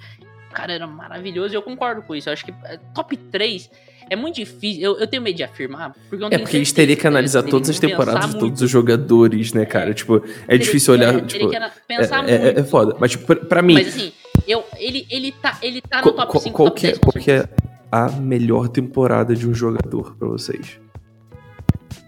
Cara 0.55 0.73
era 0.73 0.87
maravilhoso 0.87 1.53
e 1.53 1.57
eu 1.57 1.61
concordo 1.61 2.01
com 2.01 2.15
isso. 2.15 2.29
Eu 2.29 2.33
acho 2.33 2.45
que 2.45 2.51
é, 2.63 2.77
top 2.93 3.15
3 3.17 3.69
é 4.09 4.15
muito 4.15 4.35
difícil. 4.35 4.81
Eu, 4.81 4.97
eu 4.99 5.05
tenho 5.07 5.21
medo 5.21 5.35
de 5.35 5.43
afirmar. 5.43 5.93
Porque 6.09 6.15
eu 6.23 6.29
não 6.29 6.35
É 6.35 6.37
porque 6.39 6.55
a 6.55 6.59
gente 6.59 6.73
teria 6.73 6.95
que 6.95 7.05
analisar 7.05 7.39
Teria 7.41 7.51
todas 7.51 7.69
as 7.69 7.79
temporadas 7.79 8.21
de 8.21 8.27
muito. 8.31 8.39
todos 8.39 8.61
os 8.61 8.69
jogadores, 8.69 9.51
né, 9.53 9.65
cara? 9.65 9.93
Tipo, 9.93 10.17
é 10.17 10.19
Teria- 10.19 10.59
difícil 10.59 10.93
é, 10.93 10.97
olhar, 10.97 11.13
teria 11.13 11.27
tipo... 11.27 11.49
que 11.49 11.59
pensar 11.87 12.29
É, 12.29 12.33
é, 12.35 12.39
muito. 12.39 12.59
é 12.59 12.63
foda. 12.63 12.95
Mas, 12.99 13.11
tipo, 13.11 13.25
pra, 13.25 13.35
pra 13.35 13.61
mim, 13.61 13.73
Mas 13.73 13.87
assim, 13.89 14.11
eu, 14.47 14.63
ele, 14.77 15.05
ele, 15.09 15.31
tá, 15.31 15.57
ele 15.61 15.81
tá 15.81 15.97
no 16.01 16.11
top 16.13 16.31
qual- 16.31 16.43
5, 16.43 16.55
qual 16.55 16.69
top 16.69 16.79
que 16.79 16.87
é, 16.87 16.89
10, 16.91 16.99
com 16.99 17.11
qual 17.11 17.23
que 17.23 17.31
é 17.31 17.49
a 17.91 18.09
melhor 18.11 18.67
temporada 18.69 19.35
de 19.35 19.47
um 19.47 19.53
jogador 19.53 20.15
pra 20.17 20.27
vocês? 20.27 20.79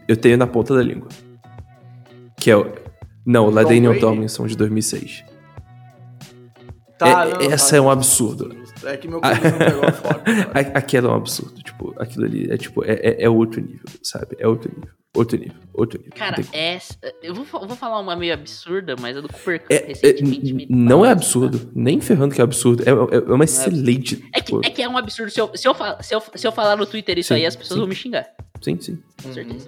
Eu 0.07 0.15
tenho 0.15 0.37
na 0.37 0.47
ponta 0.47 0.73
da 0.75 0.81
língua. 0.81 1.09
Que 2.39 2.51
é 2.51 2.55
o... 2.55 2.71
Não, 3.25 3.49
o 3.49 3.51
Brady? 3.51 3.99
Tomlinson 3.99 4.47
de 4.47 4.55
2006. 4.55 5.23
Tá, 6.97 7.25
É- 7.25 7.33
não, 7.33 7.41
essa 7.53 7.71
tá, 7.71 7.77
é 7.77 7.81
um 7.81 7.83
justo, 7.85 7.91
absurdo. 8.33 8.57
É 8.85 8.97
que 8.97 9.07
meu 9.07 9.21
corpo 9.21 9.43
não 9.43 9.57
pegou 9.57 9.85
a 9.85 9.91
forma. 9.91 10.19
cara. 10.23 10.49
A- 10.53 10.77
Aquilo 10.79 11.07
é 11.07 11.11
um 11.11 11.15
absurdo. 11.15 11.61
Tipo, 11.61 11.93
aquilo 11.97 12.25
ali 12.25 12.51
é 12.51 12.57
tipo, 12.57 12.83
é, 12.83 12.93
é, 12.93 13.23
é 13.23 13.29
outro 13.29 13.61
nível, 13.61 13.85
sabe? 14.01 14.35
É 14.39 14.47
outro 14.47 14.71
nível. 14.75 14.89
Outro 15.15 15.37
nível. 15.37 15.55
Outro 15.73 15.97
nível. 15.99 16.13
Cara, 16.15 16.43
essa. 16.51 16.95
Eu 17.23 17.33
vou, 17.33 17.43
vou 17.67 17.75
falar 17.75 17.99
uma 17.99 18.15
meio 18.15 18.33
absurda, 18.33 18.95
mas 18.99 19.17
a 19.17 19.21
do 19.21 19.27
Cooper 19.27 19.61
Cup 19.61 19.71
É- 19.71 19.75
é- 19.83 19.87
recentemente 19.87 20.53
me 20.53 20.67
não 20.69 21.03
é 21.05 21.09
absurdo. 21.11 21.71
Nem 21.73 21.99
ferrando 22.01 22.35
que 22.35 22.41
é 22.41 22.43
absurdo. 22.43 22.83
É, 22.83 22.89
é- 22.91 23.17
é 23.17 23.33
uma 23.33 23.43
excelente. 23.43 24.23
É 24.33 24.39
que, 24.39 24.45
tipo, 24.45 24.61
é 24.65 24.69
que 24.69 24.81
é 24.83 24.87
um 24.89 24.97
absurdo. 24.97 25.31
Se 25.31 25.39
eu, 25.41 25.49
se 25.55 25.67
eu, 25.67 25.75
se 26.01 26.13
eu, 26.15 26.21
se 26.35 26.47
eu 26.47 26.51
falar 26.51 26.75
no 26.75 26.85
Twitter 26.85 27.17
isso 27.17 27.29
Sim, 27.29 27.35
aí, 27.35 27.45
as 27.45 27.55
pessoas 27.55 27.75
sim. 27.75 27.79
vão 27.79 27.87
me 27.87 27.95
xingar. 27.95 28.27
Sim, 28.61 28.77
sim. 28.79 28.99
Com 29.23 29.29
Uhum. 29.29 29.59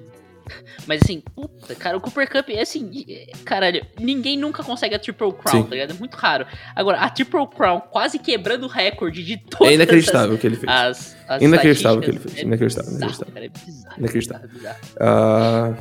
Mas 0.87 1.01
assim, 1.03 1.21
puta, 1.35 1.75
cara, 1.75 1.97
o 1.97 2.01
Cooper 2.01 2.29
Cup 2.29 2.49
é 2.49 2.61
assim, 2.61 3.05
é- 3.07 3.27
caralho, 3.45 3.85
ninguém 3.99 4.37
nunca 4.37 4.63
consegue 4.63 4.95
a 4.95 4.99
Triple 4.99 5.31
Crown, 5.33 5.63
Sim. 5.63 5.63
tá 5.63 5.69
ligado? 5.75 5.91
É 5.91 5.93
muito 5.93 6.15
raro. 6.15 6.45
Agora, 6.75 6.99
a 6.99 7.09
Triple 7.09 7.47
Crown 7.55 7.79
quase 7.81 8.17
quebrando 8.19 8.63
o 8.65 8.67
recorde 8.67 9.23
de 9.23 9.37
todas 9.37 9.71
É 9.71 9.75
inacreditável 9.75 10.35
o 10.35 10.37
que 10.37 10.47
ele 10.47 10.55
fez. 10.55 10.71
as, 10.71 11.15
as 11.27 11.41
Inacreditável 11.41 11.99
o 11.99 12.01
que 12.01 12.09
ele 12.11 12.19
fez, 12.19 12.39
inacreditável, 12.39 12.91
bizarro, 12.91 13.11
inacreditável. 13.11 13.33
cara, 13.33 13.45
é 13.45 13.49
bizarro, 13.49 13.99
Inacreditável. 13.99 14.49
bizarro, 14.49 14.75
bizarro. 14.75 14.97
Ah, 14.99 15.73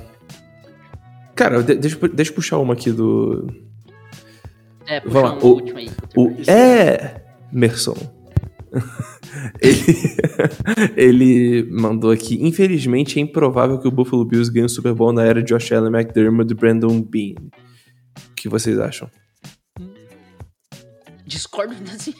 Cara, 1.35 1.63
de- 1.63 1.75
deixa, 1.77 1.97
eu- 2.03 2.09
deixa 2.09 2.31
eu 2.33 2.35
puxar 2.35 2.59
uma 2.59 2.75
aqui 2.75 2.91
do. 2.91 3.47
É, 4.87 4.99
puxa 5.01 5.13
Vamos 5.21 5.31
lá, 5.43 5.49
o- 5.49 5.53
último 5.55 5.79
aí. 5.79 5.89
O 6.17 6.35
É. 6.51 7.23
Ele, 9.61 9.85
ele 10.97 11.69
mandou 11.71 12.11
aqui. 12.11 12.39
Infelizmente, 12.47 13.19
é 13.19 13.23
improvável 13.23 13.79
que 13.79 13.89
o 13.89 13.91
Buffalo 13.91 14.25
Bills 14.25 14.51
ganhe 14.53 14.67
o 14.67 14.69
Super 14.69 14.95
Bowl 14.95 15.13
na 15.13 15.25
era 15.25 15.43
de 15.43 15.49
Josh 15.49 15.73
Allen, 15.73 15.93
McDermott 15.95 16.51
e 16.51 16.55
Brandon 16.55 17.01
Bean. 17.03 17.35
O 18.31 18.35
que 18.35 18.49
vocês 18.49 18.79
acham? 18.79 19.11
Discordo 21.27 21.75
assim, 21.95 22.15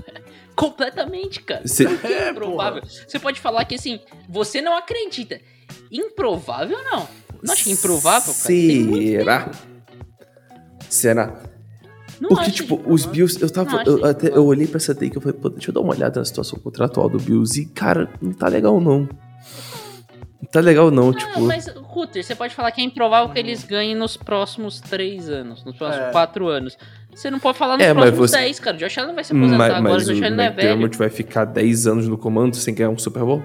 completamente, 0.54 1.42
cara. 1.42 1.66
Cê- 1.66 1.86
É, 2.04 2.30
improvável. 2.30 2.82
Você 2.84 3.18
pode 3.18 3.40
falar 3.40 3.64
que 3.64 3.74
assim, 3.74 4.00
você 4.28 4.60
não 4.60 4.76
acredita. 4.76 5.40
Improvável 5.90 6.78
não. 6.84 7.08
Não 7.42 7.52
acho 7.54 7.64
que 7.64 7.70
é 7.70 7.72
improvável, 7.72 8.34
cara. 8.34 8.54
Será? 8.54 9.50
Será? 10.88 11.42
Não 12.20 12.28
Porque, 12.28 12.50
tipo, 12.50 12.80
os 12.86 13.06
Bills, 13.06 13.40
eu 13.42 13.48
tava. 13.48 13.82
Eu, 13.86 14.04
até, 14.04 14.28
eu 14.28 14.44
olhei 14.44 14.66
pra 14.66 14.76
essa 14.76 14.94
take 14.94 15.14
e 15.14 15.16
eu 15.16 15.20
falei, 15.22 15.38
pô, 15.38 15.48
deixa 15.48 15.70
eu 15.70 15.74
dar 15.74 15.80
uma 15.80 15.94
olhada 15.94 16.20
na 16.20 16.24
situação 16.24 16.58
contratual 16.58 17.08
do 17.08 17.18
Bills. 17.18 17.58
E, 17.58 17.64
cara, 17.64 18.10
não 18.20 18.32
tá 18.32 18.46
legal, 18.48 18.78
não. 18.80 19.08
Não 20.42 20.48
tá 20.50 20.60
legal, 20.60 20.90
não, 20.90 21.06
Não, 21.06 21.12
tipo. 21.14 21.40
mas, 21.42 21.66
Ruter, 21.68 22.22
você 22.24 22.34
pode 22.34 22.54
falar 22.54 22.70
que 22.72 22.80
é 22.80 22.84
improvável 22.84 23.28
que 23.32 23.38
eles 23.38 23.62
ganhem 23.64 23.94
nos 23.94 24.16
próximos 24.16 24.80
três 24.80 25.28
anos, 25.28 25.64
nos 25.64 25.76
próximos 25.76 26.06
É. 26.08 26.10
quatro 26.12 26.48
anos. 26.48 26.76
Você 27.14 27.30
não 27.30 27.38
pode 27.38 27.58
falar 27.58 27.76
nos 27.76 27.84
É, 27.86 27.92
próximos 27.92 28.30
você- 28.30 28.36
dez, 28.38 28.58
cara. 28.60 28.76
O 28.76 28.80
Josh 28.80 28.98
Allen 28.98 29.14
vai 29.14 29.24
se 29.24 29.32
aposentar 29.32 29.58
Mas, 29.58 29.70
agora, 29.74 29.82
mas 29.94 30.08
o 30.08 30.10
o 30.10 30.14
Josh 30.14 30.22
Allen 30.24 30.36
não 30.36 30.44
é 30.44 30.50
velho. 30.50 30.68
McDermott 30.68 30.98
vai 30.98 31.08
ficar 31.10 31.44
10 31.44 31.86
anos 31.86 32.06
no 32.08 32.16
comando 32.16 32.54
sem 32.56 32.74
ganhar 32.74 32.90
um 32.90 32.98
Super 32.98 33.22
Bowl? 33.24 33.42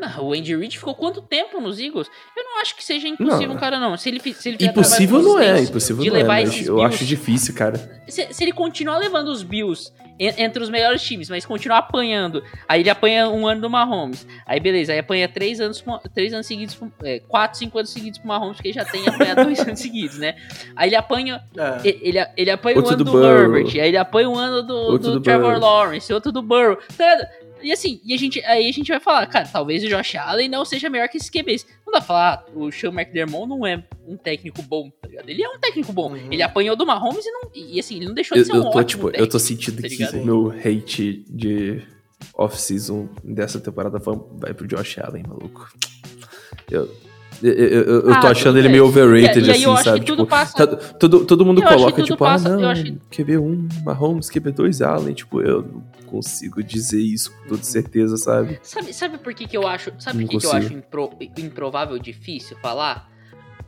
Não, 0.00 0.24
o 0.24 0.32
Andy 0.32 0.54
Reid 0.56 0.78
ficou 0.78 0.94
quanto 0.94 1.20
tempo 1.20 1.60
nos 1.60 1.78
Eagles? 1.78 2.08
Eu 2.36 2.44
não 2.44 2.60
acho 2.60 2.76
que 2.76 2.84
seja 2.84 3.08
impossível, 3.08 3.48
Não. 3.48 3.56
cara, 3.56 3.78
não. 3.80 3.96
Se 3.96 4.08
ele, 4.08 4.20
se 4.32 4.48
ele 4.48 4.64
Impossível 4.64 5.20
não 5.22 5.38
é, 5.38 5.60
impossível 5.62 6.02
de 6.04 6.10
não 6.10 6.16
é, 6.16 6.20
levar 6.20 6.34
mas 6.34 6.48
esses 6.50 6.66
eu 6.66 6.76
Bills- 6.76 6.94
acho 6.94 7.04
difícil, 7.04 7.54
cara. 7.54 8.02
Se, 8.08 8.32
se 8.32 8.44
ele 8.44 8.52
continuar 8.52 8.98
levando 8.98 9.28
os 9.28 9.42
Bills 9.42 9.92
en- 10.18 10.34
entre 10.38 10.62
os 10.62 10.68
melhores 10.70 11.02
times, 11.02 11.28
mas 11.28 11.44
continuar 11.44 11.78
apanhando, 11.78 12.42
aí 12.68 12.80
ele 12.80 12.90
apanha 12.90 13.28
um 13.28 13.46
ano 13.46 13.60
do 13.60 13.70
Mahomes, 13.70 14.26
aí 14.46 14.58
beleza, 14.60 14.92
aí 14.92 14.98
apanha 14.98 15.28
três 15.28 15.60
anos, 15.60 15.84
três 16.14 16.32
anos 16.32 16.46
seguidos, 16.46 16.78
é, 17.02 17.20
quatro, 17.20 17.58
cinco 17.58 17.78
anos 17.78 17.90
seguidos 17.90 18.18
pro 18.18 18.28
Mahomes, 18.28 18.56
porque 18.56 18.68
ele 18.68 18.74
já 18.74 18.84
tem 18.84 19.06
apanhado 19.08 19.44
dois 19.44 19.58
anos 19.60 19.78
seguidos, 19.78 20.18
né? 20.18 20.34
Aí 20.74 20.88
ele 20.88 20.96
apanha, 20.96 21.42
É. 21.56 21.80
ele, 21.88 22.26
ele, 22.36 22.50
apanha 22.50 22.76
Outro 22.76 22.92
um 22.92 22.94
ano 22.94 23.04
do 23.04 23.10
do. 23.12 23.24
Herbert, 23.26 23.66
aí 23.74 23.88
ele 23.88 23.96
apanha 23.96 24.28
um 24.30 24.36
ano 24.36 24.62
do, 24.62 24.74
Outro 24.76 25.10
do 25.10 25.14
do 25.14 25.20
Trevor 25.22 25.54
Burrow. 25.54 25.60
Lawrence, 25.60 26.12
outro 26.12 26.32
do 26.32 26.40
Burrow. 26.42 26.78
Ligado? 26.98 27.26
E 27.62 27.72
assim, 27.72 28.00
e 28.04 28.14
a 28.14 28.16
gente, 28.16 28.42
aí 28.44 28.68
a 28.68 28.72
gente 28.72 28.88
vai 28.88 29.00
falar, 29.00 29.26
cara, 29.26 29.46
talvez 29.46 29.82
o 29.82 29.88
Josh 29.88 30.14
Allen 30.16 30.48
não 30.48 30.64
seja 30.64 30.88
melhor 30.88 31.08
que 31.08 31.16
esses 31.16 31.30
QBs. 31.30 31.66
Não 31.84 31.92
dá 31.92 31.98
pra 31.98 32.06
falar, 32.06 32.44
ah, 32.46 32.50
o 32.54 32.70
Sean 32.70 32.92
McDermott 32.92 33.48
não 33.48 33.66
é 33.66 33.82
um 34.06 34.16
técnico 34.16 34.62
bom, 34.62 34.90
tá 34.90 35.08
ligado? 35.08 35.28
Ele 35.28 35.42
é 35.42 35.48
um 35.48 35.58
técnico 35.58 35.92
bom. 35.92 36.12
Uhum. 36.12 36.32
Ele 36.32 36.42
apanhou 36.42 36.76
do 36.76 36.86
Mahomes 36.86 37.24
e, 37.24 37.30
não, 37.30 37.50
e 37.54 37.80
assim, 37.80 37.96
ele 37.96 38.06
não 38.06 38.14
deixou 38.14 38.36
Eu, 38.36 38.42
de 38.42 38.46
ser 38.46 38.52
um 38.54 38.56
eu 38.56 38.62
tô, 38.70 38.78
ótimo 38.78 38.84
tipo, 38.86 39.04
técnico. 39.06 39.24
eu 39.24 39.30
tô 39.30 39.38
sentindo 39.38 39.82
tá 39.82 39.88
que 39.88 40.16
meu 40.18 40.50
hate 40.50 41.24
de 41.28 41.82
off-season 42.34 43.08
dessa 43.24 43.60
temporada 43.60 43.98
vai 43.98 44.54
pro 44.54 44.66
Josh 44.66 44.98
Allen, 44.98 45.24
maluco. 45.26 45.70
Eu, 46.70 46.92
eu, 47.42 47.52
eu, 47.52 47.68
eu- 47.68 47.94
eu 48.00 48.02
tô 48.20 48.26
Ah, 48.26 48.30
achando 48.30 48.58
ele 48.58 48.68
meio 48.68 48.84
overrated, 48.86 49.44
E- 49.44 49.48
e 49.48 49.50
assim, 49.50 49.66
acho 49.72 49.84
sabe? 49.84 50.00
que 50.00 50.06
tudo 50.06 50.22
Tipo, 50.24 50.30
passa- 50.30 50.66
tá- 50.66 50.76
todo, 50.76 51.24
todo 51.24 51.44
mundo 51.46 51.62
Eu 51.62 51.68
coloca, 51.68 52.02
tipo, 52.02 52.16
passa- 52.16 52.48
ah, 52.54 52.56
não, 52.56 52.68
acho 52.70 52.84
que- 52.84 52.98
QB1, 53.10 53.68
Mahomes, 53.84 54.28
QB2, 54.30 54.80
Allen. 54.82 55.14
Tipo, 55.14 55.40
eu 55.40 55.62
não 55.62 55.82
consigo 56.06 56.62
dizer 56.62 57.00
isso 57.00 57.30
com 57.32 57.48
toda 57.48 57.62
certeza, 57.62 58.16
sabe? 58.16 58.58
Sabe, 58.62 58.92
sabe 58.92 59.18
por 59.18 59.34
que, 59.34 59.46
que 59.46 59.56
eu 59.56 59.66
acho. 59.66 59.92
Sabe 59.98 60.24
por 60.24 60.30
que, 60.30 60.38
que 60.38 60.46
eu 60.46 60.52
acho 60.52 60.72
impro- 60.72 61.10
improvável 61.36 61.98
difícil 61.98 62.56
falar? 62.58 63.08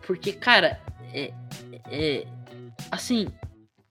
Porque, 0.07 0.33
cara, 0.33 0.81
é, 1.12 1.33
é- 1.91 2.27
Assim, 2.91 3.27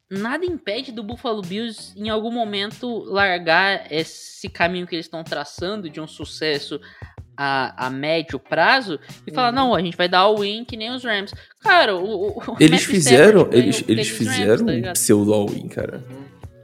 nada 0.10 0.44
impede 0.44 0.92
do 0.92 1.04
Buffalo 1.04 1.42
Bills 1.44 1.94
em 1.96 2.10
algum 2.10 2.32
momento 2.32 3.04
largar 3.04 3.86
esse 3.92 4.50
caminho 4.50 4.88
que 4.88 4.96
eles 4.96 5.06
estão 5.06 5.24
traçando 5.24 5.88
de 5.90 6.02
um 6.02 6.08
sucesso 6.08 6.82
a, 7.42 7.88
a 7.88 7.90
médio 7.90 8.38
prazo 8.38 9.00
e 9.26 9.32
falar: 9.32 9.50
Uhum. 9.50 9.56
não, 9.56 9.76
a 9.76 9.82
gente 9.82 9.96
vai 9.96 10.10
dar 10.10 10.28
o 10.28 10.40
win 10.42 10.66
que 10.66 10.76
nem 10.76 10.92
os 10.92 11.04
Rams. 11.06 11.34
Cara, 11.62 11.96
o. 11.96 12.38
o- 12.38 12.58
Eles 12.60 12.84
fizeram, 12.84 13.48
eles, 13.52 13.82
eles 13.88 14.10
Rams, 14.10 14.18
fizeram 14.18 14.66
tá 14.66 14.90
um 14.90 14.94
pseudo 14.94 15.34
all-in, 15.34 15.68
cara. 15.70 16.04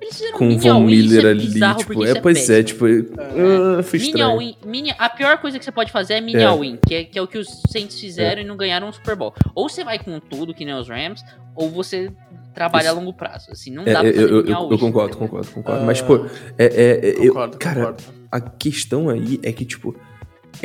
Eles 0.01 0.17
fizeram 0.17 0.37
Com 0.37 0.47
um 0.49 0.55
o 0.55 0.59
Von 0.59 0.79
Miller 0.81 1.25
é 1.25 1.29
ali, 1.29 1.47
bizarro, 1.47 1.79
tipo, 1.79 2.05
é, 2.05 2.11
isso 2.11 2.21
pois 2.21 2.49
é, 2.49 2.61
tipo, 2.61 2.85
ah, 2.85 3.81
foi 3.83 3.99
Mini 3.99 4.11
estranho. 4.11 4.55
mini, 4.65 4.93
a 4.99 5.09
pior 5.09 5.37
coisa 5.39 5.57
que 5.57 5.65
você 5.65 5.71
pode 5.71 5.91
fazer 5.91 6.15
é 6.15 6.21
mini 6.21 6.41
É. 6.41 6.45
all-in, 6.45 6.77
que 6.85 6.93
é, 6.93 7.03
que 7.05 7.17
é 7.17 7.21
o 7.21 7.27
que 7.27 7.37
os 7.39 7.47
Saints 7.71 7.99
fizeram 7.99 8.41
e 8.41 8.45
não 8.45 8.55
ganharam 8.57 8.87
um 8.87 8.91
Super 8.93 9.15
Bowl. 9.15 9.33
Ou 9.55 9.67
você 9.69 9.83
vai 9.83 9.97
com 9.97 10.19
tudo, 10.19 10.53
que 10.53 10.63
nem 10.65 10.75
os 10.75 10.87
Rams, 10.89 11.23
ou 11.55 11.71
você 11.71 12.11
trabalha 12.53 12.83
Isso. 12.87 12.91
a 12.95 12.99
longo 12.99 13.13
prazo. 13.13 13.47
Assim, 13.51 13.71
não 13.71 13.81
É, 13.83 13.93
dá 13.93 13.99
pra 14.01 14.09
eu, 14.09 14.13
fazer 14.13 14.23
eu, 14.25 14.29
eu, 14.45 14.45
eu 14.71 14.77
concordo, 14.77 15.09
entendeu? 15.09 15.17
concordo, 15.27 15.51
concordo. 15.51 15.81
Ah, 15.81 15.85
Mas, 15.85 16.01
pô, 16.01 16.25
é, 16.57 16.65
é, 16.65 17.09
é, 17.09 17.15
eu- 17.17 17.33
Concordo, 17.33 17.57
cara, 17.57 17.79
concordo. 17.87 18.03
a 18.31 18.39
questão 18.41 19.09
aí 19.09 19.39
é 19.43 19.51
que, 19.51 19.65
tipo, 19.65 19.95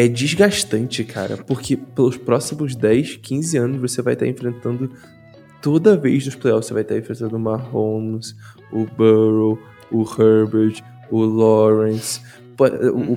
é 0.04 0.08
desgastante, 0.08 1.04
cara. 1.04 1.36
Porque 1.36 1.76
pelos 1.76 2.16
próximos 2.16 2.74
10, 2.74 3.16
15 3.16 3.56
anos 3.58 3.80
você 3.80 4.00
vai 4.02 4.14
estar 4.14 4.26
enfrentando. 4.26 4.90
Toda 5.62 5.96
vez 5.96 6.24
nos 6.24 6.34
playoffs 6.34 6.66
você 6.66 6.72
vai 6.74 6.82
estar 6.82 6.96
enfrentando 6.96 7.36
o 7.36 7.40
Mahomes, 7.40 8.34
o 8.72 8.86
Burrow, 8.86 9.58
o 9.90 10.02
Herbert, 10.02 10.82
o 11.10 11.20
Lawrence. 11.24 12.20
Pô, 12.56 12.66
o- 12.66 12.68
o- 12.68 12.96
Uhum. 13.10 13.16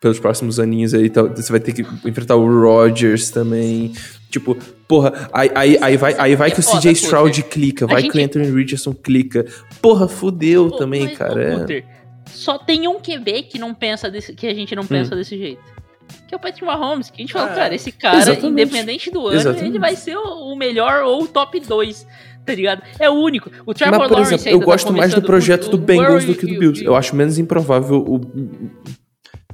pelos 0.00 0.18
próximos 0.18 0.58
aninhos 0.58 0.92
aí, 0.94 1.08
tal, 1.08 1.28
você 1.28 1.50
vai 1.50 1.60
ter 1.60 1.72
que 1.72 1.82
enfrentar 2.06 2.36
o 2.36 2.46
Rodgers 2.46 3.30
também. 3.30 3.92
Tipo, 4.30 4.56
porra, 4.88 5.28
aí, 5.32 5.50
aí, 5.54 5.78
aí 5.80 5.96
vai, 5.96 6.14
aí 6.18 6.34
vai 6.36 6.50
que 6.50 6.58
o 6.60 6.62
CJ. 6.62 6.92
Stroud 6.92 7.42
clica, 7.44 7.86
vai 7.86 8.02
gente- 8.02 8.12
que 8.12 8.18
o 8.18 8.24
Anthony 8.24 8.50
Richardson 8.50 8.92
clica. 8.94 9.46
Porra, 9.80 10.08
fudeu 10.08 10.70
também, 10.72 11.14
cara. 11.14 11.66
é. 11.70 11.84
Só 12.26 12.56
tem 12.58 12.86
um 12.88 12.98
QB 13.00 13.44
que 13.44 13.58
não 13.58 13.72
pensa 13.74 14.10
desse, 14.10 14.32
que 14.34 14.46
a 14.46 14.54
gente 14.54 14.74
não 14.74 14.82
Hum. 14.84 14.86
pensa 14.88 15.14
desse 15.14 15.36
jeito. 15.38 15.60
Que 16.28 16.34
é 16.34 16.36
o 16.36 16.40
Patrick 16.40 16.64
Mahomes, 16.64 17.10
que 17.10 17.20
a 17.20 17.22
gente 17.22 17.32
fala, 17.32 17.50
É. 17.52 17.54
cara, 17.54 17.74
esse 17.74 17.92
cara, 17.92 18.18
Exatamente. 18.18 18.46
independente 18.48 19.10
do 19.10 19.26
ano, 19.26 19.36
Exatamente. 19.38 19.66
ele 19.70 19.78
vai 19.78 19.96
ser 19.96 20.16
o 20.16 20.54
melhor 20.56 21.02
ou 21.04 21.22
o 21.24 21.28
top 21.28 21.58
2, 21.60 22.06
tá 22.46 22.54
ligado? 22.54 22.82
É 22.98 23.08
o 23.10 23.14
único. 23.14 23.50
O 23.66 23.72
Trevor 23.74 23.98
Mas, 23.98 24.08
por 24.08 24.14
Lawrence 24.14 24.34
exemplo, 24.34 24.56
eu 24.56 24.60
tá 24.60 24.64
gosto 24.66 24.92
mais 24.92 25.14
do 25.14 25.22
projeto 25.22 25.66
o- 25.66 25.70
do 25.70 25.78
Bengals 25.78 26.24
do 26.24 26.34
que 26.34 26.46
do 26.46 26.58
Bills. 26.58 26.84
Eu 26.84 26.94
acho 26.96 27.14
menos 27.16 27.38
improvável 27.38 27.98
o. 27.98 28.20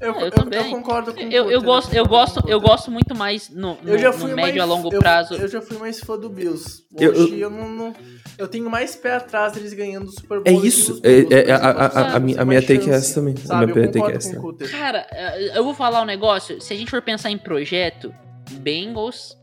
Eu, 0.00 0.12
eu 0.14 0.20
eu, 0.20 0.26
eu, 0.26 0.30
também. 0.30 0.70
concordo 0.70 1.12
com 1.14 1.20
o 1.20 1.32
Eu, 1.32 1.50
eu 1.50 1.60
gosto, 1.62 1.94
eu 1.94 2.06
gosto, 2.06 2.48
eu 2.48 2.60
gosto 2.60 2.90
muito 2.90 3.14
mais 3.16 3.48
no, 3.50 3.76
no, 3.82 3.90
Eu 3.90 3.98
já 3.98 4.08
no 4.12 4.18
fui 4.18 4.34
médio 4.34 4.58
mais, 4.58 4.60
a 4.60 4.64
longo 4.64 4.92
eu- 4.94 4.98
prazo. 5.00 5.34
Eu, 5.34 5.48
já 5.48 5.60
fui 5.60 5.76
mais 5.78 6.00
fã 6.00 6.18
do 6.18 6.28
Bills. 6.28 6.84
Eu- 6.98 7.12
Hoje 7.12 7.40
eu, 7.40 7.50
não, 7.50 7.68
não- 7.68 7.94
Eu 8.36 8.46
tenho 8.48 8.68
mais 8.70 8.94
pé 8.96 9.14
atrás 9.14 9.52
deles 9.54 9.72
ganhando 9.72 10.06
o 10.08 10.12
Super 10.12 10.40
Bowl. 10.40 10.44
É 10.46 10.66
isso. 10.66 11.00
É, 11.02 11.18
é, 11.20 11.24
por 11.44 11.50
a, 11.52 11.56
a, 11.56 11.86
a, 11.86 12.16
a, 12.16 12.20
minha, 12.20 12.40
a 12.40 12.44
minha 12.44 12.60
take 12.62 12.88
é 12.90 12.94
essa 12.94 13.14
também. 13.14 13.34
A 13.34 13.46
Sabe, 13.46 13.72
minha 13.72 13.86
eu 13.86 13.90
take 13.92 13.98
é 13.98 14.00
concordo 14.00 14.16
essa. 14.18 14.32
com 14.32 14.38
o 14.38 14.42
Cutter. 14.52 14.70
Cara, 14.70 15.06
eu 15.54 15.64
vou 15.64 15.74
falar 15.74 16.02
um 16.02 16.06
negócio. 16.06 16.60
Se 16.60 16.72
a 16.72 16.76
gente 16.76 16.90
for 16.90 17.02
pensar 17.02 17.30
em 17.30 17.38
projeto, 17.38 18.12
Bengals, 18.60 19.37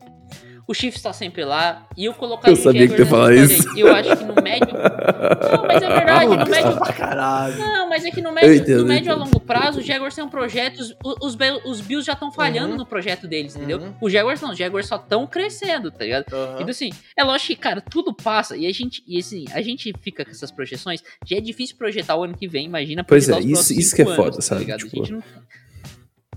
o 0.68 0.74
Chiefs 0.74 1.02
tá 1.02 1.14
sempre 1.14 1.44
lá. 1.46 1.88
E 1.96 2.06
eu 2.06 2.14
colocaria 2.14 2.52
Eu 2.58 2.62
sabia 2.62 2.86
o 2.86 2.90
que 2.90 2.98
Jaguars 2.98 3.10
falar 3.10 3.30
nessa 3.32 3.54
isso. 3.54 3.78
Eu 3.80 3.94
acho 3.96 4.18
que 4.18 4.24
no 4.24 4.36
médio. 4.42 4.74
Não, 4.74 5.66
mas 5.68 5.84
é 5.84 5.88
verdade, 5.88 6.26
no 6.26 6.30
Maluco, 6.32 6.52
médio. 6.52 6.70
isso 6.70 6.80
pra 6.80 6.94
caralho. 6.94 7.58
Não, 7.58 7.90
mas 7.90 8.06
é 8.06 8.12
que 8.12 8.22
no 8.22 8.32
médio, 8.32 8.54
entendo, 8.56 8.82
no 8.82 8.88
médio 8.88 9.12
a 9.12 9.16
longo 9.16 9.40
prazo, 9.40 9.80
os 9.80 9.86
Jaguars 9.86 10.16
têm 10.16 10.24
um 10.24 10.30
projeto. 10.30 10.80
Os, 10.80 11.36
os, 11.66 11.82
Bills 11.82 12.06
já 12.06 12.14
estão 12.14 12.32
falhando 12.32 12.72
Uhum. 12.72 12.78
no 12.78 12.86
projeto 12.86 13.28
deles, 13.28 13.56
entendeu? 13.56 13.78
Uhum. 13.80 13.94
Os 14.02 14.12
Jaguars 14.12 14.42
não, 14.42 14.52
os 14.52 14.58
Jaguars 14.58 14.88
só 14.88 14.96
estão 14.96 15.28
crescendo, 15.28 15.92
tá 15.92 16.04
ligado? 16.04 16.26
Aham. 16.34 16.56
Então, 16.56 16.70
assim, 16.70 16.90
é 17.18 17.24
lógico 17.24 17.48
que, 17.48 17.56
cara, 17.56 17.82
tudo 17.82 18.14
passa. 18.14 18.58
E 18.58 18.66
a 18.66 18.72
gente, 18.74 19.04
e 19.08 19.20
assim, 19.20 19.46
a 19.54 19.62
gente 19.62 19.94
fica 20.02 20.26
com 20.26 20.32
essas 20.32 20.52
projeções. 20.52 21.02
Já 21.26 21.38
é 21.38 21.42
difícil 21.42 21.76
projetar 21.78 22.16
o 22.16 22.24
ano 22.24 22.36
que 22.38 22.48
vem, 22.48 22.66
imagina 22.66 23.04
Pois 23.04 23.26
projetar 23.26 23.48
é, 23.48 23.52
os 23.54 23.60
isso- 23.70 23.80
isso 23.80 23.96
que 23.96 24.02
é 24.02 24.06
foda, 24.06 24.34
anos, 24.36 24.46
sabe? 24.46 24.62
ligado? 24.62 24.80
Tipo- 24.80 24.96
A 25.02 25.06
gente 25.06 25.12
não, 25.14 25.24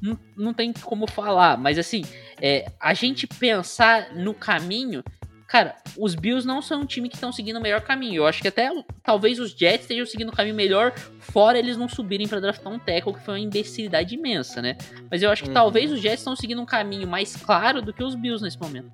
não, 0.01 0.19
não 0.37 0.55
tem 0.55 0.73
como 0.73 1.07
falar, 1.11 1.57
mas 1.59 1.79
assim, 1.79 2.03
é, 2.41 2.67
a 2.81 2.95
gente 2.95 3.27
pensar 3.27 4.15
no 4.15 4.35
caminho. 4.35 5.03
Cara, 5.47 5.77
os 5.97 6.15
Bills 6.15 6.47
não 6.47 6.61
são 6.61 6.83
um 6.83 6.85
time 6.85 7.09
que 7.09 7.15
estão 7.15 7.33
seguindo 7.33 7.57
o 7.57 7.63
melhor 7.63 7.81
caminho. 7.81 8.17
Eu 8.17 8.27
acho 8.27 8.43
que 8.43 8.49
até 8.49 8.71
talvez 9.03 9.39
os 9.41 9.53
Jets 9.53 9.81
estejam 9.85 10.05
seguindo 10.05 10.29
o 10.29 10.33
caminho 10.37 10.55
melhor, 10.55 10.93
fora 11.21 11.59
eles 11.59 11.75
não 11.79 11.89
subirem 11.89 12.29
pra 12.29 12.39
draftar 12.39 12.71
um 12.71 12.79
tackle, 12.79 13.15
que 13.15 13.21
foi 13.25 13.33
uma 13.35 13.41
imbecilidade 13.41 14.15
imensa, 14.15 14.61
né? 14.61 14.77
Mas 15.11 15.23
eu 15.23 15.31
acho 15.31 15.43
que 15.45 15.49
Uhum. 15.49 15.55
talvez 15.55 15.91
os 15.91 16.01
Jets 16.03 16.19
estão 16.21 16.37
seguindo 16.37 16.61
um 16.61 16.67
caminho 16.67 17.09
mais 17.09 17.35
claro 17.35 17.81
do 17.81 17.95
que 17.95 18.05
os 18.05 18.15
Bills 18.15 18.45
nesse 18.45 18.61
momento. 18.61 18.91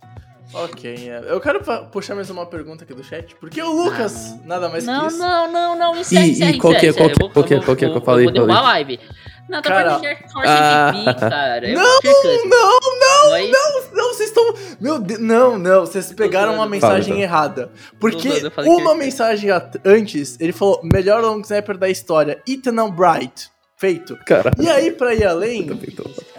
Ok, 0.52 1.08
é. 1.10 1.24
eu 1.32 1.40
quero 1.40 1.60
puxar 1.90 2.14
mais 2.14 2.30
uma 2.30 2.46
pergunta 2.46 2.84
aqui 2.84 2.94
do 2.94 3.02
chat, 3.02 3.34
porque 3.36 3.60
o 3.60 3.72
Lucas, 3.72 4.38
nada 4.44 4.68
mais 4.68 4.84
Não, 4.84 5.00
que 5.00 5.06
isso. 5.08 5.18
não, 5.18 5.50
não, 5.50 5.76
não, 5.76 5.96
encerra, 5.96 6.24
E- 6.24 6.28
e 6.28 6.32
encerra, 6.32 6.58
qual 6.58 6.74
que 6.78 6.86
é- 6.86 6.88
encerra, 6.90 6.94
qual 6.94 7.08
que-. 7.08 7.14
Eu 7.14 7.18
vou- 7.18 7.30
qual 7.32 7.44
que 7.46 7.54
é- 7.54 7.56
eu 7.56 7.60
vou- 7.60 7.66
qual 7.66 7.76
que 7.76 7.84
é? 7.84 7.86
aí, 7.86 8.20
Eu 8.20 8.24
vou 8.26 8.32
derrubar 8.32 8.58
a 8.58 8.62
live. 8.62 9.00
Não, 9.48 9.60
tá 9.60 9.68
Cara, 9.68 9.90
falando 9.90 10.02
de 10.02 10.32
Force 10.32 10.48
ah. 10.48 10.92
MVP, 10.94 11.20
cara. 11.20 11.68
É 11.68 11.74
Não, 11.74 11.82
não, 11.82 12.44
não, 12.44 13.28
Não 13.28 13.36
é 13.36 13.50
não, 13.92 14.08
vocês 14.14 14.28
estão. 14.30 14.54
Meu 14.80 14.98
Deus, 14.98 15.20
não, 15.20 15.58
não, 15.58 15.80
vocês 15.86 16.12
pegaram 16.12 16.54
uma 16.54 16.66
mensagem 16.66 17.02
Fala, 17.04 17.14
então. 17.16 17.22
errada. 17.22 17.70
Porque 18.00 18.28
uma 18.64 18.92
que- 18.92 18.98
mensagem 18.98 19.50
antes, 19.84 20.38
ele 20.40 20.52
falou: 20.52 20.80
melhor 20.82 21.22
long 21.22 21.40
snapper 21.40 21.76
da 21.76 21.88
história, 21.90 22.40
Ethan 22.48 22.80
Albright. 22.80 23.50
Feito. 23.76 24.16
Cara, 24.24 24.50
E 24.58 24.68
aí, 24.70 24.90
pra 24.92 25.14
ir 25.14 25.24
além. 25.26 25.66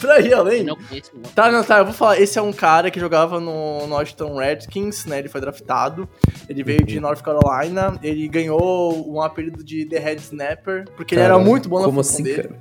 pra 0.00 0.20
ir 0.20 0.32
além. 0.34 0.64
não 0.64 0.76
conheço, 0.76 1.10
não. 1.14 1.30
Tá, 1.30 1.50
não, 1.50 1.62
tá, 1.64 1.78
eu 1.78 1.84
vou 1.84 1.94
falar. 1.94 2.20
Esse 2.20 2.38
é 2.38 2.42
um 2.42 2.52
cara 2.52 2.90
que 2.90 2.98
jogava 3.00 3.38
no 3.40 3.86
Washington 3.88 4.36
Redskins, 4.36 5.04
né? 5.06 5.18
Ele 5.18 5.28
foi 5.28 5.40
draftado. 5.40 6.08
Ele 6.48 6.62
veio 6.62 6.84
de 6.84 6.98
North 7.00 7.22
Carolina. 7.22 7.98
Ele 8.02 8.26
ganhou 8.28 9.10
um 9.12 9.20
apelido 9.20 9.62
de 9.62 9.84
The 9.84 9.98
Head 9.98 10.20
Snapper, 10.22 10.84
porque 10.96 11.14
ele 11.14 11.22
era 11.22 11.34
Cara, 11.34 11.44
muito 11.44 11.68
bom 11.68 11.78
na 11.80 11.84
Como 11.86 12.02
função 12.02 12.14
assim, 12.16 12.22
dele. 12.24 12.42
cara? 12.42 12.58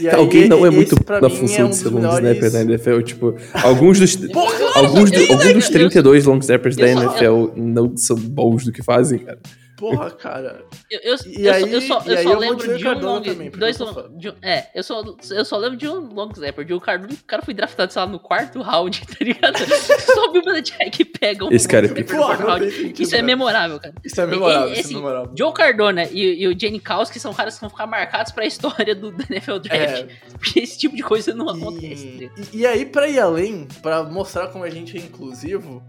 E 0.00 0.08
Alguém 0.10 0.42
aí, 0.42 0.48
não 0.48 0.66
é 0.66 0.70
muito 0.70 0.96
mim, 1.30 1.36
função 1.36 1.60
é 1.60 1.64
um 1.66 1.70
de 1.70 1.76
ser 1.76 1.88
long 1.88 1.94
melhores- 2.00 2.26
snapper 2.26 2.50
da 2.50 2.60
NFL. 2.62 3.00
Tipo, 3.02 3.36
alguns 3.62 4.00
dos, 4.00 4.16
Porra, 4.32 4.54
alguns, 4.74 5.10
do- 5.12 5.20
alguns 5.32 5.52
dos 5.54 5.66
eu- 5.66 5.72
32 5.72 6.24
long 6.24 6.38
snappers 6.40 6.76
da 6.76 6.88
NFL 6.88 7.52
não 7.54 7.96
são 7.96 8.16
bons 8.16 8.64
do 8.64 8.72
que 8.72 8.82
fazem, 8.82 9.20
cara. 9.20 9.38
Porra, 9.78 10.10
cara. 10.10 10.64
Eu, 10.90 11.00
eu, 11.02 11.16
E 11.26 11.46
eu, 11.46 11.52
aí- 11.54 11.60
só, 11.62 11.68
eu 11.68 11.80
só, 11.80 12.02
e 12.04 12.12
eu 12.12 12.18
aí 12.18 12.24
só 12.24 12.38
lembro 12.38 12.76
de 12.76 12.86
um 12.88 12.98
long... 12.98 13.22
também, 13.22 13.50
dois 13.50 13.78
long- 13.78 14.08
de 14.18 14.34
é, 14.42 14.66
eu 14.74 14.82
só, 14.82 15.02
eu 15.30 15.44
só 15.44 15.56
lembro 15.56 15.76
de 15.76 15.88
um 15.88 16.12
long 16.12 16.30
snapper. 16.32 16.64
De 16.64 16.74
um 16.74 16.80
Cardona, 16.80 17.12
o 17.12 17.24
cara 17.24 17.42
foi 17.42 17.54
draftado, 17.54 17.92
sei 17.92 18.00
lá, 18.02 18.08
no 18.08 18.18
quarto 18.18 18.60
round, 18.60 19.00
tá 19.06 19.24
ligado? 19.24 19.56
só 19.58 20.32
viu 20.32 20.42
o 20.42 20.44
Belichick 20.44 21.00
e 21.02 21.04
pega 21.04 21.44
um 21.44 21.52
Esse 21.52 21.68
cara 21.68 21.86
é 21.86 21.88
sentido, 21.90 23.02
Isso 23.02 23.14
é 23.14 23.22
memorável, 23.22 23.78
cara. 23.78 23.94
Isso 24.04 24.20
é 24.20 24.26
memorável, 24.26 24.74
E- 24.74 24.80
isso 24.80 24.90
é 24.90 24.94
memorável. 24.94 25.32
Joe 25.38 25.52
Cardona 25.52 26.04
e, 26.10 26.42
e 26.42 26.48
o 26.48 26.58
Jenny 26.58 26.80
Kowski 26.80 27.20
são 27.20 27.32
caras 27.32 27.54
que 27.54 27.60
vão 27.60 27.70
ficar 27.70 27.86
marcados 27.86 28.32
pra 28.32 28.44
história 28.44 28.94
do, 28.94 29.12
do 29.12 29.22
NFL 29.30 29.58
Draft. 29.58 30.02
É. 30.02 30.08
Porque 30.38 30.60
esse 30.60 30.76
tipo 30.78 30.96
de 30.96 31.02
coisa 31.02 31.32
não 31.34 31.48
acontece. 31.48 32.06
E, 32.06 32.08
entendeu? 32.16 32.30
e- 32.52 32.58
e 32.58 32.66
aí, 32.66 32.84
pra 32.84 33.06
ir 33.08 33.20
além, 33.20 33.68
pra 33.80 34.02
mostrar 34.02 34.48
como 34.48 34.64
a 34.64 34.70
gente 34.70 34.96
é 34.96 35.00
inclusivo, 35.00 35.82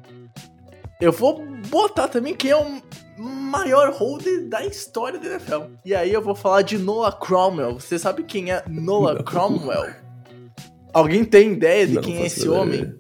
eu 1.01 1.13
vou 1.13 1.45
botar 1.69 2.09
também 2.09 2.35
quem 2.35 2.51
é 2.51 2.57
o 2.57 2.81
maior 3.17 3.93
holder 3.93 4.47
da 4.49 4.65
história 4.65 5.17
da 5.17 5.27
NFL. 5.27 5.61
E 5.85 5.95
aí 5.95 6.11
eu 6.11 6.21
vou 6.21 6.35
falar 6.35 6.61
de 6.61 6.77
Noah 6.77 7.17
Cromwell. 7.17 7.79
Você 7.79 7.97
sabe 7.97 8.23
quem 8.23 8.51
é 8.51 8.63
Noah 8.67 9.15
Não. 9.15 9.23
Cromwell? 9.23 9.95
Alguém 10.93 11.23
tem 11.23 11.53
ideia 11.53 11.87
de 11.87 11.93
Não 11.95 12.01
quem 12.01 12.17
é 12.17 12.25
esse 12.25 12.41
ideia. 12.41 12.59
homem? 12.59 12.95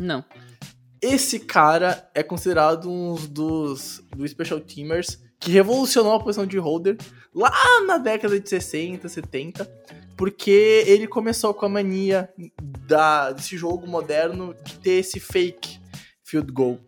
Não. 0.00 0.24
Esse 1.02 1.38
cara 1.40 2.08
é 2.14 2.22
considerado 2.22 2.90
um 2.90 3.14
dos, 3.14 4.02
dos 4.16 4.30
special 4.30 4.60
teamers 4.60 5.22
que 5.38 5.50
revolucionou 5.50 6.14
a 6.14 6.20
posição 6.20 6.46
de 6.46 6.56
holder 6.58 6.96
lá 7.34 7.52
na 7.86 7.98
década 7.98 8.38
de 8.40 8.48
60, 8.48 9.08
70, 9.08 9.70
porque 10.16 10.84
ele 10.86 11.06
começou 11.06 11.52
com 11.52 11.66
a 11.66 11.68
mania 11.68 12.30
da, 12.86 13.32
desse 13.32 13.56
jogo 13.58 13.86
moderno 13.86 14.54
de 14.64 14.78
ter 14.78 14.92
esse 14.92 15.20
fake 15.20 15.78
field 16.22 16.50
goal. 16.52 16.78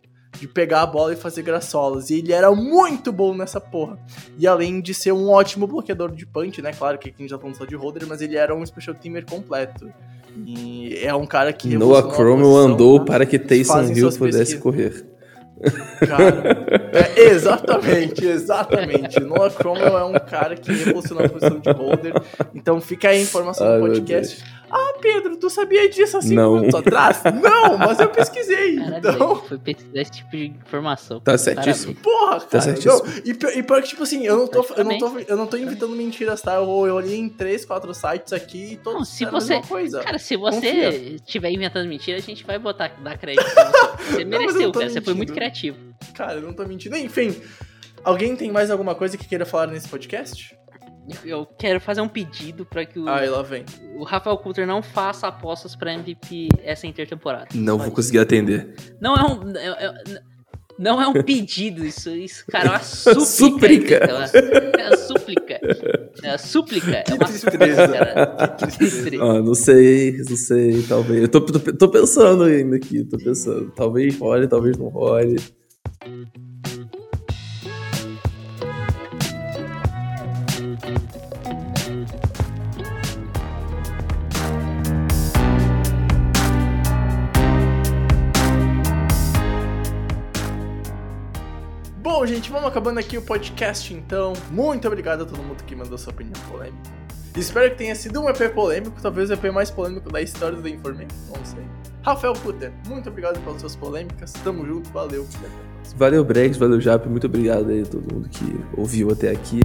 De 0.43 0.47
pegar 0.49 0.81
a 0.81 0.85
bola 0.85 1.13
e 1.13 1.15
fazer 1.15 1.41
graçolas. 1.41 2.09
E 2.09 2.15
ele 2.15 2.33
era 2.33 2.51
muito 2.51 3.13
bom 3.13 3.33
nessa 3.33 3.61
porra. 3.61 3.97
E 4.37 4.45
além 4.45 4.81
de 4.81 4.93
ser 4.93 5.13
um 5.13 5.29
ótimo 5.29 5.65
bloqueador 5.65 6.11
de 6.11 6.25
punch, 6.25 6.61
né? 6.61 6.73
Claro 6.73 6.97
que 6.97 7.07
aqui 7.07 7.15
a 7.19 7.21
gente 7.21 7.29
já 7.29 7.39
falando 7.39 7.55
só 7.55 7.63
de 7.63 7.75
holder, 7.75 8.05
mas 8.05 8.21
ele 8.21 8.35
era 8.35 8.53
um 8.53 8.65
special 8.65 8.93
teamer 8.93 9.25
completo. 9.25 9.89
E 10.45 10.99
é 11.01 11.15
um 11.15 11.25
cara 11.25 11.53
que. 11.53 11.77
Noah 11.77 12.13
Cromwell 12.13 12.41
posição, 12.41 12.57
andou 12.57 13.05
para 13.05 13.25
que 13.25 13.39
Taysom 13.39 13.83
Hill 13.83 14.11
pudesse 14.11 14.57
pesquisas. 14.57 14.59
correr. 14.59 15.05
Cara, 16.05 16.82
é, 16.93 17.19
exatamente, 17.29 18.25
exatamente. 18.25 19.19
Noah 19.19 19.49
Cromwell 19.51 19.97
é 19.97 20.03
um 20.05 20.13
cara 20.13 20.55
que 20.55 20.71
revolucionou 20.71 21.25
a 21.25 21.29
posição 21.29 21.59
de 21.59 21.69
holder. 21.71 22.13
Então 22.53 22.79
fica 22.81 23.09
aí 23.09 23.17
a 23.17 23.21
informação 23.21 23.67
Ai, 23.67 23.79
do 23.79 23.87
podcast. 23.87 24.43
Ah, 24.75 24.93
Pedro, 24.99 25.37
tu 25.37 25.51
sabia 25.51 25.87
disso 25.87 26.17
há 26.17 26.21
cinco 26.23 26.33
Não. 26.33 26.55
minutos 26.55 26.73
atrás? 26.79 27.21
Não, 27.43 27.77
mas 27.77 27.99
eu 27.99 28.09
pesquisei. 28.09 28.77
Caralho, 28.77 28.97
Então, 28.97 29.35
foi 29.35 29.59
pesquisar 29.59 30.01
esse 30.01 30.11
tipo 30.11 30.31
de 30.31 30.45
informação. 30.47 31.19
Tá 31.19 31.37
certíssimo. 31.37 31.93
porra, 31.93 32.39
cara. 32.41 32.63
certíssimo. 32.63 32.93
não, 33.05 33.13
e, 33.23 33.33
pior- 33.35 33.51
e 33.55 33.61
pior 33.61 33.81
que, 33.83 33.89
tipo 33.89 34.01
assim, 34.01 34.25
eu 34.25 34.35
não 34.35 34.47
tô, 34.47 34.65
eu 34.75 34.83
não 34.83 34.97
tô, 34.97 35.19
eu 35.27 35.37
não 35.37 35.45
tô 35.45 35.57
inventando 35.57 35.95
mentiras, 35.95 36.41
tá? 36.41 36.55
Eu, 36.55 36.63
eu 36.87 36.95
olhei 36.95 37.19
em 37.19 37.29
três, 37.29 37.63
quatro 37.65 37.93
sites 37.93 38.33
aqui 38.33 38.73
e 38.73 38.77
todos 38.77 38.97
Não, 38.99 39.05
se 39.05 39.25
você- 39.25 39.53
mesma 39.53 39.67
coisa. 39.67 39.99
Cara, 40.01 40.17
se 40.17 40.35
você 40.35 41.17
estiver 41.23 41.51
inventando 41.51 41.87
mentira, 41.87 42.17
a 42.17 42.21
gente 42.21 42.43
vai 42.43 42.57
botar, 42.57 42.87
dar 43.03 43.15
crédito 43.15 43.45
você. 43.45 44.15
Você 44.15 44.25
mereceu, 44.25 44.71
cara. 44.71 44.89
Você 44.89 45.01
foi 45.01 45.13
muito 45.13 45.29
mentindo. 45.29 45.33
criativo. 45.35 45.77
Cara, 46.13 46.33
eu 46.35 46.41
não 46.41 46.53
tô 46.53 46.65
mentindo. 46.65 46.95
Enfim, 46.97 47.35
alguém 48.03 48.35
tem 48.35 48.51
mais 48.51 48.69
alguma 48.71 48.95
coisa 48.95 49.17
que 49.17 49.27
queira 49.27 49.45
falar 49.45 49.67
nesse 49.67 49.87
podcast? 49.87 50.55
Eu 51.25 51.45
quero 51.45 51.81
fazer 51.81 51.99
um 51.99 52.07
pedido 52.07 52.65
pra 52.65 52.85
que 52.85 52.97
o, 52.97 53.09
Aí 53.09 53.27
lá 53.29 53.41
vem. 53.41 53.65
o 53.97 54.03
Rafael 54.03 54.37
Coulter 54.37 54.65
não 54.65 54.81
faça 54.81 55.27
apostas 55.27 55.75
pra 55.75 55.93
MVP 55.93 56.47
essa 56.63 56.87
intertemporada. 56.87 57.47
Não 57.53 57.77
vou 57.77 57.91
conseguir 57.91 58.19
atender. 58.19 58.73
Não 59.01 59.13
é 59.15 59.23
um. 59.25 59.51
é- 59.57 59.85
é- 59.85 60.33
não 60.79 60.99
é 60.99 61.07
um 61.07 61.13
pedido, 61.21 61.85
isso, 61.85 62.09
isso, 62.09 62.43
cara, 62.49 62.65
é 62.65 62.69
uma 62.71 62.79
súplica. 62.81 63.25
Súplica. 63.25 63.95
É 63.95 64.13
uma 64.13 64.27
súplica. 64.27 64.79
É 64.81 64.87
uma 64.87 64.97
súplica. 64.97 66.93
É 67.03 67.13
uma 67.13 67.27
súplica, 67.27 67.57
tristeza. 67.57 67.87
cara. 67.89 68.47
Que 68.57 68.67
tristeza. 68.77 69.23
Ah, 69.23 69.41
não 69.41 69.53
sei, 69.53 70.17
não 70.17 70.35
sei, 70.37 70.83
talvez. 70.83 71.21
Eu 71.21 71.27
tô, 71.29 71.41
tô, 71.41 71.59
tô 71.59 71.89
pensando 71.89 72.43
ainda 72.43 72.77
aqui, 72.77 73.03
tô 73.03 73.17
pensando. 73.17 73.71
Talvez 73.75 74.17
role, 74.17 74.47
talvez 74.47 74.77
não 74.77 74.87
role. 74.87 75.35
Bom, 76.03 76.09
gente, 92.25 92.51
vamos 92.51 92.67
acabando 92.67 92.99
aqui 92.99 93.17
o 93.17 93.21
podcast 93.21 93.93
então. 93.93 94.33
Muito 94.51 94.85
obrigado 94.85 95.21
a 95.21 95.25
todo 95.25 95.41
mundo 95.41 95.63
que 95.63 95.73
mandou 95.73 95.97
sua 95.97 96.11
opinião 96.11 96.33
polêmica. 96.49 96.91
Espero 97.33 97.71
que 97.71 97.77
tenha 97.77 97.95
sido 97.95 98.21
um 98.21 98.29
EP 98.29 98.53
polêmico, 98.53 99.01
talvez 99.01 99.29
o 99.29 99.33
EP 99.33 99.45
mais 99.53 99.71
polêmico 99.71 100.11
da 100.11 100.21
história 100.21 100.57
do 100.57 100.67
Informe, 100.67 101.07
não 101.33 101.45
sei. 101.45 101.63
Rafael 102.01 102.33
Puter, 102.33 102.73
muito 102.87 103.07
obrigado 103.07 103.39
pelas 103.39 103.61
suas 103.61 103.77
polêmicas. 103.77 104.33
Tamo 104.43 104.65
junto, 104.65 104.89
valeu. 104.89 105.25
Valeu, 105.97 106.23
Brex, 106.23 106.57
valeu, 106.57 106.81
Jap. 106.81 107.07
Muito 107.07 107.27
obrigado 107.27 107.69
aí 107.69 107.81
a 107.81 107.85
todo 107.85 108.13
mundo 108.13 108.29
que 108.29 108.45
ouviu 108.75 109.11
até 109.11 109.29
aqui. 109.29 109.59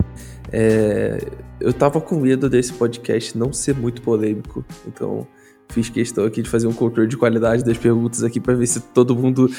É, 0.52 1.18
eu 1.60 1.72
tava 1.72 2.00
com 2.00 2.16
medo 2.20 2.48
desse 2.48 2.72
podcast 2.72 3.36
não 3.36 3.52
ser 3.52 3.74
muito 3.74 4.02
polêmico, 4.02 4.64
então 4.86 5.26
fiz 5.70 5.88
questão 5.88 6.24
aqui 6.24 6.42
de 6.42 6.48
fazer 6.48 6.66
um 6.66 6.72
controle 6.72 7.08
de 7.08 7.16
qualidade 7.16 7.64
das 7.64 7.76
perguntas 7.76 8.22
aqui 8.22 8.40
pra 8.40 8.54
ver 8.54 8.66
se 8.66 8.80
todo 8.80 9.14
mundo, 9.14 9.50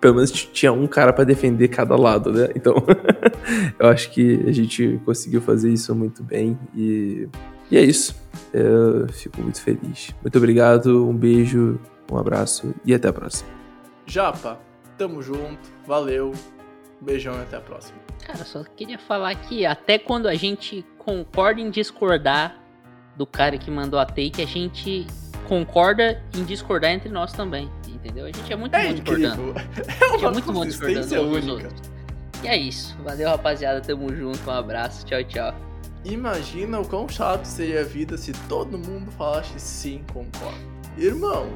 pelo 0.00 0.16
menos 0.16 0.30
tinha 0.30 0.72
um 0.72 0.86
cara 0.86 1.12
pra 1.12 1.24
defender 1.24 1.68
cada 1.68 1.96
lado, 1.96 2.32
né? 2.32 2.48
Então, 2.54 2.74
eu 3.78 3.88
acho 3.88 4.10
que 4.10 4.42
a 4.46 4.52
gente 4.52 5.00
conseguiu 5.04 5.40
fazer 5.40 5.72
isso 5.72 5.94
muito 5.94 6.22
bem 6.22 6.58
e, 6.74 7.28
e 7.70 7.76
é 7.76 7.82
isso. 7.82 8.14
Eu 8.52 9.08
fico 9.08 9.40
muito 9.40 9.60
feliz. 9.60 10.14
Muito 10.22 10.36
obrigado, 10.36 11.08
um 11.08 11.16
beijo, 11.16 11.78
um 12.10 12.18
abraço 12.18 12.74
e 12.84 12.94
até 12.94 13.08
a 13.08 13.12
próxima. 13.12 13.48
Japa, 14.06 14.58
tamo 15.02 15.20
junto, 15.20 15.58
valeu. 15.84 16.32
Beijão 17.00 17.34
e 17.34 17.42
até 17.42 17.56
a 17.56 17.60
próxima. 17.60 17.98
Cara, 18.24 18.44
só 18.44 18.62
queria 18.62 18.98
falar 18.98 19.34
que 19.34 19.66
até 19.66 19.98
quando 19.98 20.28
a 20.28 20.34
gente 20.36 20.86
concorda 20.96 21.60
em 21.60 21.70
discordar 21.70 22.56
do 23.16 23.26
cara 23.26 23.58
que 23.58 23.68
mandou 23.68 23.98
a 23.98 24.06
take, 24.06 24.40
a 24.40 24.46
gente 24.46 25.04
concorda 25.48 26.22
em 26.36 26.44
discordar 26.44 26.92
entre 26.92 27.08
nós 27.08 27.32
também. 27.32 27.68
Entendeu? 27.88 28.26
A 28.26 28.28
gente 28.28 28.52
é 28.52 28.56
muito 28.56 28.74
É 28.76 28.86
bom 28.86 28.94
discordando. 28.94 29.54
É 29.58 29.82
gente 29.82 30.14
é 30.14 30.16
uma 30.18 30.30
muito 30.30 30.52
bom 30.52 30.64
discordando 30.64 31.00
dos 31.08 31.12
única. 31.12 31.52
outros. 31.52 31.92
E 32.44 32.48
é 32.48 32.56
isso. 32.56 32.96
Valeu, 33.02 33.28
rapaziada. 33.28 33.80
Tamo 33.80 34.14
junto. 34.14 34.48
Um 34.48 34.52
abraço. 34.52 35.04
Tchau, 35.04 35.24
tchau. 35.24 35.54
Imagina 36.04 36.80
o 36.80 36.86
quão 36.86 37.08
chato 37.08 37.44
seria 37.44 37.80
a 37.80 37.84
vida 37.84 38.16
se 38.16 38.32
todo 38.48 38.78
mundo 38.78 39.10
falasse 39.12 39.58
sim, 39.58 40.04
concordo. 40.12 40.58
Irmão, 40.96 41.48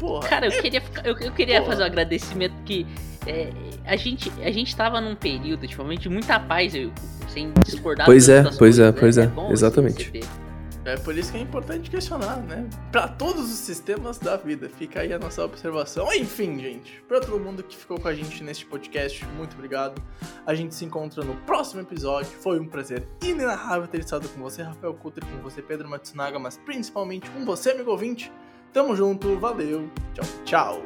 porra. 0.00 0.28
Cara, 0.28 0.46
eu 0.46 0.62
queria, 0.62 0.82
eu, 1.04 1.16
eu 1.18 1.32
queria 1.32 1.60
Porra. 1.60 1.72
fazer 1.72 1.82
um 1.82 1.86
agradecimento 1.86 2.54
que 2.64 2.86
é, 3.26 3.52
a, 3.84 3.94
gente, 3.96 4.32
a 4.42 4.50
gente 4.50 4.74
tava 4.74 5.00
num 5.00 5.14
período, 5.14 5.62
ultimamente, 5.62 6.02
de 6.02 6.08
muita 6.08 6.40
paz, 6.40 6.74
eu, 6.74 6.90
sem 7.28 7.52
discordar 7.64 8.06
Pois 8.06 8.28
é, 8.28 8.42
pois 8.42 8.54
é, 8.54 8.58
coisas, 8.58 8.94
pois 8.98 9.18
é, 9.18 9.26
bom 9.26 9.44
isso, 9.44 9.52
exatamente. 9.52 10.04
você 10.04 10.10
ter. 10.10 10.40
É 10.82 10.96
por 10.96 11.16
isso 11.16 11.30
que 11.30 11.36
é 11.36 11.42
importante 11.42 11.90
questionar, 11.90 12.38
né? 12.38 12.66
Pra 12.90 13.06
todos 13.06 13.44
os 13.52 13.58
sistemas 13.58 14.18
da 14.18 14.38
vida. 14.38 14.66
Fica 14.70 15.00
aí 15.00 15.12
a 15.12 15.18
nossa 15.18 15.44
observação. 15.44 16.10
Enfim, 16.14 16.58
gente, 16.58 17.04
pra 17.06 17.20
todo 17.20 17.38
mundo 17.38 17.62
que 17.62 17.76
ficou 17.76 18.00
com 18.00 18.08
a 18.08 18.14
gente 18.14 18.42
neste 18.42 18.64
podcast, 18.64 19.24
muito 19.36 19.52
obrigado. 19.54 20.02
A 20.46 20.54
gente 20.54 20.74
se 20.74 20.82
encontra 20.86 21.22
no 21.22 21.36
próximo 21.42 21.82
episódio. 21.82 22.30
Foi 22.40 22.58
um 22.58 22.66
prazer 22.66 23.06
inenarrável 23.22 23.86
ter 23.88 24.00
estado 24.00 24.26
com 24.30 24.40
você, 24.40 24.62
Rafael 24.62 24.94
Kutter, 24.94 25.22
com 25.26 25.42
você, 25.42 25.60
Pedro 25.60 25.86
Matsunaga, 25.86 26.38
mas 26.38 26.56
principalmente 26.56 27.28
com 27.30 27.44
você, 27.44 27.72
amigo 27.72 27.90
ouvinte. 27.90 28.32
Tamo 28.72 28.94
junto, 28.94 29.36
valeu, 29.36 29.90
tchau, 30.14 30.24
tchau. 30.44 30.82